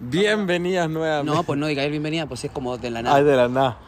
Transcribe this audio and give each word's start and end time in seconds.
Bienvenidas 0.00 0.88
nuevamente. 0.88 1.34
No, 1.34 1.42
pues 1.42 1.58
no 1.58 1.66
digáis 1.66 1.90
bienvenida, 1.90 2.26
pues 2.26 2.44
es 2.44 2.52
como 2.52 2.78
de 2.78 2.90
la 2.90 3.02
nada. 3.02 3.16
Ay, 3.16 3.24
de 3.24 3.36
la 3.36 3.48
nada. 3.48 3.78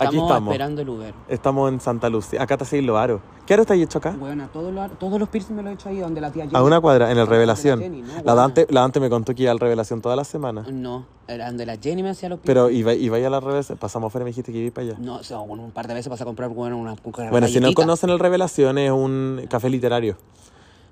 Aquí 0.00 0.16
estamos, 0.16 0.30
estamos. 0.30 0.52
esperando 0.52 0.82
el 0.82 0.88
Uber. 0.88 1.14
Estamos 1.28 1.70
en 1.70 1.78
Santa 1.78 2.08
Lucía. 2.08 2.42
Acá 2.42 2.54
está 2.54 2.64
seguir 2.64 2.86
los 2.86 2.96
aros. 2.96 3.20
¿Qué 3.46 3.54
aro 3.54 3.62
está 3.62 3.74
hecho 3.74 3.98
acá? 3.98 4.16
Bueno, 4.18 4.48
todos 4.52 4.72
los, 4.72 4.98
todos 4.98 5.20
los 5.20 5.28
piercing 5.28 5.54
me 5.54 5.62
los 5.62 5.72
he 5.72 5.74
hecho 5.74 5.88
ahí 5.90 5.98
donde 5.98 6.20
la 6.20 6.32
tía 6.32 6.44
Jenny. 6.44 6.56
A 6.56 6.62
una 6.62 6.80
cuadra, 6.80 7.12
en 7.12 7.18
el 7.18 7.26
Revelación. 7.26 7.78
la 7.78 7.84
Jenny, 7.84 8.02
¿no? 8.02 8.12
La. 8.24 8.34
Dante, 8.34 8.66
la 8.70 8.80
Dante 8.80 8.98
me 8.98 9.10
contó 9.10 9.34
que 9.34 9.42
iba 9.42 9.52
al 9.52 9.60
Revelación 9.60 10.00
toda 10.00 10.16
la 10.16 10.24
semana. 10.24 10.64
No, 10.72 11.06
era 11.28 11.46
donde 11.46 11.66
la 11.66 11.76
Jenny 11.76 12.02
me 12.02 12.10
hacía 12.10 12.28
los 12.28 12.40
piercing. 12.40 12.54
Pero 12.54 12.70
iba, 12.70 12.94
iba 12.94 13.18
a 13.18 13.30
la 13.30 13.40
Revelación. 13.40 13.78
Pasamos 13.78 14.08
afuera 14.08 14.22
y 14.22 14.26
me 14.26 14.30
dijiste 14.30 14.52
que 14.52 14.58
iba 14.58 14.74
para 14.74 14.88
allá. 14.88 14.96
No, 14.98 15.16
o 15.16 15.22
sea, 15.22 15.38
un 15.38 15.70
par 15.70 15.86
de 15.86 15.94
veces 15.94 16.08
vas 16.08 16.20
a 16.20 16.24
comprar 16.24 16.48
bueno, 16.48 16.78
una, 16.78 16.96
una 17.04 17.30
Bueno, 17.30 17.46
si 17.46 17.60
no 17.60 17.72
conocen 17.74 18.10
el 18.10 18.18
Revelación, 18.18 18.78
es 18.78 18.90
un 18.90 19.44
café 19.48 19.70
literario. 19.70 20.16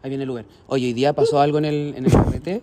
Ahí 0.02 0.10
viene 0.10 0.24
el 0.24 0.30
Uber. 0.30 0.44
Oye, 0.68 0.86
hoy 0.86 0.92
día 0.92 1.12
pasó 1.12 1.40
algo 1.40 1.58
en 1.58 1.64
el, 1.64 1.94
en 1.96 2.04
el 2.04 2.12
carrete. 2.12 2.62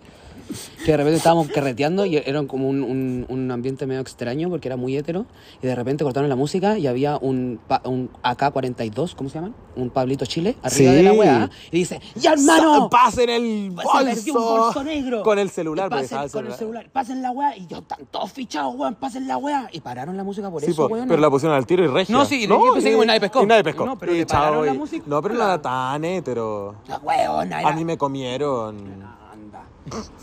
Que 0.84 0.92
de 0.92 0.96
repente 0.96 1.16
estábamos 1.16 1.48
carreteando 1.48 2.06
y 2.06 2.16
era 2.16 2.42
como 2.46 2.68
un, 2.68 2.82
un, 2.82 3.26
un 3.28 3.50
ambiente 3.50 3.86
medio 3.86 4.00
extraño 4.00 4.48
porque 4.48 4.68
era 4.68 4.76
muy 4.76 4.96
hetero. 4.96 5.26
Y 5.62 5.66
de 5.66 5.74
repente 5.74 6.04
cortaron 6.04 6.28
la 6.28 6.36
música 6.36 6.78
y 6.78 6.86
había 6.86 7.16
un, 7.20 7.58
un 7.84 8.10
AK-42, 8.22 9.14
¿cómo 9.16 9.28
se 9.28 9.36
llaman? 9.36 9.54
Un 9.74 9.90
Pablito 9.90 10.24
Chile 10.24 10.56
arriba 10.62 10.90
Sí. 10.92 10.96
de 10.96 11.02
la 11.02 11.12
weá. 11.12 11.50
Y 11.72 11.78
dice: 11.78 12.00
¡Ya, 12.14 12.32
hermano! 12.34 12.88
¡Pasen 12.90 13.28
el 13.28 13.72
perdió 13.74 14.34
un 14.34 14.40
bolso! 14.40 14.64
bolso 14.64 14.84
negro. 14.84 15.22
Con 15.22 15.38
el 15.38 15.50
celular, 15.50 15.90
pasen, 15.90 16.16
con 16.16 16.22
el 16.24 16.30
celular. 16.30 16.58
celular. 16.58 16.90
Pasen 16.92 17.22
la 17.22 17.30
weá. 17.32 17.56
Y 17.56 17.66
yo, 17.66 17.78
están 17.78 17.98
todos 18.10 18.32
fichados, 18.32 18.74
weón. 18.76 18.94
Pasen 18.94 19.26
la 19.26 19.36
weá. 19.38 19.68
Y 19.72 19.80
pararon 19.80 20.16
la 20.16 20.24
música 20.24 20.50
por 20.50 20.62
Sí, 20.62 20.70
eso, 20.70 20.86
po, 20.86 20.94
weón. 20.94 21.08
pero 21.08 21.20
la 21.20 21.28
pusieron 21.30 21.56
al 21.56 21.66
tiro 21.66 21.84
y 21.84 21.88
regia. 21.88 22.14
No, 22.16 22.24
sí, 22.24 22.46
yo 22.46 22.72
pensé 22.72 22.96
que 22.96 23.06
nadie 23.06 23.20
pescó. 23.20 23.42
Y 23.42 23.46
nadie 23.46 23.64
pescó. 23.64 23.84
No, 23.84 23.98
pero 23.98 24.14
Y 24.14 24.18
le 24.18 24.26
pararon 24.26 24.64
la 24.64 24.74
música. 24.74 25.04
No, 25.06 25.20
pero 25.20 25.34
no 25.34 25.42
era 25.42 25.60
tan 25.60 26.04
hétero. 26.04 26.76
La 26.88 26.98
weona 26.98 27.60
era. 27.60 27.68
A 27.68 27.72
mí 27.72 27.84
me 27.84 27.98
comieron. 27.98 29.16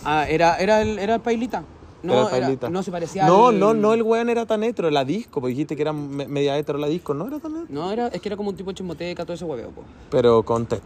Ah, 0.03 0.25
era, 0.27 0.57
era, 0.57 0.81
el, 0.81 0.99
era 0.99 1.15
el 1.15 1.21
Pailita. 1.21 1.63
No, 2.03 2.27
Era 2.29 2.47
era- 2.49 2.69
no 2.69 2.83
se 2.83 2.91
parecía 2.91 3.25
No, 3.25 3.47
al- 3.47 3.59
no, 3.59 3.73
no, 3.73 3.93
el 3.93 4.03
weón 4.03 4.29
era 4.29 4.45
tan 4.45 4.61
hetero, 4.63 4.89
la 4.91 5.05
disco, 5.05 5.39
porque 5.39 5.51
dijiste 5.51 5.77
que 5.77 5.83
era 5.83 5.93
me- 5.93 6.27
media 6.27 6.57
hetero 6.57 6.77
la 6.77 6.87
disco, 6.87 7.13
no 7.13 7.27
era 7.27 7.39
tan 7.39 7.51
hetero. 7.53 7.67
No, 7.69 7.91
era, 7.93 8.07
es 8.07 8.19
que 8.19 8.27
era 8.27 8.35
como 8.35 8.49
un 8.49 8.57
tipo 8.57 8.71
de 8.71 8.75
chimoteca, 8.75 9.23
todo 9.23 9.33
ese 9.35 9.45
hueveo, 9.45 9.69
po. 9.69 9.83
Pero 10.09 10.43
con 10.43 10.65
tech. 10.65 10.83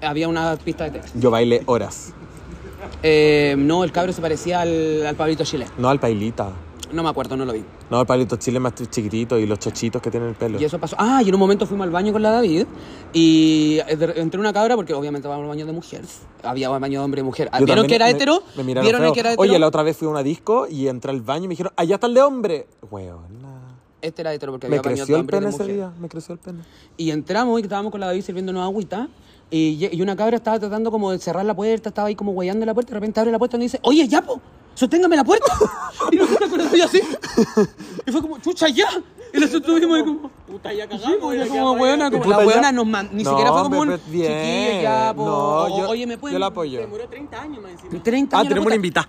Había 0.00 0.26
una 0.26 0.56
pista 0.56 0.82
de 0.84 0.98
texto. 0.98 1.16
Yo 1.16 1.30
bailé 1.30 1.62
horas. 1.66 2.12
Eh, 3.04 3.54
no, 3.56 3.84
el 3.84 3.92
cabro 3.92 4.12
se 4.12 4.20
parecía 4.20 4.60
al, 4.62 5.06
al 5.06 5.14
Pablito 5.14 5.44
Chile. 5.44 5.66
No 5.78 5.88
al 5.88 6.00
pailita. 6.00 6.50
No 6.92 7.02
me 7.02 7.08
acuerdo, 7.08 7.36
no 7.36 7.44
lo 7.44 7.52
vi. 7.52 7.64
No, 7.90 8.00
el 8.02 8.06
pailito 8.06 8.36
chile 8.36 8.60
más 8.60 8.74
chiquitito 8.74 9.38
y 9.38 9.46
los 9.46 9.58
chochitos 9.58 10.00
que 10.02 10.10
tienen 10.10 10.28
el 10.30 10.34
pelo. 10.34 10.60
Y 10.60 10.64
eso 10.64 10.78
pasó. 10.78 10.94
Ah, 10.98 11.22
y 11.24 11.28
en 11.28 11.34
un 11.34 11.40
momento 11.40 11.66
fuimos 11.66 11.84
al 11.86 11.90
baño 11.90 12.12
con 12.12 12.22
la 12.22 12.30
David 12.30 12.66
y 13.12 13.78
eh, 13.88 14.12
entré 14.16 14.38
una 14.38 14.52
cabra 14.52 14.76
porque 14.76 14.92
obviamente 14.94 15.26
vamos 15.28 15.44
al 15.44 15.48
baño 15.48 15.66
de 15.66 15.72
mujeres. 15.72 16.20
Había 16.42 16.70
un 16.70 16.80
baño 16.80 17.00
de 17.00 17.04
hombre 17.04 17.20
y 17.20 17.24
mujer. 17.24 17.50
Yo 17.58 17.64
¿Vieron 17.64 17.86
que 17.86 17.94
era 17.94 18.04
me- 18.06 18.10
hetero? 18.12 18.42
Me 18.56 18.62
miraron 18.64 18.84
¿Vieron 18.84 19.00
feo. 19.02 19.12
que 19.12 19.20
era 19.20 19.30
hetero? 19.32 19.42
Oye, 19.42 19.58
la 19.58 19.66
otra 19.68 19.82
vez 19.82 19.96
fui 19.96 20.06
a 20.06 20.10
una 20.10 20.22
disco 20.22 20.66
y 20.68 20.88
entré 20.88 21.10
al 21.10 21.22
baño 21.22 21.44
y 21.44 21.48
me 21.48 21.52
dijeron, 21.52 21.72
allá 21.76 21.94
está 21.94 22.06
el 22.06 22.14
de 22.14 22.22
hombre. 22.22 22.66
Weona. 22.90 23.76
Este 24.00 24.22
era 24.22 24.34
hetero 24.34 24.52
porque 24.52 24.68
Me 24.68 24.76
había 24.78 24.82
creció 24.82 25.06
de 25.06 25.12
el 25.14 25.20
hombre 25.20 25.36
y 25.36 25.40
de 25.40 25.46
pene 25.46 25.54
ese 25.54 25.62
mujer. 25.62 25.74
día, 25.76 25.92
me 26.00 26.08
creció 26.08 26.32
el 26.34 26.38
pene. 26.40 26.62
Y 26.96 27.10
entramos 27.10 27.58
y 27.60 27.62
estábamos 27.62 27.90
con 27.92 28.00
la 28.00 28.06
David 28.08 28.22
sirviéndonos 28.22 28.62
agüita. 28.64 29.08
Y, 29.50 30.00
una 30.00 30.16
cabra 30.16 30.36
estaba 30.36 30.58
tratando 30.58 30.90
como 30.90 31.10
de 31.12 31.18
cerrar 31.18 31.44
la 31.44 31.54
puerta, 31.54 31.90
estaba 31.90 32.08
ahí 32.08 32.14
como 32.14 32.32
guayando 32.32 32.64
la 32.66 32.72
puerta. 32.74 32.90
De 32.90 32.94
repente 32.94 33.20
abre 33.20 33.30
la 33.30 33.38
puerta 33.38 33.56
y 33.58 33.60
dice, 33.60 33.78
oye, 33.82 34.08
ya, 34.08 34.22
po, 34.22 34.40
sosténgame 34.74 35.16
la 35.16 35.24
puerta. 35.24 35.46
y 36.12 36.16
nosotros 36.16 36.50
con 36.50 36.58
la 36.58 36.70
tuya 36.70 36.84
así. 36.84 37.00
y 38.06 38.10
fue 38.12 38.20
como, 38.22 38.38
chucha, 38.38 38.68
ya. 38.68 38.88
Y 39.34 39.38
nosotros 39.40 39.80
vimos 39.80 39.98
como, 40.02 40.30
Puta, 40.46 40.72
ya 40.74 40.84
sí, 40.84 40.90
cagamos. 40.90 41.16
pues, 41.20 41.38
ya 41.38 41.48
como 41.48 41.72
ahí. 41.84 42.10
como 42.10 42.24
la 42.26 42.44
buena 42.44 42.70
nos 42.72 42.86
man- 42.86 43.08
ni 43.12 43.22
No, 43.22 43.30
siquiera 43.30 43.52
fue 43.52 43.62
como 43.62 43.80
un 43.80 44.00
bien. 44.08 44.32
chiquillo, 44.32 44.82
ya, 44.82 45.12
po. 45.16 45.24
No, 45.24 45.78
yo- 45.78 45.88
oye, 45.88 46.06
me 46.06 46.18
pueden. 46.18 46.34
yo 46.34 46.38
la 46.38 46.46
apoyo. 46.46 46.80
Demoró 46.80 47.08
30 47.08 47.40
años 47.40 47.62
más 47.62 47.72
encima. 47.72 48.02
30 48.02 48.36
Ah, 48.36 48.40
años. 48.40 48.48
tenemos 48.50 48.64
la 48.66 48.68
una 48.68 48.76
invitada. 48.76 49.08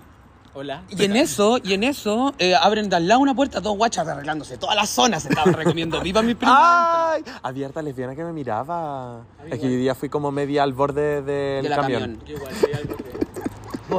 Hola. 0.56 0.84
Y 0.88 1.04
en 1.04 1.16
eso, 1.16 1.58
y 1.64 1.74
en 1.74 1.82
eso, 1.82 2.32
eh, 2.38 2.54
abren 2.54 2.88
de 2.88 2.94
al 2.94 3.08
lado 3.08 3.20
una 3.20 3.34
puerta, 3.34 3.58
dos 3.60 3.76
guachas 3.76 4.06
arreglándose. 4.06 4.56
Toda 4.56 4.76
la 4.76 4.86
zona 4.86 5.18
se 5.18 5.28
estaba 5.28 5.50
recomiendo. 5.50 6.00
Viva 6.02 6.22
mi 6.22 6.36
prima. 6.36 7.10
¡Ay! 7.14 7.24
Abierta 7.42 7.82
lesbiana 7.82 8.14
que 8.14 8.22
me 8.22 8.32
miraba. 8.32 9.22
Es 9.50 9.58
que 9.58 9.66
hoy 9.66 9.76
día 9.76 9.96
fui 9.96 10.08
como 10.08 10.30
media 10.30 10.62
al 10.62 10.72
borde 10.72 11.22
del 11.22 11.64
De 11.64 11.68
camión. 11.74 12.00
camión. 12.02 12.20
Yo 12.24 12.36
igual 12.36 12.54
algo 12.72 12.96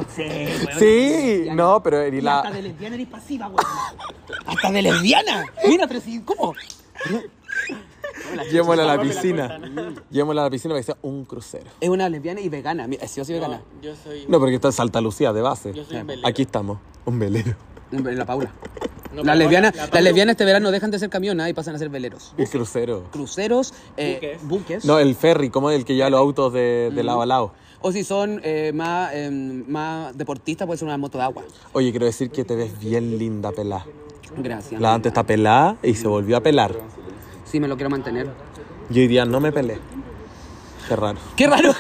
sí, 0.04 0.22
weón. 0.24 0.80
Sí, 0.80 1.48
no, 1.52 1.82
pero 1.84 2.02
eres 2.02 2.24
Y 2.24 2.28
hasta 2.28 2.50
la. 2.50 2.56
de 2.56 2.62
lesbiana 2.62 2.96
eres 2.96 3.08
pasiva, 3.08 3.48
weón. 3.48 3.60
Hasta 4.46 4.72
de 4.72 4.82
lesbiana. 4.82 5.46
Mira, 5.68 5.88
pero 5.88 6.00
sí, 6.02 6.22
¿cómo? 6.26 6.54
Llevémosla 8.52 8.84
a 8.84 8.86
la 8.88 8.96
la 8.98 9.02
piscina. 9.02 9.60
Llevémosla 10.10 10.42
a 10.42 10.46
la 10.46 10.50
piscina 10.50 10.74
para 10.74 10.80
que 10.82 10.86
sea 10.86 10.98
un 11.02 11.26
crucero. 11.26 11.66
Es 11.80 11.90
una 11.90 12.10
lesbiana 12.10 12.42
y 12.42 12.50
vegana. 12.50 12.88
Mira, 12.88 13.08
sí 13.08 13.22
o 13.22 13.26
sí 13.26 13.34
vegana. 13.34 13.58
No, 13.76 13.82
yo 13.82 13.96
soy... 13.96 14.26
No, 14.28 14.40
porque 14.40 14.56
está 14.56 14.70
en 14.70 14.74
Salta 14.74 15.02
Lucía 15.02 15.32
de 15.34 15.42
base. 15.42 15.74
Yo 15.74 15.84
soy 15.86 15.98
un 15.98 16.08
velero. 16.08 16.28
Aquí 16.28 16.42
estamos, 16.44 16.80
un 17.06 17.20
velero. 17.20 17.56
La 17.92 18.26
Paula. 18.26 18.52
No, 19.14 19.24
las 19.24 19.38
lesbianas, 19.38 19.74
la- 19.76 19.86
la 19.86 19.92
las 19.94 20.04
lesbianas 20.04 20.32
este 20.34 20.44
verano 20.44 20.72
dejan 20.72 20.92
de 20.92 21.00
ser 21.00 21.10
camionas 21.10 21.48
y 21.50 21.54
pasan 21.54 21.76
a 21.76 21.78
ser 21.78 21.88
veleros. 21.90 22.34
Un 22.38 22.46
crucero. 22.48 23.04
Cruceros, 23.12 23.74
eh, 23.96 24.16
Buques. 24.16 24.48
buques. 24.48 24.86
No, 24.86 25.00
el 25.00 25.16
ferry, 25.16 25.50
como 25.50 25.70
el 25.72 25.86
que 25.86 25.96
lleva 25.96 26.10
los 26.10 26.20
autos 26.20 26.52
de, 26.52 26.92
de 26.94 27.04
lado 27.04 27.22
a 27.22 27.26
lado. 27.26 27.54
O 27.88 27.92
si 27.92 28.04
son 28.04 28.42
eh, 28.44 28.72
más, 28.74 29.12
eh, 29.14 29.30
más 29.30 30.18
deportistas, 30.18 30.66
puede 30.66 30.80
ser 30.80 30.88
una 30.88 30.98
moto 30.98 31.20
de 31.20 31.24
agua. 31.24 31.44
Oye, 31.72 31.92
quiero 31.92 32.08
decir 32.08 32.32
que 32.32 32.44
te 32.44 32.56
ves 32.56 32.80
bien 32.80 33.20
linda 33.20 33.52
pelada. 33.52 33.86
Gracias. 34.36 34.82
La 34.82 34.96
antes 34.96 35.12
está 35.12 35.24
pelada 35.24 35.78
y 35.84 35.94
se 35.94 36.08
volvió 36.08 36.36
a 36.36 36.42
pelar. 36.42 36.74
Sí, 37.44 37.60
me 37.60 37.68
lo 37.68 37.76
quiero 37.76 37.92
mantener. 37.92 38.28
Yo 38.90 39.04
hoy 39.04 39.08
día 39.08 39.26
no 39.26 39.40
me 39.40 39.52
pelé. 39.52 39.78
Qué 40.88 40.96
raro. 40.96 41.20
¡Qué 41.36 41.46
raro! 41.46 41.76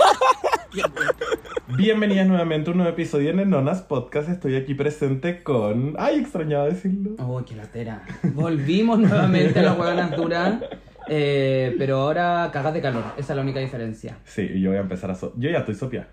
Bienvenidas 1.75 2.27
nuevamente 2.27 2.69
a 2.69 2.73
un 2.73 2.77
nuevo 2.77 2.93
episodio 2.93 3.31
en 3.31 3.39
el 3.39 3.49
Nonas 3.49 3.81
Podcast. 3.81 4.29
Estoy 4.29 4.57
aquí 4.57 4.75
presente 4.75 5.41
con. 5.41 5.95
Ay, 5.97 6.19
extrañaba 6.19 6.65
decirlo. 6.65 7.15
Oh, 7.17 7.43
qué 7.43 7.55
latera. 7.55 8.05
Volvimos 8.21 8.99
nuevamente 8.99 9.57
a 9.57 9.63
las 9.63 9.79
huevanas 9.79 10.15
duras. 10.15 10.59
Eh, 11.07 11.75
pero 11.77 11.97
ahora 12.01 12.49
cagas 12.53 12.73
de 12.73 12.81
calor. 12.81 13.03
Esa 13.17 13.33
es 13.33 13.35
la 13.37 13.41
única 13.43 13.59
diferencia. 13.59 14.17
Sí, 14.25 14.41
y 14.55 14.61
yo 14.61 14.69
voy 14.71 14.77
a 14.77 14.81
empezar 14.81 15.11
a. 15.11 15.15
so- 15.15 15.33
Yo 15.37 15.49
ya 15.49 15.59
estoy 15.59 15.75
sopia. 15.75 16.07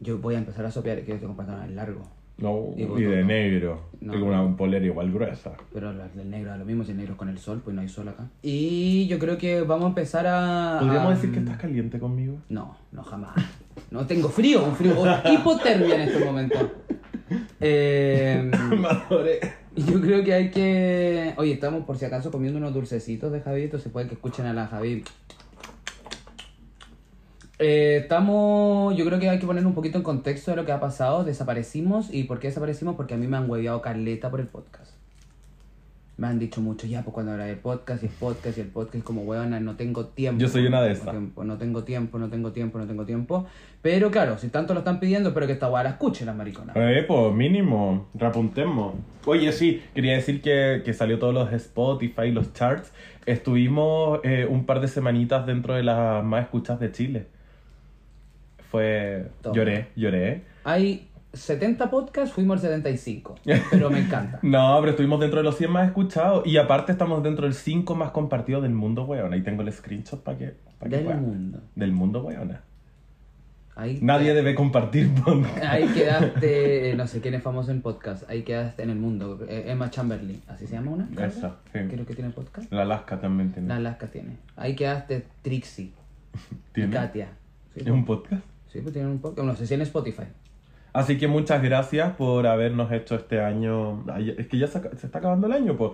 Yo 0.00 0.18
voy 0.18 0.34
a 0.36 0.38
empezar 0.38 0.64
a 0.64 0.70
sopear 0.70 1.00
que 1.02 1.12
yo 1.12 1.18
tengo 1.18 1.36
pantalones 1.36 1.70
largos. 1.74 2.06
No, 2.38 2.72
Y 2.76 2.82
y, 2.84 3.02
de 3.02 3.20
no. 3.22 3.26
negro. 3.26 3.82
No. 4.00 4.12
Tengo 4.12 4.26
una 4.26 4.56
polera 4.56 4.84
igual 4.86 5.10
gruesa. 5.12 5.54
Pero 5.74 5.92
las 5.92 6.14
del 6.14 6.30
negro 6.30 6.50
da 6.50 6.56
lo 6.56 6.64
mismo, 6.64 6.84
si 6.84 6.92
el 6.92 6.98
negro 6.98 7.14
es 7.14 7.18
con 7.18 7.28
el 7.28 7.38
sol, 7.38 7.60
pues 7.64 7.74
no 7.74 7.82
hay 7.82 7.88
sol 7.88 8.06
acá. 8.08 8.28
Y 8.42 9.08
yo 9.08 9.18
creo 9.18 9.36
que 9.38 9.62
vamos 9.62 9.86
a 9.86 9.88
empezar 9.88 10.24
a. 10.28 10.76
¿Podríamos 10.78 11.12
a- 11.12 11.14
decir 11.16 11.32
que 11.32 11.40
estás 11.40 11.56
caliente 11.56 11.98
conmigo? 11.98 12.38
No, 12.48 12.76
no 12.92 13.02
jamás. 13.02 13.34
No 13.90 14.06
tengo 14.06 14.28
frío, 14.28 14.64
un 14.64 14.76
frío. 14.76 14.94
hipotermia 15.32 15.96
en 15.96 16.00
este 16.02 16.24
momento. 16.24 16.58
Eh, 17.60 18.50
Me 18.78 18.86
adoré. 18.88 19.40
yo 19.86 20.00
creo 20.00 20.24
que 20.24 20.34
hay 20.34 20.50
que. 20.50 21.34
Oye, 21.36 21.52
estamos 21.52 21.84
por 21.84 21.96
si 21.98 22.04
acaso 22.04 22.30
comiendo 22.30 22.58
unos 22.58 22.74
dulcecitos 22.74 23.30
de 23.30 23.40
Javi, 23.40 23.70
se 23.70 23.90
puede 23.90 24.08
que 24.08 24.14
escuchen 24.14 24.46
a 24.46 24.52
la 24.52 24.66
Javi. 24.66 25.04
Eh, 27.60 27.98
estamos, 28.02 28.96
yo 28.96 29.04
creo 29.04 29.18
que 29.18 29.28
hay 29.28 29.38
que 29.38 29.46
poner 29.46 29.66
un 29.66 29.74
poquito 29.74 29.98
en 29.98 30.04
contexto 30.04 30.50
de 30.50 30.56
lo 30.56 30.64
que 30.64 30.72
ha 30.72 30.80
pasado. 30.80 31.22
Desaparecimos. 31.22 32.12
¿Y 32.12 32.24
por 32.24 32.40
qué 32.40 32.48
desaparecimos? 32.48 32.96
Porque 32.96 33.14
a 33.14 33.16
mí 33.16 33.26
me 33.28 33.36
han 33.36 33.48
hueveado 33.48 33.80
carleta 33.80 34.30
por 34.30 34.40
el 34.40 34.48
podcast. 34.48 34.92
Me 36.18 36.26
han 36.26 36.40
dicho 36.40 36.60
mucho, 36.60 36.88
ya, 36.88 37.02
pues 37.02 37.14
cuando 37.14 37.32
era 37.32 37.48
el 37.48 37.58
podcast 37.58 38.02
y 38.02 38.06
el 38.06 38.12
podcast 38.12 38.58
y 38.58 38.60
el 38.60 38.66
podcast, 38.66 39.04
como 39.04 39.22
huevona, 39.22 39.60
no 39.60 39.76
tengo 39.76 40.06
tiempo. 40.06 40.40
Yo 40.40 40.48
soy 40.48 40.66
una 40.66 40.82
de 40.82 40.88
no 40.88 40.94
esas. 40.94 41.10
tiempo, 41.10 41.44
No 41.44 41.56
tengo 41.58 41.84
tiempo, 41.84 42.18
no 42.18 42.28
tengo 42.28 42.50
tiempo, 42.50 42.76
no 42.76 42.86
tengo 42.88 43.06
tiempo. 43.06 43.46
Pero 43.82 44.10
claro, 44.10 44.36
si 44.36 44.48
tanto 44.48 44.74
lo 44.74 44.80
están 44.80 44.98
pidiendo, 44.98 45.28
espero 45.28 45.46
que 45.46 45.52
esta 45.52 45.70
hueá 45.70 45.84
la 45.84 45.90
escuche 45.90 46.24
las 46.24 46.34
mariconas. 46.34 46.74
Eh, 46.76 47.04
pues 47.06 47.32
mínimo, 47.32 48.08
reapuntemos. 48.14 48.94
Oye, 49.26 49.52
sí, 49.52 49.80
quería 49.94 50.14
decir 50.14 50.42
que, 50.42 50.82
que 50.84 50.92
salió 50.92 51.20
todos 51.20 51.32
los 51.32 51.52
Spotify, 51.52 52.32
los 52.32 52.52
charts. 52.52 52.92
Estuvimos 53.24 54.18
eh, 54.24 54.44
un 54.50 54.66
par 54.66 54.80
de 54.80 54.88
semanitas 54.88 55.46
dentro 55.46 55.74
de 55.74 55.84
las 55.84 56.24
más 56.24 56.42
escuchadas 56.42 56.80
de 56.80 56.90
Chile. 56.90 57.26
Fue. 58.70 59.28
Toma. 59.40 59.54
Lloré, 59.54 59.88
lloré. 59.96 60.42
Hay 60.64 61.07
70 61.32 61.90
podcasts, 61.90 62.34
fuimos 62.34 62.56
al 62.56 62.60
75. 62.70 63.36
Pero 63.70 63.90
me 63.90 64.00
encanta. 64.00 64.38
No, 64.42 64.78
pero 64.80 64.90
estuvimos 64.90 65.20
dentro 65.20 65.38
de 65.38 65.44
los 65.44 65.56
100 65.56 65.70
más 65.70 65.86
escuchados. 65.88 66.46
Y 66.46 66.56
aparte 66.56 66.92
estamos 66.92 67.22
dentro 67.22 67.44
del 67.44 67.54
5 67.54 67.94
más 67.94 68.10
compartido 68.12 68.60
del 68.60 68.72
mundo, 68.72 69.04
weón. 69.04 69.32
Ahí 69.32 69.42
tengo 69.42 69.62
el 69.62 69.72
screenshot 69.72 70.22
para 70.22 70.38
que. 70.38 70.54
pa' 70.78 70.88
que 70.88 70.96
Del 70.96 71.04
puedan. 71.04 71.22
mundo. 71.22 71.60
Del 71.74 71.92
mundo, 71.92 72.22
weón. 72.22 72.58
Ahí, 73.76 74.00
Nadie 74.02 74.34
debe 74.34 74.56
compartir 74.56 75.08
podcast. 75.14 75.62
ahí 75.62 75.86
quedaste, 75.94 76.94
no 76.96 77.06
sé 77.06 77.20
quién 77.20 77.34
es 77.34 77.42
famoso 77.44 77.70
en 77.70 77.80
podcast, 77.80 78.28
ahí 78.28 78.42
quedaste 78.42 78.82
en 78.82 78.90
el 78.90 78.96
mundo. 78.96 79.38
Eh, 79.48 79.66
Emma 79.68 79.88
Chamberlain, 79.88 80.42
¿así 80.48 80.66
se 80.66 80.74
llama 80.74 80.90
una? 80.90 81.08
Esa, 81.24 81.58
sí. 81.72 81.78
Creo 81.88 82.04
que 82.04 82.14
tiene 82.14 82.30
podcast. 82.30 82.72
La 82.72 82.82
Alaska 82.82 83.20
también 83.20 83.52
tiene. 83.52 83.68
La 83.68 83.76
Alaska 83.76 84.08
tiene. 84.08 84.36
Ahí 84.56 84.74
quedaste 84.74 85.26
Trixie 85.42 85.92
y 86.50 86.72
¿Tiene? 86.72 86.92
Katia. 86.92 87.28
Sí, 87.72 87.80
¿Es 87.82 87.86
un 87.88 88.04
podcast? 88.04 88.42
sí, 88.72 88.80
pues 88.80 88.92
tienen 88.92 89.12
un 89.12 89.18
podcast. 89.20 89.46
No 89.46 89.54
sé 89.54 89.64
si 89.64 89.74
en 89.74 89.82
Spotify. 89.82 90.24
Así 90.92 91.18
que 91.18 91.28
muchas 91.28 91.62
gracias 91.62 92.14
por 92.16 92.46
habernos 92.46 92.90
hecho 92.92 93.14
este 93.16 93.40
año. 93.40 94.04
Ay, 94.12 94.34
es 94.36 94.46
que 94.48 94.58
ya 94.58 94.66
se, 94.66 94.78
está 94.78 95.18
acabando 95.18 95.46
el 95.46 95.52
año, 95.52 95.76
pues. 95.76 95.92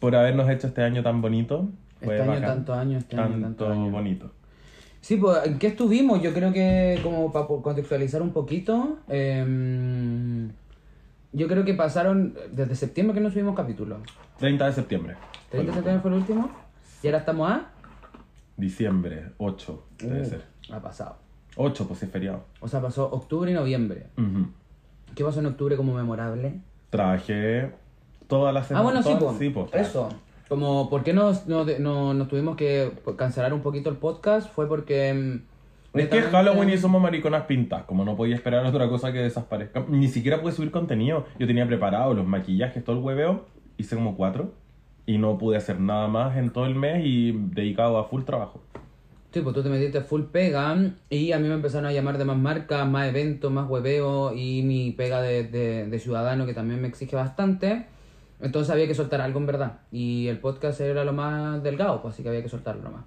Por 0.00 0.14
habernos 0.16 0.48
hecho 0.50 0.66
este 0.66 0.82
año 0.82 1.02
tan 1.02 1.20
bonito. 1.22 1.68
Fue 2.02 2.14
Este 2.16 2.22
año 2.22 2.40
bacán. 2.40 2.56
tantos 2.56 2.76
años, 2.76 3.02
este 3.04 3.16
año 3.16 3.40
tantos 3.40 3.70
años. 3.70 3.92
bonito. 3.92 4.30
Sí, 5.00 5.16
pues, 5.16 5.46
¿en 5.46 5.58
qué 5.58 5.68
estuvimos? 5.68 6.20
Yo 6.22 6.32
creo 6.34 6.52
que, 6.52 6.98
como 7.02 7.30
para 7.32 7.46
contextualizar 7.46 8.20
un 8.22 8.32
poquito, 8.32 8.98
em, 9.08 10.50
Yo 11.32 11.48
creo 11.48 11.64
que 11.64 11.74
pasaron 11.74 12.34
desde 12.52 12.74
septiembre 12.76 13.14
que 13.14 13.20
no 13.20 13.30
subimos 13.30 13.56
capítulos. 13.56 13.98
30 14.38 14.66
de 14.66 14.72
septiembre. 14.72 15.16
30 15.50 15.70
de 15.70 15.74
septiembre 15.74 16.00
fue 16.02 16.10
el 16.12 16.16
último. 16.18 16.50
Y 17.02 17.06
ahora 17.08 17.18
estamos 17.18 17.50
a. 17.50 17.70
Diciembre, 18.56 19.32
8, 19.38 19.84
debe 19.98 20.20
Uh, 20.20 20.24
ser. 20.24 20.44
Ha 20.70 20.80
pasado. 20.80 21.16
8, 21.56 21.86
pues 21.88 22.02
es 22.02 22.10
feriado. 22.10 22.44
O 22.60 22.68
sea, 22.68 22.80
pasó 22.80 23.10
octubre 23.10 23.50
y 23.50 23.54
noviembre. 23.54 24.06
Ujú. 24.18 24.48
¿Qué 25.14 25.24
pasó 25.24 25.40
en 25.40 25.46
octubre 25.46 25.76
como 25.76 25.94
memorable? 25.94 26.60
Trabajé 26.90 27.70
toda 28.26 28.52
la 28.52 28.60
Ah, 28.60 28.64
semana. 28.64 28.82
bueno, 28.84 29.02
sí, 29.02 29.14
toda- 29.18 29.32
pues. 29.38 29.52
pues, 29.52 29.88
Eso. 29.88 30.08
Como, 30.48 30.90
¿por 30.90 31.02
qué 31.02 31.12
nos, 31.12 31.46
no, 31.46 31.64
no- 31.78 32.14
nos 32.14 32.28
tuvimos 32.28 32.56
que 32.56 32.92
cancelar 33.16 33.52
un 33.54 33.60
poquito 33.60 33.90
el 33.90 33.96
podcast? 33.96 34.50
Fue 34.52 34.68
porque. 34.68 35.12
mm, 35.14 35.34
Es 35.98 36.08
que 36.08 36.16
netamente- 36.16 36.30
Halloween 36.30 36.70
y 36.70 36.78
somos 36.78 37.00
mariconas 37.00 37.44
pintas, 37.44 37.84
como 37.84 38.04
no 38.04 38.16
podía 38.16 38.34
esperar 38.34 38.66
otra 38.66 38.88
cosa 38.88 39.12
que 39.12 39.18
desaparezca. 39.20 39.84
Ni 39.88 40.08
siquiera 40.08 40.42
pude 40.42 40.52
subir 40.52 40.70
contenido. 40.72 41.24
Yo 41.38 41.46
tenía 41.46 41.66
preparado 41.66 42.14
los 42.14 42.26
maquillajes, 42.26 42.82
todo 42.84 42.96
el 42.96 43.02
hueveo. 43.02 43.46
Hice 43.78 43.94
como 43.94 44.16
cuatro. 44.16 44.52
Y 45.06 45.18
no 45.18 45.38
pude 45.38 45.56
hacer 45.56 45.78
nada 45.80 46.08
más 46.08 46.36
en 46.36 46.50
todo 46.50 46.66
el 46.66 46.74
mes 46.74 47.04
y 47.04 47.32
dedicado 47.32 47.98
a 47.98 48.04
full 48.04 48.22
trabajo. 48.24 48.60
Sí, 49.34 49.40
pues 49.40 49.52
tú 49.52 49.64
te 49.64 49.68
metiste 49.68 50.00
full 50.00 50.22
pega 50.30 50.76
y 51.10 51.32
a 51.32 51.40
mí 51.40 51.48
me 51.48 51.54
empezaron 51.54 51.86
a 51.86 51.92
llamar 51.92 52.18
de 52.18 52.24
más 52.24 52.36
marcas, 52.38 52.88
más 52.88 53.08
eventos, 53.08 53.50
más 53.50 53.68
hueveo 53.68 54.32
y 54.32 54.62
mi 54.62 54.92
pega 54.92 55.20
de, 55.20 55.42
de- 55.42 55.88
de 55.88 55.98
ciudadano 55.98 56.46
que 56.46 56.54
también 56.54 56.80
me 56.80 56.86
exige 56.86 57.16
bastante. 57.16 57.86
Entonces 58.40 58.70
había 58.72 58.86
que 58.86 58.94
soltar 58.94 59.20
algo 59.20 59.40
en 59.40 59.46
verdad. 59.46 59.80
Y 59.90 60.28
el 60.28 60.38
podcast 60.38 60.80
era 60.80 61.04
lo 61.04 61.12
más 61.12 61.60
delgado, 61.64 62.00
pues 62.00 62.14
así 62.14 62.22
que 62.22 62.28
había 62.28 62.42
que 62.44 62.48
soltarlo 62.48 62.82
nomás. 62.84 63.06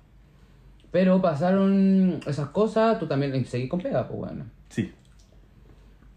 Pero 0.91 1.21
pasaron 1.21 2.19
esas 2.27 2.50
cosas, 2.50 3.00
tú 3.00 3.07
también 3.07 3.45
seguís 3.45 3.69
con 3.69 3.80
pega, 3.80 4.06
pues 4.07 4.19
bueno. 4.19 4.45
Sí. 4.69 4.91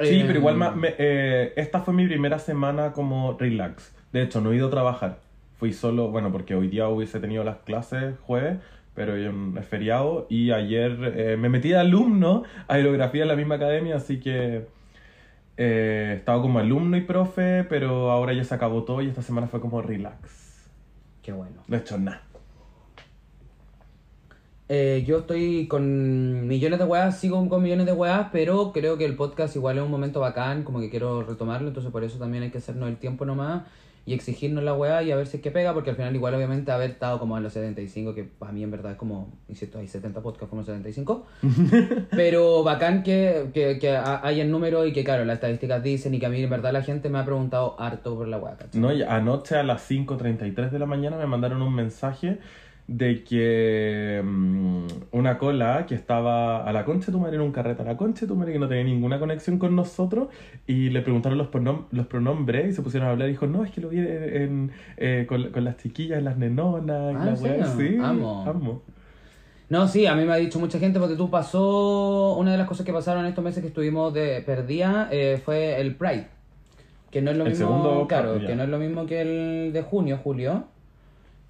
Sí, 0.00 0.20
Eh, 0.20 0.24
pero 0.26 0.38
igual 0.40 0.56
me- 0.74 0.94
eh, 0.98 1.52
esta 1.56 1.82
fue 1.82 1.94
mi 1.94 2.06
primera 2.06 2.38
semana 2.40 2.92
como 2.92 3.36
relax. 3.38 3.94
De 4.12 4.22
hecho, 4.22 4.40
no 4.40 4.50
he 4.50 4.56
ido 4.56 4.66
a 4.66 4.70
trabajar. 4.70 5.18
Fui 5.56 5.72
solo, 5.72 6.08
bueno, 6.10 6.32
porque 6.32 6.54
hoy 6.56 6.68
día 6.68 6.88
hubiese 6.88 7.20
tenido 7.20 7.44
las 7.44 7.58
clases 7.58 8.14
jueves, 8.22 8.58
pero 8.94 9.14
hoy 9.14 9.30
es 9.58 9.66
feriado. 9.66 10.26
Y 10.28 10.50
ayer 10.50 11.14
eh, 11.16 11.36
me 11.36 11.48
metí 11.48 11.70
de 11.70 11.78
alumno 11.78 12.44
a 12.68 12.74
aerografía 12.74 13.22
en 13.22 13.28
la 13.28 13.36
misma 13.36 13.56
academia, 13.56 13.96
así 13.96 14.20
que 14.20 14.66
eh, 15.56 16.14
estaba 16.16 16.40
como 16.40 16.58
alumno 16.58 16.96
y 16.96 17.02
profe, 17.02 17.64
pero 17.64 18.10
ahora 18.10 18.32
ya 18.32 18.44
se 18.44 18.54
acabó 18.54 18.84
todo 18.84 19.02
y 19.02 19.08
esta 19.08 19.22
semana 19.22 19.46
fue 19.46 19.60
como 19.60 19.82
relax. 19.82 20.70
Qué 21.22 21.32
bueno. 21.32 21.62
No 21.68 21.76
he 21.76 21.80
hecho 21.80 21.98
nada. 21.98 22.22
Eh, 24.72 25.02
yo 25.04 25.18
estoy 25.18 25.66
con 25.66 26.46
millones 26.46 26.78
de 26.78 26.84
weas, 26.84 27.18
sigo 27.18 27.48
con 27.48 27.60
millones 27.60 27.86
de 27.86 27.92
weas, 27.92 28.28
pero 28.30 28.70
creo 28.72 28.96
que 28.96 29.04
el 29.04 29.16
podcast 29.16 29.56
igual 29.56 29.78
es 29.78 29.82
un 29.82 29.90
momento 29.90 30.20
bacán, 30.20 30.62
como 30.62 30.78
que 30.78 30.90
quiero 30.90 31.22
retomarlo, 31.22 31.66
entonces 31.66 31.90
por 31.90 32.04
eso 32.04 32.18
también 32.18 32.44
hay 32.44 32.50
que 32.50 32.58
hacernos 32.58 32.88
el 32.88 32.96
tiempo 32.96 33.24
nomás 33.24 33.64
y 34.06 34.14
exigirnos 34.14 34.64
la 34.64 34.74
wea 34.74 35.02
y 35.02 35.10
a 35.12 35.16
ver 35.16 35.26
si 35.26 35.36
es 35.36 35.42
que 35.42 35.50
pega, 35.50 35.72
porque 35.74 35.90
al 35.90 35.96
final 35.96 36.14
igual 36.14 36.34
obviamente 36.34 36.72
haber 36.72 36.90
estado 36.90 37.18
como 37.18 37.36
en 37.36 37.42
los 37.42 37.52
75, 37.52 38.14
que 38.14 38.24
para 38.24 38.50
mí 38.50 38.62
en 38.62 38.70
verdad 38.70 38.92
es 38.92 38.98
como, 38.98 39.32
insisto, 39.48 39.78
hay 39.78 39.86
70 39.86 40.20
podcasts 40.22 40.48
como 40.50 40.64
75, 40.64 41.26
pero 42.10 42.62
bacán 42.62 43.02
que, 43.02 43.50
que, 43.52 43.78
que 43.78 43.96
ha- 43.96 44.26
haya 44.26 44.42
el 44.42 44.50
número 44.50 44.86
y 44.86 44.92
que 44.92 45.04
claro, 45.04 45.24
las 45.24 45.34
estadísticas 45.34 45.82
dicen 45.82 46.14
y 46.14 46.18
que 46.18 46.26
a 46.26 46.28
mí 46.30 46.42
en 46.42 46.50
verdad 46.50 46.72
la 46.72 46.82
gente 46.82 47.08
me 47.08 47.18
ha 47.18 47.24
preguntado 47.24 47.80
harto 47.80 48.16
por 48.16 48.26
la 48.28 48.38
wea, 48.38 48.56
¿cachai? 48.56 48.80
No, 48.80 48.92
y 48.92 49.02
anoche 49.02 49.56
a 49.56 49.62
las 49.62 49.88
5.33 49.90 50.70
de 50.70 50.78
la 50.78 50.86
mañana 50.86 51.16
me 51.16 51.26
mandaron 51.26 51.62
un 51.62 51.74
mensaje 51.74 52.38
de 52.92 53.22
que 53.22 54.20
mm, 54.24 54.84
una 55.12 55.38
cola 55.38 55.86
que 55.86 55.94
estaba 55.94 56.64
a 56.64 56.72
la 56.72 56.84
concha 56.84 57.06
de 57.06 57.12
tu 57.12 57.20
madre 57.20 57.36
en 57.36 57.42
un 57.42 57.52
carrete, 57.52 57.82
a 57.82 57.84
la 57.84 57.96
concha 57.96 58.22
de 58.22 58.26
tu 58.26 58.34
madre 58.34 58.52
que 58.52 58.58
no 58.58 58.66
tenía 58.66 58.82
ninguna 58.82 59.20
conexión 59.20 59.58
con 59.58 59.76
nosotros 59.76 60.26
y 60.66 60.90
le 60.90 61.00
preguntaron 61.00 61.38
los, 61.38 61.48
pronom- 61.52 61.84
los 61.92 62.06
pronombres 62.08 62.68
y 62.68 62.72
se 62.72 62.82
pusieron 62.82 63.08
a 63.08 63.12
hablar 63.12 63.28
y 63.28 63.32
dijo, 63.32 63.46
no, 63.46 63.64
es 63.64 63.70
que 63.70 63.80
lo 63.80 63.90
vi 63.90 64.00
en, 64.00 64.72
eh, 64.96 65.24
con, 65.28 65.50
con 65.52 65.62
las 65.64 65.76
chiquillas, 65.76 66.20
las 66.20 66.36
nenonas 66.36 67.14
Ah, 67.16 67.24
la 67.26 67.30
¿en 67.36 67.42
weá". 67.44 67.64
serio? 67.64 67.66
Sí, 67.76 67.96
Amo. 68.02 68.42
amo. 68.44 68.82
No, 69.68 69.86
sí, 69.86 70.06
a 70.06 70.16
mí 70.16 70.24
me 70.24 70.32
ha 70.32 70.36
dicho 70.36 70.58
mucha 70.58 70.80
gente 70.80 70.98
porque 70.98 71.14
tú 71.14 71.30
pasó, 71.30 72.34
una 72.36 72.50
de 72.50 72.58
las 72.58 72.66
cosas 72.66 72.84
que 72.84 72.92
pasaron 72.92 73.24
estos 73.24 73.44
meses 73.44 73.60
que 73.62 73.68
estuvimos 73.68 74.12
de 74.12 74.42
perdida 74.44 75.08
eh, 75.12 75.40
fue 75.44 75.80
el 75.80 75.94
Pride, 75.94 76.26
que 77.12 77.22
no 77.22 77.30
es 77.30 77.36
lo 77.36 77.44
El 77.44 77.50
mismo, 77.50 78.08
claro, 78.08 78.40
que 78.44 78.56
no 78.56 78.64
es 78.64 78.68
lo 78.68 78.78
mismo 78.80 79.06
que 79.06 79.20
el 79.20 79.72
de 79.72 79.82
junio, 79.82 80.18
julio. 80.20 80.64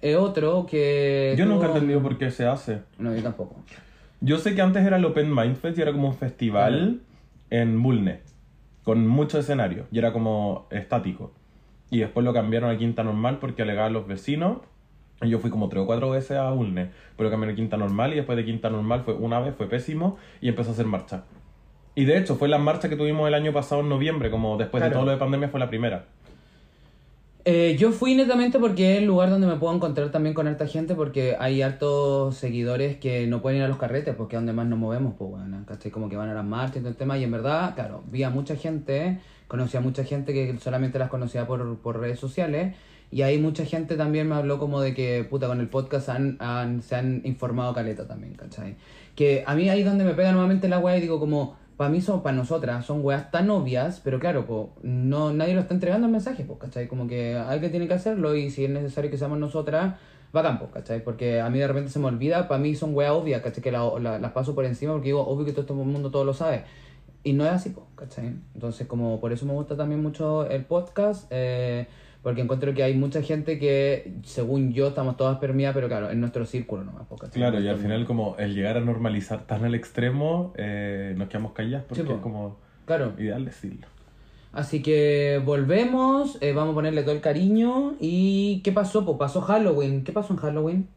Es 0.01 0.15
otro 0.17 0.65
que... 0.65 1.35
Yo 1.37 1.45
nunca 1.45 1.67
he 1.67 1.69
entendido 1.71 2.01
por 2.01 2.17
qué 2.17 2.31
se 2.31 2.45
hace. 2.47 2.79
No, 2.97 3.15
yo 3.15 3.21
tampoco. 3.21 3.55
Yo 4.19 4.37
sé 4.37 4.55
que 4.55 4.61
antes 4.61 4.85
era 4.85 4.97
el 4.97 5.05
Open 5.05 5.33
Mind 5.33 5.55
Fest 5.55 5.77
y 5.77 5.81
era 5.81 5.91
como 5.91 6.07
un 6.09 6.15
festival 6.15 7.01
en 7.49 7.75
Mulne, 7.77 8.21
con 8.83 9.07
mucho 9.07 9.39
escenario, 9.39 9.85
y 9.91 9.99
era 9.99 10.13
como 10.13 10.67
estático. 10.71 11.31
Y 11.89 11.99
después 11.99 12.23
lo 12.23 12.33
cambiaron 12.33 12.69
a 12.69 12.77
Quinta 12.77 13.03
Normal 13.03 13.37
porque 13.39 13.61
alegaban 13.63 13.93
los 13.93 14.07
vecinos. 14.07 14.59
Y 15.23 15.29
yo 15.29 15.37
fui 15.39 15.51
como 15.51 15.69
tres 15.69 15.83
o 15.83 15.85
cuatro 15.85 16.09
veces 16.09 16.37
a 16.37 16.49
Mulne, 16.51 16.89
pero 17.15 17.29
cambiaron 17.29 17.53
a 17.53 17.55
Quinta 17.55 17.77
Normal 17.77 18.13
y 18.13 18.15
después 18.15 18.35
de 18.37 18.45
Quinta 18.45 18.69
Normal 18.71 19.01
fue 19.03 19.13
una 19.13 19.39
vez, 19.39 19.53
fue 19.55 19.67
pésimo, 19.67 20.17
y 20.39 20.49
empezó 20.49 20.69
a 20.71 20.73
hacer 20.73 20.85
marcha. 20.87 21.25
Y 21.93 22.05
de 22.05 22.17
hecho 22.17 22.35
fue 22.37 22.47
la 22.47 22.57
marcha 22.57 22.89
que 22.89 22.95
tuvimos 22.95 23.27
el 23.27 23.33
año 23.35 23.51
pasado 23.53 23.81
en 23.81 23.89
noviembre, 23.89 24.31
como 24.31 24.57
después 24.57 24.81
de 24.81 24.89
Claro. 24.89 24.99
todo 25.01 25.05
lo 25.05 25.11
de 25.11 25.17
pandemia 25.17 25.49
fue 25.49 25.59
la 25.59 25.67
primera. 25.69 26.05
Eh, 27.43 27.75
yo 27.79 27.91
fui 27.91 28.13
netamente 28.13 28.59
porque 28.59 28.93
es 28.93 28.97
el 28.99 29.05
lugar 29.05 29.31
donde 29.31 29.47
me 29.47 29.55
puedo 29.55 29.73
encontrar 29.75 30.11
también 30.11 30.35
con 30.35 30.47
harta 30.47 30.67
gente 30.67 30.93
porque 30.93 31.35
hay 31.39 31.63
hartos 31.63 32.35
seguidores 32.37 32.97
que 32.97 33.25
no 33.25 33.41
pueden 33.41 33.57
ir 33.57 33.63
a 33.63 33.67
los 33.67 33.77
carretes 33.77 34.13
porque 34.15 34.35
es 34.35 34.39
donde 34.39 34.53
más 34.53 34.67
nos 34.67 34.77
movemos, 34.77 35.15
pues 35.17 35.31
bueno, 35.31 35.63
¿cachai? 35.65 35.89
Como 35.89 36.07
que 36.07 36.15
van 36.17 36.29
a 36.29 36.35
las 36.35 36.45
marchas 36.45 36.77
y 36.77 36.79
todo 36.81 36.89
el 36.89 36.95
tema 36.97 37.17
y 37.17 37.23
en 37.23 37.31
verdad, 37.31 37.73
claro, 37.73 38.03
vi 38.11 38.21
a 38.21 38.29
mucha 38.29 38.55
gente, 38.55 39.19
conocí 39.47 39.75
a 39.75 39.81
mucha 39.81 40.03
gente 40.03 40.33
que 40.33 40.55
solamente 40.59 40.99
las 40.99 41.09
conocía 41.09 41.47
por, 41.47 41.79
por 41.79 41.99
redes 41.99 42.19
sociales 42.19 42.75
y 43.09 43.23
ahí 43.23 43.39
mucha 43.39 43.65
gente 43.65 43.97
también 43.97 44.29
me 44.29 44.35
habló 44.35 44.59
como 44.59 44.79
de 44.79 44.93
que, 44.93 45.23
puta, 45.27 45.47
con 45.47 45.59
el 45.61 45.67
podcast 45.67 46.09
han, 46.09 46.37
han- 46.39 46.83
se 46.83 46.95
han 46.95 47.21
informado 47.25 47.73
caleta 47.73 48.07
también, 48.07 48.35
¿cachai? 48.35 48.75
Que 49.15 49.43
a 49.47 49.55
mí 49.55 49.67
ahí 49.67 49.79
es 49.79 49.85
donde 49.85 50.03
me 50.03 50.13
pega 50.13 50.31
nuevamente 50.31 50.69
la 50.69 50.77
weá 50.77 50.95
y 50.97 51.01
digo 51.01 51.19
como, 51.19 51.57
para 51.81 51.89
mí 51.89 51.99
son, 51.99 52.21
para 52.21 52.35
nosotras, 52.37 52.85
son 52.85 53.03
weas 53.03 53.31
tan 53.31 53.49
obvias, 53.49 54.01
pero 54.03 54.19
claro, 54.19 54.45
po, 54.45 54.69
no, 54.83 55.33
nadie 55.33 55.55
lo 55.55 55.61
está 55.61 55.73
entregando 55.73 56.05
el 56.05 56.11
mensaje, 56.11 56.43
pues, 56.43 56.59
¿cachai? 56.59 56.87
Como 56.87 57.07
que 57.07 57.35
que 57.59 57.69
tiene 57.69 57.87
que 57.87 57.95
hacerlo 57.95 58.35
y 58.35 58.51
si 58.51 58.65
es 58.65 58.69
necesario 58.69 59.09
que 59.09 59.17
seamos 59.17 59.39
nosotras, 59.39 59.95
bacán, 60.31 60.59
pues, 60.59 60.69
¿cachai? 60.71 61.03
Porque 61.03 61.41
a 61.41 61.49
mí 61.49 61.57
de 61.57 61.67
repente 61.67 61.89
se 61.89 61.97
me 61.97 62.05
olvida, 62.05 62.47
para 62.47 62.61
mí 62.61 62.75
son 62.75 62.93
weas 62.93 63.13
obvias, 63.13 63.41
¿cachai? 63.41 63.63
Que 63.63 63.71
la- 63.71 63.97
la- 63.99 64.19
las 64.19 64.31
paso 64.31 64.53
por 64.53 64.65
encima 64.65 64.91
porque 64.93 65.07
digo, 65.07 65.25
obvio 65.25 65.43
que 65.43 65.53
todo 65.53 65.61
este 65.61 65.73
mundo 65.73 66.11
todo 66.11 66.23
lo 66.23 66.35
sabe. 66.35 66.65
Y 67.23 67.33
no 67.33 67.45
es 67.45 67.51
así, 67.51 67.71
pues, 67.71 67.87
¿cachai? 67.95 68.35
Entonces, 68.53 68.85
como 68.85 69.19
por 69.19 69.31
eso 69.31 69.47
me 69.47 69.53
gusta 69.53 69.75
también 69.75 70.03
mucho 70.03 70.47
el 70.47 70.63
podcast, 70.65 71.25
eh, 71.31 71.87
porque 72.21 72.41
encuentro 72.41 72.73
que 72.73 72.83
hay 72.83 72.93
mucha 72.93 73.21
gente 73.21 73.57
que, 73.57 74.13
según 74.23 74.73
yo, 74.73 74.89
estamos 74.89 75.17
todas 75.17 75.39
permeadas, 75.39 75.73
pero 75.73 75.87
claro, 75.87 76.11
en 76.11 76.19
nuestro 76.19 76.45
círculo 76.45 76.83
nomás, 76.83 77.07
pues. 77.09 77.21
Claro, 77.31 77.59
y 77.59 77.67
al 77.67 77.77
final 77.77 78.05
como 78.05 78.35
el 78.37 78.53
llegar 78.53 78.77
a 78.77 78.81
normalizar 78.81 79.47
tan 79.47 79.65
al 79.65 79.73
extremo, 79.75 80.53
eh, 80.55 81.13
nos 81.17 81.29
quedamos 81.29 81.53
calladas 81.53 81.85
porque 81.87 82.03
Sí, 82.03 82.09
es 82.11 82.17
como 82.19 82.57
Claro. 82.85 83.13
ideal 83.17 83.45
decirlo. 83.45 83.87
Así 84.53 84.81
que 84.81 85.41
volvemos, 85.45 86.37
eh, 86.41 86.51
vamos 86.53 86.73
a 86.73 86.75
ponerle 86.75 87.03
todo 87.03 87.15
el 87.15 87.21
cariño. 87.21 87.93
¿Y 87.99 88.61
qué 88.63 88.71
pasó? 88.71 89.05
Pues 89.05 89.17
pasó 89.17 89.41
Halloween. 89.41 90.03
¿Qué 90.03 90.11
pasó 90.11 90.33
en 90.33 90.39
Halloween? 90.39 90.87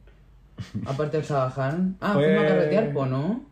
Aparte 0.87 1.17
del 1.19 1.27
Sabajan. 1.27 1.97
Ah, 2.01 2.15
fuimos 2.15 2.45
a 2.45 2.49
carretear, 2.49 2.93
po, 2.93 3.07
¿no? 3.07 3.43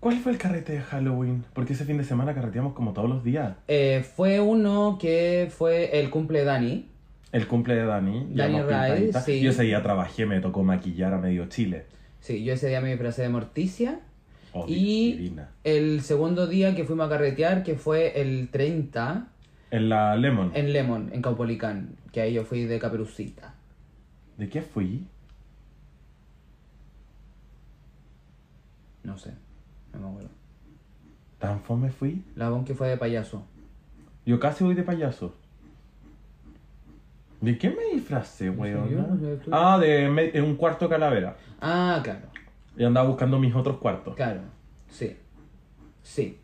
¿Cuál 0.00 0.18
fue 0.18 0.30
el 0.32 0.38
carrete 0.38 0.74
de 0.74 0.80
Halloween? 0.80 1.44
Porque 1.54 1.72
ese 1.72 1.84
fin 1.84 1.98
de 1.98 2.04
semana 2.04 2.34
carreteamos 2.34 2.72
como 2.72 2.92
todos 2.92 3.08
los 3.08 3.24
días. 3.24 3.56
Eh, 3.66 4.04
fue 4.16 4.38
uno 4.40 4.96
que 5.00 5.48
fue 5.50 5.98
el 5.98 6.08
cumple 6.10 6.40
de 6.40 6.44
Dani. 6.44 6.88
El 7.32 7.46
cumple 7.48 7.74
de 7.74 7.84
Dani. 7.84 8.28
Dani 8.32 8.58
pintadita. 8.58 9.20
sí. 9.20 9.40
Yo 9.40 9.50
ese 9.50 9.64
día 9.64 9.82
trabajé, 9.82 10.24
me 10.24 10.40
tocó 10.40 10.62
maquillar 10.62 11.12
a 11.14 11.18
medio 11.18 11.46
Chile. 11.46 11.86
Sí, 12.20 12.44
yo 12.44 12.52
ese 12.52 12.68
día 12.68 12.80
me 12.80 12.90
disfracé 12.90 13.22
de 13.22 13.28
Morticia. 13.28 14.00
Oh, 14.52 14.64
y 14.66 15.12
divina. 15.12 15.50
el 15.64 16.00
segundo 16.00 16.46
día 16.46 16.74
que 16.74 16.84
fuimos 16.84 17.06
a 17.06 17.10
carretear, 17.10 17.62
que 17.64 17.74
fue 17.74 18.20
el 18.20 18.48
30, 18.48 19.28
En 19.70 19.88
la 19.90 20.16
Lemon. 20.16 20.52
en 20.54 20.72
Lemon, 20.72 21.10
en 21.12 21.20
Caupolicán. 21.22 21.96
Que 22.12 22.22
ahí 22.22 22.32
yo 22.34 22.44
fui 22.44 22.64
de 22.64 22.78
caperucita. 22.78 23.54
¿De 24.38 24.48
qué 24.48 24.62
fui? 24.62 25.04
No 29.02 29.18
sé, 29.18 29.32
no 29.94 30.00
me 30.00 30.08
acuerdo. 30.08 30.28
¿Tan 31.38 31.60
fome 31.60 31.90
fui? 31.90 32.24
La 32.34 32.48
Bon 32.50 32.64
que 32.64 32.74
fue 32.74 32.88
de 32.88 32.96
payaso. 32.96 33.44
Yo 34.26 34.38
casi 34.40 34.64
voy 34.64 34.74
de 34.74 34.82
payaso. 34.82 35.34
¿De 37.40 37.56
qué 37.56 37.70
me 37.70 37.94
disfracé, 37.94 38.50
weón? 38.50 38.88
yo, 38.90 38.98
no 39.00 39.16
sé, 39.18 39.36
tú. 39.36 39.50
Ah, 39.52 39.78
de 39.78 40.08
me- 40.10 40.36
en 40.36 40.44
un 40.44 40.56
cuarto 40.56 40.86
de 40.86 40.90
calavera. 40.90 41.36
Ah, 41.60 42.00
claro. 42.02 42.26
Y 42.76 42.84
andaba 42.84 43.08
buscando 43.08 43.38
mis 43.38 43.54
otros 43.54 43.78
cuartos. 43.78 44.16
Claro, 44.16 44.40
sí. 44.88 45.16
Sí. 46.02 46.37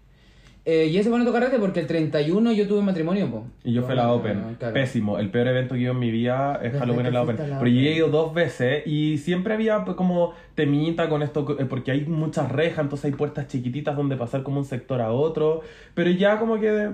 Eh, 0.66 0.86
y 0.86 0.96
ese 0.96 1.10
fue 1.10 1.18
nuestro 1.18 1.34
carrete 1.38 1.58
porque 1.58 1.80
el 1.80 1.86
31 1.86 2.52
yo 2.52 2.66
tuve 2.66 2.80
matrimonio, 2.80 3.30
po. 3.30 3.44
Y 3.64 3.74
yo 3.74 3.82
fui 3.82 3.92
a 3.92 3.96
la 3.96 4.04
Ah, 4.04 4.12
Open. 4.14 4.56
claro. 4.58 4.72
Pésimo. 4.72 5.18
El 5.18 5.28
peor 5.30 5.48
evento 5.48 5.74
que 5.74 5.80
ido 5.82 5.92
en 5.92 5.98
mi 5.98 6.10
vida 6.10 6.54
es 6.56 6.72
Desde 6.72 6.78
Halloween 6.78 7.06
en 7.06 7.12
la 7.14 7.22
Open. 7.22 7.36
la 7.36 7.58
Pero 7.58 7.70
yo 7.70 7.80
he 7.80 7.94
ido 7.96 8.08
dos 8.08 8.32
veces 8.32 8.86
y 8.86 9.18
siempre 9.18 9.52
había 9.52 9.84
pues, 9.84 9.94
como 9.94 10.32
temita 10.54 11.10
con 11.10 11.22
esto, 11.22 11.56
eh, 11.60 11.66
porque 11.66 11.90
hay 11.90 12.06
muchas 12.06 12.50
rejas, 12.50 12.78
entonces 12.78 13.04
hay 13.04 13.12
puertas 13.12 13.46
chiquititas 13.46 13.94
donde 13.94 14.16
pasar 14.16 14.42
como 14.42 14.58
un 14.58 14.64
sector 14.64 15.02
a 15.02 15.12
otro. 15.12 15.60
Pero 15.92 16.10
ya 16.10 16.38
como 16.38 16.58
que 16.58 16.92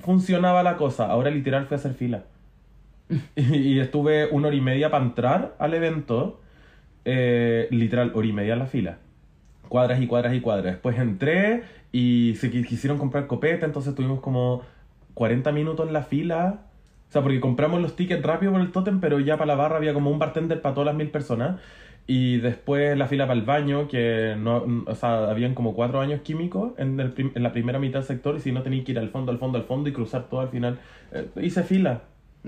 funcionaba 0.00 0.62
la 0.62 0.78
cosa. 0.78 1.06
Ahora 1.06 1.30
literal 1.30 1.66
fui 1.66 1.74
a 1.74 1.78
hacer 1.78 1.92
fila. 1.92 2.24
y, 3.36 3.56
y 3.56 3.80
estuve 3.80 4.28
una 4.30 4.48
hora 4.48 4.56
y 4.56 4.62
media 4.62 4.90
para 4.90 5.04
entrar 5.04 5.54
al 5.58 5.74
evento. 5.74 6.40
eh, 7.04 7.66
literal, 7.70 8.12
hora 8.14 8.26
y 8.26 8.32
media 8.32 8.52
en 8.54 8.58
la 8.60 8.66
fila. 8.66 8.98
Cuadras 9.72 10.02
y 10.02 10.06
cuadras 10.06 10.34
y 10.34 10.40
cuadras. 10.42 10.74
Después 10.74 10.98
entré 10.98 11.62
y 11.92 12.34
se 12.36 12.52
qui- 12.52 12.66
quisieron 12.66 12.98
comprar 12.98 13.26
copete, 13.26 13.64
entonces 13.64 13.94
tuvimos 13.94 14.20
como 14.20 14.60
40 15.14 15.50
minutos 15.50 15.86
en 15.86 15.94
la 15.94 16.02
fila. 16.02 16.58
O 17.08 17.12
sea, 17.12 17.22
porque 17.22 17.40
compramos 17.40 17.80
los 17.80 17.96
tickets 17.96 18.22
rápido 18.22 18.52
por 18.52 18.60
el 18.60 18.70
tótem, 18.70 19.00
pero 19.00 19.18
ya 19.18 19.38
para 19.38 19.46
la 19.46 19.54
barra 19.54 19.76
había 19.78 19.94
como 19.94 20.10
un 20.10 20.18
bartender 20.18 20.60
para 20.60 20.74
todas 20.74 20.86
las 20.88 20.94
mil 20.94 21.08
personas. 21.08 21.58
Y 22.06 22.36
después 22.38 22.98
la 22.98 23.06
fila 23.06 23.26
para 23.26 23.38
el 23.38 23.46
baño, 23.46 23.88
que 23.88 24.34
no, 24.38 24.84
o 24.86 24.94
sea, 24.94 25.30
habían 25.30 25.54
como 25.54 25.72
cuatro 25.72 26.00
baños 26.00 26.20
químicos 26.20 26.72
en, 26.76 27.00
el 27.00 27.10
prim- 27.12 27.32
en 27.34 27.42
la 27.42 27.52
primera 27.52 27.78
mitad 27.78 28.00
del 28.00 28.06
sector, 28.08 28.36
y 28.36 28.40
si 28.40 28.52
no 28.52 28.62
tenía 28.62 28.84
que 28.84 28.92
ir 28.92 28.98
al 28.98 29.08
fondo, 29.08 29.32
al 29.32 29.38
fondo, 29.38 29.56
al 29.56 29.64
fondo 29.64 29.88
y 29.88 29.92
cruzar 29.94 30.24
todo 30.28 30.40
al 30.40 30.48
final. 30.48 30.78
Eh, 31.12 31.28
hice 31.40 31.62
fila. 31.62 32.02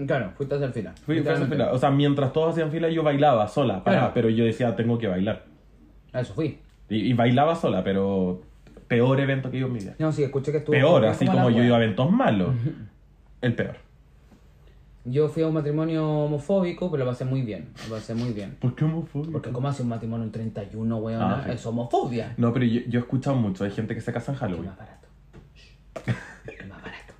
Claro, 0.06 0.32
fuiste 0.36 0.56
a 0.56 0.58
hacer 0.58 0.72
fila. 0.72 0.92
Fui, 1.06 1.20
fui 1.20 1.28
a 1.30 1.34
hacer 1.36 1.46
fila. 1.48 1.72
O 1.72 1.78
sea, 1.78 1.90
mientras 1.90 2.32
todos 2.34 2.50
hacían 2.52 2.70
fila, 2.70 2.88
yo 2.90 3.02
bailaba 3.02 3.46
sola, 3.48 3.82
para, 3.82 3.98
Claro. 3.98 4.12
pero 4.14 4.28
yo 4.28 4.44
decía, 4.44 4.74
tengo 4.76 4.98
que 4.98 5.06
bailar. 5.08 5.44
A 6.12 6.20
eso 6.20 6.34
fui. 6.34 6.58
Y, 6.88 6.96
y 6.96 7.12
bailaba 7.14 7.54
sola, 7.54 7.82
pero 7.82 8.42
peor 8.88 9.20
evento 9.20 9.50
que 9.50 9.58
yo 9.58 9.66
en 9.66 9.72
mi 9.72 9.78
vida. 9.80 9.94
No, 9.98 10.12
sí, 10.12 10.22
escuché 10.22 10.52
que 10.52 10.58
estuvo. 10.58 10.74
Peor, 10.74 11.04
así 11.06 11.24
la 11.24 11.32
como 11.32 11.50
yo 11.50 11.62
iba 11.62 11.76
a 11.76 11.82
eventos 11.82 12.10
malos. 12.10 12.54
El 13.40 13.54
peor. 13.54 13.76
Yo 15.06 15.28
fui 15.28 15.42
a 15.42 15.48
un 15.48 15.54
matrimonio 15.54 16.08
homofóbico, 16.08 16.90
pero 16.90 17.04
lo 17.04 17.10
pasé 17.10 17.26
muy 17.26 17.42
bien. 17.42 17.68
Lo 17.88 17.94
pasé 17.96 18.14
muy 18.14 18.32
bien. 18.32 18.56
¿Por 18.58 18.74
qué 18.74 18.84
homofóbico? 18.86 19.32
Porque 19.32 19.50
¿cómo 19.50 19.68
hace 19.68 19.82
un 19.82 19.90
matrimonio 19.90 20.24
en 20.24 20.32
31, 20.32 20.96
weón? 20.96 21.20
Ah. 21.22 21.44
Es 21.52 21.66
homofobia. 21.66 22.32
No, 22.38 22.52
pero 22.54 22.64
yo, 22.64 22.80
yo 22.88 23.00
he 23.00 23.02
escuchado 23.02 23.36
mucho, 23.36 23.64
hay 23.64 23.70
gente 23.70 23.94
que 23.94 24.00
se 24.00 24.12
casa 24.14 24.32
en 24.32 24.36
Es 24.36 24.40
Halloween. 24.40 24.66
más 24.66 24.78
barato. 24.78 25.08
Es 26.46 26.68
más 26.68 26.82
barato. 26.82 27.14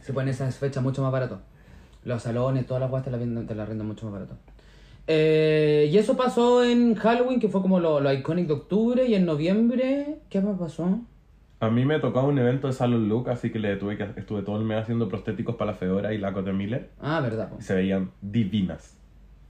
Se 0.00 0.12
ponen 0.14 0.30
esas 0.30 0.56
fechas 0.56 0.82
mucho 0.82 1.02
más 1.02 1.12
barato. 1.12 1.42
Los 2.04 2.22
salones, 2.22 2.66
todas 2.66 2.80
las 2.80 2.90
weas 2.90 3.04
te 3.04 3.10
las 3.10 3.20
las 3.20 3.68
rinden 3.68 3.86
mucho 3.86 4.06
más 4.06 4.14
barato. 4.14 4.38
Eh, 5.06 5.88
y 5.92 5.98
eso 5.98 6.16
pasó 6.16 6.64
en 6.64 6.94
Halloween, 6.94 7.40
que 7.40 7.48
fue 7.48 7.62
como 7.62 7.80
lo, 7.80 8.00
lo 8.00 8.12
iconic 8.12 8.46
de 8.46 8.52
octubre, 8.52 9.06
y 9.06 9.14
en 9.14 9.26
noviembre, 9.26 10.18
¿qué 10.28 10.40
más 10.40 10.58
pasó? 10.58 11.00
A 11.62 11.68
mí 11.68 11.84
me 11.84 11.98
tocaba 11.98 12.26
un 12.26 12.38
evento 12.38 12.68
de 12.68 12.72
Salon 12.72 13.08
Look, 13.08 13.28
así 13.28 13.50
que 13.50 13.58
le 13.58 13.76
tuve 13.76 13.98
que 13.98 14.08
estuve 14.16 14.42
todo 14.42 14.56
el 14.56 14.64
mes 14.64 14.78
haciendo 14.78 15.08
prostéticos 15.08 15.56
para 15.56 15.72
la 15.72 15.76
Feora 15.76 16.14
y 16.14 16.18
la 16.18 16.32
Cote 16.32 16.52
Miller. 16.52 16.88
Ah, 17.00 17.20
verdad. 17.20 17.50
Y 17.58 17.62
se 17.62 17.74
veían 17.74 18.12
divinas. 18.22 18.96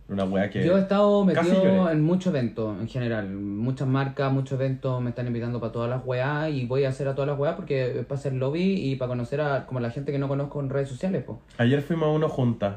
Una 0.09 0.25
wea 0.25 0.51
que. 0.51 0.67
Yo 0.67 0.77
he 0.77 0.81
estado 0.81 1.25
metido 1.25 1.89
en 1.89 2.03
muchos 2.03 2.35
eventos 2.35 2.81
en 2.81 2.89
general. 2.89 3.31
Muchas 3.31 3.87
marcas, 3.87 4.33
muchos 4.33 4.59
eventos 4.59 5.01
me 5.01 5.11
están 5.11 5.29
invitando 5.29 5.61
para 5.61 5.71
todas 5.71 5.89
las 5.89 6.05
weas 6.05 6.51
y 6.51 6.67
voy 6.67 6.83
a 6.83 6.89
hacer 6.89 7.07
a 7.07 7.15
todas 7.15 7.29
las 7.29 7.39
weas 7.39 7.55
porque 7.55 8.01
es 8.01 8.07
para 8.07 8.19
hacer 8.19 8.33
lobby 8.33 8.91
y 8.91 8.97
para 8.97 9.11
conocer 9.11 9.41
a 9.41 9.67
como 9.67 9.79
la 9.79 9.91
gente 9.91 10.11
que 10.11 10.19
no 10.19 10.27
conozco 10.27 10.59
en 10.59 10.69
redes 10.69 10.89
sociales. 10.89 11.23
po. 11.23 11.41
Ayer 11.59 11.81
fuimos 11.81 12.09
a 12.09 12.11
uno 12.11 12.29
juntas. 12.29 12.75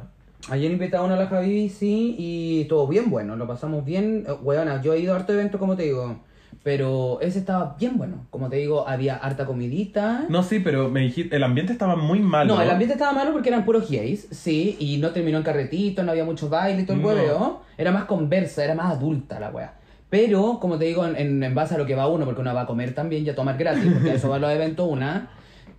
Ayer 0.50 0.72
invité 0.72 0.98
a 0.98 1.04
a 1.04 1.08
la 1.08 1.28
Javi, 1.28 1.70
sí, 1.70 2.16
y 2.18 2.62
estuvo 2.62 2.88
bien 2.88 3.10
bueno, 3.10 3.36
lo 3.36 3.48
pasamos 3.48 3.86
bien. 3.86 4.26
Eh, 4.28 4.32
Weona, 4.42 4.82
yo 4.82 4.94
he 4.94 5.00
ido 5.00 5.14
a 5.14 5.18
harto 5.18 5.34
eventos, 5.34 5.58
como 5.60 5.78
te 5.78 5.84
digo, 5.84 6.18
pero 6.64 7.20
ese 7.22 7.40
estaba 7.40 7.76
bien 7.80 7.98
bueno. 7.98 8.26
Como 8.30 8.50
te 8.50 8.58
digo, 8.58 8.88
había 8.88 9.16
harta 9.16 9.46
comidita. 9.46 10.26
No, 10.28 10.44
sí, 10.44 10.60
pero 10.60 10.90
me 10.90 11.00
dijiste. 11.02 11.36
El 11.36 11.44
ambiente 11.44 11.72
estaba 11.72 11.96
muy 11.96 12.20
malo. 12.20 12.56
No, 12.56 12.62
el 12.62 12.70
ambiente 12.70 12.94
estaba 12.94 13.14
malo 13.14 13.32
porque 13.32 13.50
eran 13.50 13.64
puros 13.64 13.90
gays, 13.90 14.28
sí, 14.32 14.76
y 14.80 14.98
no 14.98 15.12
terminó 15.12 15.38
en 15.38 15.44
carretito, 15.44 16.04
no 16.04 16.12
había 16.12 16.26
mucho 16.26 16.50
baile 16.50 16.82
y 16.82 16.86
todo 16.86 16.98
el 16.98 17.02
No. 17.02 17.08
hueveo. 17.08 17.62
Era 17.78 17.92
más 17.92 18.06
conversa, 18.06 18.64
era 18.66 18.76
más 18.76 18.92
adulta 18.92 19.40
la 19.40 19.50
wea. 19.50 19.76
Pero, 20.10 20.60
como 20.60 20.78
te 20.78 20.86
digo, 20.86 21.06
en, 21.08 21.42
en, 21.42 21.56
base 21.56 21.74
a 21.74 21.78
lo 21.78 21.86
que 21.88 21.96
va 21.96 22.08
uno, 22.08 22.26
porque 22.26 22.42
uno 22.42 22.54
va 22.54 22.62
a 22.62 22.66
comer 22.68 22.94
también 22.94 23.26
y 23.26 23.30
a 23.30 23.36
tomar 23.36 23.58
gratis, 23.58 23.90
porque 23.92 24.12
a 24.12 24.14
eso 24.14 24.30
va 24.30 24.38
los 24.38 24.52
eventos 24.52 24.88
una, 24.88 25.30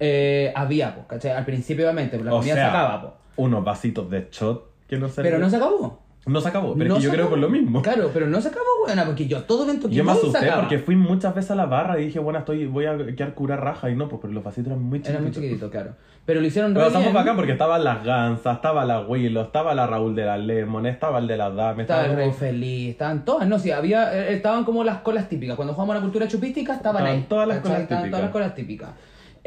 eh, 0.01 0.53
había, 0.57 0.95
pues, 0.95 1.07
¿cachai? 1.07 1.33
Al 1.33 1.45
principio, 1.45 1.85
obviamente, 1.85 2.17
pero 2.17 2.25
la 2.25 2.31
comida 2.33 2.55
se 2.55 2.61
acaba, 2.63 3.01
pues. 3.01 3.13
Unos 3.37 3.65
vasitos 3.65 4.09
de 4.11 4.29
shot 4.31 4.65
que 4.89 4.97
no 4.99 5.09
se. 5.09 5.23
Pero 5.23 5.39
no 5.39 5.49
se 5.51 5.57
acabó. 5.57 6.03
No 6.27 6.41
se 6.41 6.49
acabó, 6.49 6.73
pero 6.75 6.89
No 6.89 6.95
es 6.95 7.01
que 7.01 7.05
yo 7.05 7.11
se 7.11 7.17
creo 7.17 7.27
acabó. 7.27 7.39
por 7.43 7.51
lo 7.51 7.51
mismo. 7.51 7.83
Claro, 7.83 8.11
pero 8.15 8.27
no 8.27 8.41
se 8.41 8.49
acabó, 8.49 8.65
weona, 8.87 9.05
porque 9.05 9.27
yo 9.27 9.43
todo 9.43 9.65
evento 9.65 9.91
que 9.91 9.95
Yo 9.95 10.05
me 10.05 10.13
asusté 10.13 10.51
porque 10.57 10.79
fui 10.79 10.97
muchas 10.97 11.35
veces 11.35 11.51
a 11.51 11.55
la 11.55 11.67
barra 11.67 12.01
y 12.01 12.07
dije, 12.07 12.19
bueno, 12.19 12.39
estoy, 12.39 12.65
voy 12.67 12.87
a 12.87 12.97
quedar 13.15 13.35
cura 13.35 13.57
raja. 13.57 13.91
Y 13.91 13.95
no, 13.95 14.09
pues 14.09 14.23
pero 14.23 14.33
los 14.33 14.43
vasitos 14.43 14.69
eran 14.69 14.83
muy 14.83 15.01
chiquitos. 15.01 15.11
Era 15.17 15.21
muy 15.23 15.31
chiquitito, 15.33 15.69
claro. 15.71 15.91
Pero 16.25 16.41
lo 16.41 16.47
hicieron 16.47 16.73
Pero 16.73 16.87
estamos 16.87 17.13
bacán 17.13 17.37
porque 17.37 17.53
estaban 17.53 17.85
las 17.85 18.03
Gansas, 18.03 18.57
estaba 18.57 18.87
la 18.87 19.01
Willow, 19.03 19.43
estaba 19.45 19.75
la 19.75 19.87
Raúl 19.87 20.15
de 20.15 20.25
las 20.25 20.41
Lemon, 20.41 20.87
estaba 20.87 21.19
el 21.19 21.27
de 21.27 21.37
las 21.37 21.55
Dames, 21.55 21.81
Estaba 21.83 22.01
el 22.01 22.07
estaba 22.07 22.17
Rey 22.23 22.29
como- 22.31 22.39
Feliz, 22.39 22.91
estaban 22.93 23.25
todas, 23.27 23.47
no, 23.47 23.59
sí, 23.59 23.71
había, 23.71 24.17
eh, 24.17 24.33
estaban 24.35 24.65
como 24.65 24.83
las 24.83 25.01
colas 25.03 25.29
típicas. 25.29 25.57
Cuando 25.57 25.75
jugamos 25.75 25.93
a 25.95 25.99
la 25.99 26.03
cultura 26.03 26.27
chupística, 26.27 26.73
estaban 26.73 27.03
Estaban 27.03 27.19
ahí. 27.21 27.27
todas 27.29 27.49
las 27.49 27.57
¿cachai? 27.59 27.71
colas 27.71 27.83
Estaban 27.83 28.09
todas 28.11 28.23
las 28.25 28.33
colas 28.33 28.55
típicas. 28.55 28.91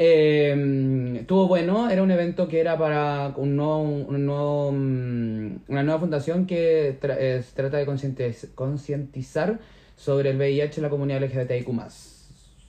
Eh, 0.00 1.16
estuvo 1.20 1.48
bueno, 1.48 1.90
era 1.90 2.02
un 2.04 2.10
evento 2.12 2.46
que 2.46 2.60
era 2.60 2.78
para 2.78 3.32
un 3.36 3.56
nuevo, 3.56 3.80
un 3.82 4.24
nuevo, 4.26 4.70
mm, 4.72 5.56
una 5.72 5.82
nueva 5.82 5.98
fundación 5.98 6.46
que 6.46 6.96
tra- 7.00 7.16
eh, 7.18 7.42
trata 7.52 7.78
de 7.78 7.86
concientiz- 7.86 8.54
concientizar 8.54 9.58
sobre 9.96 10.30
el 10.30 10.36
VIH 10.36 10.76
en 10.78 10.82
la 10.84 10.88
comunidad 10.90 11.18
LGBTIQ+. 11.24 11.68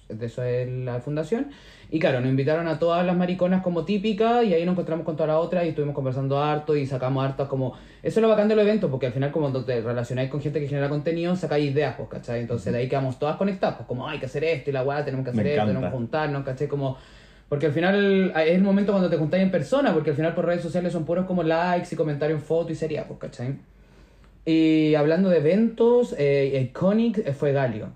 De 0.10 0.26
eso 0.26 0.42
es 0.44 0.68
la 0.68 1.00
fundación. 1.02 1.50
Y 1.92 2.00
claro, 2.00 2.20
nos 2.20 2.30
invitaron 2.32 2.68
a 2.68 2.80
todas 2.80 3.06
las 3.06 3.16
mariconas 3.16 3.62
como 3.62 3.86
típicas 3.86 4.44
y 4.44 4.54
ahí 4.56 4.66
nos 4.66 4.74
encontramos 4.74 5.06
con 5.06 5.16
todas 5.16 5.28
las 5.36 5.38
otras 5.38 5.66
y 5.66 5.70
estuvimos 5.70 5.94
conversando 5.94 6.40
harto 6.42 6.76
y 6.76 6.88
sacamos 6.88 7.24
harto 7.24 7.48
como... 7.48 7.74
Eso 8.02 8.20
es 8.20 8.22
lo 8.24 8.30
bacán 8.30 8.48
del 8.48 8.58
evento 8.60 8.90
porque 8.90 9.06
al 9.08 9.14
final 9.14 9.32
como 9.32 9.52
te 9.64 9.82
relacionáis 9.82 10.32
con 10.32 10.42
gente 10.42 10.60
que 10.60 10.68
genera 10.68 10.90
contenido 10.90 11.36
sacáis 11.36 11.72
ideas, 11.72 11.94
pues, 11.96 12.10
¿cachai? 12.10 12.42
Entonces 12.42 12.74
de 12.74 12.80
ahí 12.80 12.88
quedamos 12.90 13.20
todas 13.20 13.36
conectadas, 13.38 13.78
pues 13.78 13.88
como 13.88 14.08
hay 14.08 14.18
que 14.20 14.26
hacer 14.26 14.44
esto 14.44 14.72
y 14.72 14.74
la 14.74 14.84
weá, 14.84 15.06
tenemos 15.06 15.26
que 15.26 15.32
Me 15.32 15.42
hacer 15.42 15.48
esto, 15.52 15.62
tenemos 15.62 15.82
encanta. 15.82 15.90
que 15.92 15.98
juntarnos, 15.98 16.44
¿cachai? 16.44 16.68
Como... 16.68 16.98
Porque 17.50 17.66
al 17.66 17.72
final 17.74 18.32
es 18.36 18.52
el 18.56 18.62
momento 18.62 18.92
cuando 18.92 19.10
te 19.10 19.18
juntáis 19.18 19.42
en 19.44 19.50
persona, 19.52 19.92
porque 19.94 20.12
al 20.12 20.16
final 20.16 20.36
por 20.36 20.46
redes 20.46 20.62
sociales 20.62 20.94
son 20.94 21.04
puros 21.06 21.26
como 21.26 21.42
likes 21.44 21.88
y 21.92 21.96
comentarios 21.96 22.40
en 22.40 22.46
fotos 22.46 22.72
y 22.72 22.76
sería, 22.76 23.06
pues, 23.08 23.20
¿cachai? 23.20 23.56
Y 24.46 24.94
hablando 24.96 25.30
de 25.30 25.38
eventos, 25.38 26.16
eh, 26.18 26.60
Iconic 26.70 27.18
eh, 27.20 27.34
fue 27.34 27.52
Galio 27.52 27.90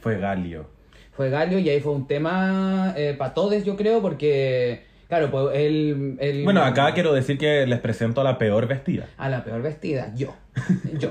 Fue 0.00 0.18
Galio. 0.18 0.66
fue 1.12 1.30
Galio 1.30 1.58
y 1.58 1.68
ahí 1.68 1.80
fue 1.80 1.92
un 1.92 2.06
tema 2.06 2.94
para 3.18 3.32
todos, 3.34 3.64
yo 3.64 3.76
creo, 3.76 4.00
porque, 4.02 4.82
claro, 5.08 5.30
pues 5.30 5.48
él... 5.54 6.16
él- 6.20 6.42
Bueno, 6.44 6.62
acá 6.64 6.92
quiero 6.92 7.12
decir 7.12 7.38
que 7.38 7.66
les 7.66 7.78
presento 7.80 8.20
a 8.20 8.24
la 8.24 8.38
peor 8.38 8.66
vestida. 8.66 9.06
A 9.18 9.28
la 9.28 9.44
peor 9.44 9.62
vestida, 9.62 10.12
yo. 10.16 10.34
yo. 10.98 11.10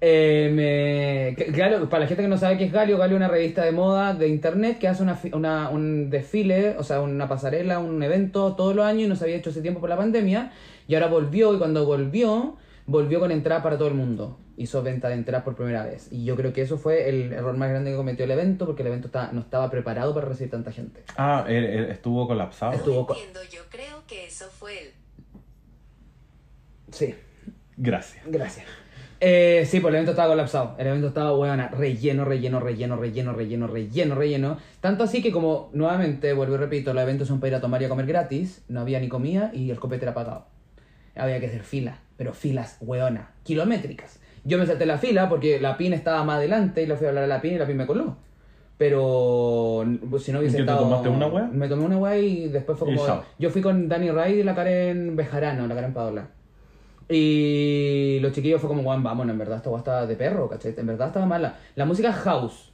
Eh, 0.00 1.34
me- 1.36 1.52
Claro, 1.52 1.88
para 1.88 2.02
la 2.04 2.06
gente 2.06 2.22
que 2.22 2.28
no 2.28 2.38
sabe 2.38 2.56
qué 2.56 2.64
es 2.64 2.72
Galio, 2.72 2.98
Galio 2.98 3.16
es 3.16 3.20
una 3.20 3.28
revista 3.28 3.64
de 3.64 3.72
moda 3.72 4.14
de 4.14 4.28
internet 4.28 4.78
que 4.78 4.86
hace 4.88 5.02
una, 5.02 5.18
una- 5.32 5.70
un 5.70 6.08
desfile, 6.10 6.76
o 6.78 6.84
sea, 6.84 7.00
una 7.00 7.28
pasarela, 7.28 7.78
un 7.80 8.02
evento 8.02 8.54
todos 8.54 8.74
los 8.76 8.84
años 8.84 9.02
y 9.02 9.08
no 9.08 9.16
se 9.16 9.24
había 9.24 9.36
hecho 9.36 9.50
ese 9.50 9.60
tiempo 9.62 9.80
por 9.80 9.88
la 9.88 9.96
pandemia. 9.96 10.52
Y 10.86 10.94
ahora 10.94 11.08
volvió 11.08 11.52
y 11.54 11.58
cuando 11.58 11.84
volvió, 11.84 12.56
volvió 12.86 13.18
con 13.20 13.30
entrada 13.32 13.62
para 13.62 13.76
todo 13.76 13.88
el 13.88 13.94
mundo. 13.94 14.38
Hizo 14.56 14.82
venta 14.82 15.08
de 15.08 15.14
entradas 15.14 15.44
por 15.44 15.54
primera 15.56 15.84
vez. 15.84 16.08
Y 16.12 16.24
yo 16.24 16.34
creo 16.36 16.52
que 16.52 16.62
eso 16.62 16.78
fue 16.78 17.08
el 17.08 17.32
error 17.32 17.56
más 17.56 17.68
grande 17.70 17.90
que 17.90 17.96
cometió 17.96 18.24
el 18.24 18.30
evento 18.30 18.66
porque 18.66 18.82
el 18.82 18.88
evento 18.88 19.06
está- 19.08 19.30
no 19.32 19.40
estaba 19.40 19.70
preparado 19.70 20.14
para 20.14 20.26
recibir 20.28 20.50
tanta 20.50 20.72
gente. 20.72 21.02
Ah, 21.16 21.44
él- 21.48 21.64
él 21.64 21.84
estuvo 21.90 22.26
colapsado. 22.26 22.72
Estuvo- 22.72 23.06
co- 23.06 23.14
Entiendo, 23.14 23.40
yo 23.52 23.60
creo 23.68 24.02
que 24.06 24.26
eso 24.26 24.46
fue 24.50 24.78
el 24.82 24.90
Sí, 26.90 27.14
Gracias. 27.76 28.24
Gracias. 28.26 28.66
Eh, 29.20 29.64
sí, 29.66 29.80
pues 29.80 29.90
el 29.90 29.96
evento 29.96 30.12
estaba 30.12 30.28
colapsado. 30.28 30.74
El 30.78 30.86
evento 30.86 31.08
estaba, 31.08 31.36
weona, 31.36 31.68
relleno, 31.68 32.24
relleno, 32.24 32.60
relleno, 32.60 32.96
relleno, 32.96 33.32
relleno, 33.32 33.66
relleno, 33.66 34.14
relleno. 34.14 34.58
Tanto 34.80 35.04
así 35.04 35.22
que 35.22 35.32
como, 35.32 35.70
nuevamente, 35.72 36.32
vuelvo 36.32 36.54
y 36.54 36.58
repito, 36.58 36.94
los 36.94 37.02
eventos 37.02 37.28
son 37.28 37.40
para 37.40 37.48
ir 37.48 37.54
a 37.56 37.60
tomar 37.60 37.82
y 37.82 37.86
a 37.86 37.88
comer 37.88 38.06
gratis. 38.06 38.64
No 38.68 38.80
había 38.80 39.00
ni 39.00 39.08
comida 39.08 39.50
y 39.52 39.70
el 39.70 39.80
copete 39.80 40.04
era 40.04 40.14
pagado. 40.14 40.46
Había 41.16 41.40
que 41.40 41.46
hacer 41.46 41.64
fila, 41.64 41.98
pero 42.16 42.32
filas, 42.32 42.78
weona, 42.80 43.32
kilométricas. 43.42 44.20
Yo 44.44 44.56
me 44.56 44.66
salté 44.66 44.86
la 44.86 44.98
fila 44.98 45.28
porque 45.28 45.60
la 45.60 45.76
PIN 45.76 45.92
estaba 45.92 46.22
más 46.22 46.36
adelante 46.36 46.82
y 46.82 46.86
le 46.86 46.96
fui 46.96 47.06
a 47.06 47.08
hablar 47.08 47.24
a 47.24 47.26
la 47.26 47.40
PIN 47.40 47.54
y 47.54 47.58
la 47.58 47.66
PIN 47.66 47.76
me 47.76 47.86
coló. 47.86 48.16
Pero 48.78 49.84
si 50.20 50.30
no 50.30 50.38
hubiese 50.38 50.58
¿Y 50.58 50.58
te 50.58 50.62
estado... 50.62 50.82
tomaste 50.84 51.08
una 51.08 51.26
wea? 51.26 51.50
Me 51.52 51.66
tomé 51.68 51.84
una 51.84 51.98
wea 51.98 52.16
y 52.16 52.48
después 52.48 52.78
fue 52.78 52.94
como... 52.94 53.24
Yo 53.36 53.50
fui 53.50 53.60
con 53.60 53.88
Dani 53.88 54.12
Raid 54.12 54.38
y 54.38 54.42
la 54.44 54.54
Karen 54.54 55.16
Bejarano, 55.16 55.66
la 55.66 55.74
Karen 55.74 55.92
Paola. 55.92 56.28
Y 57.08 58.18
los 58.20 58.32
chiquillos 58.32 58.60
fue 58.60 58.68
como, 58.68 58.82
Juan, 58.82 59.02
vámonos, 59.02 59.32
en 59.32 59.38
verdad 59.38 59.56
esta 59.58 59.70
weá 59.70 59.78
estaba 59.78 60.06
de 60.06 60.14
perro, 60.14 60.48
¿cachai? 60.48 60.74
En 60.76 60.86
verdad 60.86 61.08
estaba 61.08 61.26
mala. 61.26 61.56
La 61.74 61.86
música 61.86 62.12
house 62.12 62.70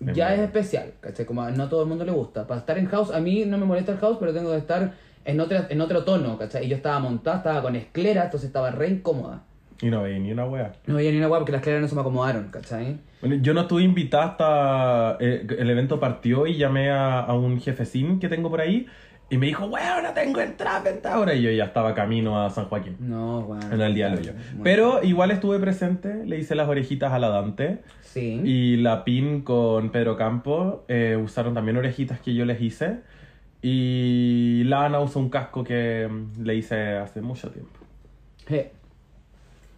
Es 0.00 0.16
ya 0.16 0.34
es 0.34 0.40
especial, 0.40 0.94
¿cachai? 1.00 1.24
Como 1.24 1.42
a 1.42 1.50
no 1.50 1.68
todo 1.68 1.82
el 1.82 1.88
mundo 1.88 2.04
le 2.04 2.12
gusta. 2.12 2.46
Para 2.46 2.60
estar 2.60 2.76
en 2.76 2.86
house, 2.86 3.12
a 3.12 3.20
mí 3.20 3.44
no 3.44 3.58
me 3.58 3.64
molesta 3.64 3.92
el 3.92 3.98
house, 3.98 4.16
pero 4.18 4.32
tengo 4.32 4.50
que 4.50 4.56
estar 4.56 4.94
en, 5.24 5.40
otra, 5.40 5.68
en 5.70 5.80
otro 5.80 6.02
tono, 6.04 6.36
¿cachai? 6.38 6.66
Y 6.66 6.68
yo 6.68 6.76
estaba 6.76 6.98
montada, 6.98 7.36
estaba 7.36 7.62
con 7.62 7.76
esclera, 7.76 8.24
entonces 8.24 8.48
estaba 8.48 8.72
re 8.72 8.88
incómoda. 8.88 9.44
Y 9.80 9.90
no 9.90 10.02
veía 10.02 10.18
ni 10.18 10.32
una 10.32 10.46
wea. 10.46 10.72
No 10.86 10.96
veía 10.96 11.10
ni 11.12 11.18
una 11.18 11.28
weá 11.28 11.38
porque 11.38 11.52
las 11.52 11.60
escleras 11.60 11.82
no 11.82 11.88
se 11.88 11.94
me 11.94 12.00
acomodaron, 12.00 12.48
¿cachai? 12.50 12.98
Bueno, 13.20 13.36
yo 13.36 13.54
no 13.54 13.62
estuve 13.62 13.82
invitada 13.82 14.24
hasta 14.24 15.16
eh, 15.20 15.46
el 15.58 15.70
evento 15.70 16.00
partió 16.00 16.48
y 16.48 16.56
llamé 16.56 16.90
a, 16.90 17.20
a 17.20 17.34
un 17.34 17.60
jefecín 17.60 18.18
que 18.18 18.28
tengo 18.28 18.50
por 18.50 18.60
ahí 18.60 18.86
y 19.30 19.38
me 19.38 19.46
dijo, 19.46 19.64
weón, 19.64 20.02
no 20.02 20.12
tengo 20.12 20.40
entrada, 20.40 20.90
ahora. 21.10 21.34
Y 21.34 21.40
yo 21.42 21.50
ya 21.50 21.64
estaba 21.64 21.94
camino 21.94 22.44
a 22.44 22.50
San 22.50 22.66
Joaquín. 22.66 22.96
No, 23.00 23.42
bueno. 23.42 23.64
En 23.72 23.80
el. 23.80 23.94
Bueno. 23.94 24.32
Pero 24.62 25.02
igual 25.02 25.30
estuve 25.30 25.58
presente, 25.58 26.26
le 26.26 26.38
hice 26.38 26.54
las 26.54 26.68
orejitas 26.68 27.12
a 27.12 27.18
la 27.18 27.30
Dante. 27.30 27.78
Sí. 28.02 28.42
Y 28.44 28.76
la 28.76 29.04
PIN 29.04 29.40
con 29.40 29.90
Pedro 29.90 30.18
Campo 30.18 30.84
eh, 30.86 31.18
usaron 31.22 31.54
también 31.54 31.78
orejitas 31.78 32.20
que 32.20 32.34
yo 32.34 32.44
les 32.44 32.60
hice. 32.60 32.98
Y 33.62 34.64
la 34.64 34.84
Ana 34.84 35.00
usa 35.00 35.22
un 35.22 35.30
casco 35.30 35.64
que 35.64 36.08
mm, 36.10 36.42
le 36.42 36.56
hice 36.56 36.96
hace 36.98 37.22
mucho 37.22 37.48
tiempo. 37.50 37.78
Je. 38.46 38.70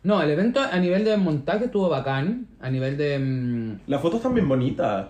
No, 0.03 0.21
el 0.21 0.31
evento 0.31 0.61
a 0.61 0.79
nivel 0.79 1.05
de 1.05 1.17
montaje 1.17 1.67
estuvo 1.67 1.89
bacán. 1.89 2.49
A 2.61 2.71
nivel 2.71 2.97
de. 2.97 3.19
mm, 3.21 3.81
Las 3.87 4.01
fotos 4.01 4.17
están 4.17 4.35
bien 4.35 4.49
bonitas. 4.49 5.07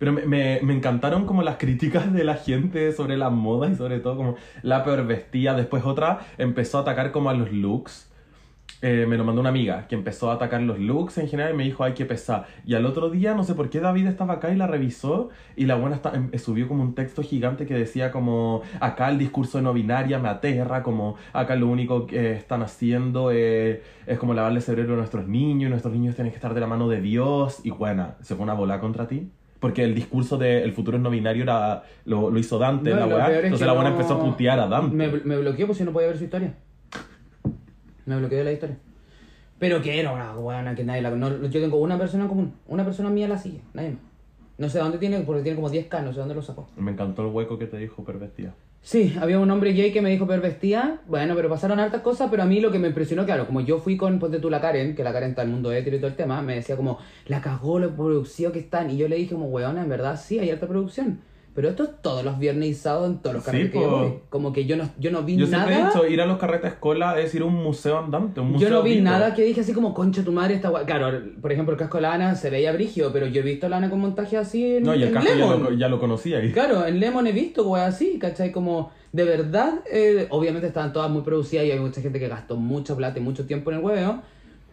Pero 0.00 0.12
me, 0.12 0.26
me- 0.26 0.58
me 0.64 0.74
encantaron 0.74 1.26
como 1.26 1.42
las 1.42 1.58
críticas 1.58 2.12
de 2.12 2.24
la 2.24 2.34
gente 2.34 2.90
sobre 2.92 3.16
las 3.16 3.30
modas 3.30 3.70
y 3.72 3.76
sobre 3.76 4.00
todo 4.00 4.16
como 4.16 4.34
la 4.62 4.82
peor 4.82 5.06
vestida. 5.06 5.54
Después 5.54 5.84
otra 5.84 6.20
empezó 6.38 6.78
a 6.78 6.80
atacar 6.80 7.12
como 7.12 7.30
a 7.30 7.34
los 7.34 7.52
looks. 7.52 8.08
Eh, 8.82 9.04
me 9.06 9.18
lo 9.18 9.24
mandó 9.24 9.42
una 9.42 9.50
amiga 9.50 9.86
que 9.88 9.94
empezó 9.94 10.30
a 10.30 10.34
atacar 10.36 10.62
los 10.62 10.78
looks 10.78 11.18
en 11.18 11.28
general 11.28 11.52
y 11.52 11.56
me 11.56 11.64
dijo, 11.64 11.84
ay, 11.84 11.92
qué 11.92 12.06
pesada. 12.06 12.46
Y 12.64 12.74
al 12.74 12.86
otro 12.86 13.10
día, 13.10 13.34
no 13.34 13.44
sé 13.44 13.54
por 13.54 13.68
qué 13.68 13.78
David 13.78 14.06
estaba 14.06 14.34
acá 14.34 14.50
y 14.52 14.56
la 14.56 14.66
revisó 14.66 15.28
y 15.54 15.66
la 15.66 15.74
buena 15.74 15.96
está- 15.96 16.12
em- 16.14 16.30
subió 16.38 16.66
como 16.66 16.82
un 16.82 16.94
texto 16.94 17.22
gigante 17.22 17.66
que 17.66 17.74
decía 17.74 18.10
como, 18.10 18.62
acá 18.80 19.10
el 19.10 19.18
discurso 19.18 19.58
de 19.58 19.64
no 19.64 19.74
binaria 19.74 20.18
me 20.18 20.30
aterra, 20.30 20.82
como 20.82 21.16
acá 21.34 21.56
lo 21.56 21.68
único 21.68 22.06
que 22.06 22.32
están 22.32 22.62
haciendo 22.62 23.30
eh, 23.32 23.82
es 24.06 24.18
como 24.18 24.32
lavarle 24.32 24.58
el 24.60 24.64
cerebro 24.64 24.94
a 24.94 24.96
nuestros 24.96 25.28
niños 25.28 25.66
y 25.66 25.70
nuestros 25.70 25.92
niños 25.92 26.14
tienen 26.14 26.30
que 26.32 26.36
estar 26.36 26.54
de 26.54 26.60
la 26.60 26.66
mano 26.66 26.88
de 26.88 27.02
Dios. 27.02 27.60
Y 27.64 27.70
buena, 27.70 28.16
se 28.22 28.34
fue 28.34 28.44
una 28.44 28.54
bola 28.54 28.80
contra 28.80 29.06
ti. 29.06 29.30
Porque 29.60 29.84
el 29.84 29.94
discurso 29.94 30.38
de 30.38 30.62
el 30.64 30.72
futuro 30.72 30.96
es 30.96 31.02
no 31.02 31.10
binario 31.10 31.42
era, 31.42 31.82
lo, 32.06 32.30
lo 32.30 32.38
hizo 32.38 32.58
Dante, 32.58 32.90
No, 32.90 32.96
la 32.96 33.06
weá. 33.06 33.40
Entonces 33.40 33.66
la 33.66 33.74
buena 33.74 33.90
no- 33.90 33.96
empezó 33.96 34.14
a 34.14 34.20
putear 34.24 34.58
a 34.58 34.66
Dante. 34.66 34.96
Me, 34.96 35.08
me 35.08 35.36
bloqueó 35.36 35.66
pues 35.66 35.78
si 35.78 35.84
no 35.84 35.92
podía 35.92 36.08
ver 36.08 36.16
su 36.18 36.24
historia. 36.24 36.54
Me 38.06 38.16
bloqueó 38.16 38.38
de 38.38 38.44
la 38.44 38.52
historia. 38.52 38.76
Pero 39.58 39.82
que 39.82 40.00
era 40.00 40.12
una 40.12 40.32
buena 40.32 40.74
que 40.74 40.84
nadie 40.84 41.02
la 41.02 41.10
no, 41.10 41.42
Yo 41.46 41.60
tengo 41.60 41.76
una 41.76 41.98
persona 41.98 42.24
en 42.24 42.28
común. 42.30 42.54
Una 42.66 42.84
persona 42.84 43.10
mía 43.10 43.28
la 43.28 43.36
sigue. 43.36 43.60
Nadie 43.74 43.90
más. 43.90 43.98
No 44.56 44.68
sé 44.68 44.78
dónde 44.78 44.98
tiene, 44.98 45.20
porque 45.20 45.42
tiene 45.42 45.56
como 45.56 45.70
10k, 45.70 46.02
no 46.02 46.12
sé 46.12 46.18
dónde 46.20 46.34
lo 46.34 46.42
sacó. 46.42 46.68
Me 46.76 46.90
encantó 46.92 47.22
el 47.26 47.28
hueco 47.32 47.58
que 47.58 47.66
te 47.66 47.76
dijo 47.76 48.02
pervertida. 48.04 48.54
Sí, 48.82 49.14
había 49.20 49.38
un 49.38 49.50
hombre 49.50 49.72
gay 49.72 49.92
que 49.92 50.00
me 50.00 50.10
dijo 50.10 50.26
pervestía. 50.26 51.00
Bueno, 51.06 51.34
pero 51.36 51.48
pasaron 51.48 51.78
hartas 51.78 52.00
cosas, 52.02 52.28
pero 52.30 52.42
a 52.42 52.46
mí 52.46 52.60
lo 52.60 52.72
que 52.72 52.78
me 52.78 52.88
impresionó, 52.88 53.24
claro, 53.24 53.46
como 53.46 53.60
yo 53.60 53.78
fui 53.78 53.96
con, 53.96 54.18
ponte 54.18 54.38
tú, 54.40 54.48
la 54.50 54.60
Karen, 54.60 54.94
que 54.96 55.04
la 55.04 55.12
Karen 55.12 55.30
está 55.30 55.42
en 55.42 55.48
el 55.48 55.54
mundo 55.54 55.72
hetero 55.72 55.96
y 55.96 55.98
todo 56.00 56.08
el 56.10 56.16
tema, 56.16 56.40
me 56.42 56.54
decía 56.56 56.76
como, 56.76 56.98
la 57.26 57.40
cagó 57.40 57.78
la 57.78 57.88
producción 57.88 58.52
que 58.52 58.58
están. 58.60 58.90
Y 58.90 58.96
yo 58.96 59.06
le 59.08 59.16
dije 59.16 59.34
como, 59.34 59.46
weona, 59.46 59.82
en 59.82 59.88
verdad 59.88 60.18
sí, 60.20 60.38
hay 60.38 60.50
harta 60.50 60.66
producción. 60.66 61.20
Pero 61.60 61.68
esto 61.72 61.82
es 61.82 61.90
todos 62.00 62.24
los 62.24 62.38
viernes 62.38 62.68
y 62.70 62.72
sábados 62.74 63.10
en 63.10 63.18
todos 63.18 63.34
los 63.34 63.44
Sí, 63.44 63.50
carretes 63.50 63.70
que 63.72 63.80
yo 63.82 63.90
po. 63.90 63.98
voy. 63.98 64.12
Como 64.30 64.50
que 64.54 64.64
yo 64.64 64.76
no, 64.78 64.88
yo 64.98 65.10
no 65.10 65.22
vi 65.24 65.36
Yo 65.36 65.46
nada. 65.46 65.66
siempre 65.66 65.82
he 65.82 65.84
dicho, 65.84 66.06
ir 66.14 66.20
a 66.22 66.24
los 66.24 66.38
carretes 66.38 66.72
escola 66.72 67.20
es 67.20 67.34
ir 67.34 67.42
a 67.42 67.44
un 67.44 67.54
museo 67.54 67.98
andante, 67.98 68.40
un 68.40 68.52
museo 68.52 68.68
Yo 68.70 68.74
no 68.76 68.82
vi 68.82 68.92
vivo. 68.92 69.04
nada 69.04 69.34
que 69.34 69.42
dije 69.44 69.60
así 69.60 69.74
como, 69.74 69.92
concha 69.92 70.24
tu 70.24 70.32
madre, 70.32 70.54
esta 70.54 70.70
gua-". 70.70 70.86
Claro, 70.86 71.20
por 71.42 71.52
ejemplo, 71.52 71.74
el 71.74 71.78
casco 71.78 71.98
de 71.98 72.02
la 72.02 72.14
Ana 72.14 72.34
se 72.34 72.48
veía 72.48 72.72
brigio, 72.72 73.12
pero 73.12 73.26
yo 73.26 73.42
he 73.42 73.44
visto 73.44 73.66
a 73.66 73.68
la 73.68 73.76
Ana 73.76 73.90
con 73.90 74.00
montaje 74.00 74.38
así 74.38 74.76
en, 74.76 74.84
No, 74.84 74.94
y 74.94 75.02
el 75.02 75.08
en 75.08 75.14
casco 75.14 75.30
ya 75.36 75.46
lo, 75.46 75.72
ya 75.72 75.88
lo 75.88 76.00
conocía 76.00 76.38
ahí. 76.38 76.50
Claro, 76.52 76.86
en 76.86 76.98
Lemon 76.98 77.26
he 77.26 77.32
visto 77.32 77.68
weas 77.68 77.94
así, 77.94 78.18
¿cachai? 78.18 78.52
Como, 78.52 78.90
de 79.12 79.24
verdad, 79.24 79.80
eh, 79.92 80.28
obviamente 80.30 80.66
estaban 80.68 80.94
todas 80.94 81.10
muy 81.10 81.20
producidas 81.20 81.66
y 81.66 81.72
hay 81.72 81.78
mucha 81.78 82.00
gente 82.00 82.18
que 82.18 82.28
gastó 82.28 82.56
mucho 82.56 82.96
plata 82.96 83.18
y 83.18 83.22
mucho 83.22 83.44
tiempo 83.44 83.70
en 83.70 83.76
el 83.78 83.84
huevo. 83.84 84.22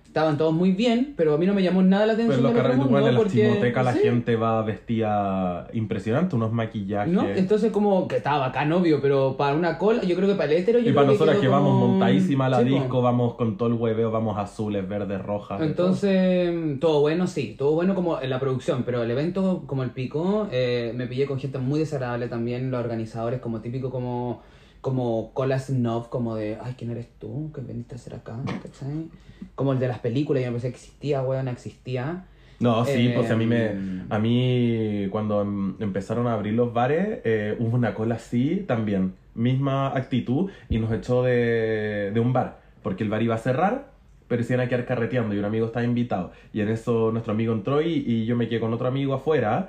Estaban 0.08 0.38
todos 0.38 0.52
muy 0.54 0.72
bien, 0.72 1.14
pero 1.16 1.36
a 1.36 1.38
mí 1.38 1.46
no 1.46 1.54
me 1.54 1.62
llamó 1.62 1.84
nada 1.84 2.08
la 2.08 2.14
Pero 2.16 2.24
atención. 2.32 2.56
en 2.56 2.78
los 2.78 2.88
igual 2.88 3.04
en 3.08 3.14
la 3.14 3.18
porque, 3.20 3.34
chimoteca 3.34 3.84
la 3.84 3.94
sí, 3.94 4.00
gente 4.00 4.36
va 4.36 4.64
vestida 4.64 5.68
impresionante, 5.74 6.36
unos 6.36 6.52
maquillajes. 6.52 7.14
¿No? 7.14 7.28
Entonces 7.28 7.72
como 7.72 8.08
que 8.08 8.18
estaba 8.18 8.40
bacán, 8.48 8.72
obvio, 8.72 9.00
pero 9.02 9.36
para 9.38 9.54
una 9.56 9.78
cola, 9.78 10.02
yo 10.04 10.16
creo 10.16 10.28
que 10.28 10.34
para 10.36 10.52
el 10.52 10.58
hétero 10.60 10.80
yo 10.80 10.90
y 10.90 10.94
para 10.94 11.06
que 11.08 11.14
nosotras 11.14 11.36
quedó 11.36 11.42
que 11.42 11.48
vamos 11.50 11.70
como- 11.74 11.88
montadísima 11.90 12.50
la 12.50 12.60
Sí, 12.60 12.70
disco, 12.70 13.02
vamos 13.02 13.36
con 13.36 13.58
todo 13.58 13.68
el 13.70 13.76
hueveo, 13.76 14.10
vamos 14.10 14.38
azules, 14.40 14.88
verdes, 14.88 15.22
rojas. 15.22 15.60
de 15.60 15.66
Entonces, 15.68 16.80
todo 16.80 17.02
bueno, 17.02 17.28
sí, 17.28 17.56
todo 17.58 17.74
bueno 17.74 17.94
como 17.94 18.20
en 18.20 18.30
la 18.30 18.40
producción, 18.40 18.84
pero 18.86 19.04
el 19.04 19.12
evento, 19.12 19.64
como 19.68 19.84
el 19.84 19.92
pico, 19.92 20.48
eh, 20.52 20.94
me 20.96 21.06
pillé 21.08 21.26
con 21.28 21.40
gente 21.40 21.60
muy 21.60 21.80
desagradable 21.80 22.28
también, 22.28 22.72
los 22.72 22.80
organizadores, 22.80 23.40
como 23.40 23.60
típico, 23.62 23.92
como, 23.92 24.42
como 24.88 25.34
cola 25.34 25.60
snob, 25.60 26.08
como 26.08 26.36
de, 26.36 26.58
ay, 26.62 26.76
¿quién 26.78 26.92
eres 26.92 27.10
tú? 27.20 27.52
¿Qué 27.54 27.60
veniste 27.60 27.96
a 27.96 27.98
hacer 27.98 28.16
acá? 28.16 28.38
¿Cachai? 28.64 29.10
Como 29.54 29.74
el 29.74 29.80
de 29.80 29.90
las 29.90 30.00
películas, 30.00 30.46
yo 30.46 30.52
pensé 30.52 30.70
que 30.70 30.76
existía, 30.78 31.22
weón, 31.22 31.50
existía. 31.50 32.24
No, 32.62 32.86
sí, 32.86 33.10
Eh, 33.10 33.12
pues 33.14 33.30
a 33.30 33.36
mí 33.36 33.46
me, 33.46 33.76
a 34.10 34.18
mí 34.18 35.10
cuando 35.12 35.42
em- 35.42 35.76
empezaron 35.82 36.26
a 36.28 36.34
abrir 36.36 36.54
los 36.54 36.72
bares 36.72 37.20
eh, 37.26 37.58
hubo 37.60 37.76
una 37.76 37.94
cola 37.94 38.16
así 38.16 38.64
también, 38.66 39.14
misma 39.36 39.90
actitud 39.90 40.50
y 40.70 40.80
nos 40.80 40.94
echó 40.94 41.22
de, 41.22 42.12
de 42.14 42.20
un 42.22 42.32
bar, 42.32 42.62
porque 42.82 43.04
el 43.04 43.10
bar 43.10 43.22
iba 43.22 43.36
a 43.36 43.40
cerrar, 43.40 43.92
pero 44.30 44.42
se 44.44 44.54
iban 44.54 44.66
a 44.68 44.70
quedar 44.70 44.86
carreteando 44.86 45.36
y 45.36 45.40
un 45.40 45.46
amigo 45.46 45.66
estaba 45.66 45.86
invitado 45.86 46.32
y 46.54 46.62
en 46.62 46.70
eso 46.70 47.12
nuestro 47.12 47.34
amigo 47.34 47.52
entró 47.52 47.82
y, 47.82 47.90
y 48.08 48.26
yo 48.26 48.38
me 48.38 48.48
quedé 48.48 48.62
con 48.62 48.74
otro 48.74 48.88
amigo 48.88 49.14
afuera 49.14 49.68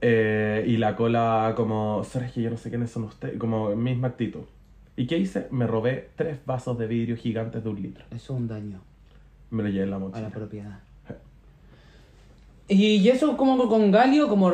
eh, 0.00 0.64
y 0.66 0.76
la 0.78 0.94
cola 0.96 1.52
como, 1.56 2.04
sabes 2.04 2.32
que 2.32 2.40
yo 2.42 2.50
no 2.50 2.56
sé 2.56 2.70
quiénes 2.70 2.90
son 2.90 3.02
ustedes, 3.04 3.36
como 3.36 3.74
misma 3.76 4.08
actitud. 4.08 4.44
¿Y 5.00 5.06
qué 5.06 5.16
hice? 5.16 5.46
Me 5.50 5.66
robé 5.66 6.10
tres 6.16 6.38
vasos 6.44 6.76
de 6.78 6.86
vidrio 6.86 7.16
gigantes 7.16 7.64
de 7.64 7.70
un 7.70 7.80
litro. 7.80 8.04
Eso 8.10 8.34
es 8.34 8.38
un 8.40 8.48
daño 8.48 8.80
Me 9.50 9.62
lo 9.62 9.68
llevé 9.70 9.84
en 9.84 9.90
la 9.90 9.96
a 9.96 9.98
mochila. 10.00 10.20
la 10.28 10.28
propiedad. 10.30 10.78
Y 12.68 13.08
eso 13.08 13.36
como 13.36 13.66
con 13.68 13.90
Galio, 13.90 14.28
como 14.28 14.50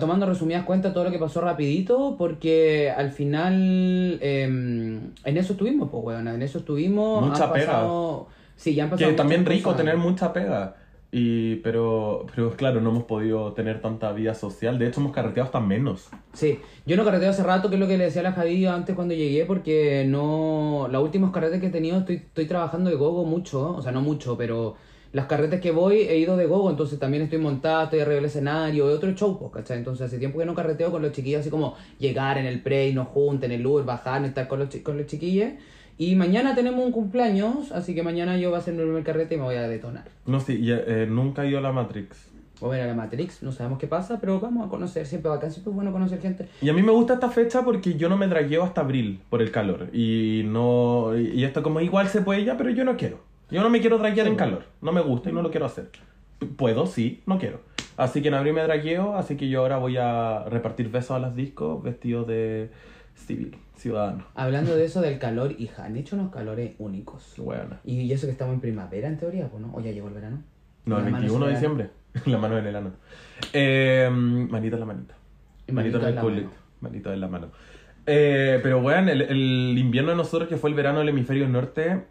tomando 0.00 0.24
resumidas 0.24 0.64
cuentas 0.64 0.94
todo 0.94 1.04
lo 1.04 1.10
que 1.10 1.18
pasó 1.18 1.40
rapidito, 1.42 2.14
porque 2.16 2.90
al 2.90 3.10
final 3.10 4.18
em, 4.22 5.10
en 5.24 5.36
eso 5.36 5.52
estuvimos, 5.52 5.90
pues 5.90 6.02
weón, 6.02 6.28
en 6.28 6.40
eso 6.42 6.58
estuvimos. 6.60 7.26
Mucha 7.28 7.44
han 7.46 7.52
pega. 7.52 7.66
pasado- 7.66 8.28
Sí, 8.56 8.74
ya 8.74 8.84
han 8.84 8.90
pasado 8.90 9.10
Que 9.10 9.16
también 9.16 9.44
rico 9.44 9.64
cosas. 9.70 9.78
tener 9.78 9.96
mucha 9.98 10.32
pega. 10.32 10.76
Y, 11.10 11.56
pero, 11.56 12.26
pero 12.34 12.54
claro, 12.54 12.82
no 12.82 12.90
hemos 12.90 13.04
podido 13.04 13.54
tener 13.54 13.80
tanta 13.80 14.12
vida 14.12 14.34
social. 14.34 14.78
De 14.78 14.88
hecho, 14.88 15.00
hemos 15.00 15.12
carreteado 15.12 15.46
hasta 15.46 15.60
menos. 15.60 16.10
Sí, 16.34 16.60
yo 16.84 16.96
no 16.96 17.04
carreteo 17.04 17.30
hace 17.30 17.42
rato, 17.42 17.70
que 17.70 17.76
es 17.76 17.80
lo 17.80 17.88
que 17.88 17.96
le 17.96 18.04
decía 18.04 18.20
a 18.20 18.24
la 18.24 18.32
Javi 18.32 18.66
antes 18.66 18.94
cuando 18.94 19.14
llegué, 19.14 19.46
porque 19.46 20.04
no. 20.06 20.86
Los 20.90 21.02
últimos 21.02 21.30
carretes 21.30 21.60
que 21.60 21.68
he 21.68 21.70
tenido 21.70 21.98
estoy, 21.98 22.16
estoy 22.16 22.46
trabajando 22.46 22.90
de 22.90 22.96
gogo 22.96 23.24
mucho, 23.24 23.74
o 23.74 23.80
sea, 23.80 23.92
no 23.92 24.02
mucho, 24.02 24.36
pero 24.36 24.76
las 25.12 25.26
carretes 25.26 25.60
que 25.60 25.70
voy 25.70 26.00
he 26.02 26.18
ido 26.18 26.36
de 26.36 26.44
gogo, 26.44 26.68
entonces 26.68 26.98
también 26.98 27.22
estoy 27.22 27.38
montada, 27.38 27.84
estoy 27.84 28.00
arriba 28.00 28.16
del 28.16 28.26
escenario, 28.26 28.88
de 28.88 28.94
otro 28.94 29.10
show, 29.12 29.38
pues, 29.38 29.50
¿cachai? 29.52 29.78
Entonces 29.78 30.06
hace 30.06 30.18
tiempo 30.18 30.38
que 30.38 30.44
no 30.44 30.54
carreteo 30.54 30.90
con 30.90 31.00
los 31.00 31.12
chiquillos, 31.12 31.40
así 31.40 31.50
como 31.50 31.74
llegar 31.98 32.36
en 32.36 32.44
el 32.44 32.62
pre 32.62 32.88
y 32.88 32.92
nos 32.92 33.08
junten, 33.08 33.50
el 33.50 33.66
Uber, 33.66 33.86
bajar, 33.86 34.22
estar 34.24 34.46
con 34.46 34.58
los, 34.58 34.68
con 34.76 34.98
los 34.98 35.06
chiquillos. 35.06 35.52
Y 35.98 36.14
mañana 36.14 36.54
tenemos 36.54 36.84
un 36.84 36.92
cumpleaños, 36.92 37.72
así 37.72 37.92
que 37.92 38.04
mañana 38.04 38.38
yo 38.38 38.50
voy 38.50 38.56
a 38.56 38.60
hacer 38.60 38.72
mi 38.72 38.82
primer 38.82 39.02
carrete 39.02 39.34
y 39.34 39.38
me 39.38 39.44
voy 39.44 39.56
a 39.56 39.66
detonar. 39.66 40.04
No, 40.26 40.38
sí, 40.38 40.60
y, 40.60 40.70
eh, 40.70 41.06
nunca 41.10 41.44
he 41.44 41.48
ido 41.48 41.58
a 41.58 41.60
la 41.60 41.72
Matrix. 41.72 42.28
Voy 42.60 42.76
a 42.76 42.80
ver 42.80 42.82
a 42.82 42.86
la 42.88 42.94
Matrix, 42.94 43.42
no 43.42 43.50
sabemos 43.50 43.80
qué 43.80 43.88
pasa, 43.88 44.20
pero 44.20 44.38
vamos 44.38 44.66
a 44.66 44.70
conocer, 44.70 45.06
siempre 45.06 45.28
bacán, 45.28 45.50
siempre 45.50 45.70
es 45.70 45.74
bueno 45.74 45.90
conocer 45.90 46.20
gente. 46.20 46.48
Y 46.62 46.68
a 46.68 46.72
mí 46.72 46.82
me 46.82 46.92
gusta 46.92 47.14
esta 47.14 47.30
fecha 47.30 47.64
porque 47.64 47.94
yo 47.94 48.08
no 48.08 48.16
me 48.16 48.28
dragueo 48.28 48.62
hasta 48.62 48.80
abril 48.80 49.20
por 49.28 49.42
el 49.42 49.50
calor. 49.50 49.90
Y 49.92 50.42
no. 50.46 51.16
Y 51.16 51.42
esto 51.42 51.62
como 51.64 51.80
igual 51.80 52.08
se 52.08 52.20
puede 52.22 52.44
ya, 52.44 52.56
pero 52.56 52.70
yo 52.70 52.84
no 52.84 52.96
quiero. 52.96 53.18
Yo 53.50 53.62
no 53.62 53.70
me 53.70 53.80
quiero 53.80 53.98
draguear 53.98 54.28
en 54.28 54.36
calor. 54.36 54.64
No 54.80 54.92
me 54.92 55.00
gusta 55.00 55.30
y 55.30 55.32
no 55.32 55.42
lo 55.42 55.50
quiero 55.50 55.66
hacer. 55.66 55.90
Puedo, 56.56 56.86
sí, 56.86 57.22
no 57.26 57.38
quiero. 57.38 57.60
Así 57.96 58.22
que 58.22 58.28
en 58.28 58.34
abril 58.34 58.54
me 58.54 58.62
dragueo, 58.62 59.16
así 59.16 59.36
que 59.36 59.48
yo 59.48 59.60
ahora 59.60 59.78
voy 59.78 59.96
a 59.96 60.44
repartir 60.44 60.88
besos 60.90 61.12
a 61.12 61.18
las 61.18 61.34
discos 61.34 61.82
vestido 61.82 62.24
de 62.24 62.70
civil, 63.18 63.56
ciudadano. 63.76 64.24
Hablando 64.34 64.74
de 64.76 64.84
eso 64.84 65.00
del 65.00 65.18
calor, 65.18 65.54
hija, 65.58 65.84
han 65.84 65.96
hecho 65.96 66.16
unos 66.16 66.32
calores 66.32 66.72
únicos. 66.78 67.34
Bueno. 67.36 67.76
Y 67.84 68.10
eso 68.12 68.26
que 68.26 68.32
estamos 68.32 68.54
en 68.54 68.60
primavera, 68.60 69.08
en 69.08 69.18
teoría, 69.18 69.48
pues, 69.48 69.62
¿no? 69.62 69.74
O 69.74 69.80
ya 69.80 69.90
llegó 69.90 70.08
el 70.08 70.14
verano. 70.14 70.42
No, 70.84 70.98
el 70.98 71.04
La 71.04 71.10
mano 71.10 71.22
21 71.22 71.46
de 71.46 71.52
diciembre. 71.52 71.90
La 72.26 72.38
mano 72.38 72.58
en 72.58 72.66
el 72.66 72.76
ano. 72.76 72.92
Eh, 73.52 74.08
manito 74.10 74.76
en 74.76 74.80
la 74.80 74.86
manita. 74.86 75.14
Manito, 75.68 75.98
manito 75.98 76.08
en 76.08 76.14
el 76.14 76.20
culito. 76.20 76.50
Manito 76.80 77.12
en 77.12 77.20
la 77.20 77.28
mano. 77.28 77.48
Eh, 78.06 78.58
pero 78.62 78.80
bueno, 78.80 79.10
el, 79.12 79.20
el 79.20 79.76
invierno 79.78 80.10
de 80.10 80.16
nosotros, 80.16 80.48
que 80.48 80.56
fue 80.56 80.70
el 80.70 80.76
verano 80.76 81.00
del 81.00 81.10
hemisferio 81.10 81.46
norte, 81.46 82.04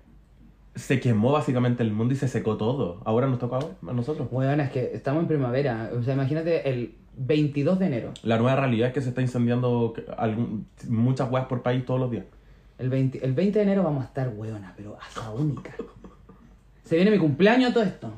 se 0.77 0.99
quemó 0.99 1.31
básicamente 1.31 1.81
el 1.83 1.91
mundo 1.91 2.13
y 2.13 2.17
se 2.17 2.27
secó 2.27 2.57
todo. 2.57 3.01
Ahora 3.03 3.27
nos 3.27 3.39
toca 3.39 3.57
a 3.57 3.93
nosotros. 3.93 4.29
Bueno, 4.29 4.61
es 4.61 4.69
que 4.69 4.91
estamos 4.93 5.23
en 5.23 5.27
primavera. 5.27 5.89
O 5.97 6.03
sea, 6.03 6.13
imagínate 6.13 6.69
el 6.69 6.95
22 7.17 7.79
de 7.79 7.85
enero. 7.87 8.13
La 8.23 8.37
nueva 8.37 8.55
realidad 8.55 8.89
es 8.89 8.93
que 8.93 9.01
se 9.01 9.09
está 9.09 9.21
incendiando 9.21 9.93
algún- 10.17 10.67
muchas 10.87 11.29
weas 11.31 11.47
por 11.47 11.61
país 11.63 11.85
todos 11.85 11.99
los 11.99 12.11
días. 12.11 12.25
El 12.77 12.89
20, 12.89 13.25
el 13.25 13.33
20 13.33 13.59
de 13.59 13.63
enero 13.63 13.83
vamos 13.83 14.03
a 14.03 14.07
estar 14.07 14.29
hueona, 14.35 14.73
pero 14.77 14.97
hasta 15.01 15.31
única. 15.31 15.73
Se 16.83 16.95
viene 16.95 17.11
mi 17.11 17.17
cumpleaños 17.17 17.73
todo 17.73 17.83
esto. 17.83 18.11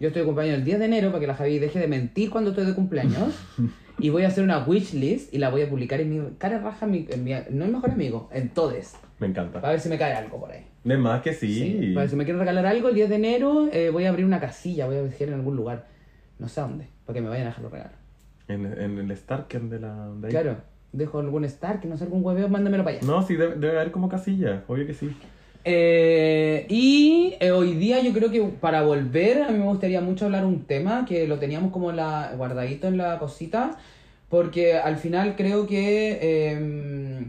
Yo 0.00 0.08
estoy 0.08 0.22
de 0.22 0.26
cumpleaños 0.26 0.56
el 0.58 0.64
10 0.64 0.78
de 0.78 0.84
enero 0.86 1.08
para 1.08 1.20
que 1.20 1.26
la 1.26 1.34
Javi 1.34 1.58
deje 1.58 1.78
de 1.78 1.88
mentir 1.88 2.30
cuando 2.30 2.50
estoy 2.50 2.64
de 2.66 2.74
cumpleaños. 2.74 3.34
y 3.98 4.08
voy 4.10 4.24
a 4.24 4.28
hacer 4.28 4.42
una 4.44 4.64
wishlist 4.64 5.32
y 5.34 5.38
la 5.38 5.50
voy 5.50 5.62
a 5.62 5.68
publicar 5.70 6.00
en 6.00 6.10
mi 6.10 6.30
cara 6.38 6.58
raja, 6.58 6.86
en 6.86 6.92
mi, 6.92 7.06
en 7.10 7.24
mi- 7.24 7.32
no 7.50 7.64
el 7.64 7.72
mejor 7.72 7.90
amigo, 7.90 8.28
en 8.32 8.48
todes. 8.50 8.96
Me 9.18 9.26
encanta. 9.28 9.60
Para 9.60 9.72
ver 9.72 9.80
si 9.80 9.88
me 9.88 9.98
cae 9.98 10.12
algo 10.14 10.40
por 10.40 10.50
ahí. 10.50 10.64
De 10.82 10.96
más 10.96 11.22
que 11.22 11.32
sí. 11.32 11.90
Para 11.94 12.02
ver 12.02 12.10
si 12.10 12.16
me 12.16 12.24
quieren 12.24 12.40
regalar 12.40 12.66
algo, 12.66 12.88
el 12.88 12.94
10 12.94 13.08
de 13.08 13.14
enero 13.16 13.68
eh, 13.72 13.90
voy 13.90 14.04
a 14.04 14.08
abrir 14.10 14.24
una 14.26 14.40
casilla, 14.40 14.86
voy 14.86 14.96
a 14.96 15.02
dejar 15.02 15.28
en 15.28 15.34
algún 15.34 15.56
lugar. 15.56 15.86
No 16.38 16.48
sé 16.48 16.60
a 16.60 16.64
dónde, 16.64 16.88
para 17.06 17.14
que 17.14 17.20
me 17.20 17.28
vayan 17.28 17.46
a 17.46 17.50
dejar 17.50 17.62
los 17.62 17.72
regalos. 17.72 17.96
En, 18.48 18.66
en 18.66 18.98
el 18.98 19.16
Starken 19.16 19.70
de 19.70 19.80
la. 19.80 20.08
de 20.20 20.26
ahí. 20.26 20.30
Claro, 20.30 20.56
dejo 20.92 21.18
algún 21.18 21.44
Stark, 21.44 21.84
no 21.84 21.96
sé, 21.96 22.04
algún 22.04 22.24
hueveo, 22.24 22.48
mándamelo 22.48 22.84
para 22.84 22.98
allá. 22.98 23.06
No, 23.06 23.22
sí, 23.22 23.36
debe, 23.36 23.56
debe 23.56 23.78
haber 23.78 23.90
como 23.90 24.08
casilla. 24.08 24.64
Obvio 24.68 24.86
que 24.86 24.94
sí. 24.94 25.14
Eh, 25.64 26.66
y 26.68 27.36
eh, 27.40 27.50
hoy 27.50 27.74
día 27.74 28.02
yo 28.02 28.12
creo 28.12 28.30
que 28.30 28.42
para 28.42 28.82
volver, 28.82 29.42
a 29.42 29.50
mí 29.50 29.58
me 29.58 29.64
gustaría 29.64 30.00
mucho 30.02 30.26
hablar 30.26 30.44
un 30.44 30.64
tema 30.64 31.06
que 31.06 31.26
lo 31.26 31.38
teníamos 31.38 31.72
como 31.72 31.90
la, 31.90 32.32
guardadito 32.36 32.86
en 32.86 32.98
la 32.98 33.18
cosita, 33.18 33.78
Porque 34.28 34.74
al 34.74 34.96
final 34.96 35.36
creo 35.36 35.66
que 35.66 36.18
eh, 36.20 37.26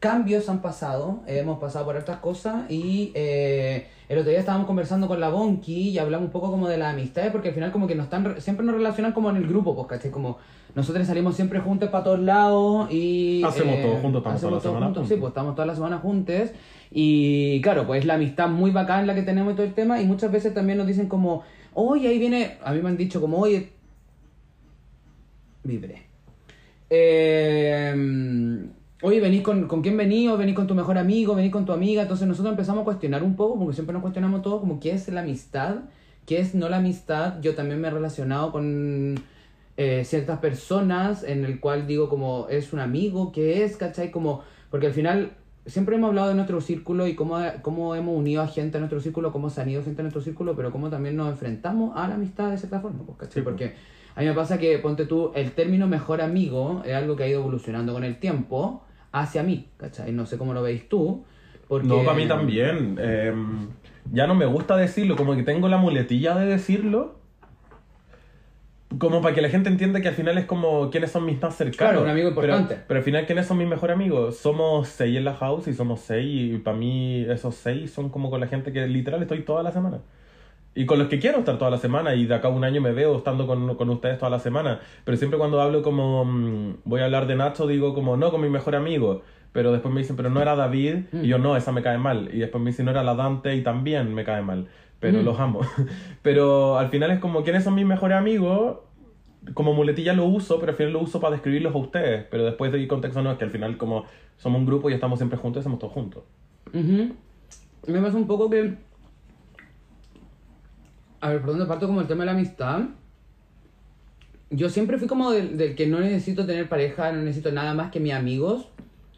cambios 0.00 0.48
han 0.48 0.62
pasado, 0.62 1.20
eh, 1.26 1.40
hemos 1.40 1.58
pasado 1.58 1.84
por 1.84 1.94
otras 1.94 2.18
cosas 2.18 2.68
y 2.70 3.12
eh, 3.14 3.86
el 4.08 4.18
otro 4.18 4.30
día 4.30 4.40
estábamos 4.40 4.66
conversando 4.66 5.06
con 5.06 5.20
la 5.20 5.28
Bonki 5.28 5.90
y 5.90 5.98
hablamos 5.98 6.26
un 6.26 6.32
poco 6.32 6.50
como 6.50 6.68
de 6.68 6.78
las 6.78 6.94
amistades 6.94 7.30
porque 7.30 7.48
al 7.48 7.54
final 7.54 7.70
como 7.70 7.86
que 7.86 7.94
nos 7.94 8.04
están, 8.04 8.40
siempre 8.40 8.64
nos 8.64 8.74
relacionan 8.74 9.12
como 9.12 9.28
en 9.28 9.36
el 9.36 9.46
grupo, 9.46 9.76
pues, 9.76 9.86
¿cachai? 9.88 10.10
Como 10.10 10.38
nosotros 10.74 11.06
salimos 11.06 11.36
siempre 11.36 11.60
juntos 11.60 11.90
para 11.90 12.02
todos 12.02 12.18
lados 12.18 12.90
y... 12.90 13.42
Hacemos 13.44 13.82
todo 13.82 13.96
juntos, 13.96 14.20
estamos 14.20 14.40
toda 14.40 14.52
la 14.52 14.60
semana 14.60 14.86
juntos, 14.86 15.08
Sí, 15.08 15.16
pues 15.16 15.30
estamos 15.30 15.54
todas 15.54 15.66
las 15.66 15.76
semanas 15.76 16.00
juntos 16.00 16.50
y 16.90 17.60
claro, 17.60 17.86
pues 17.86 18.06
la 18.06 18.14
amistad 18.14 18.48
muy 18.48 18.70
bacán 18.70 19.06
la 19.06 19.14
que 19.14 19.22
tenemos 19.22 19.52
y 19.52 19.56
todo 19.56 19.66
el 19.66 19.74
tema 19.74 20.00
y 20.00 20.06
muchas 20.06 20.32
veces 20.32 20.54
también 20.54 20.78
nos 20.78 20.86
dicen 20.86 21.08
como, 21.08 21.42
oye, 21.74 22.08
ahí 22.08 22.18
viene, 22.18 22.56
a 22.64 22.72
mí 22.72 22.80
me 22.80 22.88
han 22.88 22.96
dicho 22.96 23.20
como, 23.20 23.38
oye, 23.38 23.68
vibré. 25.62 26.04
Eh, 26.88 28.70
oye, 29.02 29.20
venís 29.20 29.42
con, 29.42 29.66
con 29.66 29.82
quién 29.82 29.96
venís, 29.96 30.30
o 30.30 30.36
venís 30.36 30.54
con 30.54 30.66
tu 30.66 30.74
mejor 30.74 30.98
amigo, 30.98 31.34
venís 31.34 31.52
con 31.52 31.64
tu 31.64 31.72
amiga. 31.72 32.02
Entonces 32.02 32.26
nosotros 32.26 32.52
empezamos 32.52 32.82
a 32.82 32.84
cuestionar 32.84 33.22
un 33.22 33.36
poco, 33.36 33.58
porque 33.58 33.74
siempre 33.74 33.92
nos 33.92 34.02
cuestionamos 34.02 34.42
todo, 34.42 34.60
como 34.60 34.80
qué 34.80 34.92
es 34.92 35.08
la 35.08 35.20
amistad, 35.20 35.76
qué 36.26 36.40
es 36.40 36.54
no 36.54 36.68
la 36.68 36.78
amistad. 36.78 37.40
Yo 37.40 37.54
también 37.54 37.80
me 37.80 37.88
he 37.88 37.90
relacionado 37.90 38.52
con 38.52 39.16
eh, 39.76 40.04
ciertas 40.04 40.38
personas 40.40 41.24
en 41.24 41.44
el 41.44 41.60
cual 41.60 41.86
digo 41.86 42.08
como 42.08 42.46
es 42.48 42.72
un 42.72 42.80
amigo, 42.80 43.32
qué 43.32 43.64
es, 43.64 43.76
¿cachai? 43.76 44.10
Como, 44.10 44.42
porque 44.70 44.88
al 44.88 44.92
final 44.92 45.32
siempre 45.66 45.96
hemos 45.96 46.08
hablado 46.08 46.28
de 46.28 46.34
nuestro 46.34 46.60
círculo 46.60 47.06
y 47.06 47.14
cómo, 47.14 47.38
cómo 47.62 47.94
hemos 47.94 48.16
unido 48.16 48.42
a 48.42 48.46
gente 48.46 48.76
a 48.76 48.80
nuestro 48.80 49.00
círculo, 49.00 49.32
cómo 49.32 49.50
se 49.50 49.60
han 49.60 49.70
ido 49.70 49.82
gente 49.82 50.02
a 50.02 50.04
nuestro 50.04 50.20
círculo, 50.20 50.56
pero 50.56 50.70
cómo 50.70 50.90
también 50.90 51.16
nos 51.16 51.30
enfrentamos 51.30 51.96
a 51.96 52.08
la 52.08 52.14
amistad 52.16 52.50
de 52.50 52.58
cierta 52.58 52.80
forma, 52.80 53.04
pues, 53.04 53.18
¿cachai? 53.18 53.34
Sí, 53.34 53.40
pues. 53.42 53.54
Porque 53.54 53.74
a 54.14 54.20
mí 54.20 54.26
me 54.26 54.34
pasa 54.34 54.58
que, 54.58 54.78
ponte 54.78 55.06
tú, 55.06 55.32
el 55.34 55.52
término 55.52 55.86
mejor 55.86 56.20
amigo 56.20 56.82
es 56.84 56.94
algo 56.94 57.16
que 57.16 57.24
ha 57.24 57.28
ido 57.28 57.40
evolucionando 57.40 57.92
con 57.92 58.04
el 58.04 58.18
tiempo 58.18 58.82
hacia 59.12 59.42
mí, 59.42 59.68
¿cachai? 59.76 60.12
No 60.12 60.26
sé 60.26 60.38
cómo 60.38 60.54
lo 60.54 60.62
veis 60.62 60.88
tú. 60.88 61.24
Porque... 61.68 61.86
No, 61.86 62.02
para 62.04 62.16
mí 62.16 62.26
también. 62.26 62.96
eh, 63.00 63.32
ya 64.12 64.26
no 64.26 64.34
me 64.34 64.46
gusta 64.46 64.76
decirlo, 64.76 65.16
como 65.16 65.36
que 65.36 65.42
tengo 65.42 65.68
la 65.68 65.76
muletilla 65.76 66.34
de 66.34 66.46
decirlo. 66.46 67.18
Como 68.98 69.22
para 69.22 69.34
que 69.34 69.40
la 69.40 69.48
gente 69.48 69.68
entienda 69.68 70.00
que 70.00 70.08
al 70.08 70.14
final 70.14 70.36
es 70.36 70.46
como 70.46 70.90
quiénes 70.90 71.12
son 71.12 71.24
mis 71.24 71.40
más 71.40 71.54
cercanos. 71.56 71.92
Claro, 71.92 72.02
un 72.02 72.10
amigo 72.10 72.28
importante. 72.28 72.74
Pero, 72.74 72.86
pero 72.88 72.98
al 72.98 73.04
final, 73.04 73.24
¿quiénes 73.26 73.46
son 73.46 73.58
mis 73.58 73.68
mejores 73.68 73.94
amigos? 73.94 74.38
Somos 74.38 74.88
seis 74.88 75.16
en 75.16 75.24
la 75.24 75.34
house 75.34 75.68
y 75.68 75.74
somos 75.74 76.00
seis. 76.00 76.54
Y 76.54 76.58
para 76.58 76.76
mí, 76.76 77.24
esos 77.28 77.54
seis 77.54 77.92
son 77.92 78.08
como 78.08 78.30
con 78.30 78.40
la 78.40 78.48
gente 78.48 78.72
que 78.72 78.84
literal 78.88 79.22
estoy 79.22 79.42
toda 79.42 79.62
la 79.62 79.70
semana. 79.70 80.00
Y 80.74 80.86
con 80.86 80.98
los 80.98 81.08
que 81.08 81.18
quiero 81.18 81.38
estar 81.40 81.58
toda 81.58 81.70
la 81.70 81.78
semana. 81.78 82.14
Y 82.14 82.26
de 82.26 82.34
acá 82.34 82.48
a 82.48 82.50
un 82.52 82.62
año 82.64 82.80
me 82.80 82.92
veo 82.92 83.16
estando 83.16 83.46
con, 83.46 83.74
con 83.74 83.90
ustedes 83.90 84.18
toda 84.18 84.30
la 84.30 84.38
semana. 84.38 84.80
Pero 85.04 85.16
siempre 85.16 85.38
cuando 85.38 85.60
hablo 85.60 85.82
como. 85.82 86.24
mm, 86.24 86.74
voy 86.84 87.00
a 87.00 87.06
hablar 87.06 87.26
de 87.26 87.34
Nacho, 87.36 87.66
digo 87.66 87.92
como 87.94 88.16
no 88.16 88.30
con 88.30 88.40
mi 88.40 88.48
mejor 88.48 88.76
amigo. 88.76 89.22
Pero 89.52 89.72
después 89.72 89.92
me 89.92 90.00
dicen, 90.00 90.14
pero 90.16 90.30
no 90.30 90.40
era 90.40 90.54
David. 90.54 91.06
Y 91.12 91.26
yo 91.26 91.38
no, 91.38 91.56
esa 91.56 91.72
me 91.72 91.82
cae 91.82 91.98
mal. 91.98 92.30
Y 92.32 92.38
después 92.38 92.62
me 92.62 92.70
dicen, 92.70 92.84
no 92.84 92.92
era 92.92 93.02
la 93.02 93.14
Dante 93.16 93.54
y 93.56 93.62
también 93.62 94.14
me 94.14 94.22
cae 94.24 94.42
mal. 94.42 94.68
Pero 95.00 95.18
Mm. 95.22 95.24
los 95.24 95.40
amo. 95.40 95.60
pero 96.22 96.78
al 96.78 96.88
final 96.88 97.10
es 97.10 97.18
como, 97.18 97.42
¿quiénes 97.42 97.64
son 97.64 97.74
mis 97.74 97.86
mejores 97.86 98.16
amigos? 98.16 98.78
Como 99.54 99.72
muletilla 99.72 100.12
lo 100.12 100.26
uso, 100.26 100.60
pero 100.60 100.70
al 100.72 100.76
final 100.76 100.92
lo 100.92 101.00
uso 101.00 101.18
para 101.20 101.32
describirlos 101.32 101.74
a 101.74 101.78
ustedes. 101.78 102.26
Pero 102.30 102.44
después 102.44 102.70
de 102.70 102.78
ir 102.78 102.86
contexto, 102.86 103.22
no, 103.22 103.32
es 103.32 103.38
que 103.38 103.44
al 103.44 103.50
final, 103.50 103.76
como 103.76 104.04
somos 104.36 104.60
un 104.60 104.66
grupo 104.66 104.88
y 104.88 104.92
estamos 104.92 105.18
siempre 105.18 105.38
juntos, 105.38 105.62
estamos 105.62 105.78
todos 105.80 105.92
juntos. 105.94 106.22
Ujú. 106.72 107.14
Me 107.88 108.00
pasa 108.00 108.16
un 108.16 108.26
poco 108.28 108.48
que. 108.50 108.74
A 111.20 111.28
ver, 111.28 111.40
por 111.40 111.50
dónde 111.50 111.66
parto 111.66 111.86
como 111.86 112.00
el 112.00 112.06
tema 112.06 112.22
de 112.22 112.26
la 112.26 112.32
amistad. 112.32 112.82
Yo 114.50 114.68
siempre 114.68 114.98
fui 114.98 115.06
como 115.06 115.30
del, 115.30 115.56
del 115.56 115.74
que 115.74 115.86
no 115.86 116.00
necesito 116.00 116.46
tener 116.46 116.68
pareja, 116.68 117.12
no 117.12 117.22
necesito 117.22 117.52
nada 117.52 117.74
más 117.74 117.90
que 117.90 118.00
mis 118.00 118.12
amigos. 118.12 118.68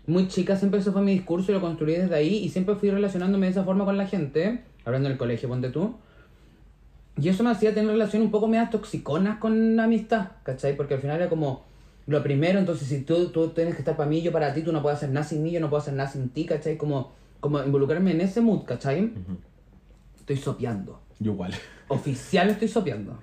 Muy 0.07 0.29
chica, 0.29 0.57
siempre 0.57 0.81
ese 0.81 0.93
fue 0.93 1.01
mi 1.01 1.13
discurso 1.13 1.53
y 1.53 1.55
lo 1.55 1.61
construí 1.61 1.95
desde 1.95 2.15
ahí. 2.15 2.37
Y 2.37 2.49
siempre 2.49 2.75
fui 2.75 2.91
relacionándome 2.91 3.47
de 3.47 3.53
esa 3.53 3.65
forma 3.65 3.85
con 3.85 3.97
la 3.97 4.07
gente. 4.07 4.63
Hablando 4.85 5.09
del 5.09 5.19
colegio, 5.19 5.49
ponte 5.49 5.71
tú. 5.71 5.95
Y 7.21 7.29
eso 7.29 7.45
me 7.45 7.51
hacía 7.51 7.75
tener 7.75 7.91
relaciones 7.91 8.27
un 8.27 8.33
poco 8.33 8.49
medias 8.49 8.71
toxiconas 8.71 9.39
con 9.39 9.77
la 9.77 9.85
amistad, 9.85 10.29
¿cachai? 10.45 10.77
Porque 10.77 10.95
al 10.95 11.01
final 11.01 11.17
era 11.17 11.29
como 11.29 11.65
lo 12.07 12.23
primero, 12.23 12.59
entonces 12.59 12.89
si 12.89 13.03
tú, 13.03 13.29
tú 13.29 13.49
tienes 13.49 13.75
que 13.75 13.81
estar 13.81 13.97
para 13.97 14.09
mí, 14.09 14.23
yo 14.23 14.33
para 14.33 14.53
ti, 14.55 14.63
tú 14.63 14.73
no 14.73 14.83
puedes 14.83 14.97
hacer 14.97 15.11
nada 15.11 15.25
sin 15.25 15.43
mí, 15.43 15.51
yo 15.51 15.61
no 15.61 15.69
puedo 15.69 15.83
hacer 15.83 15.95
nada 15.95 16.09
sin 16.09 16.31
ti, 16.31 16.47
¿cachai? 16.47 16.77
Como, 16.77 17.13
como 17.39 17.63
involucrarme 17.63 18.13
en 18.13 18.23
ese 18.23 18.41
mood, 18.41 18.65
¿cachai? 18.65 19.13
Estoy 20.19 20.37
sopeando. 20.37 21.02
Yo 21.19 21.33
igual. 21.33 21.55
Oficial 21.89 22.51
estoy 22.51 22.69
sopeando. 22.69 23.19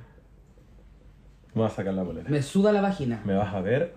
Me 1.53 1.61
vas 1.63 1.73
a 1.73 1.75
sacar 1.77 1.93
la 1.93 2.03
bolera. 2.03 2.29
Me 2.29 2.41
suda 2.41 2.71
la 2.71 2.81
vagina. 2.81 3.21
Me 3.25 3.33
vas 3.33 3.53
a 3.53 3.61
ver 3.61 3.93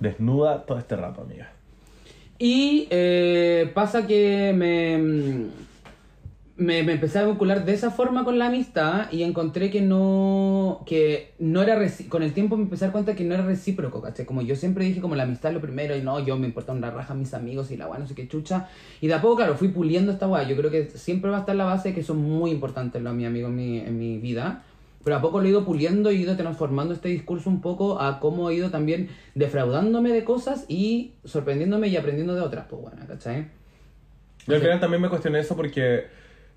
desnuda 0.00 0.64
todo 0.66 0.78
este 0.78 0.96
rato, 0.96 1.22
amiga. 1.22 1.50
Y 2.38 2.86
eh, 2.90 3.70
pasa 3.74 4.06
que 4.06 4.52
me, 4.54 5.46
me, 6.58 6.82
me 6.82 6.92
empecé 6.92 7.18
a 7.18 7.26
vincular 7.26 7.66
de 7.66 7.74
esa 7.74 7.90
forma 7.90 8.24
con 8.24 8.38
la 8.38 8.46
amistad 8.46 9.12
y 9.12 9.22
encontré 9.22 9.70
que 9.70 9.82
no, 9.82 10.82
que 10.86 11.34
no 11.38 11.62
era 11.62 11.78
con 12.08 12.22
el 12.22 12.32
tiempo 12.32 12.56
me 12.56 12.62
empecé 12.62 12.84
a 12.84 12.88
dar 12.88 12.92
cuenta 12.92 13.14
que 13.14 13.24
no 13.24 13.34
era 13.34 13.44
recíproco, 13.44 14.00
¿cachai? 14.00 14.24
Como 14.24 14.40
yo 14.40 14.56
siempre 14.56 14.86
dije 14.86 15.02
como 15.02 15.14
la 15.16 15.24
amistad 15.24 15.50
es 15.50 15.56
lo 15.56 15.60
primero 15.60 15.94
y 15.94 16.00
no, 16.00 16.18
yo 16.24 16.38
me 16.38 16.46
importa 16.46 16.72
una 16.72 16.90
raja 16.90 17.12
mis 17.12 17.34
amigos 17.34 17.70
y 17.70 17.76
la 17.76 17.88
weá 17.88 17.98
no 17.98 18.06
sé 18.06 18.14
qué 18.14 18.26
chucha. 18.26 18.68
Y 19.02 19.06
de 19.08 19.14
a 19.14 19.20
poco, 19.20 19.36
claro, 19.36 19.54
fui 19.56 19.68
puliendo 19.68 20.12
esta 20.12 20.26
weá. 20.28 20.44
Yo 20.44 20.56
creo 20.56 20.70
que 20.70 20.88
siempre 20.88 21.30
va 21.30 21.38
a 21.38 21.40
estar 21.40 21.54
la 21.54 21.66
base 21.66 21.90
de 21.90 21.94
que 21.94 22.02
son 22.02 22.18
muy 22.18 22.50
importantes 22.50 23.02
los 23.02 23.14
mis 23.14 23.26
amigos 23.26 23.50
en 23.50 23.56
mi, 23.56 23.78
en 23.78 23.98
mi 23.98 24.18
vida. 24.18 24.62
Pero 25.04 25.16
a 25.16 25.20
poco 25.20 25.40
lo 25.40 25.46
he 25.46 25.50
ido 25.50 25.64
puliendo 25.64 26.10
y 26.10 26.16
he 26.16 26.20
ido 26.20 26.36
transformando 26.36 26.94
este 26.94 27.10
discurso 27.10 27.50
un 27.50 27.60
poco 27.60 28.00
a 28.00 28.18
cómo 28.18 28.48
he 28.48 28.54
ido 28.54 28.70
también 28.70 29.10
defraudándome 29.34 30.10
de 30.10 30.24
cosas 30.24 30.64
y 30.68 31.12
sorprendiéndome 31.24 31.88
y 31.88 31.96
aprendiendo 31.96 32.34
de 32.34 32.40
otras, 32.40 32.66
pues 32.68 32.82
bueno, 32.82 33.02
¿cachai? 33.06 33.46
Yo 34.46 34.54
al 34.54 34.60
final 34.60 34.80
también 34.80 35.02
me 35.02 35.08
cuestioné 35.08 35.40
eso 35.40 35.54
porque 35.54 36.06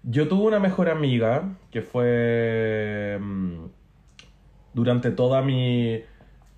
yo 0.03 0.27
tuve 0.27 0.45
una 0.47 0.59
mejor 0.59 0.89
amiga 0.89 1.43
que 1.71 1.81
fue 1.81 3.17
mm, 3.21 3.65
durante 4.73 5.11
toda 5.11 5.41
mi 5.41 6.01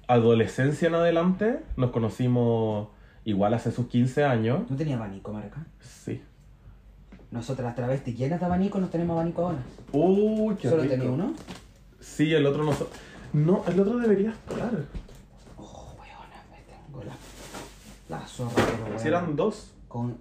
adolescencia 0.07 0.87
en 0.87 0.95
adelante. 0.95 1.59
Nos 1.77 1.91
conocimos 1.91 2.89
igual 3.25 3.53
hace 3.53 3.71
sus 3.71 3.87
15 3.87 4.23
años. 4.25 4.69
¿No 4.69 4.75
tenía 4.75 4.95
abanico, 4.95 5.31
Marca? 5.33 5.65
Sí. 5.79 6.21
Nosotras 7.31 7.65
las 7.65 7.75
travestis 7.75 8.17
llenas 8.17 8.39
de 8.39 8.45
abanico 8.45 8.79
nos 8.79 8.89
tenemos 8.89 9.15
abanico 9.15 9.45
ahora. 9.47 9.59
Qué 10.59 10.69
¿Solo 10.69 10.83
rico. 10.83 10.93
tenía 10.95 11.09
uno? 11.09 11.33
Sí, 11.99 12.33
el 12.33 12.45
otro 12.45 12.63
no. 12.63 12.73
so- 12.73 12.89
No, 13.33 13.63
el 13.67 13.79
otro 13.79 13.97
debería 13.99 14.31
estar. 14.31 14.69
Oh, 15.57 15.95
weona, 15.97 16.43
me 16.51 16.57
tengo 16.63 17.03
la, 17.03 17.15
la 18.17 18.25
zorra, 18.27 18.51
pero 18.55 18.83
weona. 18.83 18.99
Si 18.99 19.07
eran 19.07 19.35
dos. 19.35 19.71
Con... 19.87 20.17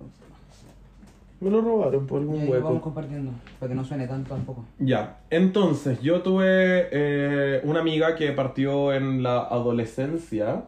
Me 1.41 1.51
lo 1.51 1.63
robaron 1.63 2.07
por 2.07 2.21
algún 2.21 2.51
lo 2.53 2.61
vamos 2.61 2.73
hueco. 2.75 2.81
compartiendo, 2.83 3.33
para 3.59 3.71
que 3.71 3.75
no 3.75 3.85
suene 3.85 4.07
tanto 4.07 4.35
tampoco. 4.35 4.65
Ya, 4.79 5.21
entonces 5.31 6.01
yo 6.03 6.21
tuve 6.23 6.89
eh, 6.93 7.61
una 7.65 7.81
amiga 7.81 8.15
que 8.15 8.31
partió 8.33 8.93
en 8.93 9.23
la 9.23 9.39
adolescencia 9.41 10.65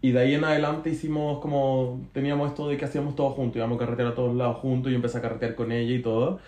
y 0.00 0.12
de 0.12 0.20
ahí 0.20 0.34
en 0.34 0.44
adelante 0.44 0.90
hicimos 0.90 1.40
como, 1.40 2.00
teníamos 2.12 2.50
esto 2.50 2.68
de 2.68 2.76
que 2.76 2.84
hacíamos 2.84 3.16
todo 3.16 3.30
juntos, 3.30 3.56
íbamos 3.56 3.76
a 3.76 3.80
carretear 3.80 4.08
a 4.08 4.14
todos 4.14 4.36
lados 4.36 4.58
juntos 4.58 4.90
y 4.90 4.92
yo 4.92 4.96
empecé 4.96 5.18
a 5.18 5.22
carretear 5.22 5.54
con 5.56 5.72
ella 5.72 5.92
y 5.94 6.02
todo. 6.02 6.38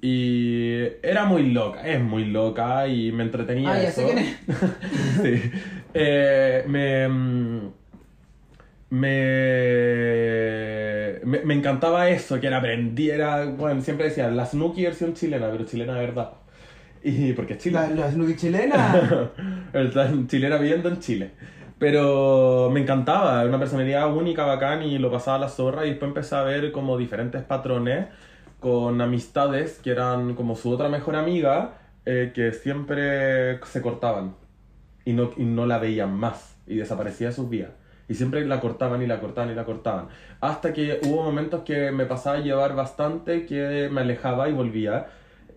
Y 0.00 0.82
era 1.02 1.24
muy 1.24 1.50
loca, 1.50 1.88
es 1.88 2.00
muy 2.02 2.26
loca 2.26 2.86
y 2.86 3.10
me 3.12 3.24
entretenía 3.24 3.72
Ah, 3.72 3.82
ya 3.82 3.88
eso. 3.88 4.02
sé 4.02 4.06
quién 4.06 4.18
es. 4.18 4.36
sí. 5.42 5.50
Eh, 5.94 6.64
me, 6.68 7.08
mm, 7.08 7.60
me, 8.90 9.08
me, 11.24 11.40
me 11.44 11.54
encantaba 11.54 12.08
eso, 12.08 12.40
que 12.40 12.46
era 12.46 12.58
aprendiera, 12.58 13.44
bueno, 13.46 13.80
siempre 13.82 14.08
decía, 14.08 14.30
la 14.30 14.46
Snooki 14.46 14.84
versión 14.84 15.14
chilena, 15.14 15.50
pero 15.50 15.64
chilena 15.64 15.94
de 15.94 16.00
verdad. 16.00 16.32
Y 17.02 17.32
porque 17.32 17.54
es 17.54 17.58
chilena. 17.60 17.88
La, 17.88 17.96
la 17.96 18.10
Snoopy 18.10 18.36
chilena. 18.36 19.30
El 19.72 20.26
chilena 20.26 20.56
viviendo 20.56 20.88
en 20.88 20.98
Chile. 21.00 21.30
Pero 21.78 22.70
me 22.72 22.80
encantaba, 22.80 23.44
una 23.44 23.58
personalidad 23.58 24.12
única, 24.12 24.44
bacán, 24.44 24.82
y 24.82 24.98
lo 24.98 25.10
pasaba 25.10 25.36
a 25.36 25.40
la 25.40 25.48
zorra. 25.48 25.86
Y 25.86 25.90
después 25.90 26.08
empecé 26.08 26.34
a 26.34 26.42
ver 26.42 26.72
como 26.72 26.98
diferentes 26.98 27.42
patrones 27.42 28.06
con 28.58 29.00
amistades 29.00 29.78
que 29.78 29.90
eran 29.90 30.34
como 30.34 30.56
su 30.56 30.70
otra 30.70 30.88
mejor 30.88 31.14
amiga, 31.14 31.78
eh, 32.04 32.32
que 32.34 32.52
siempre 32.52 33.64
se 33.64 33.80
cortaban 33.80 34.34
y 35.04 35.12
no, 35.12 35.30
y 35.36 35.44
no 35.44 35.66
la 35.66 35.78
veían 35.78 36.12
más 36.14 36.56
y 36.66 36.76
desaparecía 36.76 37.28
de 37.28 37.34
sus 37.34 37.48
vidas. 37.48 37.70
Y 38.08 38.14
siempre 38.14 38.44
la 38.46 38.60
cortaban 38.60 39.02
y 39.02 39.06
la 39.06 39.20
cortaban 39.20 39.50
y 39.50 39.54
la 39.54 39.64
cortaban. 39.64 40.08
Hasta 40.40 40.72
que 40.72 41.00
hubo 41.04 41.22
momentos 41.22 41.62
que 41.62 41.90
me 41.92 42.06
pasaba 42.06 42.38
a 42.38 42.40
llevar 42.40 42.74
bastante, 42.74 43.44
que 43.44 43.88
me 43.92 44.00
alejaba 44.00 44.48
y 44.48 44.52
volvía. 44.52 45.08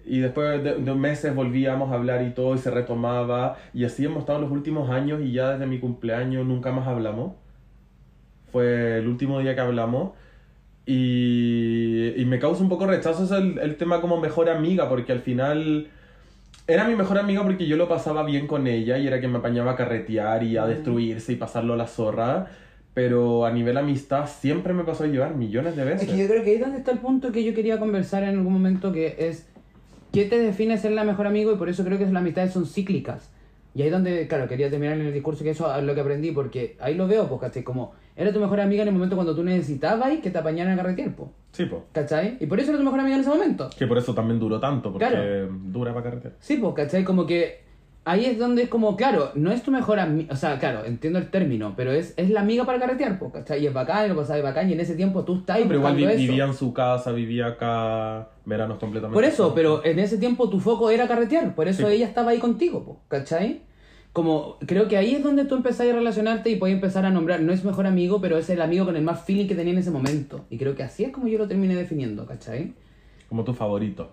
Y 0.06 0.20
después 0.20 0.64
de, 0.64 0.76
de 0.76 0.96
meses 0.96 1.34
volvíamos 1.34 1.92
a 1.92 1.96
hablar 1.96 2.24
y 2.24 2.32
todo 2.32 2.56
y 2.56 2.58
se 2.58 2.72
retomaba. 2.72 3.58
Y 3.74 3.86
así 3.86 4.06
hemos 4.06 4.20
estado 4.20 4.40
los 4.42 4.52
últimos 4.52 4.90
años 4.90 5.22
y 5.22 5.32
ya 5.32 5.52
desde 5.52 5.66
mi 5.66 5.80
cumpleaños 5.80 6.46
nunca 6.46 6.72
más 6.72 6.88
hablamos. 6.88 7.34
Fue 8.52 8.98
el 8.98 9.08
último 9.08 9.40
día 9.40 9.56
que 9.56 9.62
hablamos. 9.62 10.12
Y, 10.86 12.14
y 12.18 12.26
me 12.26 12.40
causa 12.40 12.64
un 12.64 12.70
poco 12.70 12.86
rechazo 12.86 13.24
eso 13.24 13.38
el, 13.38 13.60
el 13.60 13.78
tema 13.78 14.02
como 14.02 14.20
mejor 14.20 14.50
amiga, 14.50 14.90
porque 14.90 15.14
al 15.14 15.22
final 15.22 15.88
Era 16.72 16.88
mi 16.88 16.96
mejor 16.96 17.18
amiga 17.18 17.44
porque 17.44 17.68
yo 17.68 17.76
lo 17.76 17.88
pasaba 17.90 18.24
bien 18.24 18.48
con 18.48 18.66
ella 18.68 18.98
y 18.98 19.06
era 19.08 19.20
quien 19.20 19.32
me 19.32 19.40
apañaba 19.40 19.72
a 19.72 19.76
carretear 19.76 20.42
Mm. 20.42 20.46
y 20.48 20.58
a 20.58 20.66
destruirse 20.66 21.34
y 21.34 21.36
pasarlo 21.36 21.74
a 21.74 21.78
la 21.78 21.88
zorra. 21.88 22.48
Pero 22.94 23.46
a 23.46 23.52
nivel 23.52 23.78
amistad 23.78 24.28
siempre 24.28 24.74
me 24.74 24.84
pasó 24.84 25.04
a 25.06 25.08
llevar 25.08 25.36
millones 25.36 25.76
de 25.76 25.84
veces. 25.86 26.04
Es 26.04 26.14
que 26.14 26.18
yo 26.22 26.28
creo 26.28 26.44
que 26.44 26.50
ahí 26.52 26.56
es 26.56 26.62
donde 26.62 26.78
está 26.78 26.92
el 26.92 27.00
punto 27.00 27.32
que 27.32 27.44
yo 27.44 27.54
quería 27.54 27.80
conversar 27.80 28.24
en 28.24 28.30
algún 28.38 28.54
momento, 28.54 28.92
que 28.92 29.16
es 29.18 29.48
qué 30.12 30.26
te 30.26 30.38
define 30.40 30.78
ser 30.78 30.92
la 30.92 31.04
mejor 31.06 31.26
amigo 31.28 31.54
y 31.54 31.56
por 31.56 31.70
eso 31.70 31.84
creo 31.86 31.98
que 31.98 32.06
las 32.06 32.16
amistades 32.16 32.52
son 32.52 32.66
cíclicas. 32.66 33.30
Y 33.74 33.82
ahí 33.84 33.90
donde, 33.90 34.28
claro, 34.28 34.48
quería 34.50 34.70
terminar 34.70 34.98
en 35.00 35.06
el 35.08 35.14
discurso 35.14 35.44
que 35.44 35.52
eso 35.52 35.74
es 35.76 35.84
lo 35.84 35.96
que 35.96 36.02
aprendí, 36.02 36.32
porque 36.32 36.76
ahí 36.80 36.94
lo 36.96 37.08
veo, 37.08 37.28
pues, 37.30 37.40
¿cachai? 37.40 37.64
Como 37.64 37.94
era 38.18 38.34
tu 38.34 38.40
mejor 38.40 38.60
amiga 38.60 38.82
en 38.82 38.90
el 38.90 38.94
momento 38.94 39.16
cuando 39.16 39.34
tú 39.36 39.44
necesitabas 39.44 40.12
y 40.14 40.18
que 40.18 40.30
te 40.30 40.38
apañaran 40.40 40.74
a 40.74 40.82
carretear, 40.82 41.16
pues, 41.16 41.30
Sí, 41.54 41.66
po. 41.66 41.86
¿cachai? 41.94 42.38
Y 42.40 42.46
por 42.48 42.60
eso 42.60 42.70
era 42.72 42.78
tu 42.80 42.84
mejor 42.84 43.00
amiga 43.00 43.16
en 43.16 43.22
ese 43.22 43.30
momento. 43.30 43.70
Que 43.78 43.88
por 43.88 43.98
eso 43.98 44.14
también 44.14 44.40
duró 44.40 44.60
tanto, 44.60 44.92
porque 44.92 45.08
Claro. 45.08 45.50
dura 45.66 45.94
para 45.94 46.04
carretera. 46.04 46.36
Sí, 46.40 46.58
pues, 46.58 46.74
¿cachai? 46.74 47.04
Como 47.06 47.26
que 47.26 47.62
ahí 48.04 48.26
es 48.26 48.40
donde 48.40 48.64
es 48.64 48.70
como, 48.70 48.96
claro, 48.96 49.32
no 49.36 49.52
es 49.52 49.62
tu 49.64 49.72
mejor 49.72 50.00
amiga, 50.00 50.34
o 50.34 50.36
sea, 50.36 50.58
claro, 50.60 50.86
entiendo 50.86 51.20
el 51.20 51.30
término, 51.30 51.74
pero 51.78 51.92
es, 51.92 52.14
es 52.18 52.30
la 52.30 52.42
amiga 52.42 52.66
para 52.66 52.80
carretear, 52.80 53.20
pues, 53.20 53.32
¿cachai? 53.32 53.62
Y 53.64 53.68
es 53.68 53.74
bacán, 53.74 54.06
y 54.06 54.10
lo 54.10 54.16
pasabas 54.16 54.42
bacán, 54.44 54.70
y 54.70 54.74
en 54.74 54.80
ese 54.80 54.96
tiempo 54.96 55.24
tú 55.24 55.36
estás 55.38 55.58
ahí 55.58 55.64
Pero 55.68 55.76
igual 55.80 55.96
vi- 55.96 56.02
buscando 56.02 56.22
eso. 56.24 56.32
vivía 56.32 56.46
en 56.46 56.54
su 56.54 56.74
casa, 56.74 57.12
vivía 57.12 57.48
acá, 57.48 58.30
veranos 58.46 58.80
completamente. 58.80 59.14
Por 59.14 59.24
eso, 59.24 59.54
pero 59.54 59.86
en 59.86 60.00
ese 60.00 60.18
tiempo 60.18 60.50
tu 60.50 60.60
foco 60.60 60.90
era 60.90 61.08
carretear, 61.08 61.54
por 61.56 61.68
eso 61.68 61.88
Sí. 61.88 61.94
ella 61.96 62.08
estaba 62.08 62.32
ahí 62.32 62.40
contigo, 62.40 62.84
po, 62.84 63.00
¿cachai? 63.08 63.62
Como, 64.14 64.58
creo 64.66 64.90
que 64.90 64.98
ahí 64.98 65.16
es 65.16 65.24
donde 65.24 65.46
tú 65.46 65.56
empezás 65.56 65.88
a 65.88 65.94
relacionarte 65.94 66.50
y 66.50 66.58
puedes 66.58 66.76
empezar 66.76 67.06
a 67.06 67.12
nombrar, 67.12 67.40
no 67.42 67.54
es 67.54 67.64
mejor 67.64 67.88
amigo, 67.88 68.20
pero 68.20 68.38
es 68.38 68.50
el 68.50 68.62
amigo 68.62 68.84
con 68.86 68.98
el 68.98 69.04
más 69.04 69.24
feeling 69.24 69.48
que 69.48 69.56
tenía 69.56 69.72
en 69.72 69.80
ese 69.80 69.92
momento. 69.92 70.44
Y 70.50 70.58
creo 70.58 70.76
que 70.76 70.84
así 70.84 71.06
es 71.06 71.12
como 71.14 71.28
yo 71.30 71.38
lo 71.38 71.48
terminé 71.48 71.76
definiendo, 71.76 72.26
¿cachai? 72.26 72.74
Como 73.30 73.46
tu 73.46 73.54
favorito. 73.54 74.12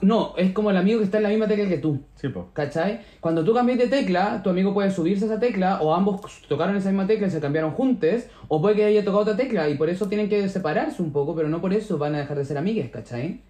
No, 0.00 0.34
es 0.36 0.52
como 0.52 0.70
el 0.70 0.76
amigo 0.76 0.98
que 0.98 1.04
está 1.04 1.18
en 1.18 1.24
la 1.24 1.28
misma 1.28 1.46
tecla 1.46 1.68
que 1.68 1.78
tú. 1.78 2.00
Sí, 2.14 2.28
po. 2.28 2.48
¿Cachai? 2.52 3.00
Cuando 3.20 3.44
tú 3.44 3.52
cambias 3.52 3.78
de 3.78 3.88
tecla, 3.88 4.42
tu 4.42 4.50
amigo 4.50 4.72
puede 4.72 4.90
subirse 4.90 5.26
a 5.26 5.28
esa 5.28 5.40
tecla, 5.40 5.80
o 5.82 5.94
ambos 5.94 6.20
tocaron 6.48 6.76
esa 6.76 6.88
misma 6.88 7.06
tecla 7.06 7.26
y 7.26 7.30
se 7.30 7.40
cambiaron 7.40 7.72
juntos, 7.72 8.24
o 8.48 8.62
puede 8.62 8.76
que 8.76 8.84
haya 8.84 9.04
tocado 9.04 9.22
otra 9.22 9.36
tecla, 9.36 9.68
y 9.68 9.76
por 9.76 9.90
eso 9.90 10.08
tienen 10.08 10.28
que 10.28 10.48
separarse 10.48 11.02
un 11.02 11.12
poco, 11.12 11.34
pero 11.34 11.48
no 11.48 11.60
por 11.60 11.74
eso 11.74 11.98
van 11.98 12.14
a 12.14 12.18
dejar 12.18 12.38
de 12.38 12.44
ser 12.44 12.56
amigues, 12.56 12.90
¿cachai? 12.90 13.42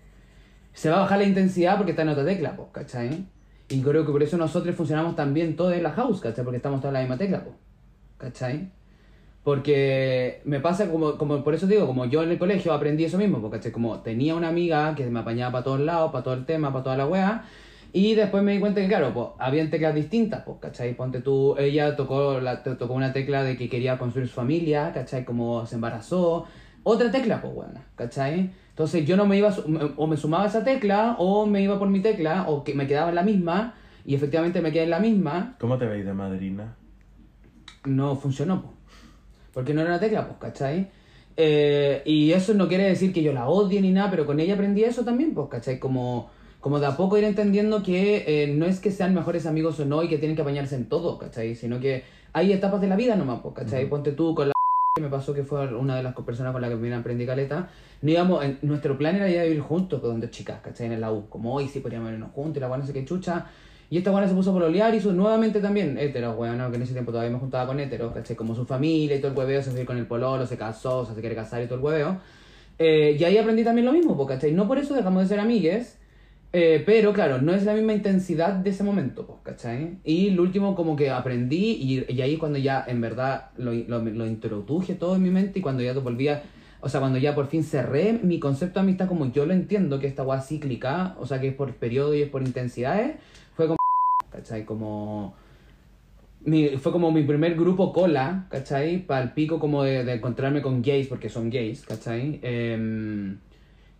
Se 0.72 0.90
va 0.90 0.96
a 0.96 1.00
bajar 1.00 1.18
la 1.18 1.24
intensidad 1.24 1.76
porque 1.76 1.92
está 1.92 2.02
en 2.02 2.08
otra 2.08 2.24
tecla, 2.24 2.56
pues, 2.56 2.68
¿cachai? 2.72 3.26
Y 3.68 3.80
creo 3.80 4.04
que 4.04 4.12
por 4.12 4.22
eso 4.22 4.36
nosotros 4.36 4.74
funcionamos 4.74 5.14
tan 5.14 5.32
bien 5.32 5.54
todos 5.54 5.74
en 5.74 5.82
la 5.82 5.92
house, 5.92 6.20
¿cachai? 6.20 6.44
Porque 6.44 6.56
estamos 6.56 6.80
todos 6.80 6.90
en 6.90 6.94
la 6.94 7.00
misma 7.00 7.18
tecla, 7.18 7.44
pues, 7.44 7.54
¿cachai? 8.18 8.70
Porque 9.44 10.40
me 10.44 10.60
pasa 10.60 10.88
como, 10.88 11.18
como, 11.18 11.42
por 11.42 11.54
eso 11.54 11.66
digo, 11.66 11.86
como 11.86 12.04
yo 12.04 12.22
en 12.22 12.30
el 12.30 12.38
colegio 12.38 12.72
aprendí 12.72 13.04
eso 13.04 13.18
mismo, 13.18 13.40
porque 13.40 13.72
como 13.72 13.98
tenía 14.00 14.36
una 14.36 14.48
amiga 14.48 14.94
que 14.94 15.04
me 15.10 15.20
apañaba 15.20 15.50
para 15.52 15.64
todos 15.64 15.80
lados, 15.80 16.12
para 16.12 16.22
todo 16.22 16.34
el 16.34 16.44
tema, 16.46 16.72
para 16.72 16.84
toda 16.84 16.96
la 16.96 17.06
wea, 17.06 17.44
y 17.92 18.14
después 18.14 18.42
me 18.44 18.52
di 18.52 18.60
cuenta 18.60 18.80
que, 18.80 18.86
claro, 18.88 19.12
pues 19.12 19.26
habían 19.38 19.68
teclas 19.68 19.94
distintas, 19.96 20.44
pues, 20.46 20.58
¿cachai? 20.60 20.94
Ponte 20.94 21.20
tú, 21.20 21.56
ella 21.58 21.96
tocó, 21.96 22.40
la, 22.40 22.62
to- 22.62 22.76
tocó 22.76 22.94
una 22.94 23.12
tecla 23.12 23.42
de 23.42 23.56
que 23.56 23.68
quería 23.68 23.98
construir 23.98 24.28
su 24.28 24.34
familia, 24.34 24.92
¿cachai? 24.94 25.24
Como 25.24 25.66
se 25.66 25.74
embarazó, 25.74 26.46
otra 26.84 27.10
tecla, 27.10 27.42
pues, 27.42 27.52
bueno, 27.52 27.80
¿cachai? 27.96 28.50
Entonces 28.70 29.04
yo 29.04 29.16
no 29.16 29.26
me 29.26 29.36
iba, 29.38 29.50
o 29.96 30.06
me 30.06 30.16
sumaba 30.16 30.44
a 30.44 30.46
esa 30.46 30.62
tecla, 30.64 31.16
o 31.18 31.46
me 31.46 31.60
iba 31.62 31.78
por 31.80 31.88
mi 31.90 31.98
tecla, 32.00 32.44
o 32.48 32.62
que 32.64 32.74
me 32.74 32.86
quedaba 32.86 33.08
en 33.10 33.16
la 33.16 33.22
misma, 33.24 33.74
y 34.06 34.14
efectivamente 34.14 34.60
me 34.62 34.70
quedé 34.72 34.84
en 34.84 34.90
la 34.90 35.00
misma, 35.00 35.56
¿Cómo 35.58 35.76
te 35.78 35.86
veis 35.86 36.06
de 36.06 36.14
madrina? 36.14 36.76
no 37.84 38.14
funcionó, 38.16 38.62
po. 38.62 38.72
Porque 39.52 39.74
no 39.74 39.80
era 39.80 39.90
una 39.90 40.00
tecla, 40.00 40.26
pues, 40.26 40.38
¿cachai? 40.38 40.88
Eh, 41.36 42.02
y 42.04 42.32
eso 42.32 42.54
no 42.54 42.68
quiere 42.68 42.84
decir 42.84 43.12
que 43.12 43.22
yo 43.22 43.32
la 43.32 43.48
odie 43.48 43.80
ni 43.80 43.90
nada, 43.90 44.10
pero 44.10 44.26
con 44.26 44.38
ella 44.40 44.54
aprendí 44.54 44.84
eso 44.84 45.04
también, 45.04 45.34
pues, 45.34 45.48
¿cachai? 45.48 45.78
Como, 45.78 46.30
como 46.60 46.78
de 46.80 46.86
a 46.86 46.96
poco 46.96 47.16
ir 47.18 47.24
entendiendo 47.24 47.82
que 47.82 48.24
eh, 48.44 48.46
no 48.48 48.66
es 48.66 48.80
que 48.80 48.90
sean 48.90 49.14
mejores 49.14 49.46
amigos 49.46 49.80
o 49.80 49.84
no 49.86 50.02
y 50.02 50.08
que 50.08 50.18
tienen 50.18 50.36
que 50.36 50.42
apañarse 50.42 50.74
en 50.76 50.88
todo, 50.88 51.18
¿cachai? 51.18 51.54
Sino 51.54 51.80
que 51.80 52.04
hay 52.32 52.52
etapas 52.52 52.80
de 52.80 52.88
la 52.88 52.96
vida 52.96 53.16
nomás, 53.16 53.40
pues, 53.42 53.54
¿cachai? 53.54 53.88
Ponte 53.88 54.12
tú 54.12 54.34
con 54.34 54.48
la 54.48 54.52
que 54.94 55.00
me 55.02 55.08
pasó 55.08 55.32
que 55.32 55.42
fue 55.42 55.74
una 55.74 55.96
de 55.96 56.02
las 56.02 56.14
personas 56.14 56.52
con 56.52 56.60
la 56.60 56.68
que 56.68 56.76
me 56.76 56.92
aprendí 56.94 57.24
caleta, 57.24 57.70
no 58.02 58.10
íbamos, 58.10 58.44
en- 58.44 58.58
nuestro 58.62 58.98
plan 58.98 59.16
era 59.16 59.28
ir 59.30 59.38
a 59.38 59.44
vivir 59.44 59.60
juntos 59.60 60.00
con 60.02 60.20
dos 60.20 60.30
chicas, 60.30 60.60
¿cachai? 60.62 60.92
En 60.92 61.00
la 61.00 61.10
U, 61.12 61.28
como 61.30 61.54
hoy 61.54 61.66
sí 61.68 61.80
podríamos 61.80 62.12
irnos 62.12 62.30
juntos 62.32 62.58
y 62.58 62.60
la 62.60 62.68
buena 62.68 62.82
no 62.82 62.86
sé 62.86 62.92
qué 62.92 63.04
chucha. 63.06 63.46
Y 63.92 63.98
esta 63.98 64.10
buena 64.10 64.26
se 64.26 64.32
puso 64.32 64.48
a 64.48 64.52
pololear 64.54 64.94
y 64.94 64.96
hizo 64.96 65.12
nuevamente 65.12 65.60
también 65.60 65.98
hetero, 65.98 66.32
weón, 66.32 66.70
que 66.70 66.76
en 66.76 66.82
ese 66.82 66.94
tiempo 66.94 67.12
todavía 67.12 67.30
me 67.30 67.38
juntaba 67.38 67.66
con 67.66 67.78
heteros, 67.78 68.14
¿cachai? 68.14 68.34
Como 68.34 68.54
su 68.54 68.64
familia 68.64 69.16
y 69.16 69.20
todo 69.20 69.32
el 69.32 69.36
hueveo, 69.36 69.60
se 69.60 69.70
fue 69.70 69.84
con 69.84 69.98
el 69.98 70.06
pololo, 70.06 70.46
se 70.46 70.56
casó, 70.56 71.00
o 71.00 71.04
sea, 71.04 71.14
se 71.14 71.20
quiere 71.20 71.36
casar 71.36 71.62
y 71.62 71.66
todo 71.66 71.74
el 71.74 71.84
hueveo. 71.84 72.18
Eh, 72.78 73.18
y 73.20 73.24
ahí 73.24 73.36
aprendí 73.36 73.64
también 73.64 73.84
lo 73.84 73.92
mismo, 73.92 74.26
¿cachai? 74.26 74.52
No 74.52 74.66
por 74.66 74.78
eso 74.78 74.94
dejamos 74.94 75.24
de 75.24 75.28
ser 75.28 75.40
amigues, 75.40 75.98
eh, 76.54 76.82
pero 76.86 77.12
claro, 77.12 77.42
no 77.42 77.52
es 77.52 77.64
la 77.64 77.74
misma 77.74 77.92
intensidad 77.92 78.54
de 78.54 78.70
ese 78.70 78.82
momento, 78.82 79.40
¿cachai? 79.42 79.98
Y 80.04 80.30
lo 80.30 80.40
último 80.42 80.74
como 80.74 80.96
que 80.96 81.10
aprendí 81.10 81.72
y, 81.72 82.10
y 82.10 82.22
ahí 82.22 82.38
cuando 82.38 82.58
ya 82.58 82.82
en 82.88 82.98
verdad 83.02 83.50
lo, 83.58 83.74
lo, 83.74 83.98
lo 83.98 84.26
introduje 84.26 84.94
todo 84.94 85.16
en 85.16 85.22
mi 85.22 85.28
mente 85.28 85.58
y 85.58 85.62
cuando 85.62 85.82
ya 85.82 85.92
volvía, 85.92 86.44
o 86.80 86.88
sea, 86.88 87.00
cuando 87.00 87.18
ya 87.18 87.34
por 87.34 87.46
fin 87.46 87.62
cerré 87.62 88.14
mi 88.14 88.40
concepto 88.40 88.80
de 88.80 88.84
amistad 88.84 89.06
como 89.06 89.30
yo 89.30 89.44
lo 89.44 89.52
entiendo, 89.52 89.98
que 90.00 90.06
esta 90.06 90.22
weá 90.22 90.40
cíclica, 90.40 91.14
o 91.20 91.26
sea, 91.26 91.42
que 91.42 91.48
es 91.48 91.54
por 91.54 91.74
periodo 91.74 92.14
y 92.14 92.22
es 92.22 92.30
por 92.30 92.40
intensidades, 92.40 93.16
¿cachai? 94.32 94.64
Como... 94.64 95.34
Fue 96.80 96.90
como 96.90 97.12
mi 97.12 97.22
primer 97.22 97.54
grupo 97.54 97.92
cola, 97.92 98.46
¿cachai? 98.50 98.98
Para 98.98 99.22
el 99.22 99.30
pico 99.30 99.60
como 99.60 99.84
de, 99.84 100.04
de 100.04 100.14
encontrarme 100.14 100.60
con 100.60 100.82
gays, 100.82 101.06
porque 101.06 101.28
son 101.28 101.50
gays, 101.50 101.86
¿cachai? 101.86 102.40
Em, 102.42 103.38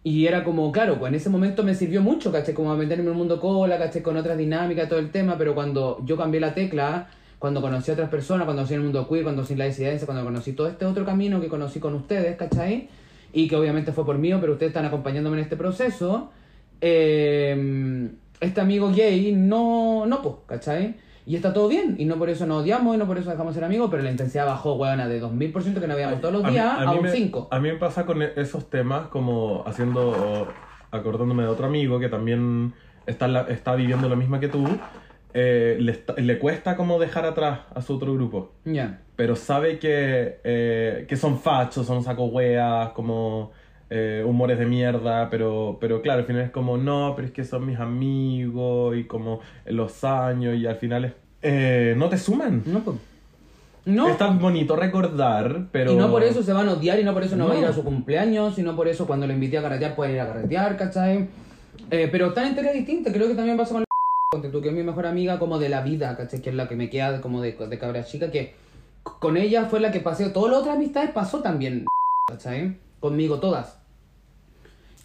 y 0.03 0.27
era 0.27 0.43
como, 0.43 0.73
claro, 0.73 0.99
pues 0.99 1.11
en 1.11 1.15
ese 1.15 1.31
momento 1.31 1.63
me 1.63 1.77
sirvió 1.77 2.03
mucho, 2.03 2.33
¿cachai? 2.33 2.53
Como 2.55 2.73
a 2.73 2.77
meterme 2.77 3.05
en 3.05 3.11
el 3.11 3.15
mundo 3.15 3.41
cola, 3.41 3.79
¿cachai? 3.79 4.03
Con 4.03 4.17
otras 4.17 4.37
dinámicas, 4.37 4.89
todo 4.89 4.99
el 4.99 5.11
tema, 5.13 5.39
pero 5.39 5.55
cuando 5.55 6.03
yo 6.05 6.17
cambié 6.17 6.41
la 6.41 6.53
tecla, 6.53 7.09
cuando 7.39 7.61
conocí 7.61 7.93
a 7.93 7.95
otras 7.95 8.09
personas, 8.09 8.45
cuando 8.45 8.63
conocí 8.63 8.75
el 8.75 8.81
mundo 8.81 9.09
queer, 9.09 9.23
cuando 9.23 9.43
conocí 9.43 9.55
la 9.55 9.67
disidencia, 9.67 10.05
cuando 10.07 10.25
conocí 10.25 10.53
todo 10.55 10.67
este 10.67 10.85
otro 10.85 11.05
camino 11.05 11.41
que 11.41 11.47
conocí 11.47 11.79
con 11.79 11.95
ustedes, 11.95 12.37
¿cachai? 12.37 12.89
Y 13.33 13.47
que 13.47 13.55
obviamente 13.55 13.93
fue 13.93 14.05
por 14.05 14.19
mí, 14.19 14.33
pero 14.41 14.55
ustedes 14.55 14.71
están 14.71 14.85
acompañándome 14.85 15.37
en 15.37 15.45
este 15.45 15.57
proceso, 15.57 16.31
eh, 16.81 18.11
este 18.43 18.61
amigo 18.61 18.91
gay 18.95 19.33
no, 19.35 20.05
no, 20.07 20.21
pues, 20.23 20.35
¿cachai? 20.47 20.97
Y 21.25 21.37
está 21.37 21.53
todo 21.53 21.69
bien, 21.69 21.95
y 21.99 22.05
no 22.05 22.17
por 22.17 22.29
eso 22.29 22.47
nos 22.47 22.63
odiamos, 22.63 22.95
y 22.97 22.99
no 22.99 23.07
por 23.07 23.17
eso 23.17 23.31
dejamos 23.31 23.55
de 23.55 23.61
ser 23.61 23.65
amigos, 23.65 23.89
pero 23.91 24.03
la 24.03 24.11
intensidad 24.11 24.45
bajó, 24.45 24.75
weona, 24.75 25.07
de 25.07 25.23
2000% 25.23 25.81
que 25.81 25.87
nos 25.87 25.95
veíamos 25.97 26.21
todos 26.21 26.35
los 26.35 26.43
mí- 26.45 26.51
días 26.51 26.75
a, 26.79 26.91
mí 26.91 26.97
un 26.99 27.03
me- 27.05 27.11
5. 27.13 27.49
A 27.51 27.61
mí 27.61 27.69
me 27.71 27.79
pasa 27.79 28.05
con 28.05 28.21
e- 28.23 28.33
esos 28.37 28.69
temas 28.69 29.07
como 29.07 29.63
haciendo, 29.67 30.49
acordándome 30.91 31.45
de 31.45 31.49
otro 31.49 31.67
amigo 31.67 32.01
que 32.01 32.09
también 32.09 32.73
está, 33.07 33.29
la- 33.29 33.43
está 33.43 33.75
viviendo 33.77 34.09
lo 34.09 34.17
mismo 34.17 34.41
que 34.41 34.49
tú, 34.49 34.67
eh, 35.35 35.79
le, 36.19 36.39
cuesta 36.39 36.77
como 36.77 36.99
dejar 36.99 37.25
atrás 37.25 37.61
a 37.75 37.81
su 37.81 37.95
otro 37.95 38.13
grupo. 38.15 38.53
Ya. 38.65 39.01
pero 39.15 39.37
sabe 39.37 39.79
que, 39.79 40.41
eh, 40.43 41.07
que 41.09 41.17
son 41.17 41.39
fachos, 41.39 41.87
son 41.87 42.03
saco 42.03 42.25
weas, 42.25 42.89
como 42.91 43.53
eh, 43.95 44.25
humores 44.27 44.59
de 44.59 44.65
mierda, 44.65 45.29
pero, 45.29 45.77
pero 45.81 46.01
claro, 46.01 46.21
al 46.21 46.27
final 46.27 46.43
es 46.43 46.51
como, 46.51 46.79
no, 46.79 47.13
pero 47.15 47.29
es 47.29 47.35
que 47.35 47.45
son 47.45 47.67
mis 47.67 47.79
amigos 47.79 48.97
y 48.97 49.05
como 49.05 49.41
los 49.67 50.03
años 50.05 50.57
y 50.57 50.67
al 50.67 50.77
final 50.77 51.05
es... 51.05 51.13
eh, 51.43 51.95
no 51.97 52.09
te 52.09 52.17
suman. 52.17 52.63
No. 52.65 52.83
No. 53.85 54.09
Es 54.09 54.17
tan 54.17 54.39
bonito 54.39 54.77
recordar, 54.77 55.67
pero... 55.73 55.93
Y 55.93 55.97
no 55.97 56.11
por 56.11 56.23
eso 56.23 56.43
se 56.43 56.53
van 56.53 56.69
a 56.69 56.73
odiar 56.73 57.01
y 57.01 57.05
no 57.05 57.13
por 57.13 57.25
eso 57.25 57.37
no, 57.37 57.49
va 57.49 57.55
a 57.55 57.59
ir 57.59 57.65
a 57.67 57.73
su 57.73 57.83
cumpleaños, 57.83 58.59
y 58.59 58.63
no 58.63 58.77
por 58.77 58.87
eso 58.87 59.07
cuando 59.07 59.27
lo 59.27 59.33
invité 59.33 59.59
a 59.59 59.63
carretear 59.63 59.97
pueden 59.97 60.15
ir 60.15 60.21
a 60.21 60.29
carretear, 60.29 60.77
¿cachai? 60.77 61.29
Eh, 61.91 62.09
pero 62.11 62.29
están 62.29 62.47
en 62.47 62.55
teoría 62.55 62.73
distintas, 62.73 63.13
creo 63.13 63.27
que 63.27 63.35
también 63.35 63.57
pasa 63.57 63.73
con 63.75 63.83
la 63.83 64.51
tú, 64.51 64.63
que 64.63 64.69
es 64.69 64.75
mi 64.75 64.85
mejor 64.85 65.05
amiga 65.05 65.39
como 65.39 65.59
de 65.59 65.69
la 65.69 65.83
vida, 65.83 66.17
¿cachai? 66.17 66.41
Que 66.41 66.51
es 66.51 66.57
la 66.57 66.69
que 66.69 66.77
me 66.77 66.89
queda 66.89 67.21
como 67.21 67.43
de, 67.43 67.53
de 67.53 67.79
cabra 67.79 68.05
chica, 68.05 68.31
que 68.31 68.55
con 69.03 69.37
ella 69.37 69.65
fue 69.65 69.81
la 69.81 69.91
que 69.91 70.01
pasé, 70.01 70.31
todas 70.31 70.53
las 70.53 70.61
otras 70.61 70.77
amistades 70.77 71.11
pasó 71.11 71.41
también, 71.41 71.85
¿cachai? 72.29 72.79
Conmigo 73.01 73.41
todas. 73.41 73.82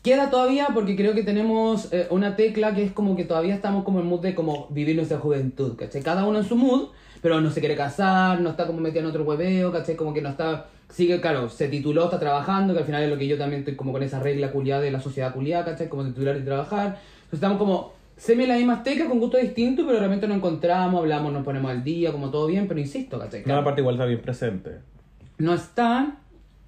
Queda 0.04 0.30
todavía 0.30 0.70
porque 0.74 0.96
creo 0.96 1.14
que 1.14 1.24
tenemos 1.24 1.92
eh, 1.92 2.08
una 2.12 2.36
tecla 2.36 2.74
que 2.74 2.84
es 2.84 2.92
como 2.92 3.16
que 3.16 3.26
todavía 3.26 3.56
estamos 3.56 3.84
como 3.84 4.00
en 4.00 4.06
mood 4.06 4.22
de 4.22 4.36
como 4.36 4.68
vivir 4.70 4.96
nuestra 4.96 5.18
juventud, 5.20 5.76
¿cachai? 5.76 6.02
Cada 6.02 6.26
uno 6.26 6.38
en 6.40 6.46
su 6.46 6.56
mood, 6.56 6.90
pero 7.22 7.42
no 7.42 7.52
se 7.52 7.60
quiere 7.60 7.76
casar, 7.76 8.40
no 8.40 8.52
está 8.52 8.68
como 8.68 8.80
metido 8.80 9.02
en 9.02 9.08
otro 9.08 9.24
hueveo, 9.24 9.72
¿cachai? 9.72 9.96
Como 9.96 10.14
que 10.14 10.22
no 10.22 10.30
está... 10.30 10.68
Sigue, 10.90 11.20
claro, 11.20 11.50
se 11.50 11.68
tituló, 11.68 12.06
está 12.06 12.18
trabajando, 12.20 12.74
que 12.74 12.80
al 12.80 12.86
final 12.86 13.04
es 13.04 13.10
lo 13.10 13.18
que 13.18 13.28
yo 13.28 13.38
también 13.38 13.60
estoy 13.60 13.76
como 13.76 13.92
con 13.92 14.02
esa 14.02 14.20
regla 14.22 14.52
culiada 14.52 14.82
de 14.82 14.92
la 14.92 15.02
sociedad 15.02 15.34
culiada, 15.34 15.66
¿cachai? 15.66 15.90
Como 15.90 16.06
titular 16.06 16.38
y 16.38 16.46
trabajar. 16.46 16.86
Entonces 16.86 17.34
estamos 17.34 17.58
como 17.58 17.92
semi 18.16 18.46
la 18.46 18.56
misma 18.56 18.84
tecla, 18.84 19.08
con 19.08 19.20
gusto 19.20 19.38
distinto, 19.38 19.86
pero 19.86 20.00
realmente 20.00 20.28
nos 20.28 20.38
encontramos, 20.38 21.02
hablamos, 21.02 21.34
nos 21.34 21.44
ponemos 21.44 21.70
al 21.70 21.84
día, 21.84 22.14
como 22.14 22.30
todo 22.32 22.48
bien, 22.48 22.68
pero 22.70 22.80
insisto, 22.80 23.20
¿cachai? 23.20 23.42
No, 23.42 23.46
Claro 23.46 23.62
aparte 23.62 23.82
igual 23.82 23.96
está 23.96 24.06
bien 24.06 24.22
presente. 24.22 24.72
no 25.40 25.54
está 25.54 26.16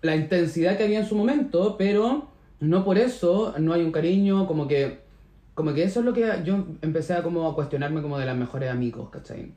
la 0.01 0.15
intensidad 0.17 0.75
que 0.77 0.83
había 0.83 0.99
en 0.99 1.05
su 1.07 1.15
momento, 1.15 1.75
pero 1.77 2.27
no 2.59 2.83
por 2.83 2.97
eso 2.97 3.53
no 3.59 3.73
hay 3.73 3.81
un 3.83 3.91
cariño, 3.91 4.47
como 4.47 4.67
que 4.67 4.99
como 5.53 5.73
que 5.73 5.83
eso 5.83 5.99
es 5.99 6.05
lo 6.05 6.13
que 6.13 6.25
yo 6.45 6.65
empecé 6.81 7.13
a 7.13 7.21
como 7.23 7.45
a 7.49 7.53
cuestionarme 7.53 8.01
como 8.01 8.17
de 8.17 8.25
los 8.25 8.37
mejores 8.37 8.69
amigos, 8.71 9.09
¿cachai? 9.09 9.51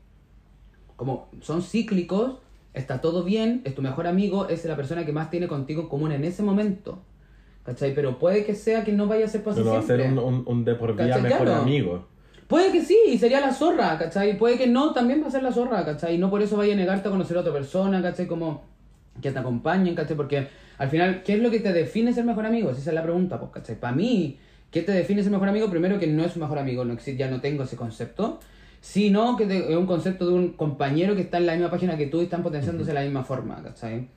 Como 0.96 1.28
son 1.40 1.62
cíclicos, 1.62 2.38
está 2.74 3.00
todo 3.00 3.22
bien, 3.22 3.62
es 3.64 3.74
tu 3.74 3.82
mejor 3.82 4.06
amigo, 4.08 4.48
es 4.48 4.64
la 4.64 4.74
persona 4.76 5.06
que 5.06 5.12
más 5.12 5.30
tiene 5.30 5.46
contigo 5.46 5.82
en 5.82 5.88
común 5.88 6.10
en 6.12 6.24
ese 6.24 6.42
momento, 6.42 6.98
¿cachai? 7.64 7.94
Pero 7.94 8.18
puede 8.18 8.44
que 8.44 8.54
sea 8.54 8.82
que 8.84 8.92
no 8.92 9.06
vaya 9.06 9.26
a 9.26 9.28
ser 9.28 9.44
para 9.44 9.56
Pero 9.56 9.70
va 9.72 9.78
a 9.78 9.82
ser 9.82 10.00
un, 10.00 10.18
un, 10.18 10.42
un 10.46 10.64
de 10.64 10.74
por 10.74 10.94
vida 10.96 11.18
mejor 11.18 11.46
Claro. 11.46 11.62
amigo. 11.62 12.06
Puede 12.48 12.72
que 12.72 12.84
sí, 12.84 12.98
y 13.08 13.16
sería 13.18 13.40
la 13.40 13.52
zorra, 13.52 13.96
¿cachai? 13.96 14.36
Puede 14.36 14.58
que 14.58 14.66
no, 14.66 14.92
también 14.92 15.22
va 15.22 15.28
a 15.28 15.30
ser 15.30 15.42
la 15.42 15.52
zorra, 15.52 15.84
¿cachai? 15.84 16.16
Y 16.16 16.18
no 16.18 16.28
por 16.30 16.42
eso 16.42 16.56
vaya 16.56 16.74
a 16.74 16.76
negarte 16.76 17.08
a 17.08 17.10
conocer 17.10 17.36
a 17.36 17.40
otra 17.40 17.52
persona, 17.52 18.02
¿cachai? 18.02 18.26
Como 18.26 18.62
que 19.22 19.30
te 19.30 19.38
acompañen, 19.38 19.94
¿cachai? 19.94 20.16
Porque 20.16 20.48
al 20.82 20.90
final, 20.90 21.22
¿qué 21.22 21.34
es 21.34 21.38
lo 21.40 21.50
que 21.50 21.60
te 21.60 21.72
define 21.72 22.12
ser 22.12 22.24
mejor 22.24 22.44
amigo? 22.44 22.70
Esa 22.70 22.80
es 22.90 22.94
la 22.94 23.02
pregunta, 23.04 23.38
pues, 23.38 23.52
¿cachai? 23.52 23.78
Para 23.78 23.94
mí, 23.94 24.38
¿qué 24.70 24.82
te 24.82 24.90
define 24.92 25.22
ser 25.22 25.30
mejor 25.30 25.48
amigo? 25.48 25.70
Primero 25.70 25.98
que 25.98 26.08
no 26.08 26.24
es 26.24 26.34
un 26.34 26.42
mejor 26.42 26.58
amigo, 26.58 26.84
no 26.84 26.92
existe, 26.92 27.16
ya 27.16 27.30
no 27.30 27.40
tengo 27.40 27.62
ese 27.62 27.76
concepto. 27.76 28.40
Sino 28.80 29.36
que 29.36 29.46
te- 29.46 29.70
es 29.70 29.76
un 29.76 29.86
concepto 29.86 30.26
de 30.26 30.32
un 30.34 30.48
compañero 30.54 31.14
que 31.14 31.22
está 31.22 31.38
en 31.38 31.46
la 31.46 31.52
misma 31.52 31.70
página 31.70 31.96
que 31.96 32.08
tú 32.08 32.20
y 32.20 32.24
están 32.24 32.42
potenciándose 32.42 32.88
de 32.90 32.94
la 32.94 33.02
misma 33.02 33.22
forma, 33.22 33.62
¿cachai? 33.62 34.08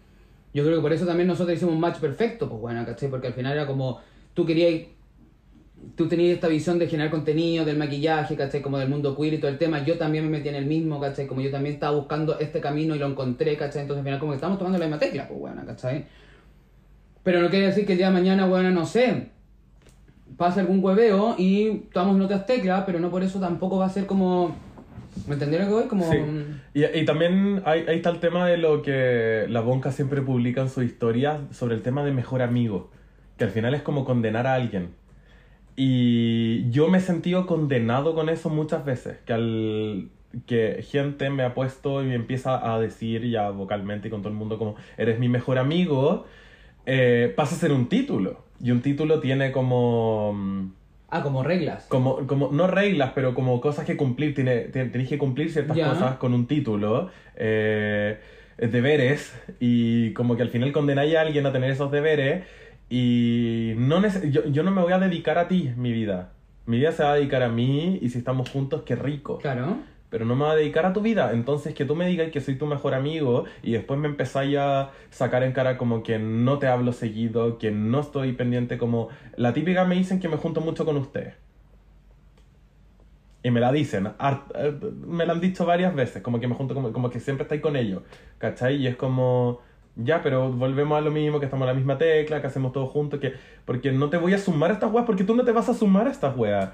Yo 0.55 0.63
creo 0.63 0.77
que 0.77 0.81
por 0.81 0.91
eso 0.91 1.05
también 1.05 1.27
nosotros 1.27 1.55
hicimos 1.55 1.75
un 1.75 1.79
match 1.81 1.99
perfecto, 1.99 2.49
pues 2.49 2.59
bueno, 2.61 2.83
¿cachai? 2.83 3.09
Porque 3.09 3.27
al 3.27 3.33
final 3.33 3.53
era 3.53 3.67
como, 3.67 3.99
tú 4.33 4.43
querías 4.43 4.87
tú 5.95 6.07
tenías 6.07 6.33
esta 6.35 6.47
visión 6.47 6.79
de 6.79 6.87
generar 6.87 7.11
contenido, 7.11 7.63
del 7.63 7.77
maquillaje, 7.77 8.35
¿cachai? 8.35 8.61
Como 8.61 8.77
del 8.79 8.89
mundo 8.89 9.15
queer 9.15 9.35
y 9.35 9.37
todo 9.37 9.51
el 9.51 9.57
tema. 9.57 9.83
Yo 9.85 9.97
también 9.97 10.23
me 10.25 10.31
metí 10.37 10.49
en 10.49 10.55
el 10.55 10.65
mismo, 10.65 10.99
¿cachai? 10.99 11.27
Como 11.27 11.41
yo 11.41 11.51
también 11.51 11.75
estaba 11.75 11.95
buscando 11.95 12.39
este 12.39 12.59
camino 12.59 12.95
y 12.95 12.99
lo 12.99 13.07
encontré, 13.07 13.55
¿cachai? 13.55 13.81
Entonces 13.83 13.99
al 13.99 14.05
final 14.05 14.19
como 14.19 14.31
que 14.31 14.37
estamos 14.37 14.57
tomando 14.57 14.79
la 14.79 14.85
misma 14.85 14.99
tecla, 14.99 15.27
pues 15.27 15.39
bueno, 15.39 15.61
¿cachai? 15.65 16.05
Pero 17.25 17.41
no 17.41 17.49
quiere 17.49 17.65
decir 17.65 17.87
que 17.87 17.93
el 17.93 17.97
día 17.97 18.07
de 18.07 18.13
mañana, 18.13 18.45
bueno, 18.45 18.69
no 18.69 18.85
sé, 18.85 19.29
pase 20.37 20.59
algún 20.59 20.83
hueveo 20.83 21.33
y 21.39 21.87
tomamos 21.91 22.23
otras 22.23 22.45
teclas, 22.45 22.83
pero 22.85 22.99
no 22.99 23.09
por 23.09 23.23
eso 23.23 23.39
tampoco 23.39 23.79
va 23.79 23.87
a 23.87 23.89
ser 23.89 24.05
como... 24.05 24.55
¿Me 25.27 25.33
entendieron 25.33 25.67
que 25.67 25.73
voy? 25.73 25.83
Como... 25.85 26.11
Sí. 26.11 26.19
Y, 26.75 26.85
y 26.85 27.03
también 27.03 27.63
hay, 27.65 27.83
ahí 27.87 27.95
está 27.95 28.11
el 28.11 28.19
tema 28.19 28.47
de 28.47 28.57
lo 28.57 28.83
que 28.83 29.47
la 29.49 29.61
Bonca 29.61 29.91
siempre 29.91 30.21
publica 30.21 30.61
en 30.61 30.69
sus 30.69 30.83
historias 30.83 31.39
sobre 31.49 31.73
el 31.73 31.81
tema 31.81 32.05
de 32.05 32.11
mejor 32.11 32.43
amigo, 32.43 32.91
que 33.37 33.45
al 33.45 33.49
final 33.49 33.73
es 33.73 33.81
como 33.81 34.05
condenar 34.05 34.45
a 34.45 34.53
alguien. 34.53 34.91
Y 35.75 36.69
yo 36.69 36.89
me 36.89 36.99
he 36.99 37.01
sentido 37.01 37.47
condenado 37.47 38.13
con 38.13 38.29
eso 38.29 38.51
muchas 38.51 38.85
veces, 38.85 39.17
que 39.25 39.33
al 39.33 40.09
que 40.45 40.85
gente 40.87 41.29
me 41.31 41.43
ha 41.43 41.55
puesto 41.55 42.03
y 42.03 42.05
me 42.05 42.15
empieza 42.15 42.73
a 42.73 42.79
decir 42.79 43.27
ya 43.27 43.49
vocalmente 43.49 44.09
y 44.09 44.11
con 44.11 44.21
todo 44.21 44.29
el 44.29 44.37
mundo 44.37 44.59
como 44.59 44.75
eres 44.97 45.17
mi 45.17 45.29
mejor 45.29 45.57
amigo, 45.57 46.25
eh, 46.85 47.33
pasa 47.35 47.55
a 47.55 47.59
ser 47.59 47.71
un 47.71 47.87
título. 47.87 48.43
Y 48.61 48.71
un 48.71 48.81
título 48.81 49.19
tiene 49.19 49.51
como... 49.51 50.33
mm, 50.33 50.71
Ah, 51.09 51.21
como 51.21 51.43
reglas. 51.43 51.85
como, 51.87 52.25
como, 52.27 52.51
no 52.51 52.67
reglas, 52.67 53.11
pero 53.15 53.33
como 53.35 53.61
cosas 53.61 53.85
que 53.85 53.95
cumplir. 53.95 54.33
Tiene, 54.33 54.61
te- 54.61 54.85
tenéis 54.85 55.09
que 55.09 55.17
cumplir 55.17 55.51
ciertas 55.51 55.77
cosas 55.93 56.17
con 56.17 56.33
un 56.33 56.47
título, 56.47 57.09
eh, 57.35 58.17
deberes, 58.57 59.33
y 59.59 60.11
como 60.13 60.35
que 60.35 60.41
al 60.41 60.49
final 60.49 60.71
condenáis 60.71 61.15
a 61.15 61.21
alguien 61.21 61.45
a 61.45 61.51
tener 61.53 61.69
esos 61.71 61.91
deberes, 61.91 62.43
y 62.89 63.73
no 63.77 64.01
yo, 64.29 64.45
yo 64.47 64.63
no 64.63 64.71
me 64.71 64.81
voy 64.81 64.93
a 64.93 64.99
dedicar 64.99 65.37
a 65.37 65.47
ti, 65.47 65.71
mi 65.77 65.91
vida. 65.91 66.33
Mi 66.65 66.77
vida 66.77 66.91
se 66.91 67.03
va 67.03 67.11
a 67.13 67.15
dedicar 67.15 67.43
a 67.43 67.49
mí, 67.49 67.99
y 68.01 68.09
si 68.09 68.17
estamos 68.17 68.49
juntos, 68.49 68.81
qué 68.85 68.95
rico. 68.95 69.37
Claro. 69.37 69.77
Pero 70.15 70.23
no 70.23 70.37
me 70.37 70.45
voy 70.45 70.53
a 70.53 70.55
dedicar 70.55 70.85
a 70.85 70.93
tu 70.93 71.01
vida. 71.01 71.33
Entonces, 71.33 71.73
que 71.73 71.83
tú 71.83 71.93
me 71.93 72.07
digas 72.07 72.31
que 72.31 72.39
soy 72.39 72.55
tu 72.55 72.67
mejor 72.67 72.93
amigo 72.93 73.43
y 73.61 73.73
después 73.73 73.99
me 73.99 74.07
empezáis 74.07 74.55
a 74.57 74.91
sacar 75.09 75.43
en 75.43 75.51
cara 75.51 75.77
como 75.77 76.03
que 76.03 76.19
no 76.19 76.57
te 76.57 76.67
hablo 76.67 76.93
seguido, 76.93 77.57
que 77.57 77.69
no 77.71 77.99
estoy 77.99 78.31
pendiente, 78.31 78.77
como 78.77 79.09
la 79.35 79.51
típica 79.51 79.83
me 79.83 79.95
dicen 79.95 80.21
que 80.21 80.29
me 80.29 80.37
junto 80.37 80.61
mucho 80.61 80.85
con 80.85 80.95
ustedes. 80.95 81.33
Y 83.43 83.51
me 83.51 83.59
la 83.59 83.73
dicen, 83.73 84.13
me 85.05 85.25
la 85.25 85.33
han 85.33 85.41
dicho 85.41 85.65
varias 85.65 85.93
veces, 85.93 86.21
como 86.21 86.39
que 86.39 86.47
me 86.47 86.55
junto, 86.55 86.73
como, 86.73 86.93
como 86.93 87.09
que 87.09 87.19
siempre 87.19 87.43
estáis 87.43 87.59
con 87.59 87.75
ellos, 87.75 88.01
¿cachai? 88.37 88.77
Y 88.77 88.87
es 88.87 88.95
como, 88.95 89.59
ya, 89.97 90.21
pero 90.23 90.49
volvemos 90.49 90.97
a 90.97 91.01
lo 91.01 91.11
mismo, 91.11 91.39
que 91.39 91.45
estamos 91.47 91.65
en 91.65 91.73
la 91.73 91.73
misma 91.73 91.97
tecla, 91.97 92.39
que 92.39 92.47
hacemos 92.47 92.71
todo 92.71 92.87
juntos, 92.87 93.19
que, 93.19 93.33
porque 93.65 93.91
no 93.91 94.09
te 94.09 94.15
voy 94.15 94.33
a 94.33 94.37
sumar 94.37 94.69
a 94.69 94.75
estas 94.75 94.93
weas, 94.93 95.05
porque 95.05 95.25
tú 95.25 95.35
no 95.35 95.43
te 95.43 95.51
vas 95.51 95.67
a 95.67 95.73
sumar 95.73 96.07
a 96.07 96.11
estas 96.11 96.37
weas. 96.37 96.69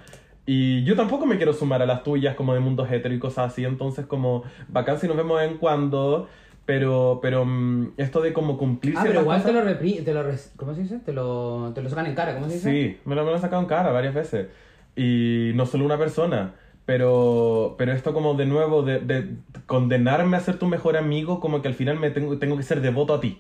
Y 0.45 0.83
yo 0.83 0.95
tampoco 0.95 1.25
me 1.25 1.37
quiero 1.37 1.53
sumar 1.53 1.81
a 1.81 1.85
las 1.85 2.03
tuyas 2.03 2.35
como 2.35 2.53
de 2.53 2.59
mundos 2.59 2.91
hetero 2.91 3.13
y 3.13 3.19
cosas 3.19 3.51
así, 3.51 3.63
entonces 3.63 4.05
como 4.05 4.43
bacán 4.67 4.99
si 4.99 5.07
nos 5.07 5.15
vemos 5.15 5.39
de 5.39 5.45
vez 5.45 5.53
en 5.53 5.59
cuando, 5.59 6.27
pero, 6.65 7.19
pero 7.21 7.45
mm, 7.45 7.93
esto 7.97 8.21
de 8.21 8.33
como 8.33 8.57
cumplir 8.57 8.95
Ah, 8.97 9.03
pero 9.05 9.21
igual 9.21 9.43
te 9.43 9.49
cosas- 9.51 9.63
lo, 9.63 9.69
repri 9.69 10.01
te 10.01 10.13
lo 10.13 10.23
¿Cómo 10.57 10.73
se 10.73 10.81
dice? 10.81 10.99
Te 10.99 11.13
lo, 11.13 11.71
te 11.75 11.81
lo 11.81 11.89
sacan 11.89 12.07
en 12.07 12.15
cara, 12.15 12.33
¿cómo 12.33 12.47
se 12.47 12.55
dice? 12.55 12.71
Sí, 12.71 12.97
me 13.05 13.15
lo, 13.15 13.23
me 13.23 13.29
lo 13.29 13.35
han 13.35 13.41
sacado 13.41 13.61
en 13.61 13.67
cara 13.67 13.91
varias 13.91 14.13
veces. 14.13 14.47
Y 14.95 15.51
no 15.55 15.65
solo 15.65 15.85
una 15.85 15.97
persona. 15.97 16.55
Pero, 16.85 17.75
pero 17.77 17.93
esto 17.93 18.11
como 18.13 18.33
de 18.33 18.45
nuevo, 18.45 18.81
de, 18.81 18.99
de 18.99 19.35
condenarme 19.67 20.35
a 20.35 20.39
ser 20.39 20.57
tu 20.57 20.65
mejor 20.65 20.97
amigo, 20.97 21.39
como 21.39 21.61
que 21.61 21.67
al 21.67 21.73
final 21.75 21.99
me 21.99 22.09
tengo, 22.09 22.37
tengo 22.39 22.57
que 22.57 22.63
ser 22.63 22.81
devoto 22.81 23.13
a 23.13 23.21
ti. 23.21 23.39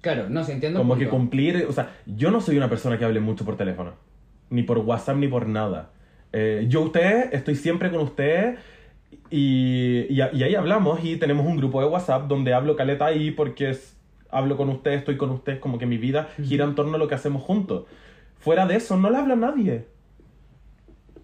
Claro, 0.00 0.28
no, 0.30 0.44
sí, 0.44 0.52
entiendo. 0.52 0.78
el 0.78 0.86
Como 0.86 0.96
que 0.96 1.08
cumplir, 1.08 1.66
o 1.68 1.72
sea, 1.72 1.94
yo 2.06 2.30
no 2.30 2.40
soy 2.40 2.56
una 2.56 2.68
persona 2.70 2.96
que 2.96 3.04
hable 3.04 3.20
mucho 3.20 3.44
por 3.44 3.56
teléfono. 3.56 3.94
Ni 4.50 4.62
por 4.62 4.78
WhatsApp, 4.78 5.16
ni 5.16 5.26
por 5.26 5.46
nada. 5.48 5.90
Eh, 6.38 6.66
yo 6.68 6.82
usted, 6.82 7.32
estoy 7.32 7.54
siempre 7.54 7.90
con 7.90 8.00
usted 8.00 8.56
y, 9.30 10.06
y, 10.10 10.20
ahí 10.20 10.54
hablamos 10.54 11.02
y 11.02 11.16
tenemos 11.16 11.46
un 11.46 11.56
grupo 11.56 11.80
de 11.80 11.86
WhatsApp 11.88 12.28
donde 12.28 12.52
hablo 12.52 12.76
caleta 12.76 13.06
ahí 13.06 13.30
porque 13.30 13.70
es- 13.70 13.96
hablo 14.30 14.58
con 14.58 14.68
usted, 14.68 14.92
estoy 14.92 15.16
con 15.16 15.30
usted, 15.30 15.58
como 15.60 15.78
que 15.78 15.86
mi 15.86 15.96
vida 15.96 16.28
gira 16.44 16.64
en 16.66 16.74
torno 16.74 16.96
a 16.96 16.98
lo 16.98 17.08
que 17.08 17.14
hacemos 17.14 17.42
juntos. 17.42 17.84
Fuera 18.38 18.66
de 18.66 18.76
eso, 18.76 18.98
no 18.98 19.08
le 19.10 19.16
habla 19.16 19.34
nadie. 19.34 19.86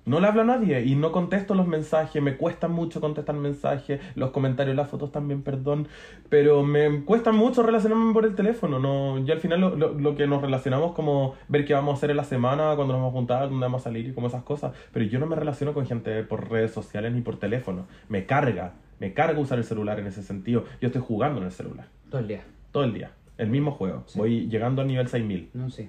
No 0.04 0.18
le 0.18 0.26
hablo 0.26 0.42
a 0.42 0.44
nadie 0.44 0.84
y 0.84 0.96
no 0.96 1.12
contesto 1.12 1.54
los 1.54 1.68
mensajes, 1.68 2.20
me 2.20 2.36
cuesta 2.36 2.66
mucho 2.66 3.00
contestar 3.00 3.36
mensajes, 3.36 4.00
los 4.16 4.30
comentarios, 4.30 4.74
las 4.74 4.88
fotos 4.88 5.12
también, 5.12 5.42
perdón, 5.42 5.86
pero 6.28 6.64
me 6.64 7.02
cuesta 7.04 7.30
mucho 7.30 7.62
relacionarme 7.62 8.12
por 8.12 8.24
el 8.24 8.34
teléfono, 8.34 8.80
no, 8.80 9.24
yo 9.24 9.32
al 9.32 9.38
final 9.40 9.60
lo, 9.60 9.76
lo- 9.76 9.92
lo 9.94 10.16
que 10.16 10.26
nos 10.26 10.42
relacionamos 10.42 10.92
como 10.92 11.34
ver 11.46 11.64
qué 11.64 11.74
vamos 11.74 11.92
a 11.94 11.96
hacer 11.98 12.10
en 12.10 12.16
la 12.16 12.24
semana, 12.24 12.74
cuando 12.74 12.94
nos 12.94 13.02
vamos 13.02 13.10
a 13.10 13.12
juntar, 13.12 13.48
dónde 13.48 13.64
vamos 13.64 13.82
a 13.82 13.84
salir 13.84 14.08
y 14.08 14.12
como 14.12 14.26
esas 14.26 14.42
cosas, 14.42 14.72
pero 14.92 15.04
yo 15.04 15.20
no 15.20 15.26
me 15.26 15.36
relaciono 15.36 15.72
con 15.72 15.86
gente 15.86 16.24
por 16.24 16.50
redes 16.50 16.72
sociales 16.72 17.12
ni 17.12 17.20
por 17.20 17.36
teléfono, 17.38 17.86
me 18.08 18.26
carga, 18.26 18.72
me 18.98 19.12
carga 19.14 19.38
usar 19.38 19.58
el 19.58 19.64
celular 19.64 20.00
en 20.00 20.08
ese 20.08 20.24
sentido, 20.24 20.64
yo 20.80 20.88
estoy 20.88 21.00
jugando 21.02 21.38
en 21.38 21.46
el 21.46 21.52
celular, 21.52 21.86
Todo 22.10 22.20
el 22.22 22.26
día. 22.26 22.40
todo 22.72 22.82
el 22.82 22.92
día, 22.92 23.12
el 23.38 23.50
mismo 23.50 23.70
juego, 23.70 24.02
voy 24.16 24.48
llegando 24.48 24.82
al 24.82 24.88
nivel 24.88 25.06
6000. 25.06 25.48
No, 25.54 25.70
sí. 25.70 25.88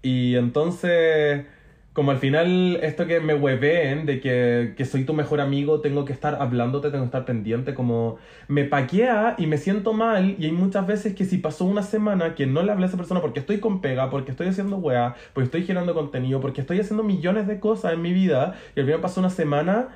Y 0.00 0.36
entonces, 0.36 1.44
como 1.92 2.12
al 2.12 2.18
final, 2.18 2.78
esto 2.82 3.06
que 3.06 3.18
me 3.18 3.34
hueveen 3.34 4.06
de 4.06 4.20
que, 4.20 4.74
que 4.76 4.84
soy 4.84 5.04
tu 5.04 5.14
mejor 5.14 5.40
amigo, 5.40 5.80
tengo 5.80 6.04
que 6.04 6.12
estar 6.12 6.36
hablándote, 6.40 6.90
tengo 6.90 7.02
que 7.02 7.08
estar 7.08 7.24
pendiente, 7.24 7.74
como 7.74 8.18
me 8.46 8.64
paquea 8.64 9.34
y 9.36 9.46
me 9.46 9.58
siento 9.58 9.92
mal. 9.92 10.36
Y 10.38 10.44
hay 10.44 10.52
muchas 10.52 10.86
veces 10.86 11.14
que 11.14 11.24
si 11.24 11.38
pasó 11.38 11.64
una 11.64 11.82
semana 11.82 12.34
que 12.36 12.46
no 12.46 12.62
le 12.62 12.70
hablé 12.70 12.84
a 12.84 12.88
esa 12.88 12.96
persona 12.96 13.20
porque 13.20 13.40
estoy 13.40 13.58
con 13.58 13.80
pega, 13.80 14.10
porque 14.10 14.30
estoy 14.30 14.46
haciendo 14.48 14.76
weá, 14.76 15.16
porque 15.32 15.46
estoy 15.46 15.64
generando 15.64 15.94
contenido, 15.94 16.40
porque 16.40 16.60
estoy 16.60 16.78
haciendo 16.78 17.02
millones 17.02 17.48
de 17.48 17.58
cosas 17.58 17.94
en 17.94 18.02
mi 18.02 18.12
vida, 18.12 18.54
y 18.76 18.80
al 18.80 18.86
final 18.86 19.00
pasó 19.00 19.20
una 19.20 19.30
semana 19.30 19.88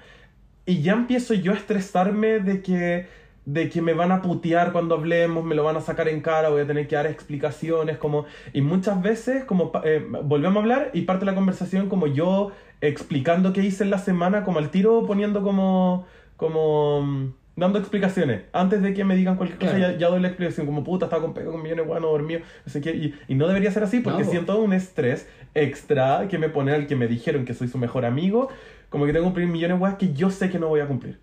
y 0.67 0.83
ya 0.83 0.93
empiezo 0.93 1.35
yo 1.35 1.53
a 1.53 1.57
estresarme 1.57 2.39
de 2.41 2.63
que 2.63 3.07
de 3.45 3.69
que 3.69 3.83
me 3.83 3.93
van 3.93 4.13
a 4.13 4.23
putear 4.23 4.73
cuando 4.73 4.95
hablemos, 4.95 5.45
me 5.45 5.55
lo 5.55 5.65
van 5.65 5.77
a 5.77 5.81
sacar 5.81 6.09
en 6.09 6.21
cara, 6.21 6.49
voy 6.49 6.63
a 6.63 6.67
tener 6.67 6.87
que 6.87 6.95
dar 6.97 7.07
explicaciones, 7.07 7.97
como 7.99 8.25
y 8.53 8.61
muchas 8.63 9.03
veces 9.03 9.45
como 9.45 9.73
eh, 9.85 10.07
volvemos 10.25 10.57
a 10.59 10.61
hablar 10.61 10.91
y 10.95 11.03
parte 11.03 11.25
la 11.25 11.35
conversación 11.35 11.89
como 11.89 12.07
yo 12.07 12.53
explicando 12.81 13.53
qué 13.53 13.63
hice 13.63 13.85
en 13.85 13.91
la 13.91 13.99
semana, 13.99 14.45
como 14.45 14.59
al 14.59 14.71
tiro 14.71 15.07
poniendo 15.07 15.43
como 15.43 16.07
como 16.37 17.03
mm, 17.03 17.35
dando 17.57 17.79
explicaciones. 17.79 18.43
Antes 18.53 18.81
de 18.83 18.95
que 18.95 19.05
me 19.05 19.15
digan 19.17 19.37
cualquier 19.37 19.59
cosa 19.59 19.77
Claro. 19.77 19.93
ya, 19.93 19.99
ya 19.99 20.09
doy 20.09 20.21
la 20.21 20.29
explicación 20.29 20.67
como 20.67 20.83
puta 20.85 21.07
estaba 21.07 21.23
con 21.23 21.35
pego 21.35 21.53
con 21.53 21.63
millones 21.63 21.87
bueno 21.87 22.09
dormido 22.09 22.41
no 22.65 22.73
sé 22.73 22.81
qué 22.81 22.91
y, 22.95 23.15
y 23.29 23.35
no 23.35 23.47
debería 23.49 23.71
ser 23.71 23.83
así 23.83 24.01
porque 24.01 24.25
No, 24.25 24.31
siento 24.31 24.59
un 24.61 24.73
estrés 24.73 25.29
extra 25.55 26.29
que 26.29 26.39
me 26.39 26.49
pone 26.49 26.73
al 26.73 26.87
que 26.87 26.97
me 26.97 27.07
dijeron 27.09 27.45
que 27.45 27.55
soy 27.55 27.69
su 27.69 27.79
mejor 27.79 28.05
amigo 28.05 28.49
como 28.89 29.05
que 29.07 29.13
tengo 29.13 29.25
que 29.25 29.29
cumplir 29.29 29.49
millones 29.49 29.77
de 29.79 29.83
weas 29.83 29.97
que 29.97 30.13
yo 30.15 30.31
sé 30.31 30.49
que 30.51 30.59
no 30.59 30.69
voy 30.69 30.81
a 30.81 30.87
cumplir 30.87 31.19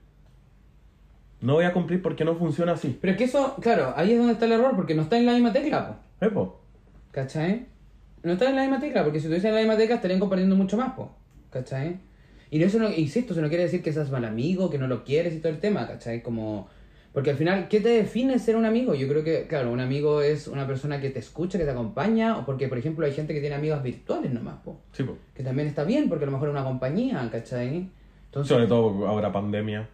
no 1.42 1.54
voy 1.54 1.66
a 1.66 1.74
cumplir 1.74 2.02
porque 2.02 2.26
no 2.26 2.36
funciona 2.36 2.74
así. 2.74 2.98
Pero 3.00 3.12
es 3.12 3.18
que 3.18 3.24
eso, 3.26 3.56
claro, 3.62 3.94
ahí 3.96 4.12
es 4.12 4.18
donde 4.18 4.34
está 4.34 4.46
el 4.46 4.54
error, 4.54 4.76
porque 4.76 4.96
no 4.96 5.04
está 5.04 5.18
en 5.18 5.26
la 5.26 5.34
misma 5.34 5.54
tecla, 5.54 5.88
po. 5.88 6.26
¿Eh, 6.26 6.30
po? 6.30 6.60
¿Cachai? 7.12 7.66
No 8.24 8.34
está 8.34 8.50
en 8.50 8.56
la 8.56 8.62
misma 8.64 8.80
tecla, 8.80 9.04
porque 9.04 9.20
si 9.20 9.26
estuviesen 9.26 9.50
en 9.50 9.56
la 9.56 9.62
misma 9.62 9.78
tecla 9.78 9.96
estarían 9.96 10.20
compartiendo 10.20 10.56
mucho 10.56 10.76
más, 10.76 10.94
po. 10.94 11.16
¿Cachai? 11.50 11.98
Y 12.52 12.62
eso 12.62 12.80
no, 12.80 12.90
insisto, 12.92 13.34
eso 13.34 13.42
no 13.42 13.50
quiere 13.50 13.64
decir 13.64 13.82
que 13.82 13.94
seas 13.94 14.12
mal 14.12 14.26
amigo, 14.26 14.70
que 14.70 14.78
no 14.78 14.88
lo 14.88 15.04
quieres 15.04 15.34
y 15.34 15.40
todo 15.40 15.52
el 15.52 15.60
tema, 15.60 15.88
¿cachai? 15.88 16.22
Como... 16.22 16.68
Porque 17.14 17.32
al 17.32 17.38
final, 17.38 17.68
¿qué 17.70 17.80
te 17.80 17.90
define 17.90 18.38
ser 18.38 18.56
un 18.56 18.66
amigo? 18.66 18.94
Yo 18.94 19.08
creo 19.08 19.24
que, 19.24 19.48
claro, 19.48 19.72
un 19.72 19.80
amigo 19.80 20.22
es 20.22 20.48
una 20.48 20.68
persona 20.68 21.02
que 21.02 21.10
te 21.10 21.20
escucha, 21.20 21.58
que 21.58 21.64
te 21.64 21.72
acompaña, 21.72 22.38
o 22.38 22.46
porque, 22.46 22.68
por 22.68 22.78
ejemplo, 22.78 23.06
hay 23.06 23.14
gente 23.14 23.34
que 23.34 23.40
tiene 23.40 23.56
amigos 23.56 23.82
virtuales 23.82 24.32
nomás, 24.32 24.58
po. 24.64 24.80
Sí, 24.92 25.04
po. 25.04 25.18
Que 25.34 25.44
también 25.44 25.68
está 25.68 25.84
bien, 25.84 26.08
porque 26.08 26.26
a 26.26 26.28
lo 26.28 26.34
mejor 26.34 26.50
es 26.50 26.54
una 26.54 26.64
compañía, 26.64 27.28
¿cachai? 27.32 27.90
Entonces, 28.26 28.48
Sobre 28.48 28.68
todo 28.68 29.08
ahora 29.08 29.32
pandemia. 29.32 29.90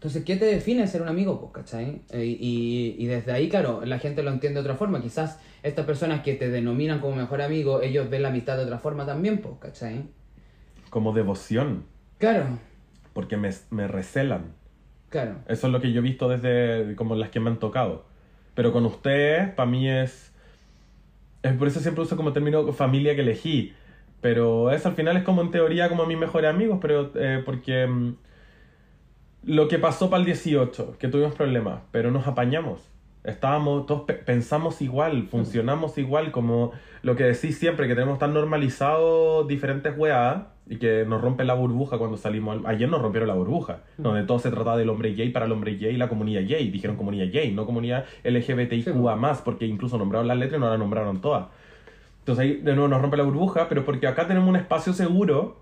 Entonces, 0.00 0.24
¿qué 0.24 0.36
te 0.36 0.46
define 0.46 0.86
ser 0.86 1.02
un 1.02 1.08
amigo, 1.08 1.38
pues, 1.38 1.52
cachai? 1.52 2.00
Eh, 2.10 2.24
y, 2.24 2.96
y 2.98 3.06
desde 3.06 3.32
ahí, 3.32 3.50
claro, 3.50 3.82
la 3.84 3.98
gente 3.98 4.22
lo 4.22 4.30
entiende 4.30 4.60
de 4.60 4.62
otra 4.62 4.76
forma. 4.76 5.02
Quizás 5.02 5.38
estas 5.62 5.84
personas 5.84 6.22
que 6.22 6.34
te 6.36 6.48
denominan 6.48 7.00
como 7.00 7.16
mejor 7.16 7.42
amigo, 7.42 7.82
ellos 7.82 8.08
ven 8.08 8.22
la 8.22 8.28
amistad 8.30 8.56
de 8.56 8.64
otra 8.64 8.78
forma 8.78 9.04
también, 9.04 9.38
pues, 9.42 9.56
cachai? 9.60 10.04
Como 10.88 11.12
devoción. 11.12 11.84
Claro, 12.18 12.58
Porque 13.12 13.36
me, 13.36 13.50
me 13.70 13.88
recelan. 13.88 14.54
claro. 15.10 15.36
Eso 15.48 15.66
es 15.66 15.72
lo 15.72 15.80
que 15.82 15.92
yo 15.92 16.00
he 16.00 16.02
visto 16.02 16.28
desde 16.30 16.96
como 16.96 17.14
las 17.14 17.28
que 17.28 17.40
me 17.40 17.50
han 17.50 17.58
tocado. 17.58 18.06
Pero 18.54 18.72
con 18.72 18.86
ustedes, 18.86 19.50
para 19.50 19.68
mí 19.70 19.86
es... 19.88 20.32
Es 21.42 21.52
por 21.54 21.68
eso 21.68 21.80
siempre 21.80 22.02
uso 22.04 22.16
como 22.16 22.32
término 22.32 22.72
familia 22.72 23.14
que 23.14 23.20
elegí. 23.22 23.74
Pero 24.22 24.70
eso 24.70 24.88
al 24.88 24.94
final 24.94 25.16
es 25.16 25.24
como 25.24 25.42
en 25.42 25.50
teoría 25.50 25.88
como 25.90 26.06
mis 26.06 26.18
mejores 26.18 26.50
amigos, 26.50 26.78
pero 26.80 27.10
eh, 27.14 27.42
porque 27.44 27.86
mm, 27.86 28.14
lo 29.42 29.68
que 29.68 29.78
pasó 29.78 30.10
para 30.10 30.20
el 30.20 30.26
18, 30.26 30.96
que 30.98 31.08
tuvimos 31.08 31.34
problemas, 31.34 31.80
pero 31.90 32.10
nos 32.10 32.26
apañamos. 32.26 32.80
Estábamos, 33.22 33.84
todos 33.86 34.02
pe- 34.02 34.14
pensamos 34.14 34.80
igual, 34.80 35.24
funcionamos 35.28 35.98
igual, 35.98 36.30
como 36.32 36.72
lo 37.02 37.16
que 37.16 37.24
decís 37.24 37.58
siempre, 37.58 37.86
que 37.86 37.94
tenemos 37.94 38.18
tan 38.18 38.32
normalizado 38.32 39.44
diferentes 39.44 39.92
weas 39.96 40.42
y 40.66 40.76
que 40.76 41.04
nos 41.06 41.20
rompe 41.20 41.44
la 41.44 41.52
burbuja 41.54 41.98
cuando 41.98 42.16
salimos. 42.16 42.58
al- 42.58 42.66
Ayer 42.66 42.88
nos 42.88 43.02
rompieron 43.02 43.28
la 43.28 43.34
burbuja, 43.34 43.80
donde 43.98 44.22
todo 44.24 44.38
se 44.38 44.50
trataba 44.50 44.78
del 44.78 44.88
hombre 44.88 45.12
gay 45.14 45.28
para 45.30 45.44
el 45.46 45.52
hombre 45.52 45.74
gay 45.76 45.94
y 45.94 45.98
la 45.98 46.08
comunidad 46.08 46.42
gay. 46.46 46.70
Dijeron 46.70 46.96
comunidad 46.96 47.26
gay, 47.30 47.52
no 47.52 47.66
comunidad 47.66 48.06
LGBTIQA, 48.24 49.16
más, 49.16 49.42
porque 49.42 49.66
incluso 49.66 49.98
nombraron 49.98 50.26
las 50.28 50.38
letras 50.38 50.58
y 50.58 50.60
no 50.60 50.70
las 50.70 50.78
nombraron 50.78 51.20
todas. 51.20 51.48
Entonces 52.20 52.42
ahí 52.44 52.54
de 52.56 52.72
nuevo 52.74 52.88
nos 52.88 53.02
rompe 53.02 53.16
la 53.18 53.24
burbuja, 53.24 53.68
pero 53.68 53.84
porque 53.84 54.06
acá 54.06 54.26
tenemos 54.26 54.48
un 54.48 54.56
espacio 54.56 54.92
seguro 54.94 55.60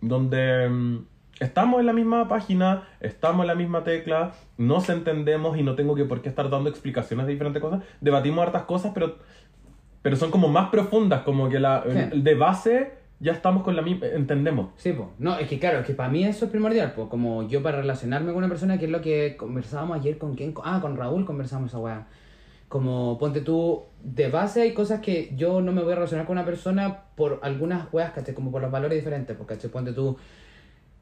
donde 0.00 0.68
mm, 0.68 0.98
estamos 1.40 1.80
en 1.80 1.86
la 1.86 1.92
misma 1.92 2.28
página, 2.28 2.84
estamos 3.00 3.42
en 3.42 3.48
la 3.48 3.54
misma 3.54 3.84
tecla, 3.84 4.32
nos 4.56 4.88
entendemos 4.88 5.58
y 5.58 5.62
no 5.62 5.74
tengo 5.74 5.94
que 5.94 6.04
por 6.04 6.22
qué 6.22 6.28
estar 6.28 6.48
dando 6.50 6.70
explicaciones 6.70 7.26
de 7.26 7.32
diferentes 7.32 7.60
cosas. 7.62 7.82
Debatimos 8.00 8.46
hartas 8.46 8.62
cosas, 8.62 8.92
pero, 8.94 9.16
pero 10.02 10.16
son 10.16 10.30
como 10.30 10.48
más 10.48 10.70
profundas, 10.70 11.22
como 11.22 11.48
que 11.48 11.58
la, 11.60 11.84
Sí. 11.84 12.20
de 12.20 12.34
base 12.34 12.92
ya 13.20 13.32
estamos 13.32 13.62
con 13.62 13.74
la 13.76 13.82
misma, 13.82 14.06
entendemos. 14.08 14.70
Sí, 14.76 14.92
pues. 14.92 15.08
No, 15.18 15.38
es 15.38 15.48
que 15.48 15.58
claro, 15.58 15.78
es 15.80 15.86
que 15.86 15.94
para 15.94 16.08
mí 16.08 16.24
eso 16.24 16.44
es 16.44 16.50
primordial, 16.50 16.92
pues. 16.94 17.08
Como 17.08 17.48
yo 17.48 17.62
para 17.62 17.78
relacionarme 17.78 18.28
con 18.28 18.38
una 18.38 18.48
persona, 18.48 18.78
que 18.78 18.84
es 18.86 18.90
lo 18.90 19.00
que 19.00 19.36
conversábamos 19.36 19.96
ayer 19.98 20.18
con 20.18 20.34
quién. 20.34 20.52
Ah, 20.62 20.78
con 20.82 20.96
Raúl 20.96 21.24
conversamos 21.24 21.70
esa 21.70 21.78
weá. 21.78 22.06
Como 22.68 23.18
ponte 23.18 23.40
tú, 23.40 23.84
de 24.02 24.28
base 24.28 24.62
hay 24.62 24.74
cosas 24.74 25.00
que 25.00 25.32
yo 25.36 25.60
no 25.60 25.70
me 25.72 25.82
voy 25.82 25.92
a 25.92 25.96
relacionar 25.96 26.26
con 26.26 26.36
una 26.36 26.44
persona 26.44 27.02
por 27.14 27.38
algunas 27.42 27.86
weas, 27.92 28.10
¿cachai? 28.12 28.34
Como 28.34 28.50
por 28.50 28.60
los 28.60 28.70
valores 28.70 28.98
diferentes, 28.98 29.36
porque 29.36 29.54
¿cachai? 29.54 29.70
Ponte 29.70 29.92
tú. 29.92 30.16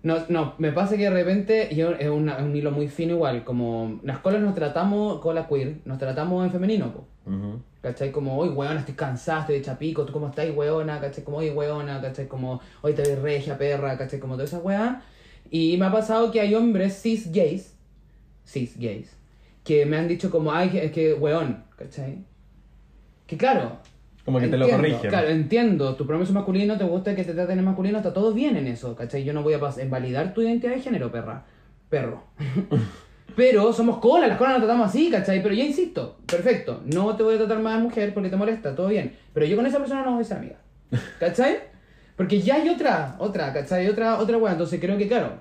No, 0.03 0.17
no, 0.29 0.55
me 0.59 0.73
pasa 0.73 0.97
que 0.97 1.05
de 1.05 1.11
repente, 1.11 1.69
y 1.71 1.81
es 1.81 1.87
una- 2.11 2.37
es 2.37 2.43
un 2.43 2.57
hilo 2.57 2.73
muy 2.73 2.89
fino 2.89 3.15
igual, 3.15 3.45
como 3.45 4.01
las 4.03 4.19
colas 4.19 4.41
nos 4.43 4.55
tratamos, 4.55 5.21
cola 5.21 5.47
queer, 5.47 5.77
nos 5.85 5.99
tratamos 5.99 6.45
en 6.45 6.51
femenino, 6.51 6.93
pues. 6.93 7.37
Ujú. 7.37 7.61
¿Cachai? 7.83 8.11
Como, 8.11 8.37
hoy 8.37 8.49
weona, 8.49 8.81
estoy 8.81 8.95
cansada, 8.95 9.41
estoy 9.43 9.57
de 9.57 9.63
chapico, 9.63 10.05
¿tú 10.05 10.13
cómo 10.13 10.29
estás, 10.29 10.49
weona? 10.55 11.01
¿Cachai? 11.01 11.23
Como, 11.25 11.37
hoy 11.39 11.51
weona, 11.51 12.01
¿cachai? 12.01 12.27
Como, 12.27 12.61
hoy 12.81 12.95
te 12.95 13.03
ves 13.03 13.19
regia, 13.21 13.57
perra, 13.59 13.97
¿cachai? 13.97 14.19
Como 14.19 14.35
toda 14.35 14.45
esa 14.45 14.59
weá. 14.59 15.03
Y 15.51 15.77
me 15.77 15.87
ha 15.87 15.93
pasado 15.93 16.31
que 16.33 16.41
hay 16.41 16.55
hombres 16.55 17.01
cis 17.01 17.31
gays, 17.31 17.75
cis 18.45 18.77
gays, 18.79 19.17
que 19.65 19.87
me 19.87 19.97
han 19.99 20.09
dicho 20.09 20.31
como, 20.31 20.53
ay, 20.53 20.71
es 20.79 20.91
que 20.93 21.15
weón, 21.15 21.65
¿cachai? 21.77 22.25
Que 23.27 23.37
claro. 23.37 23.79
Como 24.25 24.39
que 24.39 24.47
te 24.47 24.57
lo 24.57 24.65
entiendo, 24.65 24.89
corrigen. 24.89 25.11
Claro, 25.11 25.29
entiendo, 25.29 25.97
tu 25.97 26.07
promeso 26.07 26.33
masculino, 26.33 26.79
te 26.79 26.85
gusta 26.85 27.17
que 27.17 27.25
te 27.25 27.35
traten 27.35 27.59
en 27.59 27.65
masculino, 27.65 27.99
está 27.99 28.13
todo 28.13 28.33
bien 28.33 28.57
en 28.57 28.69
eso, 28.69 28.95
¿cachai? 28.95 29.25
Yo 29.25 29.33
no 29.33 29.43
voy 29.43 29.55
a 29.55 29.83
invalidar 29.83 30.33
tu 30.33 30.43
identidad 30.43 30.75
de 30.75 30.81
género, 30.81 31.11
perra. 31.11 31.45
Perro. 31.89 32.23
Pero 33.37 33.73
somos 33.73 33.99
colas, 33.99 34.29
las 34.29 34.39
colas 34.39 34.55
nos 34.55 34.63
tratamos 34.63 34.89
así, 34.89 35.11
¿cachai? 35.11 35.43
Pero 35.43 35.55
ya 35.55 35.65
insisto, 35.65 36.19
perfecto, 36.27 36.83
no 36.85 37.17
te 37.17 37.23
voy 37.23 37.35
a 37.35 37.39
tratar 37.39 37.61
más 37.61 37.79
de 37.79 37.83
mujer 37.83 38.15
porque 38.15 38.29
te 38.29 38.37
molesta, 38.37 38.75
todo 38.75 38.89
bien. 38.89 39.17
Pero 39.33 39.47
yo 39.47 39.57
con 39.57 39.67
esa 39.67 39.79
persona 39.79 40.05
no 40.05 40.13
voy 40.13 40.21
a 40.21 40.25
ser 40.25 40.39
amiga. 40.39 40.57
¿Cachai? 41.19 41.57
Porque 42.17 42.41
ya 42.41 42.57
hay 42.57 42.69
otra, 42.69 43.17
otra, 43.19 43.53
¿cachai? 43.53 43.89
Otra, 43.89 44.19
otra 44.19 44.37
weá. 44.37 44.53
Entonces 44.53 44.79
creo 44.81 44.99
que, 44.99 45.09
claro, 45.09 45.41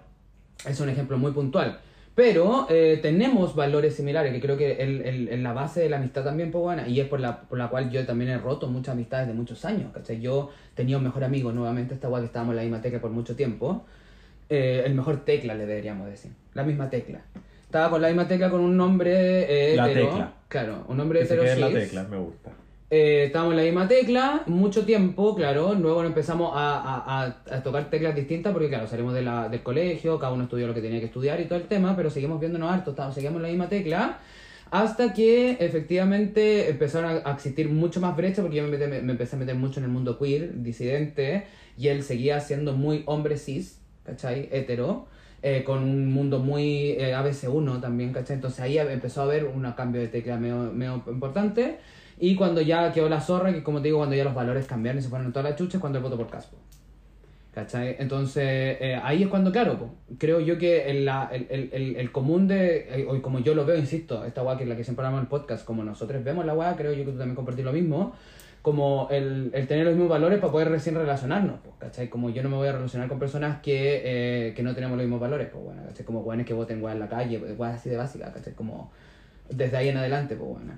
es 0.66 0.80
un 0.80 0.90
ejemplo 0.90 1.18
muy 1.18 1.32
puntual. 1.32 1.80
Pero 2.14 2.68
eh, 2.70 3.00
tenemos 3.02 3.56
valores 3.56 3.96
similares, 3.96 4.34
que 4.34 4.42
creo 4.42 4.58
que 4.58 4.74
el, 4.74 5.02
el- 5.02 5.28
el- 5.30 5.44
la 5.44 5.54
base 5.54 5.80
de 5.82 5.90
la 5.90 5.98
amistad 5.98 6.24
también, 6.26 6.52
pues 6.52 6.62
buena, 6.62 6.88
y 6.88 7.00
es 7.00 7.08
por 7.08 7.20
la, 7.22 7.42
por 7.42 7.58
la 7.58 7.70
cual 7.70 7.90
yo 7.90 8.06
también 8.06 8.32
he 8.32 8.38
roto 8.38 8.68
muchas 8.68 8.94
amistades 8.94 9.28
de 9.28 9.34
muchos 9.34 9.64
años, 9.64 9.92
¿cachai? 9.94 10.20
Yo 10.20 10.50
tenía 10.76 10.98
un 10.98 11.04
mejor 11.04 11.24
amigo, 11.24 11.52
nuevamente, 11.54 11.94
esta 11.94 12.10
weá 12.10 12.20
que 12.20 12.26
estábamos 12.28 12.52
en 12.54 12.58
la 12.58 12.62
misma 12.64 12.82
tecla 12.82 13.00
por 13.00 13.12
mucho 13.12 13.36
tiempo, 13.36 13.86
eh, 14.50 14.84
el 14.86 14.94
mejor 14.94 15.24
tecla 15.24 15.56
le 15.56 15.66
deberíamos 15.66 16.08
decir, 16.08 16.32
la 16.54 16.64
misma 16.64 16.90
tecla. 16.90 17.22
Estaba 17.64 17.90
con 17.90 18.02
la 18.02 18.10
misma 18.10 18.28
tecla 18.28 18.50
con 18.50 18.60
un 18.60 18.78
hombre 18.82 19.72
eh, 19.74 19.78
La 19.78 19.90
hetero, 19.90 20.10
tecla. 20.10 20.34
claro, 20.50 20.86
un 20.90 20.98
se 21.14 21.22
hetero 21.22 21.56
la 21.56 21.70
tecla, 21.72 22.04
me 22.04 22.18
gusta. 22.18 22.52
Eh, 22.94 23.26
estábamos 23.28 23.54
en 23.54 23.58
la 23.58 23.64
misma 23.64 23.88
tecla, 23.88 24.44
mucho 24.48 24.84
tiempo, 24.86 25.34
claro. 25.34 25.74
Luego 25.76 26.04
empezamos 26.04 26.52
a, 26.54 26.76
a- 26.78 27.26
a- 27.50 27.64
tocar 27.64 27.90
teclas 27.90 28.14
distintas 28.16 28.52
porque, 28.52 28.68
claro, 28.68 28.86
salimos 28.86 29.14
de 29.14 29.22
del 29.50 29.64
colegio, 29.64 30.20
cada 30.20 30.34
uno 30.34 30.44
estudió 30.44 30.68
lo 30.68 30.74
que 30.74 30.82
tenía 30.82 31.00
que 31.00 31.06
estudiar 31.06 31.40
y 31.40 31.46
todo 31.46 31.58
el 31.60 31.68
tema, 31.70 31.96
pero 31.96 32.10
seguimos 32.10 32.40
viéndonos 32.42 32.70
harto, 32.70 32.90
estábamos, 32.92 33.16
seguíamos 33.16 33.38
en 33.38 33.44
la 33.44 33.48
misma 33.50 33.70
tecla. 33.70 34.20
Hasta 34.72 35.14
que 35.14 35.52
efectivamente 35.62 36.70
empezaron 36.70 37.22
a, 37.26 37.32
existir 37.32 37.70
mucho 37.70 38.02
más 38.02 38.16
brechas 38.18 38.42
porque 38.44 38.58
yo 38.58 38.68
me 38.68 38.98
empecé 39.12 39.36
a 39.38 39.40
meter 39.40 39.56
mucho 39.56 39.80
en 39.80 39.86
el 39.86 39.92
mundo 39.92 40.18
queer, 40.20 40.62
disidente, 40.62 41.48
y 41.78 41.88
él 41.90 42.04
seguía 42.04 42.40
siendo 42.42 42.74
muy 42.74 43.04
hombre 43.06 43.38
cis, 43.38 43.80
¿cachai? 44.04 44.50
Hetero. 44.52 45.08
eh, 45.44 45.64
con 45.64 45.84
un 45.84 46.12
mundo 46.14 46.40
muy 46.40 46.92
eh, 46.92 47.14
ABC1 47.16 47.80
también, 47.80 48.12
¿cachai? 48.14 48.36
Entonces 48.36 48.60
ahí 48.60 48.78
empezó 48.78 49.22
a 49.22 49.24
haber 49.26 49.46
un 49.46 49.64
cambio 49.74 50.02
de 50.02 50.08
tecla 50.10 50.38
medio, 50.38 50.72
medio 50.74 51.04
importante. 51.08 51.80
Y 52.22 52.36
cuando 52.36 52.62
ya 52.62 52.92
quedó 52.94 53.10
la 53.10 53.20
zorra, 53.20 53.52
que 53.52 53.64
como 53.64 53.80
te 53.82 53.88
digo, 53.88 53.98
cuando 53.98 54.16
ya 54.16 54.24
los 54.24 54.36
valores 54.36 54.68
cambiaron 54.68 55.00
y 55.00 55.02
se 55.02 55.10
fueron 55.10 55.26
en 55.28 55.34
toda 55.34 55.50
la 55.50 55.56
chucha, 55.56 55.78
es 55.78 55.82
cuando 55.82 55.98
el 55.98 56.04
voto 56.04 56.16
por 56.18 56.30
Caspo. 56.30 56.56
¿Cachai? 57.54 57.98
Entonces, 58.00 58.78
eh, 58.80 58.98
ahí 59.04 59.24
es 59.24 59.28
cuando, 59.28 59.52
claro, 59.52 59.78
po, 59.78 59.90
creo 60.18 60.40
yo 60.40 60.58
que 60.58 60.90
el, 60.90 61.04
la- 61.04 61.30
el, 61.34 61.48
el, 61.50 61.96
el, 61.98 62.12
común 62.14 62.48
de, 62.48 63.02
eh, 63.02 63.06
o 63.10 63.22
como 63.22 63.40
yo 63.40 63.54
lo 63.56 63.66
veo, 63.66 63.76
insisto, 63.78 64.24
esta 64.24 64.42
weá 64.44 64.56
que 64.56 64.64
es 64.64 64.70
la 64.70 64.78
que 64.78 64.86
siempre 64.86 65.04
hablamos 65.04 65.18
en 65.20 65.24
el 65.24 65.30
podcast, 65.30 65.66
como 65.66 65.84
nosotros 65.84 66.24
vemos 66.24 66.46
la 66.46 66.54
weá, 66.54 66.76
creo 66.78 66.94
yo 66.94 67.04
que 67.04 67.12
tú 67.12 67.18
también 67.18 67.36
compartís 67.36 67.66
lo 67.66 67.74
mismo, 67.74 68.14
como 68.62 69.08
el, 69.12 69.50
el 69.54 69.68
tener 69.68 69.84
los 69.86 69.96
mismos 69.96 70.10
valores 70.10 70.40
para 70.40 70.52
poder 70.54 70.70
recién 70.70 70.96
relacionarnos, 70.96 71.60
po, 71.60 71.74
¿cachai? 71.80 72.08
Como 72.08 72.30
yo 72.30 72.42
no 72.44 72.50
me 72.50 72.56
voy 72.56 72.68
a 72.70 72.72
relacionar 72.74 73.10
con 73.10 73.20
personas 73.20 73.60
que, 73.62 74.02
eh, 74.50 74.54
que 74.54 74.64
no 74.64 74.74
tenemos 74.76 74.96
los 74.96 75.04
mismos 75.06 75.20
valores, 75.20 75.50
pues 75.52 75.62
bueno, 75.62 75.82
¿cachai? 75.88 76.06
Como 76.06 76.20
weones 76.22 76.46
que 76.46 76.54
voten 76.54 76.82
weá 76.82 76.94
en 76.94 77.00
la 77.00 77.10
calle, 77.10 77.38
weá 77.40 77.74
así 77.74 77.90
de 77.90 77.98
básica, 77.98 78.32
¿cachai? 78.32 78.54
Como 78.54 78.92
desde 79.50 79.76
ahí 79.76 79.90
en 79.90 79.98
adelante, 79.98 80.36
pues 80.38 80.50
bueno. 80.52 80.74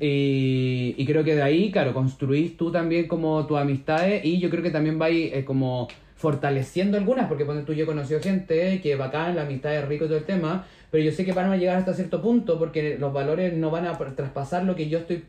Y, 0.00 0.94
y 0.96 1.06
creo 1.06 1.24
que 1.24 1.34
de 1.34 1.42
ahí, 1.42 1.70
claro, 1.70 1.92
construís 1.92 2.56
tú 2.56 2.70
también 2.70 3.08
como 3.08 3.46
tus 3.46 3.58
amistades 3.58 4.24
y 4.24 4.38
yo 4.38 4.50
creo 4.50 4.62
que 4.62 4.70
también 4.70 4.98
vais 4.98 5.32
eh, 5.32 5.44
como 5.44 5.88
fortaleciendo 6.18 6.98
algunas, 6.98 7.28
porque 7.28 7.44
cuando 7.44 7.64
tú 7.64 7.72
yo 7.72 7.84
he 7.84 7.86
conocido 7.86 8.20
gente 8.20 8.80
que 8.80 8.96
bacán, 8.96 9.36
la 9.36 9.42
amistad 9.42 9.74
es 9.76 9.86
rico 9.86 10.04
y 10.04 10.08
todo 10.08 10.18
el 10.18 10.24
tema, 10.24 10.66
pero 10.90 11.04
yo 11.04 11.12
sé 11.12 11.24
que 11.24 11.32
van 11.32 11.50
a 11.50 11.56
llegar 11.56 11.76
hasta 11.76 11.94
cierto 11.94 12.20
punto 12.20 12.58
porque 12.58 12.98
los 12.98 13.12
valores 13.12 13.54
no 13.54 13.70
van 13.70 13.86
a 13.86 13.96
traspasar 13.96 14.64
lo 14.64 14.74
que 14.74 14.88
yo 14.88 14.98
estoy, 14.98 15.24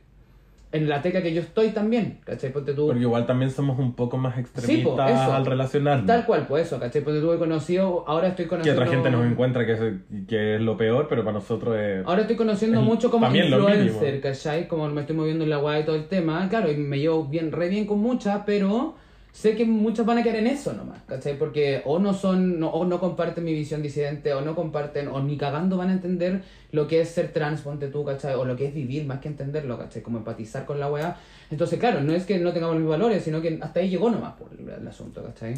en 0.72 0.88
la 0.88 1.02
teca 1.02 1.24
que 1.24 1.34
yo 1.34 1.42
estoy 1.42 1.70
también, 1.70 2.20
¿cachai? 2.26 2.52
Ponte 2.52 2.74
tú... 2.74 2.88
Porque 2.88 3.02
igual 3.02 3.26
también 3.26 3.50
somos 3.50 3.80
un 3.80 3.94
poco 3.94 4.18
más 4.18 4.36
Sí, 4.36 4.42
extremistas 4.42 5.28
po, 5.28 5.34
al 5.34 5.46
relacionarnos. 5.46 6.06
Tal 6.06 6.26
cual, 6.26 6.46
pues 6.48 6.68
eso, 6.68 6.80
¿cachai? 6.80 7.02
Ponte 7.02 7.22
tú 7.22 7.34
he 7.34 7.40
conocido, 7.40 8.04
ahora 8.08 8.28
estoy 8.28 8.46
Que 8.46 8.50
conociendo... 8.50 8.82
otra 8.82 8.94
gente 8.94 9.10
nos 9.10 9.26
encuentra 9.26 9.66
que 9.66 9.72
es, 9.74 9.80
que 10.28 10.56
es 10.56 10.62
lo 10.62 10.78
peor, 10.78 11.08
pero 11.10 11.24
para 11.24 11.34
nosotros 11.34 11.76
es... 11.78 12.06
Ahora 12.06 12.22
estoy 12.22 12.36
conociendo 12.36 12.80
Es 12.80 12.86
mucho 12.86 13.10
como 13.10 13.36
influencer. 13.36 14.22
¿cachai? 14.22 14.68
Como 14.68 14.88
me 14.90 15.02
estoy 15.02 15.16
moviendo 15.16 15.44
en 15.44 15.50
la 15.50 15.58
guay 15.58 15.82
y 15.82 15.86
todo 15.86 15.96
el 15.96 16.08
tema. 16.08 16.48
Claro, 16.50 16.72
y 16.72 16.78
me 16.78 17.00
llevo 17.00 17.26
bien, 17.26 17.52
re 17.52 17.70
bien 17.70 17.88
con 17.88 18.00
muchas, 18.00 18.44
pero 18.46 18.96
sé 19.32 19.56
que 19.56 19.66
muchas 19.66 20.06
van 20.06 20.18
a 20.18 20.24
quedar 20.24 20.38
en 20.38 20.48
eso 20.48 20.74
nomás, 20.74 21.02
¿cachai? 21.04 21.38
Porque 21.38 21.82
o 21.86 22.00
no 22.00 22.14
son, 22.14 22.60
no, 22.60 22.70
o 22.70 22.86
no 22.86 23.00
comparten 23.00 23.44
mi 23.44 23.54
visión 23.54 23.82
disidente, 23.82 24.34
o 24.34 24.42
no 24.42 24.56
comparten, 24.56 25.08
o 25.08 25.22
ni 25.22 25.38
cagando 25.38 25.78
van 25.78 25.90
a 25.90 25.94
entender 25.94 26.42
lo 26.72 26.88
que 26.88 27.02
es 27.02 27.10
ser 27.10 27.32
trans, 27.32 27.62
ponte 27.62 27.88
tú, 27.88 28.04
¿cachai? 28.04 28.36
O 28.36 28.46
lo 28.46 28.56
que 28.56 28.66
es 28.68 28.74
vivir, 28.74 29.06
más 29.06 29.20
que 29.20 29.28
entenderlo, 29.28 29.78
¿cachai? 29.78 30.02
Como 30.02 30.18
empatizar 30.18 30.66
con 30.66 30.80
la 30.80 30.92
weá. 30.92 31.18
Entonces, 31.52 31.80
claro, 31.80 32.02
no 32.02 32.14
es 32.14 32.26
que 32.26 32.38
no 32.40 32.54
tengamos 32.54 32.78
los 32.78 32.90
valores, 32.90 33.24
sino 33.24 33.42
que 33.42 33.60
hasta 33.62 33.80
ahí 33.80 33.90
llegó 33.90 34.10
nomás 34.10 34.34
por 34.34 34.50
el, 34.54 34.68
el 34.68 34.88
asunto, 34.88 35.24
¿cachai? 35.24 35.54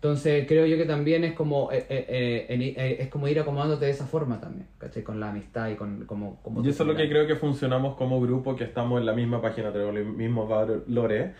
Entonces 0.00 0.46
creo 0.48 0.64
yo 0.64 0.78
que 0.78 0.86
también 0.86 1.24
es 1.24 1.34
como 1.34 1.70
eh, 1.70 1.84
eh, 1.90 2.46
eh, 2.48 2.74
eh, 2.74 2.96
es 3.00 3.08
como 3.08 3.28
ir 3.28 3.38
acomodándote 3.38 3.84
de 3.84 3.90
esa 3.90 4.06
forma 4.06 4.40
también, 4.40 4.66
¿cachai? 4.78 5.02
Con 5.02 5.20
la 5.20 5.28
amistad 5.28 5.68
y 5.68 5.74
con 5.74 6.06
como... 6.06 6.40
como 6.42 6.64
Y 6.64 6.70
eso 6.70 6.84
es 6.84 6.88
lo 6.88 6.96
que 6.96 7.06
creo 7.06 7.26
que 7.26 7.36
funcionamos 7.36 7.96
como 7.96 8.18
grupo, 8.18 8.56
que 8.56 8.64
estamos 8.64 8.98
en 8.98 9.04
la 9.04 9.12
misma 9.12 9.42
página, 9.42 9.70
tenemos 9.70 9.94
los 9.94 10.06
mismos 10.06 10.48
valores. 10.48 11.32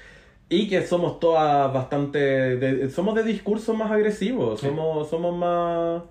Y 0.51 0.69
que 0.69 0.83
somos 0.87 1.21
todas 1.21 1.73
bastante... 1.73 2.19
de- 2.21 2.91
somos 2.91 3.15
de 3.17 3.23
discursos 3.25 3.77
más 3.77 3.91
agresivos, 3.93 4.61
Sí. 4.61 4.67
somos, 4.69 5.11
somos 5.11 5.37
más... 5.39 6.05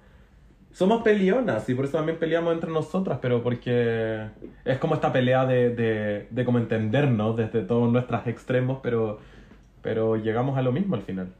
Somos 0.71 1.03
peleonas 1.03 1.69
y 1.69 1.75
por 1.75 1.85
eso 1.85 1.97
también 1.97 2.19
peleamos 2.19 2.53
entre 2.53 2.71
nosotras, 2.71 3.19
pero 3.21 3.43
porque 3.43 4.27
es 4.65 4.79
como 4.79 4.95
esta 4.95 5.13
pelea 5.13 5.45
de, 5.45 5.71
de, 5.75 6.27
de 6.31 6.45
como 6.45 6.59
entendernos 6.59 7.37
desde 7.37 7.63
todos 7.63 7.91
nuestros 7.91 8.27
extremos, 8.27 8.79
pero, 8.83 9.19
pero 9.81 10.17
llegamos 10.17 10.57
a 10.57 10.63
lo 10.63 10.71
mismo 10.73 10.95
al 10.95 11.03
final. 11.03 11.35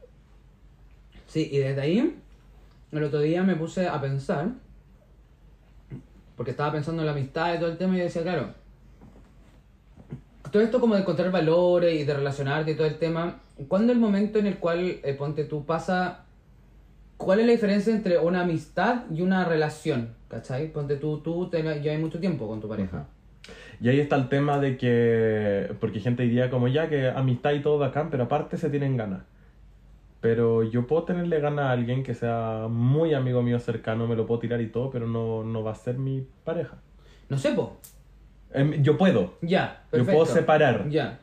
Sí, 1.26 1.48
y 1.50 1.58
desde 1.58 1.80
ahí, 1.80 2.22
el 2.92 3.04
otro 3.04 3.20
día 3.20 3.42
me 3.44 3.56
puse 3.56 3.88
a 3.88 4.00
pensar, 4.00 4.50
porque 6.36 6.50
estaba 6.52 6.72
pensando 6.72 7.02
en 7.02 7.06
la 7.06 7.12
amistad 7.12 7.54
y 7.54 7.58
todo 7.58 7.70
el 7.70 7.78
tema, 7.78 7.96
y 7.96 8.00
decía, 8.00 8.22
claro, 8.22 8.54
todo 10.50 10.62
esto 10.62 10.80
como 10.80 10.94
de 10.94 11.02
encontrar 11.02 11.30
valores 11.30 12.00
y 12.00 12.04
de 12.04 12.14
relacionarte 12.14 12.72
y 12.72 12.74
todo 12.74 12.86
el 12.86 12.98
tema, 12.98 13.40
¿cuándo 13.68 13.92
es 13.92 13.96
el 13.96 14.00
momento 14.00 14.38
en 14.38 14.46
el 14.46 14.58
cual, 14.58 15.00
eh, 15.02 15.14
ponte 15.18 15.44
tú, 15.44 15.64
pasa, 15.64 16.24
cuál 17.16 17.40
es 17.40 17.46
la 17.46 17.52
diferencia 17.52 17.92
entre 17.94 18.18
una 18.18 18.42
amistad 18.42 19.02
y 19.12 19.22
una 19.22 19.44
relación? 19.44 20.14
¿Cachai? 20.28 20.72
Ponte 20.72 20.96
tú, 20.96 21.18
tú 21.18 21.48
te, 21.48 21.62
llevas 21.62 22.00
mucho 22.00 22.20
tiempo 22.20 22.46
con 22.46 22.60
tu 22.60 22.68
pareja. 22.68 23.06
Y 23.80 23.88
ahí 23.88 23.98
está 23.98 24.16
el 24.16 24.28
tema 24.28 24.58
de 24.58 24.76
que, 24.76 25.74
porque 25.80 26.00
gente 26.00 26.22
diría 26.22 26.50
como 26.50 26.68
ya 26.68 26.88
que 26.88 27.08
amistad 27.08 27.52
y 27.52 27.60
todo 27.60 27.78
bacán, 27.78 28.10
pero 28.10 28.24
aparte 28.24 28.56
se 28.56 28.70
tienen 28.70 28.96
ganas. 28.96 29.22
Pero 30.20 30.62
yo 30.64 30.86
puedo 30.86 31.04
tenerle 31.04 31.40
ganas 31.40 31.66
a 31.66 31.70
alguien 31.72 32.02
que 32.02 32.14
sea 32.14 32.66
muy 32.68 33.14
amigo 33.14 33.42
mío 33.42 33.58
cercano, 33.58 34.06
me 34.06 34.16
lo 34.16 34.26
puedo 34.26 34.40
tirar 34.40 34.60
y 34.60 34.66
todo, 34.66 34.90
pero 34.90 35.06
no, 35.06 35.42
no 35.44 35.62
va 35.62 35.72
a 35.72 35.74
ser 35.74 35.96
mi 35.96 36.26
pareja. 36.44 36.76
No 37.30 37.38
sé, 37.38 37.52
po. 37.52 37.78
Em, 38.52 38.82
yo 38.82 38.96
puedo. 38.98 39.34
Ya, 39.42 39.82
Yo 39.84 39.90
perfecto. 39.90 40.12
puedo 40.12 40.26
separar. 40.26 40.88
Ya. 40.88 41.18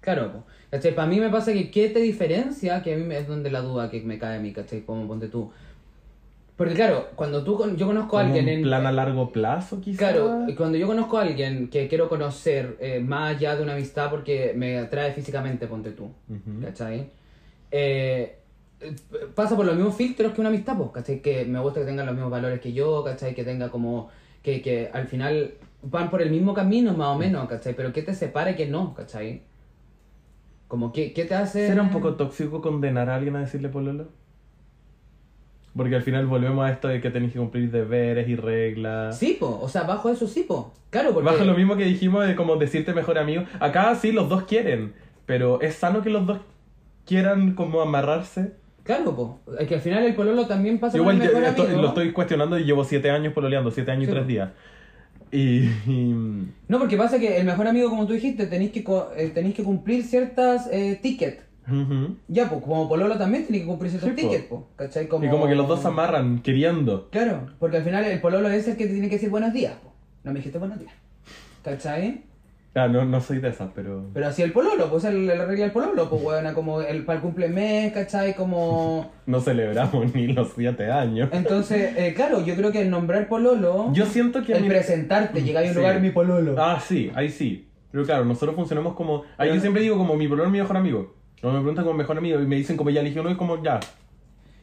Claro. 0.00 0.44
¿Cachai? 0.70 0.94
Para 0.94 1.08
mí 1.08 1.18
me 1.18 1.28
pasa 1.30 1.52
que 1.52 1.70
¿qué 1.70 1.88
te 1.88 1.98
diferencia? 2.00 2.82
Que 2.82 2.94
a 2.94 2.96
mí 2.96 3.12
es 3.14 3.26
donde 3.26 3.50
la 3.50 3.60
duda 3.60 3.90
que 3.90 4.00
me 4.02 4.18
cae 4.18 4.36
a 4.36 4.40
mí, 4.40 4.52
¿cachai? 4.52 4.82
Como 4.82 5.06
ponte 5.06 5.28
tú. 5.28 5.50
Porque 6.56 6.74
claro, 6.74 7.08
cuando 7.16 7.42
tú 7.42 7.74
yo 7.74 7.86
conozco 7.86 8.18
a 8.18 8.20
alguien 8.20 8.44
un 8.44 8.50
en 8.50 8.62
plan 8.62 8.86
a 8.86 8.92
largo 8.92 9.32
plazo, 9.32 9.80
quizás. 9.80 9.98
Claro, 9.98 10.46
cuando 10.56 10.76
yo 10.76 10.86
conozco 10.86 11.16
a 11.18 11.22
alguien 11.22 11.68
que 11.68 11.88
quiero 11.88 12.08
conocer 12.08 12.76
eh, 12.80 13.00
más 13.00 13.36
allá 13.36 13.56
de 13.56 13.62
una 13.62 13.72
amistad 13.72 14.10
porque 14.10 14.52
me 14.54 14.78
atrae 14.78 15.12
físicamente, 15.12 15.66
ponte 15.66 15.92
tú, 15.92 16.04
Ujú. 16.04 16.62
¿cachai? 16.62 17.08
Eh, 17.70 18.36
eh, 18.80 18.94
pasa 19.34 19.56
por 19.56 19.64
los 19.64 19.74
mismos 19.74 19.96
filtros 19.96 20.32
que 20.32 20.40
una 20.40 20.50
amistad, 20.50 20.76
pues, 20.76 20.90
¿cachai? 20.90 21.20
Que 21.22 21.46
me 21.46 21.58
gusta 21.60 21.80
que 21.80 21.86
tengan 21.86 22.04
los 22.06 22.14
mismos 22.14 22.30
valores 22.30 22.60
que 22.60 22.72
yo, 22.74 23.02
¿cachai? 23.04 23.34
Que 23.34 23.42
tenga 23.44 23.70
como... 23.70 24.10
Que, 24.42 24.60
que 24.62 24.90
al 24.92 25.06
final 25.06 25.54
van 25.82 26.10
por 26.10 26.22
el 26.22 26.30
mismo 26.30 26.54
camino 26.54 26.92
más 26.94 27.08
o 27.08 27.18
menos, 27.18 27.48
¿cachai? 27.48 27.74
Pero 27.74 27.92
¿qué 27.92 28.02
te 28.02 28.14
separa 28.14 28.50
y 28.50 28.56
qué 28.56 28.66
no, 28.66 28.94
¿cachai? 28.94 29.42
Como, 30.68 30.92
¿qué, 30.92 31.12
qué 31.12 31.24
te 31.24 31.34
hace...? 31.34 31.66
¿Será 31.66 31.82
un 31.82 31.90
poco 31.90 32.14
tóxico 32.14 32.60
condenar 32.60 33.10
a 33.10 33.16
alguien 33.16 33.34
a 33.36 33.40
decirle 33.40 33.68
pololo? 33.68 34.08
Porque 35.76 35.94
al 35.94 36.02
final 36.02 36.26
volvemos 36.26 36.64
a 36.64 36.70
esto 36.72 36.88
de 36.88 37.00
que 37.00 37.10
tenéis 37.10 37.32
que 37.32 37.38
cumplir 37.38 37.70
deberes 37.70 38.28
y 38.28 38.36
reglas. 38.36 39.16
Sí, 39.18 39.36
po, 39.38 39.58
o 39.62 39.68
sea, 39.68 39.84
bajo 39.84 40.10
eso 40.10 40.26
sí, 40.26 40.42
po. 40.42 40.72
Claro, 40.90 41.12
porque... 41.14 41.30
Bajo 41.30 41.44
lo 41.44 41.54
mismo 41.54 41.76
que 41.76 41.84
dijimos 41.84 42.26
de 42.26 42.34
como 42.34 42.56
decirte 42.56 42.92
mejor 42.92 43.18
amigo. 43.18 43.44
Acá 43.60 43.94
sí 43.94 44.10
los 44.12 44.28
dos 44.28 44.44
quieren, 44.44 44.94
pero 45.26 45.60
es 45.60 45.76
sano 45.76 46.02
que 46.02 46.10
los 46.10 46.26
dos 46.26 46.40
quieran 47.06 47.54
como 47.54 47.80
amarrarse. 47.80 48.54
Claro, 48.82 49.14
po. 49.14 49.38
Es 49.60 49.68
que 49.68 49.76
al 49.76 49.80
final 49.80 50.04
el 50.04 50.14
pololo 50.16 50.46
también 50.46 50.80
pasa 50.80 50.96
Igual 50.96 51.16
por 51.18 51.24
el 51.26 51.30
yo- 51.32 51.38
mejor 51.38 51.50
esto- 51.50 51.62
amigo. 51.64 51.82
lo 51.82 51.88
estoy 51.88 52.12
cuestionando 52.12 52.58
y 52.58 52.64
llevo 52.64 52.82
siete 52.82 53.10
años 53.10 53.32
pololeando, 53.32 53.70
siete 53.70 53.92
años 53.92 54.06
Sí, 54.06 54.10
y 54.10 54.14
tres 54.14 54.24
po. 54.24 54.52
Y, 55.32 55.38
y- 55.86 56.48
No, 56.68 56.78
porque 56.78 56.96
pasa 56.96 57.18
que 57.18 57.38
el 57.38 57.46
mejor 57.46 57.66
amigo, 57.68 57.88
como 57.90 58.06
tú 58.06 58.12
dijiste, 58.14 58.46
tenéis 58.46 58.72
que, 58.72 58.84
eh, 59.16 59.30
tenéis 59.32 59.54
que 59.54 59.62
cumplir 59.62 60.02
ciertas 60.04 60.68
eh, 60.72 60.98
tickets. 61.00 61.42
ujú. 61.68 62.16
Ya, 62.28 62.48
pues 62.48 62.62
como 62.62 62.88
Pololo 62.88 63.16
también 63.16 63.44
tiene 63.46 63.60
que 63.60 63.66
cumplir 63.66 63.90
ciertos 63.90 64.10
Sí, 64.10 64.16
po. 64.22 64.28
tickets, 64.28 64.48
po, 64.48 64.68
¿cachai? 64.76 65.06
Como... 65.08 65.24
y 65.24 65.28
como 65.28 65.46
que 65.46 65.54
los 65.54 65.68
dos 65.68 65.80
se 65.82 65.88
amarran 65.88 66.40
queriendo. 66.42 67.08
Claro, 67.10 67.46
porque 67.58 67.76
al 67.78 67.84
final 67.84 68.04
el 68.04 68.20
Pololo 68.20 68.48
es 68.48 68.66
el 68.66 68.76
que 68.76 68.86
te 68.86 68.92
tiene 68.92 69.08
que 69.08 69.16
decir 69.16 69.30
buenos 69.30 69.52
días, 69.52 69.74
po. 69.82 69.92
No 70.24 70.32
me 70.32 70.38
dijiste 70.38 70.58
buenos 70.58 70.78
días. 70.78 70.92
¿Cachai? 71.62 72.22
Ah, 72.74 72.86
no, 72.86 73.04
no 73.04 73.20
soy 73.20 73.38
de 73.38 73.48
esas, 73.48 73.70
pero... 73.74 74.04
Pero 74.14 74.28
así 74.28 74.42
el 74.42 74.52
Pololo, 74.52 74.88
pues 74.88 75.02
el, 75.04 75.28
el 75.28 75.38
regla 75.46 75.64
del 75.64 75.72
Pololo, 75.72 76.08
pues 76.08 76.22
bueno, 76.22 76.54
como 76.54 76.80
el, 76.80 77.04
para 77.04 77.16
el 77.16 77.22
cumplemes, 77.22 77.92
¿cachai? 77.92 78.34
Como... 78.36 79.10
No 79.26 79.40
celebramos 79.40 80.14
ni 80.14 80.28
los 80.28 80.52
siete 80.54 80.90
años. 80.90 81.28
Entonces, 81.32 81.94
eh, 81.96 82.14
claro, 82.14 82.44
yo 82.44 82.54
creo 82.54 82.70
que 82.70 82.82
el 82.82 82.90
nombrar 82.90 83.26
Pololo... 83.28 83.92
Yo 83.92 84.06
siento 84.06 84.44
que... 84.44 84.52
el 84.52 84.62
mi- 84.62 84.68
presentarte, 84.68 85.42
llegar 85.42 85.64
a 85.64 85.66
un 85.66 85.72
Sí. 85.72 85.78
lugar, 85.78 86.00
mi 86.00 86.10
Pololo. 86.10 86.54
Ah, 86.62 86.80
sí, 86.80 87.10
ahí 87.16 87.28
sí. 87.28 87.66
Pero 87.90 88.04
claro, 88.04 88.24
nosotros 88.24 88.54
funcionamos 88.54 88.94
como... 88.94 89.22
Ahí 89.36 89.48
Pero- 89.48 89.54
yo 89.56 89.60
siempre 89.60 89.82
digo 89.82 89.96
como 89.98 90.14
mi 90.16 90.28
pololo 90.28 90.44
es 90.46 90.52
mi 90.52 90.58
mejor 90.60 90.76
amigo. 90.76 91.14
Cuando 91.40 91.58
me 91.58 91.62
preguntan 91.64 91.84
como 91.86 91.96
mejor 91.98 92.18
amigo 92.18 92.40
y 92.40 92.46
me 92.46 92.54
dicen 92.54 92.76
como 92.76 92.90
ya 92.90 93.00
elegí 93.00 93.18
uno 93.18 93.30
y 93.30 93.34
como 93.36 93.60
ya. 93.64 93.80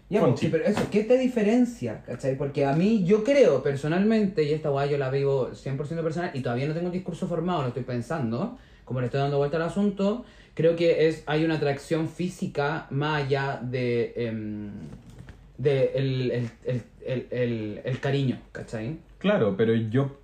Ya, 0.10 0.22
pues, 0.22 0.39
pero 0.49 0.64
eso, 0.64 0.88
¿qué 0.89 1.03
te 1.03 1.18
diferencia? 1.18 2.01
¿Cachai? 2.05 2.38
Porque 2.38 2.66
a 2.66 2.74
mí, 2.74 3.03
yo 3.03 3.24
creo 3.26 3.62
personalmente, 3.62 4.43
y 4.43 4.53
esta 4.53 4.70
guay 4.70 4.89
yo 4.89 4.97
la 4.97 5.10
vivo 5.10 5.49
100% 5.53 6.01
personal, 6.01 6.32
y 6.34 6.39
todavía 6.41 6.66
no 6.68 6.74
tengo 6.74 6.88
un 6.88 6.93
discurso 6.93 7.28
formado, 7.28 7.64
lo 7.64 7.68
estoy 7.70 7.84
pensando, 7.84 8.58
como 8.86 9.01
le 9.01 9.08
estoy 9.08 9.20
dando 9.20 9.38
vuelta 9.38 9.58
al 9.58 9.64
asunto, 9.64 10.24
creo 10.53 10.78
que 10.78 11.08
es 11.10 11.24
hay 11.26 11.43
una 11.43 11.55
atracción 11.55 12.08
física 12.08 12.88
más 12.89 13.24
allá 13.26 13.60
de, 13.62 14.14
em, 14.16 14.70
de 15.58 15.91
el, 15.95 16.32
el, 16.32 16.49
el, 16.64 16.82
el, 17.05 17.28
el- 17.32 17.82
el 17.84 17.99
cariño, 17.99 18.39
¿cachai? 18.53 18.99
Claro, 19.18 19.55
pero 19.58 19.74
yo... 19.76 20.18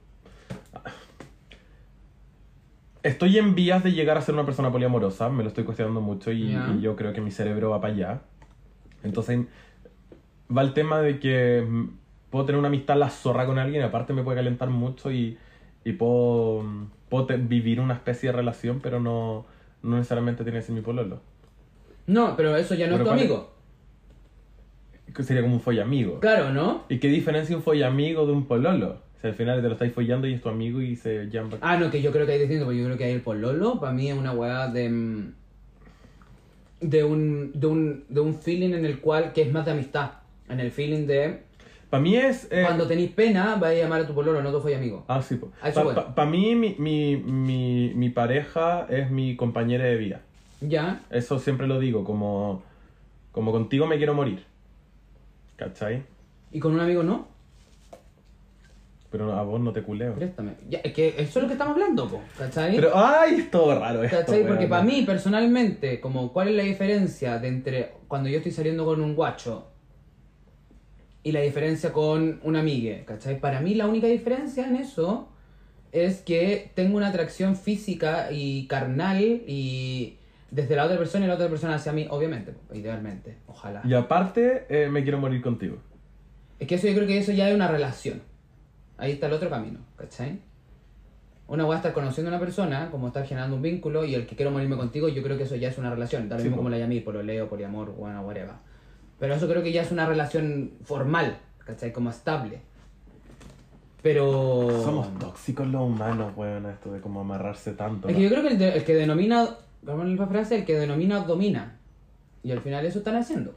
Estoy 3.04 3.38
en 3.38 3.54
vías 3.54 3.84
de 3.84 3.92
llegar 3.92 4.18
a 4.18 4.22
ser 4.22 4.34
una 4.34 4.46
persona 4.46 4.72
poliamorosa, 4.72 5.28
me 5.28 5.44
lo 5.44 5.50
estoy 5.50 5.66
cuestionando 5.66 6.00
mucho 6.00 6.32
y, 6.32 6.44
y 6.78 6.82
yo 6.82 6.96
creo 6.96 7.12
que 7.12 7.20
mi 7.20 7.32
cerebro 7.32 7.70
va 7.70 7.82
para 7.82 7.94
allá. 7.94 8.22
Entonces 9.04 9.42
va 10.56 10.62
el 10.62 10.74
tema 10.74 11.02
de 11.02 11.20
que 11.20 11.66
puedo 12.30 12.46
tener 12.46 12.60
una 12.60 12.68
amistad 12.70 12.98
la 12.98 13.10
zorra 13.10 13.46
con 13.46 13.60
alguien 13.60 13.84
aparte 13.84 14.14
me 14.14 14.24
puede 14.24 14.38
calentar 14.38 14.70
mucho 14.70 15.12
y, 15.12 15.38
y 15.84 15.94
puedo, 15.94 16.64
puedo 17.10 17.26
te- 17.26 17.38
vivir 17.38 17.80
una 17.80 17.94
especie 17.94 18.30
de 18.30 18.38
relación, 18.38 18.80
pero 18.82 19.00
no, 19.00 19.46
no 19.84 19.98
necesariamente 19.98 20.44
tiene 20.44 20.60
que 20.60 20.66
ser 20.66 20.76
mi 20.76 20.82
pololo. 20.82 21.22
No, 22.08 22.36
pero 22.36 22.56
eso 22.58 22.76
ya 22.76 22.88
no 22.88 22.94
Pero 22.98 23.04
es 23.04 23.10
tu 23.10 23.14
amigo. 23.14 23.54
Que 25.14 25.24
sería 25.24 25.44
como 25.44 25.56
un 25.56 25.62
follamigo. 25.62 26.20
Claro, 26.20 26.52
¿no? 26.52 26.86
¿Y 26.89 26.98
qué 27.00 27.08
diferencia 27.08 27.56
un 27.56 27.62
follamigo 27.64 28.26
de 28.26 28.32
un 28.34 28.46
pololo? 28.48 29.02
O 29.16 29.20
sea, 29.22 29.30
al 29.30 29.36
final 29.36 29.62
te 29.62 29.68
lo 29.68 29.74
estáis 29.74 29.94
follando 29.94 30.28
y 30.28 30.34
es 30.34 30.41
tu 30.41 30.50
amigo 30.50 30.82
y 30.82 30.96
se 30.96 31.30
llama... 31.30 31.58
Ah, 31.62 31.78
no, 31.78 31.91
que 31.91 32.02
yo 32.02 32.12
creo 32.12 32.26
que 32.26 32.34
hay 32.34 32.39
distinto, 32.39 32.66
porque 32.66 32.80
yo 32.80 32.86
creo 32.86 32.98
que 32.98 33.04
hay 33.06 33.12
el 33.14 33.22
pololo, 33.22 33.80
para 33.80 33.94
mí 33.94 34.10
es 34.10 34.18
una 34.18 34.32
weá 34.34 34.68
de. 34.68 34.89
mm, 34.89 35.34
de 36.82 37.04
un, 37.04 37.52
de 37.54 37.68
un. 37.68 38.06
de 38.10 38.20
un 38.20 38.36
feeling 38.36 38.74
en 38.74 38.86
el 38.86 39.00
cual. 39.00 39.34
que 39.34 39.44
es 39.44 39.52
más 39.52 39.66
de 39.66 39.72
amistad. 39.72 40.12
En 40.54 40.60
el 40.60 40.72
feeling 40.72 41.06
de. 41.08 41.43
Para 41.89 42.01
mí 42.01 42.16
es... 42.16 42.47
eh, 42.49 42.64
Cuando 42.66 42.88
tenéis 42.88 43.12
pena, 43.12 43.56
vais 43.56 43.80
a 43.80 43.84
llamar 43.84 44.01
a 44.01 44.08
tu 44.08 44.16
pololo, 44.16 44.41
no 44.41 44.51
tu 44.51 44.68
amigo. 44.74 45.06
Ah, 45.08 45.22
sí. 45.22 45.39
A 45.62 45.70
eso 45.70 45.84
voy. 45.84 45.93
Para 45.93 46.30
mí, 46.30 46.56
mi, 46.56 46.76
mi, 46.80 47.18
mi, 47.18 47.91
mi 47.93 48.10
pareja 48.10 48.88
es 48.89 49.12
mi 49.12 49.36
compañera 49.36 49.84
de 49.86 49.97
vida. 49.97 50.22
Ya. 50.62 51.01
Eso 51.12 51.38
siempre 51.38 51.68
lo 51.68 51.80
digo, 51.80 52.04
como, 52.04 52.64
como 53.32 53.51
contigo 53.51 53.86
me 53.86 53.97
quiero 53.97 54.14
morir. 54.16 54.43
¿Cachai? 55.56 56.04
Y 56.51 56.60
con 56.60 56.74
un 56.74 56.80
amigo 56.80 57.04
no, 57.04 57.28
Pero 59.12 59.34
a 59.34 59.43
vos 59.43 59.60
no 59.62 59.72
te 59.72 59.84
culeo. 59.84 60.16
préstame. 60.16 60.54
Ya, 60.70 60.80
es 60.80 60.93
que 60.93 61.10
eso 61.10 61.39
es 61.39 61.43
lo 61.43 61.47
que 61.47 61.54
estamos 61.54 61.74
hablando, 61.76 62.08
po, 62.08 62.22
¿cachai? 62.38 62.76
Pero, 62.76 62.91
ay, 62.95 63.36
es 63.36 63.51
todo 63.51 63.80
raro 63.80 64.04
esto. 64.04 64.18
¿Cachai? 64.18 64.47
Porque 64.47 64.66
para 64.68 64.84
mí, 64.84 65.04
personalmente, 65.04 65.99
como 65.99 66.34
cuál 66.34 66.47
es 66.49 66.56
la 66.56 66.64
diferencia 66.64 67.38
de 67.38 67.47
entre 67.49 67.91
cuando 68.08 68.30
yo 68.30 68.38
estoy 68.38 68.51
saliendo 68.51 68.84
con 68.86 68.99
un 69.01 69.14
guacho 69.16 69.68
y 71.24 71.32
la 71.32 71.40
diferencia 71.40 71.94
con 71.94 72.40
una 72.44 72.60
amiga, 72.60 73.06
¿cachai? 73.06 73.40
Para 73.40 73.62
mí 73.62 73.76
la 73.76 73.88
única 73.88 74.08
diferencia 74.08 74.68
en 74.68 74.76
eso 74.76 75.30
es 75.92 76.22
que 76.22 76.72
tengo 76.74 76.98
una 76.98 77.08
atracción 77.08 77.56
física 77.56 78.32
y 78.32 78.68
carnal 78.68 79.22
y 79.22 80.18
desde 80.52 80.76
la 80.76 80.86
otra 80.86 80.98
persona 80.98 81.26
y 81.26 81.28
la 81.28 81.36
otra 81.36 81.50
persona 81.50 81.76
hacia 81.76 81.94
mí, 81.94 82.08
obviamente, 82.10 82.54
idealmente, 82.74 83.38
ojalá. 83.48 83.82
Y 83.86 83.94
aparte, 83.94 84.66
eh, 84.70 84.90
me 84.90 85.04
quiero 85.04 85.18
morir 85.18 85.42
contigo. 85.42 85.78
Es 86.60 86.68
que 86.68 86.76
eso 86.76 86.88
yo 86.88 86.94
creo 86.94 87.08
que 87.08 87.18
eso 87.18 87.32
ya 87.32 87.50
es 87.50 87.56
una 87.56 87.68
relación. 87.68 88.22
Ahí 88.98 89.12
está 89.12 89.28
el 89.28 89.34
otro 89.34 89.50
camino, 89.50 89.80
¿cachai? 89.96 90.40
Una 91.48 91.66
va 91.66 91.76
a 91.76 91.78
estar 91.78 91.94
conociendo 91.94 92.30
a 92.30 92.36
una 92.36 92.40
persona, 92.40 92.90
como 92.92 93.08
estar 93.08 93.26
generando 93.26 93.56
un 93.56 93.62
vínculo, 93.62 94.06
y 94.06 94.16
el 94.16 94.26
que 94.26 94.36
quiero 94.36 94.52
morirme 94.52 94.78
contigo, 94.78 95.10
yo 95.10 95.24
creo 95.24 95.38
que 95.38 95.44
eso 95.44 95.56
ya 95.56 95.70
es 95.70 95.78
una 95.78 95.90
relación. 95.90 96.30
Tal 96.30 96.42
Sí, 96.42 96.50
po. 96.50 96.58
como 96.58 96.70
la 96.70 96.78
llamé, 96.78 97.02
pololeo, 97.02 97.50
poliamor, 97.50 97.94
bueno, 97.96 98.22
whatever. 98.22 98.54
Pero 99.20 99.36
eso 99.36 99.47
creo 99.47 99.64
que 99.64 99.72
ya 99.72 99.82
es 99.84 99.91
una 99.91 100.05
relación 100.05 100.72
formal, 100.84 101.38
¿cachai? 101.66 101.93
Como 101.93 102.09
estable. 102.09 102.59
Pero... 104.01 104.82
Somos 104.84 105.18
tóxicos 105.18 105.66
los 105.68 105.82
humanos, 105.82 106.34
weón, 106.36 106.66
esto 106.66 106.91
de 106.91 106.99
como 106.99 107.22
amarrarse 107.22 107.72
tanto. 107.74 108.09
Es 108.09 108.16
que 108.16 108.22
yo 108.22 108.30
creo 108.30 108.41
que 108.41 108.49
el, 108.49 108.57
de- 108.59 108.74
el 108.78 108.84
que 108.84 108.95
denomina, 108.95 109.47
vamos 109.82 110.05
a 110.05 110.07
la 110.09 110.28
frase, 110.28 110.57
el 110.57 110.66
que 110.66 110.74
denomina 110.78 111.20
domina. 111.22 111.78
Y 112.43 112.51
al 112.51 112.59
final 112.59 112.86
eso 112.86 112.99
están 112.99 113.16
haciendo. 113.16 113.53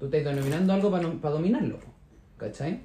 Tú 0.00 0.06
estás 0.06 0.24
denominando 0.24 0.72
algo 0.72 0.90
para 0.90 1.32
dominarlo. 1.34 1.78
¿Cachai? 2.38 2.80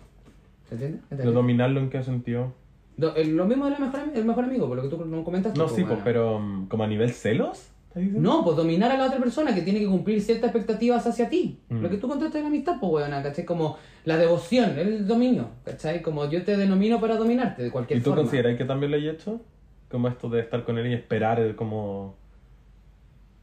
¿Se 0.67 0.75
entiende? 0.75 0.97
¿De 1.09 1.15
¿Entendí? 1.15 1.33
dominarlo 1.33 1.79
en 1.79 1.89
qué 1.89 2.03
sentido? 2.03 2.53
Do- 2.95 3.15
el- 3.15 3.35
lo 3.35 3.45
mismo 3.45 3.65
del 3.65 3.79
mejor, 3.79 4.01
el 4.13 4.25
mejor 4.25 4.43
amigo, 4.43 4.67
por 4.67 4.77
lo 4.77 4.83
que 4.83 4.89
tú 4.89 5.03
no 5.05 5.23
comentaste. 5.23 5.57
No, 5.57 5.67
sí, 5.67 5.81
bueno. 5.81 6.01
pero 6.03 6.35
um, 6.37 6.67
como 6.67 6.83
a 6.83 6.87
nivel 6.87 7.11
celos. 7.11 7.69
No, 7.95 8.43
pues 8.43 8.55
dominar 8.55 8.91
a 8.91 8.97
la 8.97 9.07
otra 9.07 9.19
persona 9.19 9.53
que 9.53 9.61
tiene 9.61 9.79
que 9.79 9.87
cumplir 9.87 10.21
ciertas 10.21 10.49
expectativas 10.51 11.05
hacia 11.07 11.27
ti. 11.27 11.59
Mm. 11.69 11.81
Lo 11.81 11.89
que 11.89 11.97
tú 11.97 12.07
contaste 12.07 12.37
de 12.37 12.43
la 12.43 12.49
amistad, 12.49 12.75
pues, 12.79 13.07
weón, 13.07 13.23
¿cachai? 13.23 13.45
Como 13.45 13.77
la 14.05 14.17
devoción, 14.17 14.77
el 14.77 15.07
dominio, 15.07 15.49
¿cachai? 15.65 16.01
Como 16.01 16.29
yo 16.29 16.43
te 16.43 16.55
denomino 16.55 17.01
para 17.01 17.17
dominarte 17.17 17.63
de 17.63 17.71
cualquier 17.71 17.99
¿Y 17.99 18.01
tú 18.01 18.11
forma. 18.11 18.23
consideras 18.23 18.57
que 18.57 18.65
también 18.65 18.91
lo 18.91 18.97
hay 18.97 19.09
hecho? 19.09 19.41
Como 19.89 20.07
esto 20.07 20.29
de 20.29 20.41
estar 20.41 20.63
con 20.63 20.77
él 20.77 20.87
y 20.87 20.93
esperar 20.93 21.39
el 21.39 21.55
como... 21.55 22.15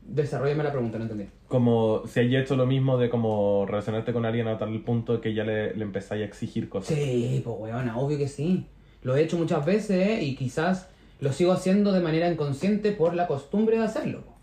Desarrollame 0.03 0.63
la 0.63 0.71
pregunta, 0.71 0.99
no 0.99 1.05
entendí. 1.05 1.27
Como 1.49 2.07
si 2.07 2.21
hay 2.21 2.37
hecho 2.37 2.55
lo 2.55 2.67
mismo 2.67 2.97
de 2.97 3.11
como 3.11 3.67
relacionarte 3.67 4.13
con 4.13 4.25
alguien 4.25 4.47
a 4.47 4.57
tal 4.57 4.81
punto 4.83 5.21
que 5.21 5.35
ya 5.35 5.43
le, 5.43 5.75
le 5.75 5.83
empezáis 5.83 6.23
a 6.23 6.25
exigir 6.25 6.69
cosas. 6.69 6.95
Sí, 6.97 7.43
pues, 7.45 7.57
weón, 7.59 7.89
obvio 7.91 8.17
que 8.17 8.29
sí. 8.29 8.67
Lo 9.03 9.17
he 9.17 9.23
hecho 9.25 9.37
muchas 9.37 9.67
veces 9.67 10.23
y 10.23 10.37
quizás 10.37 10.89
lo 11.21 11.33
sigo 11.33 11.51
haciendo 11.53 11.93
de 11.93 12.01
manera 12.01 12.31
inconsciente 12.31 12.93
por 12.93 13.15
la 13.15 13.27
costumbre 13.27 13.79
de 13.79 13.85
hacerlo. 13.85 14.36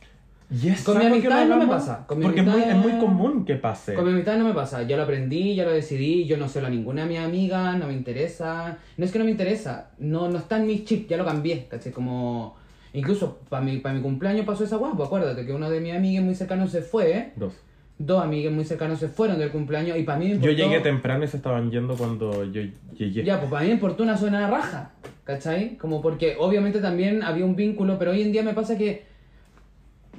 Con 0.86 1.00
mi 1.00 1.06
amistad 1.06 1.48
no 1.48 1.58
me 1.58 1.68
pasa, 1.68 2.06
con 2.06 2.20
mi 2.20 2.24
porque 2.26 2.42
es 2.42 2.46
muy, 2.46 2.62
amistad- 2.62 2.72
es 2.72 2.78
muy 2.94 3.00
común 3.00 3.46
que 3.46 3.56
pase. 3.56 3.94
Con 3.96 4.06
mi 4.06 4.12
amistad 4.12 4.38
no 4.38 4.46
me 4.46 4.54
pasa, 4.54 4.84
ya 4.84 4.98
lo 4.98 5.04
aprendí, 5.04 5.56
ya 5.56 5.64
lo 5.66 5.72
decidí, 5.72 6.26
yo 6.26 6.38
no 6.38 6.48
sé 6.48 6.60
a 6.60 6.70
ninguna 6.70 7.04
de 7.04 7.10
mis 7.10 7.20
amigas, 7.20 7.78
no 7.78 7.88
me 7.88 7.94
interesa. 7.94 8.78
No 8.98 9.06
es 9.06 9.12
que 9.12 9.20
no 9.20 9.26
me 9.26 9.32
interesa, 9.32 9.90
no, 9.98 10.30
no 10.30 10.38
está 10.38 10.58
en 10.58 10.68
mi 10.68 10.84
chip, 10.84 11.10
ya 11.10 11.18
lo 11.18 11.26
cambié, 11.26 11.68
¿cachai? 11.70 11.92
Como. 11.92 12.56
Incluso 12.94 13.40
para 13.50 13.64
mi, 13.66 13.78
para 13.80 13.96
mi 13.96 14.02
cumpleaños 14.02 14.46
pasó 14.46 14.64
esa 14.64 14.76
guapo, 14.76 15.04
acuérdate 15.04 15.46
que 15.46 15.52
uno 15.54 15.68
de 15.72 15.80
mis 15.80 15.96
amigas 15.96 16.24
muy 16.24 16.36
cercanos 16.36 16.70
se 16.72 16.84
fue, 16.84 17.32
Dos. 17.36 17.54
dos 17.98 18.22
amigas 18.24 18.54
muy 18.54 18.66
cercanas 18.66 19.00
se 19.00 19.08
fueron 19.08 19.40
del 19.40 19.50
cumpleaños 19.50 19.98
y 19.98 20.04
para 20.04 20.20
mí 20.20 20.26
me 20.26 20.32
Yo 20.32 20.36
importó- 20.52 20.56
llegué 20.58 20.80
temprano 20.82 21.24
y 21.24 21.28
se 21.28 21.38
estaban 21.38 21.72
yendo 21.72 21.96
cuando 21.96 22.44
yo 22.52 22.62
llegué. 22.96 23.24
Ya, 23.24 23.40
pues 23.40 23.50
para 23.50 23.64
mí 23.64 23.70
me 23.70 23.74
importó 23.74 24.04
una 24.04 24.16
zona 24.16 24.48
raja, 24.48 24.92
¿cachai? 25.24 25.76
Como 25.78 26.04
porque 26.04 26.36
obviamente 26.38 26.80
también 26.82 27.24
había 27.24 27.46
un 27.46 27.56
vínculo, 27.56 27.98
pero 27.98 28.12
hoy 28.12 28.22
en 28.22 28.32
día 28.32 28.44
me 28.44 28.54
pasa 28.54 28.78
que, 28.78 29.12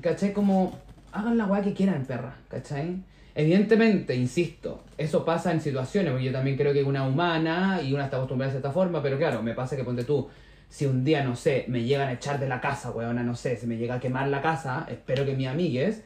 ¿cachai? 0.05 0.35
Como, 0.35 0.79
hagan 1.13 1.39
la 1.39 1.47
weá 1.47 1.63
que 1.63 1.73
quieran, 1.73 2.05
perra, 2.05 2.37
¿cachai? 2.49 3.03
Evidentemente, 3.35 4.15
insisto, 4.15 4.85
eso 4.99 5.25
pasa 5.25 5.51
en 5.51 5.63
situaciones, 5.63 6.13
porque 6.13 6.27
yo 6.27 6.33
también 6.33 6.59
creo 6.59 6.75
que 6.75 6.85
una 6.85 7.09
humana 7.09 7.81
y 7.83 7.95
una 7.95 8.05
está 8.05 8.19
acostumbrada 8.19 8.53
de 8.53 8.59
cierta 8.59 8.71
forma, 8.71 9.03
pero 9.03 9.17
claro, 9.17 9.43
me 9.43 9.55
pasa 9.55 9.77
que 9.77 9.83
ponte 9.83 10.05
tú, 10.05 10.29
si 10.69 10.85
un 10.85 11.03
día, 11.03 11.25
no 11.25 11.35
sé, 11.35 11.65
me 11.69 11.85
llegan 11.85 12.09
a 12.09 12.13
echar 12.13 12.39
de 12.39 12.47
la 12.47 12.61
casa, 12.61 12.91
weona, 12.91 13.23
no 13.23 13.35
sé, 13.35 13.57
si 13.57 13.67
me 13.67 13.79
llega 13.79 13.95
a 13.95 14.01
quemar 14.01 14.29
la 14.29 14.43
casa, 14.43 14.87
espero 14.91 15.25
que 15.25 15.35
mis 15.35 15.49
amigues 15.49 16.03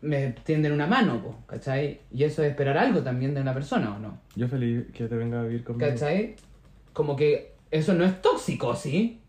me 0.00 0.34
tienden 0.44 0.72
una 0.72 0.86
mano, 0.86 1.20
po, 1.20 1.38
¿cachai? 1.46 2.00
Y 2.12 2.22
eso 2.22 2.42
es 2.44 2.50
esperar 2.50 2.78
algo 2.78 3.02
también 3.02 3.34
de 3.34 3.40
una 3.40 3.52
persona, 3.52 3.94
¿o 3.94 3.98
no? 3.98 4.18
Yo 4.36 4.46
feliz 4.46 4.86
que 4.94 5.08
te 5.08 5.16
venga 5.16 5.40
a 5.40 5.42
vivir 5.44 5.64
conmigo. 5.64 5.90
¿Cachai? 5.90 6.36
Como 6.92 7.16
que 7.16 7.54
eso 7.70 7.92
no 7.94 8.04
es 8.04 8.22
tóxico, 8.22 8.74
¿sí? 8.76 9.20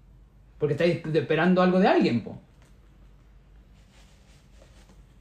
Porque 0.60 0.74
estáis 0.74 1.02
esperando 1.14 1.62
algo 1.62 1.80
de 1.80 1.88
alguien, 1.88 2.22
po. 2.22 2.40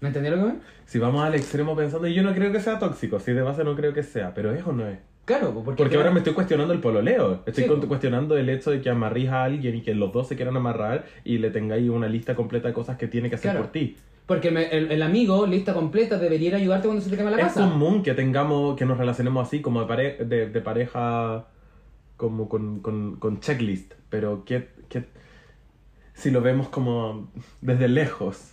¿Me 0.02 0.08
entendieron 0.08 0.40
lo 0.40 0.46
que 0.48 0.52
me? 0.54 0.58
Si 0.84 0.98
vamos 0.98 1.24
al 1.24 1.34
extremo 1.34 1.74
pensando, 1.74 2.06
y 2.08 2.12
yo 2.14 2.22
no 2.22 2.34
creo 2.34 2.52
que 2.52 2.60
sea 2.60 2.78
tóxico, 2.78 3.18
si 3.20 3.32
de 3.32 3.40
base 3.40 3.64
no 3.64 3.74
creo 3.74 3.94
que 3.94 4.02
sea, 4.02 4.34
pero 4.34 4.52
es 4.52 4.66
o 4.66 4.72
no 4.72 4.86
es. 4.86 4.98
Claro, 5.24 5.54
po, 5.54 5.62
porque, 5.62 5.80
Porque 5.80 5.96
ahora 5.96 6.10
me 6.10 6.18
estoy 6.18 6.32
cuestionando 6.34 6.74
el 6.74 6.80
pololeo. 6.80 7.42
Estoy 7.46 7.64
Sí, 7.64 7.70
po. 7.70 7.86
cuestionando 7.86 8.36
el 8.36 8.48
hecho 8.50 8.72
de 8.72 8.80
que 8.80 8.90
amarrís 8.90 9.28
a 9.30 9.44
alguien 9.44 9.76
y 9.76 9.82
que 9.82 9.94
los 9.94 10.12
dos 10.12 10.26
se 10.26 10.34
quieran 10.34 10.56
amarrar 10.56 11.04
y 11.24 11.38
le 11.38 11.50
tengáis 11.50 11.88
una 11.88 12.08
lista 12.08 12.34
completa 12.34 12.66
de 12.68 12.74
cosas 12.74 12.98
que 12.98 13.06
tiene 13.06 13.28
que 13.30 13.36
hacer 13.36 13.52
Claro. 13.52 13.64
por 13.66 13.72
ti. 13.72 13.96
Porque 14.26 14.50
me- 14.50 14.66
el, 14.76 14.90
el 14.90 15.00
amigo, 15.02 15.46
lista 15.46 15.72
completa, 15.74 16.18
debería 16.18 16.56
ayudarte 16.56 16.88
cuando 16.88 17.02
se 17.04 17.08
te 17.10 17.16
quema 17.16 17.30
la 17.30 17.36
Es 17.36 17.42
casa. 17.44 17.60
común 17.60 18.02
que 18.02 18.14
tengamos, 18.14 18.76
que 18.76 18.84
nos 18.84 18.98
relacionemos 18.98 19.46
así, 19.46 19.60
como 19.60 19.80
de, 19.82 19.86
pare- 19.86 20.16
de, 20.24 20.48
de 20.48 20.60
pareja, 20.60 21.46
como 22.16 22.48
con, 22.48 22.80
con, 22.80 23.16
con 23.16 23.38
checklist, 23.38 23.94
pero 24.10 24.44
que, 24.44 24.68
que 24.88 25.04
si 26.14 26.32
lo 26.32 26.40
vemos 26.40 26.68
como 26.68 27.30
desde 27.60 27.86
lejos, 27.88 28.51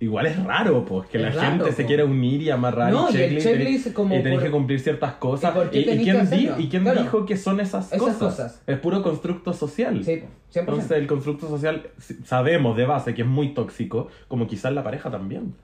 igual 0.00 0.26
es 0.26 0.42
raro, 0.44 0.84
pues, 0.84 1.08
que 1.08 1.18
Es 1.18 1.22
la 1.22 1.30
raro, 1.30 1.58
gente 1.64 1.72
se 1.72 1.84
quiera 1.86 2.04
unir 2.04 2.40
y 2.42 2.50
amarrar 2.50 2.90
No, 2.92 3.10
y 3.10 3.16
y 3.16 3.20
el 3.22 3.38
checklist, 3.42 3.92
como 3.92 4.14
y 4.14 4.18
tenéis 4.22 4.40
por- 4.40 4.46
que 4.46 4.50
cumplir 4.50 4.80
ciertas 4.80 5.12
cosas. 5.14 5.50
¿Y 5.52 5.54
por 5.58 5.70
qué 5.70 5.80
¿Y, 5.80 5.84
tenéis 5.84 6.02
quién, 6.04 6.16
que 6.16 6.22
di- 6.22 6.46
hacerlo? 6.46 6.64
¿y 6.64 6.68
quién 6.68 6.82
Claro. 6.84 7.02
dijo 7.02 7.26
que 7.26 7.36
son 7.36 7.60
esas, 7.60 7.86
Esas 7.88 7.98
cosas? 8.00 8.18
cosas. 8.18 8.62
Es 8.66 8.78
puro 8.78 9.02
constructo 9.02 9.52
social. 9.52 10.02
Sí, 10.04 10.16
po, 10.16 10.26
100%. 10.52 10.60
Entonces 10.60 10.90
el 10.98 11.06
constructo 11.06 11.48
social 11.48 11.90
sabemos 12.24 12.76
de 12.76 12.86
base 12.86 13.14
que 13.14 13.22
es 13.22 13.28
muy 13.28 13.52
tóxico, 13.54 14.08
como 14.28 14.46
quizás 14.46 14.72
la 14.72 14.82
pareja 14.82 15.10
también. 15.10 15.54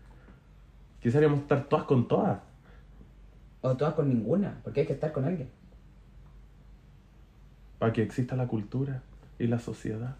Quisiéramos 1.03 1.41
estar 1.41 1.64
todas 1.68 1.84
con 1.87 2.07
todas. 2.07 2.41
O 3.62 3.76
todas 3.76 3.95
con 3.95 4.09
ninguna, 4.09 4.61
porque 4.62 4.80
hay 4.80 4.87
que 4.87 4.93
estar 4.93 5.12
con 5.12 5.24
alguien. 5.24 5.49
Para 7.78 7.93
que 7.93 8.03
exista 8.03 8.37
la 8.37 8.47
cultura 8.47 9.03
y 9.39 9.47
la 9.47 9.59
sociedad. 9.59 10.16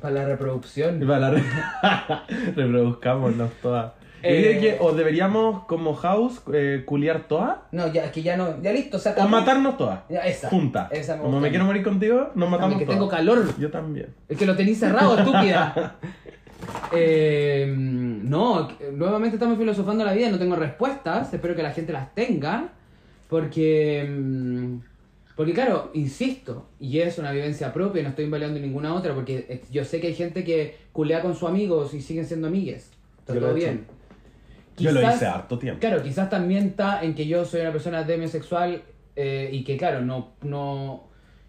Para 0.00 0.14
la 0.14 0.24
reproducción. 0.26 1.00
Para 1.00 1.18
la 1.20 1.30
re- 1.30 1.42
reproduzcámonos 2.56 3.50
todas. 3.62 3.92
Eh. 4.26 4.58
que 4.58 4.76
o 4.80 4.92
deberíamos, 4.92 5.64
como 5.64 5.94
house, 5.94 6.40
eh, 6.52 6.82
culiar 6.86 7.28
todas, 7.28 7.58
No, 7.72 7.92
ya, 7.92 8.06
es 8.06 8.10
que 8.10 8.22
ya 8.22 8.38
no. 8.38 8.60
Ya 8.62 8.72
listo, 8.72 8.96
o 8.96 9.00
saca. 9.00 9.26
matarnos 9.26 9.76
todas. 9.76 10.00
Ya, 10.08 10.20
esa. 10.20 10.48
Juntas. 10.48 10.90
Esa 10.92 11.16
me 11.16 11.22
como 11.22 11.40
me 11.40 11.50
quiero 11.50 11.66
morir 11.66 11.82
contigo, 11.82 12.30
nos 12.34 12.48
matamos 12.48 12.60
También 12.60 12.78
que 12.78 12.84
todas. 12.86 12.98
tengo 12.98 13.08
calor. 13.10 13.58
Yo 13.58 13.70
también. 13.70 14.08
Es 14.28 14.38
que 14.38 14.46
lo 14.46 14.56
tenéis 14.56 14.78
cerrado, 14.80 15.18
estúpida. 15.18 15.96
Eh, 16.92 17.70
no, 17.76 18.68
nuevamente 18.92 19.36
estamos 19.36 19.58
filosofando 19.58 20.04
la 20.06 20.14
vida, 20.14 20.30
no 20.30 20.38
tengo 20.38 20.56
respuestas, 20.56 21.32
espero 21.34 21.54
que 21.54 21.62
la 21.62 21.72
gente 21.72 21.92
las 21.92 22.14
tenga, 22.14 22.68
porque, 23.28 24.06
mm, 24.10 24.76
porque 25.36 25.52
claro, 25.52 25.90
insisto, 25.94 26.68
y 26.78 27.00
es 27.00 27.18
una 27.18 27.32
vivencia 27.32 27.72
propia, 27.72 28.02
no 28.02 28.10
estoy 28.10 28.26
invalidando 28.26 28.60
ninguna 28.60 28.94
otra, 28.94 29.14
porque 29.14 29.62
yo 29.70 29.84
sé 29.84 30.00
que 30.00 30.08
hay 30.08 30.14
gente 30.14 30.44
que 30.44 30.76
culea 30.92 31.22
con 31.22 31.34
sus 31.34 31.48
amigos 31.48 31.92
y 31.94 32.00
siguen 32.00 32.24
siendo 32.26 32.46
amigues, 32.48 32.90
está 33.18 33.34
Yo 33.34 33.40
todo 33.40 33.54
bien. 33.54 33.86
Yo 34.76 34.90
lo 34.90 35.00
hice 35.08 35.26
harto 35.26 35.58
tiempo. 35.58 35.80
Claro, 35.80 36.02
quizás 36.02 36.28
también 36.30 36.66
está 36.66 37.02
en 37.04 37.14
que 37.14 37.26
yo 37.26 37.44
soy 37.44 37.60
una 37.60 37.70
persona 37.72 38.02
demisexual 38.02 38.82
eh, 39.16 39.48
y 39.52 39.62
que, 39.62 39.76
claro, 39.76 40.00
no, 40.00 40.32
no, 40.42 41.04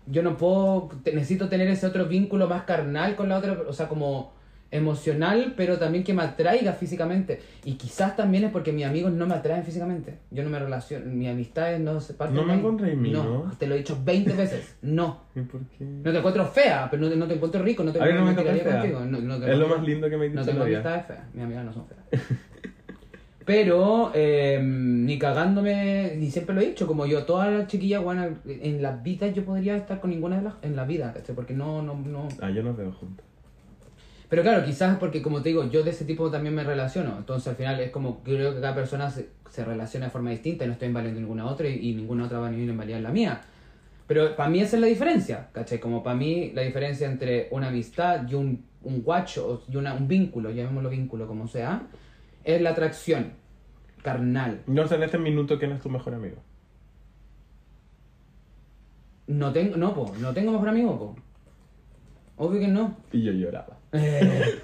yo 0.05 0.21
no 0.21 0.37
puedo, 0.37 0.89
te- 1.03 1.13
necesito 1.13 1.49
tener 1.49 1.67
ese 1.67 1.87
otro 1.87 2.05
vínculo 2.05 2.47
más 2.47 2.63
carnal 2.63 3.15
con 3.15 3.29
la 3.29 3.37
otra, 3.39 3.57
o 3.67 3.73
sea, 3.73 3.87
como 3.87 4.34
emocional, 4.71 5.53
pero 5.55 5.77
también 5.77 6.03
que 6.03 6.13
me 6.13 6.23
atraiga 6.23 6.73
físicamente. 6.73 7.39
Y 7.63 7.73
quizás 7.73 8.15
también 8.17 8.43
es 8.45 8.51
porque 8.51 8.71
mis 8.71 8.85
amigos 8.85 9.11
no 9.13 9.25
me 9.27 9.33
atraen 9.35 9.63
físicamente. 9.63 10.17
Yo 10.31 10.43
no 10.43 10.49
me 10.49 10.59
relaciono, 10.59 11.05
mis 11.05 11.29
amistades 11.29 11.79
no 11.79 11.99
se 12.01 12.13
parten 12.13 12.35
No 12.35 12.43
me 12.43 12.55
encontré 12.55 12.91
en 12.93 13.01
mí, 13.01 13.11
¿no? 13.11 13.51
te 13.57 13.67
lo 13.67 13.75
he 13.75 13.77
dicho 13.79 13.97
20 14.03 14.33
veces. 14.33 14.75
No. 14.81 15.21
¿Y 15.35 15.41
por 15.41 15.61
qué? 15.67 15.85
No 15.85 16.11
te 16.11 16.17
encuentro 16.17 16.45
fea, 16.47 16.87
pero 16.89 17.03
no 17.03 17.09
te, 17.09 17.15
no 17.15 17.27
te 17.27 17.35
encuentro 17.35 17.61
rico, 17.63 17.83
no 17.83 17.91
te, 17.91 17.99
mí 17.99 18.05
no 18.13 18.25
me 18.25 18.33
no 18.33 18.41
fea. 18.43 18.79
contigo. 18.79 18.99
No, 19.01 19.19
no 19.19 19.39
te 19.39 19.51
Es 19.51 19.57
lo 19.57 19.65
encuentro- 19.65 19.77
más 19.77 19.85
lindo 19.87 20.09
que 20.09 20.17
me 20.17 20.25
he 20.25 20.29
dicho 20.29 20.35
no 20.35 20.41
en 20.41 20.47
tengo 20.57 20.63
amistades 20.63 21.05
feas, 21.05 21.21
mis 21.33 21.43
amigas 21.43 21.65
no 21.65 21.73
son 21.73 21.85
feas. 21.87 22.21
Pero, 23.45 24.11
eh, 24.15 24.59
ni 24.63 25.19
cagándome, 25.19 26.15
ni 26.17 26.31
siempre 26.31 26.55
lo 26.55 26.61
he 26.61 26.65
dicho, 26.65 26.87
como 26.87 27.05
yo, 27.05 27.25
todas 27.25 27.53
las 27.53 27.67
chiquillas, 27.67 28.03
bueno, 28.03 28.25
en 28.47 28.81
las 28.81 29.03
vidas 29.03 29.35
yo 29.35 29.45
podría 29.45 29.75
estar 29.77 29.99
con 30.01 30.09
ninguna 30.09 30.37
de 30.37 30.41
las, 30.45 30.55
en 30.63 30.75
la 30.75 30.83
vida. 30.83 31.13
Porque 31.35 31.53
no, 31.53 31.83
no, 31.83 31.93
no. 31.93 32.27
Ah, 32.41 32.49
yo 32.49 32.63
nos 32.63 32.75
veo 32.75 32.91
juntos. 32.93 33.23
Pero 34.29 34.41
claro, 34.41 34.65
quizás 34.65 34.97
porque, 34.97 35.21
como 35.21 35.41
te 35.41 35.49
digo, 35.49 35.69
yo 35.69 35.83
de 35.83 35.91
ese 35.91 36.05
tipo 36.05 36.31
también 36.31 36.55
me 36.55 36.63
relaciono. 36.63 37.15
Entonces, 37.17 37.47
al 37.47 37.55
final 37.55 37.79
es 37.79 37.91
como, 37.91 38.23
creo 38.23 38.55
que 38.55 38.61
cada 38.61 38.73
persona 38.73 39.09
se, 39.09 39.29
se 39.49 39.63
relaciona 39.63 40.07
de 40.07 40.11
forma 40.11 40.31
distinta 40.31 40.65
y 40.65 40.67
no 40.67 40.73
estoy 40.73 40.87
invalidando 40.87 41.21
ninguna 41.21 41.45
otra 41.45 41.67
y, 41.67 41.89
y 41.89 41.95
ninguna 41.95 42.25
otra 42.25 42.39
va 42.39 42.47
a 42.47 42.49
venir 42.49 42.69
a 42.69 42.71
invalidar 42.71 43.01
la 43.01 43.11
mía. 43.11 43.41
Pero 44.07 44.35
para 44.35 44.49
mí 44.49 44.59
esa 44.59 44.77
es 44.77 44.81
la 44.81 44.87
diferencia, 44.87 45.49
¿cachai? 45.51 45.79
Como 45.79 46.03
para 46.03 46.15
mí 46.15 46.51
la 46.53 46.61
diferencia 46.61 47.07
entre 47.07 47.47
una 47.51 47.69
amistad 47.69 48.27
y 48.27 48.35
un, 48.35 48.63
un 48.83 49.01
guacho 49.01 49.63
y 49.71 49.77
una, 49.77 49.93
un 49.93 50.07
vínculo, 50.07 50.51
llamémoslo 50.51 50.89
vínculo 50.89 51.27
como 51.27 51.47
sea, 51.47 51.83
es 52.43 52.61
la 52.61 52.71
atracción 52.71 53.33
carnal. 54.03 54.61
No 54.67 54.87
sé 54.87 54.95
en 54.95 55.03
este 55.03 55.17
minuto 55.17 55.57
quién 55.57 55.71
es 55.71 55.81
tu 55.81 55.89
mejor 55.89 56.13
amigo. 56.13 56.37
No 59.27 59.51
tengo, 59.51 59.75
no, 59.77 59.95
po, 59.95 60.13
no 60.19 60.33
tengo 60.33 60.51
mejor 60.51 60.69
amigo, 60.69 60.97
po. 60.97 61.15
Obvio 62.37 62.59
que 62.59 62.67
no. 62.67 62.95
Y 63.11 63.23
yo 63.23 63.31
lloraba. 63.31 63.74
Eh, 63.97 64.59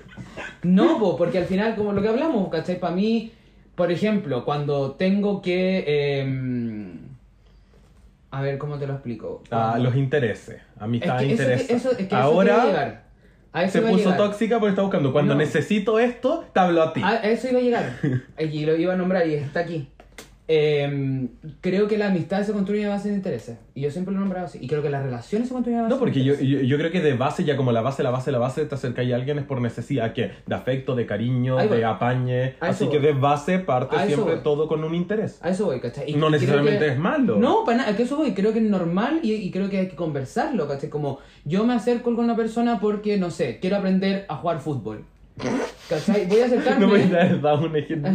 no, 0.63 0.99
po, 0.99 1.17
porque 1.17 1.37
al 1.39 1.45
final, 1.45 1.75
como 1.75 1.91
lo 1.93 2.01
que 2.01 2.07
hablamos, 2.09 2.49
¿cachai? 2.49 2.79
Para 2.79 2.95
mí, 2.95 3.31
por 3.75 3.91
ejemplo, 3.91 4.45
cuando 4.45 4.91
tengo 4.91 5.41
que... 5.41 6.19
em, 6.21 6.97
a 8.31 8.41
ver, 8.41 8.57
¿cómo 8.57 8.77
te 8.77 8.87
lo 8.87 8.93
explico? 8.93 9.43
Ah, 9.51 9.77
los 9.79 9.95
intereses. 9.95 10.55
Es 10.55 10.81
Amistad 10.81 11.19
que 11.19 11.25
intereses. 11.27 11.69
eso, 11.69 11.91
es 11.91 11.97
que 11.97 12.03
eso 12.05 12.15
Ahora 12.15 12.53
iba 12.53 12.63
a 12.63 12.65
llegar. 12.67 13.03
A 13.53 13.63
eso 13.65 13.73
se 13.73 13.81
puso 13.81 13.97
llegar. 13.97 14.17
tóxica 14.17 14.59
porque 14.59 14.69
está 14.69 14.81
buscando. 14.83 15.11
Cuando 15.11 15.33
No. 15.33 15.39
necesito 15.39 15.99
esto, 15.99 16.45
te 16.53 16.59
hablo 16.61 16.81
a 16.83 16.93
ti. 16.93 17.01
A 17.03 17.15
eso 17.17 17.49
iba 17.49 17.59
a 17.59 17.61
llegar. 17.61 17.93
Y 18.39 18.65
lo 18.65 18.77
iba 18.77 18.93
a 18.93 18.95
nombrar 18.95 19.27
y 19.27 19.33
está 19.33 19.59
aquí. 19.61 19.89
Em, 20.53 21.29
creo 21.61 21.87
que 21.87 21.97
la 21.97 22.07
amistad 22.07 22.43
se 22.43 22.51
construye 22.51 22.85
a 22.85 22.89
base 22.89 23.07
de 23.07 23.15
intereses. 23.15 23.57
Y 23.73 23.79
yo 23.79 23.89
siempre 23.89 24.13
lo 24.13 24.19
he 24.19 24.21
nombrado 24.21 24.47
así. 24.47 24.57
Y 24.61 24.67
creo 24.67 24.81
que 24.83 24.89
las 24.89 25.01
relaciones 25.01 25.47
se 25.47 25.53
construyen 25.53 25.79
a 25.79 25.83
base 25.83 25.93
No, 25.95 25.97
porque 25.99 26.19
de 26.19 26.25
yo, 26.25 26.33
yo, 26.41 26.59
yo 26.59 26.77
creo 26.77 26.91
que 26.91 26.99
de 26.99 27.13
base, 27.13 27.45
ya 27.45 27.55
como 27.55 27.71
la 27.71 27.79
base, 27.79 28.03
la 28.03 28.09
base, 28.09 28.33
la 28.33 28.37
base, 28.37 28.65
te 28.65 28.75
acercáis 28.75 29.13
a 29.13 29.15
alguien 29.15 29.39
es 29.39 29.45
por 29.45 29.61
necesidad, 29.61 30.11
¿qué? 30.11 30.31
De 30.45 30.53
afecto, 30.53 30.93
de 30.93 31.05
cariño, 31.05 31.57
Ahí 31.57 31.69
voy. 31.69 31.77
de 31.77 31.85
apañe. 31.85 32.55
A 32.59 32.67
Así 32.67 32.89
que 32.89 32.97
voy. 32.99 33.07
de 33.07 33.13
base 33.13 33.59
parte 33.59 33.95
A 33.95 34.05
siempre 34.05 34.35
todo 34.43 34.67
con 34.67 34.83
un 34.83 34.93
interés. 34.93 35.39
A 35.41 35.51
eso 35.51 35.67
voy, 35.67 35.79
¿cachai? 35.79 36.11
Y- 36.11 36.15
No 36.15 36.27
y 36.27 36.31
necesariamente 36.33 36.79
que- 36.85 36.91
es 36.91 36.97
malo. 36.99 37.37
No, 37.37 37.63
para 37.63 37.77
nada, 37.77 37.91
es 37.91 37.95
que 37.95 38.03
eso 38.03 38.17
voy, 38.17 38.33
creo 38.33 38.51
que 38.51 38.59
es 38.59 38.65
normal 38.69 39.21
y, 39.23 39.31
y 39.31 39.51
creo 39.51 39.69
que 39.69 39.77
hay 39.79 39.87
que 39.87 39.95
conversarlo, 39.95 40.67
¿cachai? 40.67 40.89
Como 40.89 41.19
yo 41.45 41.65
me 41.65 41.75
acerco 41.75 42.13
con 42.13 42.25
una 42.25 42.35
persona 42.35 42.77
porque, 42.81 43.17
no 43.17 43.29
sé, 43.31 43.59
quiero 43.61 43.77
aprender 43.77 44.25
a 44.27 44.35
jugar 44.35 44.59
fútbol. 44.59 45.05
¿Cachai? 45.89 46.25
Voy 46.27 46.39
a 46.39 46.45
acercarme. 46.45 46.85
No 47.05 47.37
dar 47.41 47.59
un 47.59 47.75
ejemplo. 47.75 48.11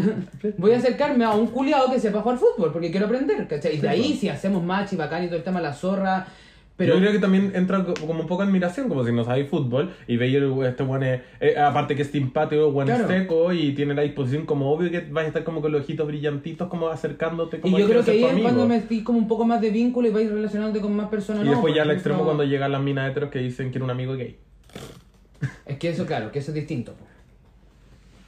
Voy 0.59 0.73
a 0.73 0.77
acercarme 0.79 1.25
a 1.25 1.31
un 1.33 1.47
culiado 1.49 1.91
que 1.91 1.99
sepa 2.01 2.21
jugar 2.23 2.39
fútbol 2.39 2.73
porque 2.73 2.91
quiero 2.91 3.07
aprender, 3.07 3.47
¿cachai? 3.47 3.77
Y 3.77 3.81
de 3.81 3.89
ahí, 3.89 4.15
si 4.15 4.29
hacemos 4.29 4.63
match 4.65 4.95
y 4.95 4.97
bacán 4.97 5.25
y 5.25 5.27
todo 5.27 5.37
el 5.37 5.43
tema, 5.45 5.61
la 5.61 5.73
zorra. 5.73 6.27
Pero 6.79 6.93
Yo 6.95 7.01
creo 7.01 7.13
que 7.13 7.19
también 7.21 7.53
entra 7.55 7.83
co- 7.85 7.95
como 7.95 8.21
un 8.21 8.27
poco 8.27 8.43
admiración, 8.43 8.91
como 8.91 9.03
si 9.03 9.11
no 9.11 9.25
sabéis 9.25 9.49
fútbol 9.49 9.95
y 10.07 10.19
veis 10.19 10.37
este 10.67 10.83
buen, 10.83 11.03
eh, 11.05 11.23
aparte 11.59 11.97
que 11.97 12.03
es 12.03 12.11
simpático, 12.11 12.71
buen 12.71 12.87
Claro. 12.87 13.09
seco 13.09 13.51
y 13.55 13.73
tiene 13.73 13.95
la 13.95 14.03
disposición 14.03 14.45
como 14.45 14.71
obvio 14.71 14.91
que 14.91 15.01
vais 15.11 15.25
a 15.25 15.29
estar 15.29 15.43
como 15.43 15.63
con 15.63 15.73
los 15.73 15.81
ojitos 15.83 16.07
brillantitos, 16.07 16.69
como 16.69 16.89
acercándote 16.89 17.57
Y 17.57 17.61
como 17.61 17.79
yo 17.79 17.87
a 17.87 17.89
creo 17.89 18.05
que 18.05 18.11
ahí 18.11 18.25
es 18.25 18.43
cuando 18.43 18.67
me 18.67 18.77
metí 18.77 19.03
como 19.03 19.19
un 19.19 19.27
poco 19.27 19.47
más 19.47 19.63
de 19.63 19.71
vínculo 19.71 20.07
y 20.09 20.11
vais 20.11 20.31
relacionándote 20.31 20.83
con 20.83 20.95
más 20.95 21.09
personas. 21.09 21.45
Y 21.45 21.47
¿no? 21.47 21.53
después 21.53 21.75
ya 21.75 21.81
al 21.81 21.91
extremo 21.93 22.25
cuando 22.25 22.45
llegan 22.45 22.71
las 22.71 22.83
minas 22.83 23.11
heteros 23.11 23.31
que 23.31 23.39
dicen 23.39 23.71
que 23.71 23.79
era 23.79 23.85
un 23.87 23.91
amigo 23.91 24.13
gay. 24.15 24.37
Es 25.65 25.79
que 25.79 25.89
eso, 25.89 26.05
claro, 26.05 26.31
que 26.31 26.41
eso 26.41 26.51
es 26.51 26.57
distinto. 26.57 26.93
po. 26.93 27.07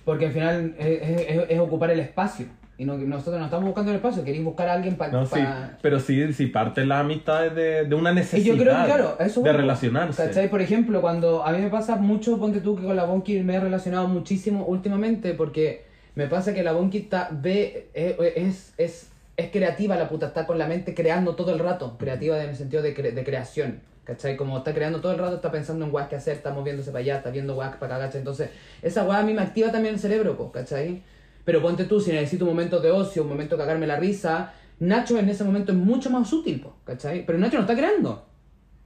Porque 0.08 0.24
al 0.26 0.32
final 0.32 0.74
es, 0.78 1.02
es- 1.02 1.50
es 1.50 1.58
ocupar 1.60 1.90
el 1.90 2.00
espacio. 2.00 2.46
Y 2.78 2.84
no, 2.86 2.96
nosotros 2.96 3.38
no 3.38 3.44
estamos 3.44 3.66
buscando 3.66 3.90
el 3.90 3.96
espacio, 3.96 4.24
queréis 4.24 4.42
buscar 4.42 4.68
a 4.68 4.72
alguien 4.72 4.94
para... 4.96 5.12
No, 5.12 5.26
sí, 5.26 5.40
pero 5.82 5.98
sí, 6.00 6.32
sí 6.32 6.46
parten 6.46 6.88
las 6.88 7.00
amistades 7.00 7.54
de, 7.54 7.84
de 7.84 7.94
una 7.94 8.12
Y 8.12 8.14
necesidad 8.14 8.54
yo 8.54 8.62
creo 8.62 8.78
que, 8.78 8.84
claro, 8.86 9.16
eso 9.18 9.42
de 9.42 9.52
relacionarse. 9.52 10.24
¿Cachai? 10.24 10.48
Por 10.48 10.62
ejemplo, 10.62 11.00
cuando 11.02 11.44
a 11.44 11.52
mí 11.52 11.58
me 11.60 11.68
pasa 11.68 11.96
mucho, 11.96 12.38
ponte 12.38 12.60
tú 12.60 12.76
que 12.76 12.84
con 12.84 12.94
la 12.96 13.04
Bonky 13.04 13.40
me 13.42 13.56
he 13.56 13.60
relacionado 13.60 14.06
muchísimo 14.08 14.64
últimamente 14.64 15.34
porque 15.34 15.84
Me 16.14 16.26
pasa 16.28 16.54
que 16.54 16.62
la 16.62 16.72
Bonki 16.72 16.98
está, 16.98 17.28
ve, 17.32 17.90
eh, 17.94 18.16
es, 18.36 18.72
es, 18.78 19.10
es 19.36 19.50
creativa 19.50 19.94
la 19.96 20.08
puta, 20.08 20.26
está 20.28 20.46
con 20.46 20.56
la 20.58 20.66
mente 20.66 20.94
creando 20.94 21.34
todo 21.34 21.52
el 21.52 21.58
rato. 21.58 21.96
Creativa 21.98 22.42
en 22.42 22.50
el 22.50 22.56
sentido 22.56 22.82
de, 22.82 22.96
cre- 22.96 23.12
de 23.12 23.24
creación. 23.24 23.80
¿Cachai? 24.08 24.38
Como 24.38 24.56
está 24.56 24.72
creando 24.72 25.02
todo 25.02 25.12
el 25.12 25.18
rato, 25.18 25.36
está 25.36 25.50
pensando 25.52 25.84
en 25.84 25.94
weas 25.94 26.08
que 26.08 26.16
hacer, 26.16 26.34
está 26.38 26.50
moviéndose 26.50 26.90
para 26.90 27.00
allá, 27.00 27.16
está 27.18 27.28
viendo 27.30 27.54
weas 27.54 27.76
para 27.76 27.96
acá, 27.96 28.06
¿cachai? 28.06 28.20
Entonces, 28.22 28.48
esa 28.80 29.04
wea 29.04 29.18
a 29.18 29.22
mí 29.22 29.34
me 29.34 29.42
activa 29.42 29.70
también 29.70 29.92
el 29.96 30.00
cerebro, 30.00 30.34
po, 30.34 30.50
¿cachai? 30.50 31.02
Pero 31.44 31.60
ponte 31.60 31.84
tú, 31.84 32.00
si 32.00 32.10
necesito 32.12 32.46
un 32.46 32.52
momento 32.52 32.80
de 32.80 32.90
ocio, 32.90 33.22
un 33.24 33.28
momento 33.28 33.54
de 33.56 33.60
cagarme 33.64 33.86
la 33.86 33.96
risa, 33.96 34.54
Nacho 34.80 35.18
en 35.18 35.28
ese 35.28 35.44
momento 35.44 35.72
es 35.72 35.78
mucho 35.78 36.08
más 36.08 36.32
útil, 36.32 36.58
po, 36.58 36.76
¿cachai? 36.84 37.26
Pero 37.26 37.38
Nacho 37.38 37.56
no 37.56 37.62
está 37.64 37.76
creando. 37.76 38.24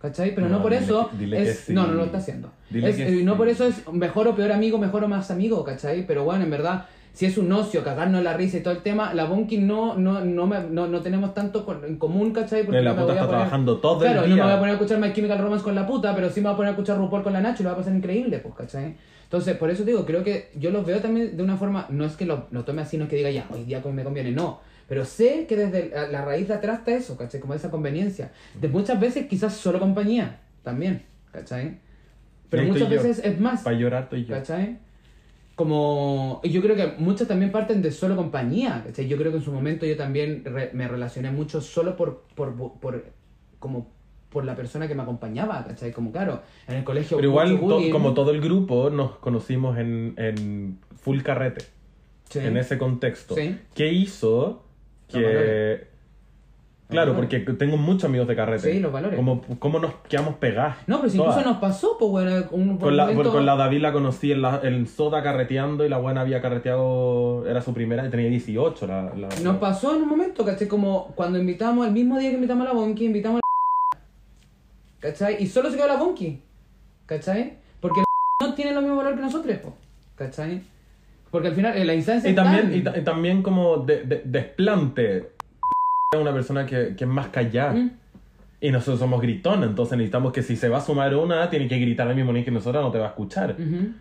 ¿Cachai? 0.00 0.34
Pero 0.34 0.48
no, 0.48 0.56
No, 0.56 0.62
por 0.62 0.72
dile 0.72 0.82
eso 0.84 1.10
dile 1.16 1.42
es... 1.42 1.58
sí. 1.60 1.72
No, 1.72 1.86
no 1.86 1.92
lo 1.92 2.04
está 2.06 2.18
haciendo. 2.18 2.50
Es- 2.74 2.98
y 2.98 3.22
no 3.22 3.34
sí. 3.34 3.38
por 3.38 3.48
eso 3.48 3.64
es 3.68 3.86
mejor 3.92 4.26
o 4.26 4.34
peor 4.34 4.50
amigo, 4.50 4.76
mejor 4.76 5.04
o 5.04 5.08
más 5.08 5.30
amigo, 5.30 5.62
¿cachai? 5.62 6.04
Pero 6.04 6.24
bueno, 6.24 6.42
en 6.42 6.50
verdad, 6.50 6.86
si 7.12 7.26
es 7.26 7.36
un 7.36 7.52
ocio, 7.52 7.84
cagarnos 7.84 8.22
la 8.22 8.34
risa 8.34 8.56
y 8.56 8.60
todo 8.62 8.72
el 8.74 8.82
tema, 8.82 9.12
la 9.12 9.24
Bonky 9.26 9.58
no, 9.58 9.96
no, 9.96 10.24
no, 10.24 10.46
me- 10.46 10.60
no, 10.64 10.86
no 10.88 11.00
tenemos 11.02 11.34
tanto 11.34 11.64
con- 11.64 11.84
en 11.84 11.96
común, 11.96 12.32
¿cachai? 12.32 12.66
La 12.66 12.80
no 12.82 12.94
me 12.94 13.00
puta 13.02 13.12
está 13.12 13.26
poner- 13.26 13.28
trabajando 13.28 13.78
todo 13.78 14.04
el 14.04 14.12
Claro, 14.12 14.20
no 14.28 14.34
día. 14.34 14.36
me 14.36 14.42
voy 14.50 14.52
a 14.52 14.58
poner 14.58 14.70
a 14.70 14.78
escuchar 14.78 14.98
My 14.98 15.12
Chemical 15.12 15.38
Romance 15.38 15.62
con 15.64 15.74
la 15.74 15.86
puta, 15.86 16.14
pero 16.14 16.30
sí 16.30 16.40
me 16.40 16.44
voy 16.48 16.54
a 16.54 16.56
poner 16.56 16.68
a 16.68 16.72
escuchar 16.72 16.96
RuPaul 16.96 17.22
con 17.22 17.32
la 17.34 17.40
Nacho 17.40 17.62
y 17.62 17.64
lo 17.64 17.70
va 17.70 17.74
a 17.74 17.78
pasar 17.78 17.94
increíble, 17.94 18.38
pues, 18.38 18.54
¿cachai? 18.54 18.96
Entonces, 19.24 19.56
por 19.56 19.70
eso 19.70 19.84
digo, 19.84 20.04
creo 20.06 20.22
que 20.24 20.50
yo 20.56 20.70
los 20.70 20.84
veo 20.86 21.00
también 21.00 21.36
de 21.36 21.42
una 21.42 21.56
forma, 21.56 21.86
no 21.90 22.04
es 22.04 22.16
que 22.16 22.24
lo, 22.26 22.46
lo 22.50 22.64
tome 22.64 22.82
así, 22.82 22.96
no 22.98 23.04
es 23.04 23.10
que 23.10 23.16
diga 23.16 23.30
ya, 23.30 23.46
hoy 23.50 23.64
día 23.64 23.82
me 23.92 24.04
conviene, 24.04 24.30
no. 24.32 24.60
Pero 24.88 25.04
sé 25.06 25.46
que 25.46 25.56
desde 25.56 25.88
la- 25.90 26.08
la 26.08 26.24
raíz 26.24 26.48
de 26.48 26.54
atrás 26.54 26.80
está 26.80 26.92
eso, 26.92 27.16
¿cachai? 27.16 27.40
Como 27.40 27.54
esa 27.54 27.70
conveniencia. 27.70 28.32
De 28.60 28.68
muchas 28.68 28.98
veces 29.00 29.26
quizás 29.26 29.54
solo 29.54 29.78
compañía, 29.78 30.40
también, 30.62 31.04
¿cachai? 31.30 31.78
Pero 32.50 32.64
muchas 32.64 32.88
yo. 32.90 32.96
veces 32.96 33.22
es 33.24 33.40
más. 33.40 33.62
Para 33.62 33.76
llorar 33.76 34.02
estoy 34.04 34.24
yo. 34.26 34.34
¿Cachai? 34.34 34.78
Como. 35.62 36.40
Yo 36.44 36.60
creo 36.60 36.74
que 36.74 36.94
muchas 36.98 37.28
también 37.28 37.52
parten 37.52 37.82
de 37.82 37.92
solo 37.92 38.16
compañía. 38.16 38.84
Yo 38.96 39.16
creo 39.16 39.30
que 39.30 39.38
en 39.38 39.44
su 39.44 39.52
momento 39.52 39.86
yo 39.86 39.96
también 39.96 40.42
re- 40.44 40.70
me 40.72 40.88
relacioné 40.88 41.30
mucho 41.30 41.60
solo 41.60 41.96
por, 41.96 42.22
por, 42.34 42.54
por. 42.80 43.04
como 43.60 43.86
por 44.28 44.44
la 44.44 44.56
persona 44.56 44.88
que 44.88 44.94
me 44.94 45.02
acompañaba, 45.02 45.62
¿cachai? 45.64 45.92
Como 45.92 46.10
claro, 46.10 46.40
en 46.66 46.76
el 46.76 46.84
colegio. 46.84 47.16
Pero 47.18 47.28
igual, 47.28 47.60
to- 47.60 47.80
como 47.92 48.14
todo 48.14 48.30
el 48.32 48.40
grupo, 48.40 48.88
nos 48.90 49.18
conocimos 49.18 49.78
en, 49.78 50.14
en 50.16 50.78
full 51.00 51.20
carrete. 51.20 51.64
Sí. 52.30 52.38
En 52.40 52.56
ese 52.56 52.78
contexto. 52.78 53.34
Sí. 53.34 53.58
¿Qué 53.74 53.92
hizo 53.92 54.62
que... 55.06 55.86
Claro, 56.92 57.14
porque 57.16 57.40
tengo 57.40 57.76
muchos 57.76 58.04
amigos 58.04 58.28
de 58.28 58.36
carrete. 58.36 58.72
Sí, 58.72 58.78
los 58.80 58.92
valores. 58.92 59.16
Como, 59.16 59.42
¿Cómo 59.58 59.78
nos 59.80 59.94
quedamos 60.08 60.34
pegadas? 60.36 60.76
No, 60.86 60.98
pero 60.98 61.10
si 61.10 61.18
incluso 61.18 61.42
nos 61.42 61.56
pasó, 61.58 61.96
pues 61.98 62.10
bueno, 62.10 62.46
un 62.52 62.78
Con 62.78 62.96
la, 62.96 63.06
momento- 63.06 63.32
con 63.32 63.44
la 63.44 63.56
David 63.56 63.80
la 63.80 63.92
conocí 63.92 64.30
en, 64.32 64.42
la, 64.42 64.60
en 64.62 64.86
Soda 64.86 65.22
carreteando 65.22 65.84
y 65.84 65.88
la 65.88 65.98
buena 65.98 66.20
había 66.20 66.40
carreteado, 66.40 67.46
era 67.48 67.60
su 67.62 67.74
primera, 67.74 68.08
tenía 68.10 68.28
18. 68.28 68.86
La, 68.86 69.02
la- 69.16 69.28
Nos 69.42 69.56
pasó 69.56 69.94
en 69.96 70.02
un 70.02 70.08
momento, 70.08 70.44
¿cachai? 70.44 70.68
Como 70.68 71.08
cuando 71.14 71.38
invitamos, 71.38 71.86
el 71.86 71.92
mismo 71.92 72.18
día 72.18 72.28
que 72.30 72.36
invitamos 72.36 72.66
a 72.66 72.68
la 72.70 72.74
Bonky, 72.74 73.04
invitamos 73.06 73.40
a 73.40 73.96
la 73.96 74.00
¿cachai? 75.00 75.42
Y 75.42 75.46
solo 75.46 75.70
se 75.70 75.76
quedó 75.76 75.88
la 75.88 75.96
Bonky, 75.96 76.40
¿cachai? 77.06 77.58
Porque 77.80 78.00
la 78.00 78.46
no 78.48 78.54
tiene 78.54 78.72
lo 78.72 78.80
mismo 78.82 78.96
valor 78.96 79.14
que 79.16 79.20
nosotros, 79.22 79.56
po, 79.58 79.76
¿cachai? 80.14 80.62
Porque 81.30 81.48
al 81.48 81.54
final, 81.54 81.74
en 81.78 81.86
la 81.86 81.94
instancia 81.94 82.28
Y 82.28 82.34
también, 82.34 82.70
y, 82.74 82.98
y 82.98 83.02
también 83.04 83.42
como 83.42 83.78
de, 83.78 84.02
de- 84.04 84.20
desplante. 84.26 85.30
Es 86.12 86.20
una 86.20 86.32
persona 86.34 86.66
que, 86.66 86.94
que 86.94 87.04
es 87.04 87.10
más 87.10 87.28
callada. 87.28 87.72
Mm. 87.72 87.90
Y 88.60 88.70
nosotros 88.70 89.00
somos 89.00 89.20
gritones, 89.20 89.68
entonces 89.70 89.96
necesitamos 89.96 90.32
que 90.32 90.42
si 90.42 90.56
se 90.56 90.68
va 90.68 90.78
a 90.78 90.80
sumar 90.82 91.16
una, 91.16 91.48
tiene 91.50 91.66
que 91.66 91.78
gritar 91.78 92.06
al 92.06 92.14
mismo 92.14 92.32
nivel 92.32 92.44
que 92.44 92.50
nosotros, 92.50 92.84
no 92.84 92.90
te 92.92 92.98
va 92.98 93.06
a 93.06 93.08
escuchar. 93.08 93.56
Ujú. 93.58 93.92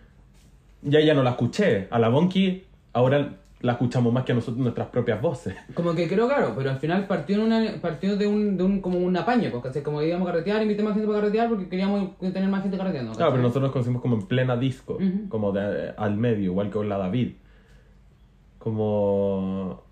Ya 0.84 1.00
ya 1.00 1.14
no 1.14 1.24
la 1.24 1.32
escuché. 1.32 1.88
A 1.90 1.98
la 1.98 2.10
Bonky 2.10 2.64
ahora 2.94 3.38
la 3.62 3.72
escuchamos 3.72 4.12
más 4.12 4.24
que 4.26 4.34
a 4.34 4.36
nosotros 4.36 4.58
nuestras 4.58 4.90
propias 4.90 5.22
voces. 5.22 5.56
Como 5.74 5.96
que 5.96 6.08
creo, 6.08 6.28
claro, 6.28 6.54
pero 6.56 6.70
al 6.70 6.80
final 6.80 7.08
partió, 7.08 7.38
en 7.38 7.44
una, 7.44 7.82
partió 7.82 8.18
de, 8.18 8.28
un, 8.28 8.58
de 8.58 8.64
un, 8.64 8.82
como 8.82 9.00
un 9.00 9.16
apaño, 9.16 9.50
pues, 9.50 9.64
¿cachai? 9.64 9.82
Como 9.82 10.02
íbamos 10.02 10.28
a 10.28 10.32
carretear, 10.34 10.62
invité 10.62 10.84
más 10.84 10.94
gente 10.94 11.08
para 11.08 11.22
carretear 11.22 11.48
porque 11.48 11.70
queríamos 11.70 12.18
tener 12.20 12.50
más 12.50 12.62
gente 12.62 12.78
carreteando. 12.78 13.14
Claro, 13.14 13.32
pero 13.32 13.42
nosotros 13.42 13.64
nos 13.64 13.72
conocimos 13.72 14.02
como 14.02 14.18
en 14.18 14.24
plena 14.24 14.58
disco, 14.58 14.96
Ujú. 14.96 15.30
como 15.30 15.54
de, 15.54 15.88
eh, 15.88 15.94
al 15.98 16.18
medio, 16.18 16.52
igual 16.52 16.68
que 16.68 16.74
con 16.74 16.90
la 16.90 16.98
David. 16.98 17.32
Como... 18.60 19.90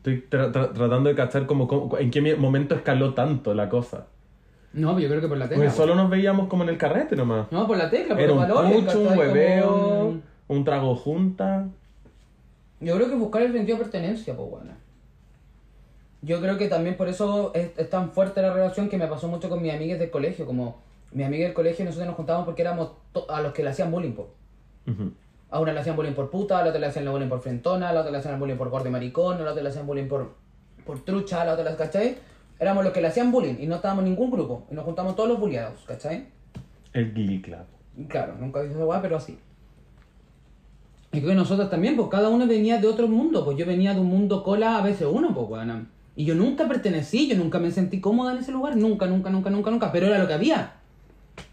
Estoy 0.00 0.24
tra- 0.30 0.50
tra- 0.50 0.72
tratando 0.72 1.10
de 1.10 1.14
cachar 1.14 1.44
como, 1.46 1.68
como- 1.68 1.98
en 1.98 2.10
qué 2.10 2.22
mi- 2.22 2.34
momento 2.34 2.74
escaló 2.74 3.12
tanto 3.12 3.52
la 3.54 3.68
cosa. 3.68 4.06
No, 4.72 4.88
pero 4.94 5.00
yo 5.00 5.08
creo 5.08 5.20
que 5.20 5.28
por 5.28 5.36
la 5.36 5.46
tecla. 5.48 5.64
Porque 5.64 5.76
solo 5.76 5.94
nos 5.94 6.08
veíamos 6.08 6.48
como 6.48 6.62
en 6.62 6.70
el 6.70 6.78
carrete 6.78 7.16
nomás. 7.16 7.50
No, 7.52 7.66
por 7.66 7.76
la 7.76 7.90
tecla, 7.90 8.14
por 8.14 8.20
Era 8.22 8.32
los 8.34 8.42
un 8.42 8.48
valores. 8.48 8.72
pucho, 8.84 8.98
un 9.00 9.04
¿cachai? 9.08 9.18
hueveo, 9.18 9.66
Como- 9.68 10.20
un 10.48 10.64
trago 10.64 10.94
junta. 10.96 11.68
Yo 12.80 12.96
creo 12.96 13.08
que 13.10 13.14
buscar 13.16 13.42
el 13.42 13.52
sentido 13.52 13.76
de 13.76 13.82
pertenencia, 13.84 14.34
pues 14.34 14.48
bueno. 14.48 14.70
Yo 16.22 16.40
creo 16.40 16.56
que 16.58 16.68
también 16.68 16.96
por 16.96 17.08
eso 17.08 17.52
es, 17.54 17.70
es 17.76 17.88
tan 17.90 18.10
fuerte 18.12 18.42
la 18.42 18.52
relación 18.52 18.88
que 18.88 18.98
me 18.98 19.06
pasó 19.06 19.28
mucho 19.28 19.48
con 19.48 19.60
mis 19.62 19.72
amigas 19.72 19.98
del 19.98 20.10
colegio. 20.10 20.46
Como 20.46 20.78
mis 21.12 21.26
amigas 21.26 21.48
del 21.48 21.54
colegio 21.54 21.84
nosotros 21.84 22.06
nos 22.06 22.16
juntábamos 22.16 22.44
porque 22.46 22.62
éramos 22.62 22.90
a 23.28 23.40
los 23.40 23.52
que 23.52 23.62
le 23.62 23.70
hacían 23.70 23.90
bullying, 23.90 24.12
po. 24.12 24.30
Ujú. 24.86 25.12
A 25.50 25.60
una 25.60 25.72
le 25.72 25.80
hacían 25.80 25.96
bullying 25.96 26.12
por 26.12 26.30
puta, 26.30 26.58
a 26.58 26.62
la 26.62 26.68
otra 26.68 26.80
le 26.80 26.86
hacían 26.86 27.10
bullying 27.10 27.28
por 27.28 27.40
frentona, 27.40 27.88
a 27.88 27.92
la 27.92 28.00
otra 28.00 28.12
le 28.12 28.18
hacían 28.18 28.38
bullying 28.38 28.56
por 28.56 28.70
gordo 28.70 28.88
y 28.88 28.92
maricón, 28.92 29.40
a 29.40 29.44
la 29.44 29.50
otra 29.50 29.62
le 29.62 29.68
hacían 29.68 29.86
bullying 29.86 30.06
por, 30.06 30.34
por 30.84 31.04
trucha, 31.04 31.42
a 31.42 31.44
la 31.44 31.54
otra 31.54 31.76
¿cachai? 31.76 32.16
Éramos 32.58 32.84
los 32.84 32.92
que 32.92 33.00
le 33.00 33.08
hacían 33.08 33.32
bullying 33.32 33.56
y 33.58 33.66
no 33.66 33.76
estábamos 33.76 34.04
en 34.04 34.10
ningún 34.10 34.30
grupo. 34.30 34.66
Y 34.70 34.74
nos 34.74 34.84
juntamos 34.84 35.16
todos 35.16 35.28
los 35.28 35.40
bulliados, 35.40 35.82
¿cachai? 35.86 36.28
El 36.92 37.12
Glee 37.12 37.40
Club. 37.40 37.64
Claro, 38.08 38.34
nunca 38.38 38.62
hice 38.62 38.74
esa 38.74 38.84
weá, 38.84 39.02
pero 39.02 39.16
así. 39.16 39.38
Y 41.12 41.20
que 41.20 41.34
nosotros 41.34 41.68
también, 41.70 41.96
pues 41.96 42.08
cada 42.08 42.28
uno 42.28 42.46
venía 42.46 42.78
de 42.78 42.86
otro 42.86 43.08
mundo, 43.08 43.44
pues 43.44 43.56
yo 43.56 43.66
venía 43.66 43.94
de 43.94 44.00
un 44.00 44.06
mundo 44.06 44.44
cola 44.44 44.78
a 44.78 44.82
veces 44.82 45.08
uno, 45.10 45.34
pues 45.34 45.48
weón. 45.48 45.88
Y 46.14 46.24
yo 46.24 46.34
nunca 46.34 46.68
pertenecí, 46.68 47.28
yo 47.28 47.36
nunca 47.36 47.58
me 47.58 47.70
sentí 47.70 48.00
cómoda 48.00 48.32
en 48.32 48.38
ese 48.38 48.52
lugar, 48.52 48.76
nunca, 48.76 49.06
nunca, 49.06 49.30
nunca, 49.30 49.50
nunca, 49.50 49.70
nunca, 49.70 49.92
pero 49.92 50.06
era 50.06 50.18
lo 50.18 50.28
que 50.28 50.34
había. 50.34 50.79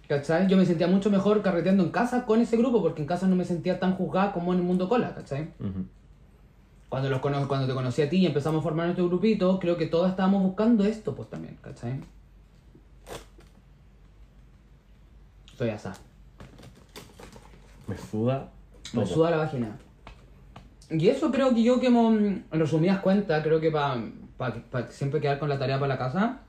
¿Cachai? 0.07 0.47
Yo 0.47 0.55
me 0.55 0.65
sentía 0.65 0.87
mucho 0.87 1.09
mejor 1.09 1.41
carreteando 1.41 1.83
en 1.83 1.89
casa 1.91 2.25
con 2.25 2.39
ese 2.39 2.55
grupo, 2.57 2.81
porque 2.81 3.01
en 3.01 3.07
casa 3.07 3.27
no 3.27 3.35
me 3.35 3.43
sentía 3.43 3.79
tan 3.79 3.95
juzgada 3.95 4.31
como 4.31 4.53
en 4.53 4.59
el 4.59 4.65
mundo 4.65 4.87
cola, 4.87 5.13
¿cachai? 5.13 5.49
Cuando, 6.89 7.09
los 7.09 7.19
cono- 7.19 7.45
cuando 7.49 7.67
te 7.67 7.73
conocí 7.73 8.01
a 8.01 8.09
ti 8.09 8.17
y 8.19 8.25
empezamos 8.25 8.61
a 8.61 8.63
formar 8.63 8.85
nuestro 8.85 9.07
grupito, 9.09 9.59
creo 9.59 9.75
que 9.75 9.87
todos 9.87 10.09
estábamos 10.09 10.41
buscando 10.43 10.85
esto, 10.85 11.13
pues 11.13 11.29
también, 11.29 11.57
¿cachai? 11.61 11.99
Soy 15.57 15.69
asá. 15.69 15.93
Me 17.87 17.97
suda. 17.97 18.49
Me 18.93 19.05
suda 19.05 19.31
la 19.31 19.37
vagina. 19.37 19.77
Y 20.89 21.09
eso 21.09 21.31
creo 21.31 21.53
que 21.53 21.63
yo 21.63 21.79
que 21.81 21.89
mo- 21.89 22.11
en 22.13 22.45
resumidas 22.51 22.99
cuentas, 22.99 23.43
creo 23.43 23.59
que 23.59 23.71
para 23.71 24.01
siempre 24.89 25.19
quedar 25.19 25.39
con 25.39 25.49
la 25.49 25.59
tarea 25.59 25.77
para 25.79 25.89
la 25.95 25.97
casa, 25.97 26.39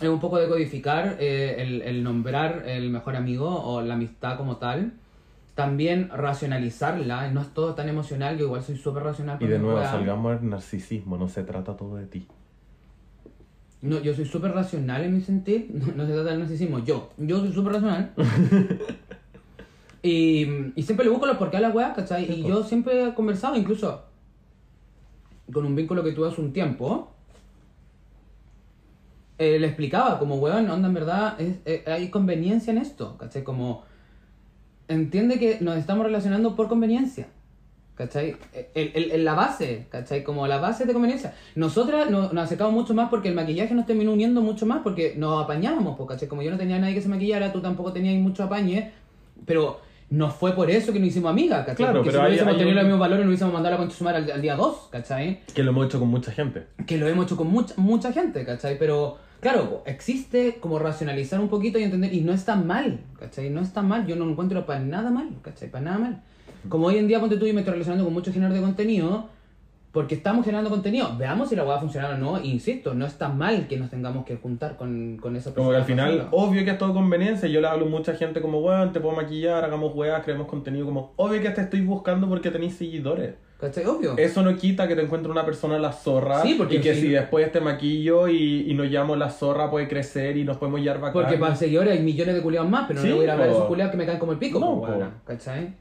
un 0.00 0.20
poco 0.20 0.38
de 0.38 0.48
codificar 0.48 1.16
eh, 1.20 1.56
el, 1.58 1.82
el 1.82 2.02
nombrar 2.02 2.64
el 2.66 2.90
mejor 2.90 3.16
amigo 3.16 3.48
o 3.48 3.82
la 3.82 3.94
amistad 3.94 4.36
como 4.36 4.56
tal. 4.56 4.94
También 5.54 6.08
racionalizarla, 6.08 7.30
no 7.30 7.42
es 7.42 7.48
todo 7.52 7.74
tan 7.74 7.88
emocional, 7.88 8.38
yo 8.38 8.46
igual 8.46 8.62
soy 8.62 8.76
súper 8.76 9.02
racional. 9.02 9.36
Y 9.40 9.46
de 9.46 9.58
nuevo, 9.58 9.82
salgamos 9.82 10.40
al 10.40 10.48
narcisismo, 10.48 11.18
no 11.18 11.28
se 11.28 11.44
trata 11.44 11.76
todo 11.76 11.96
de 11.96 12.06
ti. 12.06 12.26
No, 13.82 14.00
yo 14.00 14.14
soy 14.14 14.24
súper 14.24 14.52
racional 14.52 15.02
en 15.02 15.14
mi 15.14 15.20
sentir. 15.20 15.68
No, 15.72 15.86
no 15.94 16.06
se 16.06 16.12
trata 16.12 16.30
del 16.30 16.38
narcisismo. 16.38 16.78
Yo. 16.78 17.10
Yo 17.18 17.40
soy 17.40 17.52
súper 17.52 17.74
racional. 17.74 18.12
y, 20.02 20.46
y 20.74 20.82
siempre 20.82 21.04
le 21.04 21.10
busco 21.10 21.26
los 21.26 21.36
porqués 21.36 21.58
a 21.58 21.62
la 21.62 21.70
weá, 21.70 21.92
¿cachai? 21.92 22.32
y 22.32 22.44
yo 22.44 22.62
siempre 22.64 23.08
he 23.08 23.14
conversado, 23.14 23.56
incluso 23.56 24.04
con 25.52 25.66
un 25.66 25.74
vínculo 25.74 26.02
que 26.02 26.12
tuve 26.12 26.28
hace 26.28 26.40
un 26.40 26.52
tiempo. 26.52 27.12
Eh, 29.44 29.58
le 29.58 29.66
explicaba, 29.66 30.18
como 30.18 30.36
weón, 30.36 30.70
onda, 30.70 30.88
en 30.88 30.94
verdad, 30.94 31.40
es- 31.40 31.56
eh, 31.64 31.82
hay 31.86 32.08
conveniencia 32.10 32.70
en 32.70 32.78
esto, 32.78 33.16
¿cachai? 33.18 33.42
Como. 33.44 33.84
Entiende 34.88 35.38
que 35.38 35.58
nos 35.60 35.76
estamos 35.78 36.04
relacionando 36.04 36.54
por 36.56 36.68
conveniencia. 36.68 37.26
¿Cachai? 37.94 38.36
El, 38.74 38.90
el- 38.94 39.10
el- 39.12 39.24
la 39.24 39.34
base, 39.34 39.86
¿cachai? 39.90 40.24
Como 40.24 40.46
la 40.46 40.58
base 40.58 40.86
de 40.86 40.92
conveniencia. 40.94 41.34
Nosotras 41.54 42.10
nos, 42.10 42.32
nos 42.32 42.44
acercamos 42.44 42.72
mucho 42.72 42.94
más 42.94 43.10
porque 43.10 43.28
el 43.28 43.34
maquillaje 43.34 43.74
nos 43.74 43.86
terminó 43.86 44.12
uniendo 44.12 44.40
mucho 44.40 44.64
más 44.66 44.80
porque 44.82 45.14
nos 45.16 45.44
apañábamos, 45.44 45.96
pues, 45.96 46.08
¿cachai? 46.08 46.26
Como 46.28 46.42
yo 46.42 46.50
no 46.50 46.56
tenía 46.56 46.78
nadie 46.78 46.94
que 46.94 47.02
se 47.02 47.08
maquillara, 47.08 47.52
tú 47.52 47.60
tampoco 47.60 47.92
tenías 47.92 48.20
mucho 48.20 48.44
apañe, 48.44 48.92
pero 49.46 49.80
no 50.10 50.30
fue 50.30 50.52
por 50.52 50.70
eso 50.70 50.92
que 50.92 50.98
nos 50.98 51.08
hicimos 51.08 51.30
amigas, 51.30 51.60
¿cachai? 51.60 51.76
Claro, 51.76 51.92
porque 52.00 52.10
pero 52.10 52.22
si 52.22 52.26
hubiésemos 52.28 52.56
tenido 52.56 52.74
los 52.74 52.84
mismos 52.84 53.00
valores, 53.00 53.24
no 53.24 53.28
hubiésemos 53.30 53.54
mandado 53.54 53.74
a 53.76 53.78
concha 53.78 54.10
al, 54.10 54.30
al 54.30 54.42
día 54.42 54.56
2, 54.56 54.88
¿cachai? 54.90 55.40
Que 55.54 55.62
lo 55.62 55.70
hemos 55.70 55.86
hecho 55.86 55.98
con 56.00 56.08
mucha 56.08 56.32
gente. 56.32 56.66
que 56.86 56.96
lo 56.98 57.06
hemos 57.08 57.26
hecho 57.26 57.36
con 57.36 57.48
mucha, 57.48 57.74
mucha 57.76 58.10
gente, 58.12 58.44
¿cachai? 58.44 58.78
Pero, 58.78 59.18
claro, 59.42 59.82
existe 59.84 60.56
como 60.60 60.78
racionalizar 60.78 61.38
un 61.40 61.48
poquito 61.48 61.78
y 61.78 61.82
entender, 61.82 62.14
y 62.14 62.22
no 62.22 62.32
está 62.32 62.56
mal, 62.56 63.00
¿cachai? 63.18 63.50
No 63.50 63.60
está 63.60 63.82
mal, 63.82 64.06
yo 64.06 64.16
no 64.16 64.24
lo 64.24 64.30
encuentro 64.32 64.64
para 64.64 64.80
nada 64.80 65.10
mal, 65.10 65.28
¿cachai? 65.42 65.70
Para 65.70 65.84
nada 65.84 65.98
mal. 65.98 66.22
Como 66.70 66.86
hoy 66.86 66.96
en 66.96 67.08
día, 67.08 67.20
ponte 67.20 67.36
tú 67.36 67.44
y 67.46 67.52
me 67.52 67.60
estoy 67.60 67.72
relacionando 67.72 68.04
con 68.04 68.14
muchos 68.14 68.32
géneros 68.32 68.54
de 68.54 68.62
contenido, 68.62 69.28
Porque 69.92 70.14
estamos 70.14 70.46
generando 70.46 70.70
contenido. 70.70 71.18
Veamos 71.18 71.50
si 71.50 71.56
la 71.56 71.64
va 71.64 71.76
a 71.76 71.80
funcionar 71.80 72.14
o 72.14 72.16
no. 72.16 72.42
Insisto, 72.42 72.94
no 72.94 73.04
está 73.04 73.28
mal 73.28 73.66
que 73.68 73.76
nos 73.76 73.90
tengamos 73.90 74.24
que 74.24 74.36
juntar 74.36 74.78
con, 74.78 75.18
con 75.20 75.36
esa 75.36 75.52
Como 75.52 75.68
que 75.68 75.76
al 75.76 75.84
persona. 75.84 76.08
final, 76.08 76.28
obvio 76.30 76.64
que 76.64 76.70
es 76.70 76.78
todo 76.78 76.94
conveniencia. 76.94 77.46
Yo 77.46 77.60
le 77.60 77.66
hablo 77.66 77.84
a 77.84 77.88
mucha 77.90 78.14
gente 78.14 78.40
como, 78.40 78.60
weón, 78.60 78.92
te 78.94 79.00
puedo 79.00 79.14
maquillar, 79.14 79.62
hagamos 79.62 79.94
weas, 79.94 80.22
creemos 80.24 80.46
contenido. 80.46 80.86
Como, 80.86 81.12
obvio 81.16 81.42
que 81.42 81.50
te 81.50 81.60
estoy 81.60 81.82
buscando 81.82 82.26
porque 82.26 82.50
tenéis 82.50 82.74
seguidores. 82.76 83.34
¿Cachai? 83.62 83.86
Obvio. 83.86 84.16
Eso 84.18 84.42
no 84.42 84.56
quita 84.56 84.88
que 84.88 84.96
te 84.96 85.02
encuentre 85.02 85.30
una 85.30 85.46
persona 85.46 85.78
la 85.78 85.92
zorra. 85.92 86.42
Sí, 86.42 86.56
porque 86.58 86.74
y 86.74 86.80
que 86.80 86.94
si- 86.96 87.02
si 87.02 87.08
después 87.10 87.52
te 87.52 87.60
maquillo 87.60 88.26
y, 88.26 88.68
y 88.68 88.74
nos 88.74 88.88
llamo 88.88 89.14
la 89.14 89.30
zorra 89.30 89.70
puede 89.70 89.86
crecer 89.86 90.36
y 90.36 90.42
nos 90.42 90.56
podemos 90.56 90.80
llevar 90.80 90.98
bacán. 91.00 91.12
Porque 91.22 91.36
para 91.38 91.54
seguidores 91.54 91.92
hay 91.96 92.02
millones 92.02 92.34
de 92.34 92.42
culiados 92.42 92.68
más, 92.68 92.86
pero 92.88 93.00
no 93.00 93.06
le 93.06 93.14
voy 93.14 93.26
a 93.26 93.32
hablar 93.34 93.48
a 93.48 93.52
esos 93.52 93.66
culiados 93.66 93.92
que 93.92 93.98
me 93.98 94.04
caen 94.06 94.18
como 94.18 94.32
el 94.32 94.38
pico, 94.38 94.58
No. 94.58 94.82
¿cachai? 95.24 95.74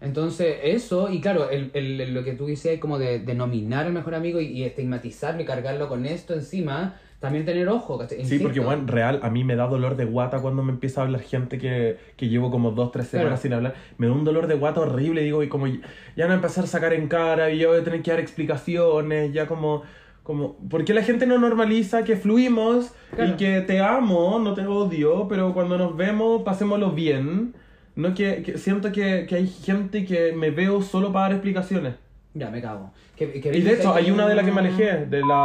Entonces, 0.00 0.58
eso, 0.62 1.10
y 1.10 1.20
claro, 1.20 1.48
el, 1.50 1.70
el- 1.74 2.12
lo 2.14 2.22
que 2.22 2.34
tú 2.34 2.46
decías, 2.46 2.78
como 2.78 2.98
de, 2.98 3.18
de 3.20 3.34
nominar 3.34 3.86
al 3.86 3.92
mejor 3.92 4.14
amigo 4.14 4.40
y, 4.40 4.46
y 4.46 4.62
estigmatizarlo 4.64 5.42
y 5.42 5.44
cargarlo 5.44 5.88
con 5.88 6.04
esto 6.06 6.34
encima, 6.34 7.00
también 7.24 7.44
tener 7.44 7.68
ojo, 7.68 7.98
¿cachai? 7.98 8.24
Sí, 8.24 8.38
porque, 8.38 8.60
bueno, 8.60 8.84
real, 8.86 9.18
a 9.22 9.30
mí 9.30 9.42
me 9.44 9.56
da 9.56 9.66
dolor 9.66 9.96
de 9.96 10.04
guata 10.04 10.38
cuando 10.40 10.62
me 10.62 10.70
empieza 10.72 11.00
a 11.00 11.04
hablar 11.04 11.20
gente 11.22 11.58
que, 11.58 11.98
que 12.16 12.28
llevo 12.28 12.50
como 12.50 12.70
dos, 12.70 12.92
tres 12.92 13.08
semanas 13.08 13.40
Claro. 13.40 13.42
sin 13.42 13.52
hablar. 13.54 13.74
Me 13.98 14.06
da 14.06 14.12
un 14.12 14.24
dolor 14.24 14.46
de 14.46 14.54
guata 14.54 14.80
horrible, 14.80 15.22
digo, 15.22 15.42
y 15.42 15.48
como 15.48 15.66
ya 15.66 16.28
no 16.28 16.34
empezar 16.34 16.64
a 16.64 16.66
sacar 16.68 16.92
en 16.92 17.08
cara 17.08 17.50
y 17.50 17.58
yo 17.58 17.70
voy 17.70 17.80
a 17.80 17.84
tener 17.84 18.02
que 18.02 18.10
dar 18.10 18.20
explicaciones, 18.20 19.32
ya 19.32 19.46
como... 19.46 19.82
Como, 20.22 20.56
¿Por 20.70 20.86
qué 20.86 20.94
la 20.94 21.02
gente 21.02 21.26
no 21.26 21.36
normaliza 21.38 22.02
que 22.02 22.16
fluimos 22.16 22.94
Claro. 23.14 23.32
y 23.32 23.36
que 23.36 23.60
te 23.60 23.80
amo, 23.80 24.38
no 24.38 24.54
te 24.54 24.66
odio, 24.66 25.28
pero 25.28 25.52
cuando 25.52 25.76
nos 25.76 25.94
vemos 25.98 26.40
pasémoslo 26.44 26.92
bien? 26.92 27.54
No 27.94 28.14
que, 28.14 28.42
que 28.42 28.56
siento 28.56 28.90
que, 28.90 29.26
que 29.28 29.34
hay 29.36 29.46
gente 29.46 30.06
que 30.06 30.32
me 30.32 30.50
veo 30.50 30.80
solo 30.80 31.12
para 31.12 31.24
dar 31.26 31.32
explicaciones. 31.32 31.96
Ya, 32.32 32.48
me 32.50 32.62
cago. 32.62 32.90
Que, 33.16 33.24
Y 33.52 33.60
de 33.60 33.74
hecho, 33.74 33.92
hay 33.94 34.10
una 34.10 34.26
de 34.26 34.34
las 34.34 34.46
que 34.46 34.50
me 34.50 34.60
alejé, 34.60 35.04
de 35.04 35.20
la... 35.20 35.44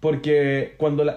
Porque 0.00 0.74
cuando 0.78 1.04
la... 1.04 1.16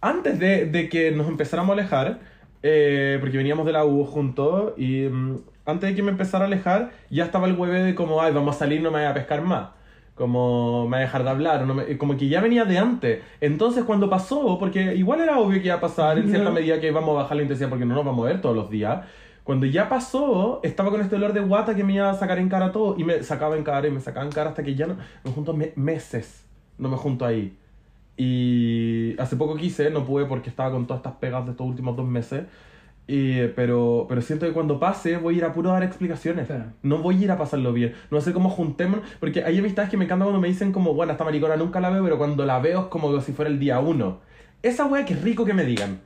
Antes 0.00 0.38
de, 0.38 0.66
de 0.66 0.88
que 0.88 1.10
nos 1.10 1.28
empezáramos 1.28 1.70
a 1.70 1.80
alejar, 1.80 2.20
eh, 2.62 3.18
porque 3.20 3.36
veníamos 3.36 3.66
de 3.66 3.72
la 3.72 3.84
U 3.84 4.04
juntos, 4.04 4.72
y 4.76 5.02
mm, 5.08 5.36
antes 5.66 5.90
de 5.90 5.96
que 5.96 6.02
me 6.02 6.10
empezara 6.10 6.44
a 6.44 6.46
alejar, 6.46 6.90
ya 7.10 7.24
estaba 7.24 7.46
el 7.46 7.54
hueve 7.56 7.82
de 7.82 7.94
como, 7.94 8.20
ay, 8.22 8.32
vamos 8.32 8.56
a 8.56 8.58
salir, 8.58 8.80
no 8.82 8.90
me 8.90 8.98
voy 8.98 9.06
a 9.08 9.14
pescar 9.14 9.42
más. 9.42 9.68
Como 10.14 10.84
me 10.84 10.88
voy 10.90 10.98
a 10.98 11.00
dejar 11.00 11.24
de 11.24 11.30
hablar, 11.30 11.66
no 11.66 11.74
me- 11.74 11.96
como 11.96 12.16
que 12.16 12.28
ya 12.28 12.40
venía 12.42 12.64
de 12.66 12.78
antes. 12.78 13.22
Entonces 13.40 13.84
cuando 13.84 14.10
pasó, 14.10 14.58
porque 14.58 14.94
igual 14.94 15.20
era 15.20 15.38
obvio 15.38 15.60
que 15.60 15.66
iba 15.68 15.76
a 15.76 15.80
pasar 15.80 16.18
en 16.18 16.28
cierta 16.28 16.50
medida 16.54 16.78
que 16.80 16.88
íbamos 16.88 17.10
a 17.10 17.22
bajar 17.22 17.36
la 17.38 17.42
intensidad 17.42 17.70
porque 17.70 17.86
no 17.86 17.94
nos 17.94 18.04
vamos 18.04 18.26
a 18.26 18.28
ver 18.28 18.40
todos 18.42 18.54
los 18.54 18.68
días. 18.70 19.00
Cuando 19.44 19.64
ya 19.64 19.88
pasó, 19.88 20.60
estaba 20.62 20.90
con 20.90 21.00
este 21.00 21.16
dolor 21.16 21.32
de 21.32 21.40
guata 21.40 21.74
que 21.74 21.84
me 21.84 21.94
iba 21.94 22.10
a 22.10 22.14
sacar 22.14 22.38
en 22.38 22.50
cara 22.50 22.70
todo 22.70 22.96
y 22.98 23.04
me 23.04 23.22
sacaba 23.22 23.56
en 23.56 23.64
cara 23.64 23.86
y 23.88 23.90
me 23.90 24.00
sacaba 24.00 24.26
en 24.26 24.32
cara 24.32 24.50
hasta 24.50 24.62
que 24.62 24.74
ya 24.74 24.86
no 24.86 24.96
me 25.24 25.30
junto 25.30 25.54
me- 25.54 25.72
meses. 25.76 26.44
No 26.76 26.88
me 26.90 26.96
junto 26.98 27.24
ahí. 27.24 27.56
Y 28.22 29.16
hace 29.18 29.36
poco 29.36 29.56
quise, 29.56 29.88
no 29.90 30.04
pude 30.04 30.26
porque 30.26 30.50
estaba 30.50 30.70
con 30.72 30.86
todas 30.86 31.00
estas 31.00 31.14
pegas 31.14 31.46
de 31.46 31.52
estos 31.52 31.66
últimos 31.66 31.96
dos 31.96 32.06
meses. 32.06 32.44
Y, 33.06 33.48
pero, 33.56 34.04
pero 34.08 34.20
siento 34.20 34.46
que 34.46 34.52
cuando 34.52 34.78
pase 34.78 35.16
voy 35.16 35.34
a 35.34 35.38
ir 35.38 35.44
a 35.44 35.52
puro 35.54 35.70
dar 35.70 35.82
explicaciones. 35.82 36.46
Claro. 36.46 36.66
No 36.82 36.98
voy 36.98 37.16
a 37.16 37.24
ir 37.24 37.30
a 37.30 37.38
pasarlo 37.38 37.72
bien. 37.72 37.94
No 38.10 38.20
sé 38.20 38.32
cómo 38.34 38.50
juntémonos. 38.50 39.06
Porque 39.20 39.42
hay 39.42 39.58
amistades 39.58 39.90
que 39.90 39.96
me 39.96 40.04
encantan 40.04 40.26
cuando 40.26 40.40
me 40.40 40.48
dicen 40.48 40.70
como, 40.70 40.92
bueno, 40.92 41.12
esta 41.12 41.24
maricona 41.24 41.56
nunca 41.56 41.80
la 41.80 41.88
veo, 41.90 42.04
pero 42.04 42.18
cuando 42.18 42.44
la 42.44 42.58
veo 42.60 42.80
es 42.82 42.86
como 42.88 43.18
si 43.22 43.32
fuera 43.32 43.50
el 43.50 43.58
día 43.58 43.80
uno. 43.80 44.20
Esa 44.62 44.84
wea 44.86 45.04
que 45.06 45.14
rico 45.14 45.44
que 45.46 45.54
me 45.54 45.64
digan. 45.64 46.00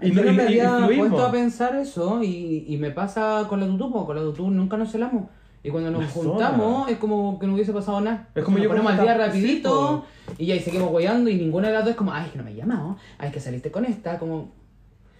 Y 0.00 0.12
no, 0.12 0.24
y- 0.24 0.32
me 0.36 0.42
había 0.44 0.86
puesto 0.86 1.26
a 1.26 1.32
pensar 1.32 1.74
eso 1.74 2.22
y, 2.22 2.64
y 2.68 2.76
me 2.76 2.92
pasa 2.92 3.46
con 3.48 3.58
la 3.60 3.66
tutu, 3.66 3.90
po, 3.92 4.06
con 4.06 4.14
la 4.16 4.22
tutu 4.22 4.48
nunca 4.50 4.76
nos 4.76 4.92
celamos. 4.92 5.24
Y 5.62 5.70
cuando 5.70 5.90
nos 5.90 6.10
juntamos 6.12 6.80
zorra. 6.80 6.92
es 6.92 6.98
como 6.98 7.38
que 7.38 7.46
no 7.46 7.54
hubiese 7.54 7.72
pasado 7.72 8.00
nada. 8.00 8.28
Es 8.34 8.44
como 8.44 8.58
Nos 8.58 8.64
yo 8.64 8.70
ponemos 8.70 8.92
al 8.92 9.00
día 9.00 9.14
rapidito 9.14 10.04
y 10.38 10.46
ya 10.46 10.54
y 10.54 10.60
seguimos 10.60 10.90
guayando 10.90 11.30
y 11.30 11.34
ninguna 11.34 11.68
de 11.68 11.74
las 11.74 11.84
dos 11.84 11.90
es 11.92 11.96
como, 11.96 12.12
ay, 12.12 12.26
es 12.26 12.32
que 12.32 12.38
no 12.38 12.44
me 12.44 12.50
has 12.50 12.56
llamado, 12.56 12.96
ay, 13.18 13.28
es 13.28 13.34
que 13.34 13.40
saliste 13.40 13.70
con 13.70 13.84
esta, 13.84 14.18
como... 14.18 14.52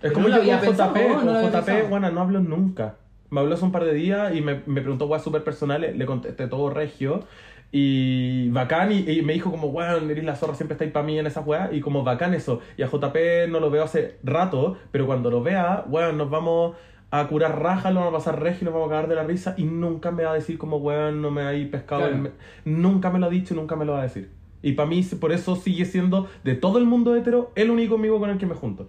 Es 0.00 0.10
No 0.10 0.14
como 0.14 0.28
lo 0.28 0.36
yo 0.36 0.40
había 0.42 0.58
con 0.58 0.68
pensado, 0.68 0.94
JP, 0.94 1.08
no 1.08 1.14
con 1.18 1.28
había 1.28 1.50
JP, 1.50 1.90
bueno, 1.90 2.10
no 2.10 2.20
hablo 2.20 2.40
nunca. 2.40 2.96
Me 3.30 3.40
habló 3.40 3.54
hace 3.54 3.64
un 3.64 3.72
par 3.72 3.84
de 3.84 3.94
días 3.94 4.34
y 4.34 4.40
me, 4.40 4.62
me 4.66 4.80
preguntó 4.80 5.06
weas 5.06 5.22
súper 5.22 5.42
personales, 5.42 5.96
le 5.96 6.06
contesté 6.06 6.46
todo 6.46 6.70
regio. 6.70 7.24
Y 7.70 8.48
bacán, 8.50 8.92
y, 8.92 9.00
y 9.10 9.22
me 9.22 9.34
dijo 9.34 9.50
como, 9.50 9.66
weón, 9.68 10.10
eres 10.10 10.24
la 10.24 10.36
zorra, 10.36 10.54
siempre 10.54 10.74
estáis 10.74 10.90
para 10.92 11.04
mí 11.04 11.18
en 11.18 11.26
esas 11.26 11.46
weas. 11.46 11.72
Y 11.72 11.80
como 11.80 12.04
bacán 12.04 12.32
eso. 12.32 12.60
Y 12.78 12.82
a 12.82 12.86
JP 12.86 13.50
no 13.50 13.60
lo 13.60 13.70
veo 13.70 13.84
hace 13.84 14.18
rato, 14.22 14.78
pero 14.90 15.06
cuando 15.06 15.30
lo 15.30 15.42
vea, 15.42 15.84
weón, 15.88 16.16
nos 16.16 16.30
vamos 16.30 16.76
a 17.10 17.26
curar 17.26 17.60
rajas, 17.62 17.92
lo 17.94 18.00
vamos 18.00 18.14
a 18.14 18.18
pasar 18.18 18.42
regio, 18.42 18.64
nos 18.66 18.74
vamos 18.74 18.88
a 18.88 18.90
cagar 18.90 19.08
de 19.08 19.14
la 19.14 19.24
risa. 19.24 19.54
Y 19.56 19.64
nunca 19.64 20.10
me 20.10 20.24
va 20.24 20.32
a 20.32 20.34
decir 20.34 20.58
como, 20.58 20.76
weón, 20.76 21.22
no 21.22 21.30
me 21.30 21.42
hay 21.42 21.66
pescado. 21.66 22.02
Claro. 22.08 22.16
me- 22.18 22.30
Nunca 22.64 23.10
me 23.10 23.18
lo 23.18 23.26
ha 23.26 23.30
dicho 23.30 23.54
y 23.54 23.56
nunca 23.56 23.76
me 23.76 23.84
lo 23.84 23.92
va 23.92 24.00
a 24.00 24.02
decir. 24.02 24.30
Y 24.62 24.72
para 24.72 24.88
mí, 24.88 25.02
por 25.20 25.32
eso 25.32 25.56
sigue 25.56 25.84
siendo, 25.84 26.28
de 26.44 26.54
todo 26.54 26.78
el 26.78 26.84
mundo 26.84 27.14
hetero, 27.16 27.52
el 27.54 27.70
único 27.70 27.94
amigo 27.94 28.18
con 28.18 28.28
el 28.30 28.38
que 28.38 28.46
me 28.46 28.54
junto. 28.54 28.88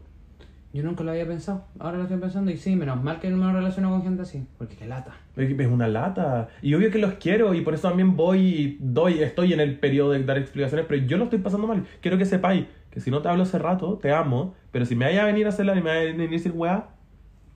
Yo 0.71 0.83
nunca 0.83 1.03
lo 1.03 1.09
había 1.09 1.25
pensado, 1.27 1.65
ahora 1.79 1.97
lo 1.97 2.03
estoy 2.03 2.19
pensando 2.19 2.51
y 2.51 2.57
sí, 2.57 2.75
menos 2.75 3.01
mal 3.03 3.19
que 3.19 3.31
no 3.31 3.37
me 3.37 3.51
relaciono 3.51 3.89
con 3.89 4.03
gente 4.03 4.21
así, 4.21 4.45
porque 4.59 4.75
qué 4.75 4.85
lata. 4.85 5.13
Es 5.35 5.67
una 5.67 5.87
lata. 5.87 6.49
Y 6.61 6.75
obvio 6.75 6.91
que 6.91 6.99
los 6.99 7.13
quiero 7.13 7.55
y 7.55 7.61
por 7.61 7.73
eso 7.73 7.87
también 7.87 8.15
voy 8.15 8.39
y 8.39 8.77
doy, 8.79 9.23
estoy 9.23 9.53
en 9.53 9.61
el 9.61 9.79
periodo 9.79 10.11
de 10.11 10.23
dar 10.23 10.37
explicaciones, 10.37 10.85
pero 10.87 11.03
yo 11.07 11.17
lo 11.17 11.23
estoy 11.23 11.39
pasando 11.39 11.65
mal. 11.65 11.85
Quiero 12.01 12.19
que 12.19 12.25
sepáis 12.25 12.67
que 12.91 12.99
si 12.99 13.09
no 13.09 13.23
te 13.23 13.29
hablo 13.29 13.43
hace 13.43 13.57
rato, 13.57 13.97
te 13.97 14.11
amo, 14.11 14.53
pero 14.71 14.85
si 14.85 14.95
me 14.95 15.05
vaya 15.05 15.23
a 15.23 15.25
venir 15.25 15.47
a 15.47 15.49
hacerla 15.49 15.73
y 15.75 15.81
me 15.81 15.89
vaya 15.89 16.01
a 16.01 16.05
venir 16.05 16.27
a 16.27 16.31
decir 16.31 16.51
weá, 16.53 16.89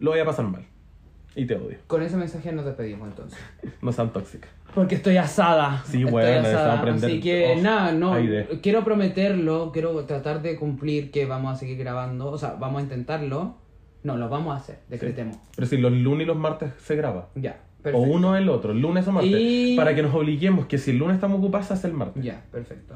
lo 0.04 0.12
voy 0.12 0.20
a 0.20 0.26
pasar 0.26 0.46
mal. 0.46 0.66
Y 1.36 1.48
te 1.48 1.56
odio. 1.56 1.78
Con 1.88 2.04
ese 2.04 2.16
mensaje 2.16 2.52
nos 2.52 2.64
despedimos 2.66 3.08
entonces. 3.08 3.40
No 3.82 3.92
sean 3.92 4.12
tóxicas. 4.14 4.52
Porque 4.76 4.96
estoy 4.96 5.18
asada. 5.18 5.82
Sí, 5.86 5.98
Estoy 6.00 6.12
bueno, 6.12 6.48
asada. 6.48 6.80
aprender. 6.80 7.10
Así 7.10 7.20
que 7.20 7.56
Oh, 7.58 7.62
nada, 7.62 7.92
no. 7.92 8.14
aire. 8.14 8.48
Quiero 8.62 8.84
prometerlo, 8.84 9.72
quiero 9.72 10.06
tratar 10.06 10.42
de 10.42 10.56
cumplir 10.58 11.10
que 11.12 11.26
vamos 11.26 11.54
a 11.54 11.56
seguir 11.56 11.78
grabando. 11.78 12.30
O 12.32 12.38
sea, 12.38 12.56
vamos 12.60 12.80
a 12.82 12.84
intentarlo. 12.84 13.56
No, 14.04 14.18
lo 14.18 14.30
vamos 14.30 14.54
a 14.54 14.58
hacer, 14.58 14.80
decretemos. 14.90 15.38
Pero 15.56 15.66
si 15.68 15.78
los 15.78 15.92
lunes 15.92 16.26
y 16.26 16.28
los 16.28 16.38
martes 16.38 16.72
se 16.80 16.96
graba. 16.96 17.30
Ya, 17.36 17.62
O 17.80 17.84
perfecto. 17.84 18.08
uno 18.12 18.36
el 18.36 18.50
otro, 18.50 18.74
lunes 18.74 19.08
o 19.08 19.12
martes. 19.14 19.32
Y- 19.34 19.76
Para 19.78 19.96
que 19.96 20.04
nos 20.04 20.14
obliguemos 20.14 20.66
que 20.66 20.78
si 20.78 20.92
el 20.92 20.98
lunes 20.98 21.16
estamos 21.16 21.40
ocupados, 21.40 21.68
se 21.68 21.74
hace 21.76 21.88
el 21.88 21.94
martes. 21.94 22.22
Ya, 22.24 22.44
perfecto. 22.52 22.96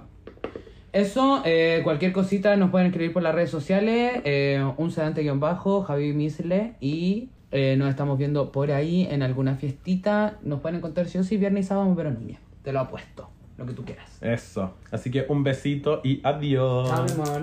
Eso, 0.94 1.42
eh, 1.46 1.82
cualquier 1.84 2.14
cosita 2.14 2.56
nos 2.56 2.72
pueden 2.72 2.88
escribir 2.88 3.14
por 3.14 3.24
las 3.24 3.36
redes 3.36 3.50
sociales. 3.50 4.22
Eh, 4.24 4.64
un 4.78 4.92
sedante 4.92 5.22
guion 5.22 5.40
bajo, 5.40 5.84
Javi 5.84 6.14
Misle. 6.14 6.76
Y 6.80 7.30
eh, 7.52 7.76
nos 7.78 7.90
estamos 7.90 8.18
viendo 8.18 8.52
por 8.52 8.72
ahí 8.72 9.08
en 9.10 9.22
alguna 9.22 9.56
fiestita. 9.56 10.38
Nos 10.42 10.62
pueden 10.62 10.78
encontrar 10.78 11.08
sí 11.08 11.18
o 11.18 11.24
sí, 11.24 11.38
viernes 11.38 11.66
y 11.66 11.68
sábado, 11.70 11.94
pero 11.96 12.12
niña. 12.12 12.40
Te 12.64 12.72
lo 12.72 12.80
apuesto. 12.80 13.30
Lo 13.58 13.66
que 13.66 13.74
tú 13.74 13.84
quieras. 13.84 14.22
Eso. 14.22 14.76
Así 14.92 15.10
que 15.10 15.26
un 15.30 15.44
besito 15.44 16.02
y 16.04 16.22
adiós. 16.24 16.90
Chao. 16.90 17.42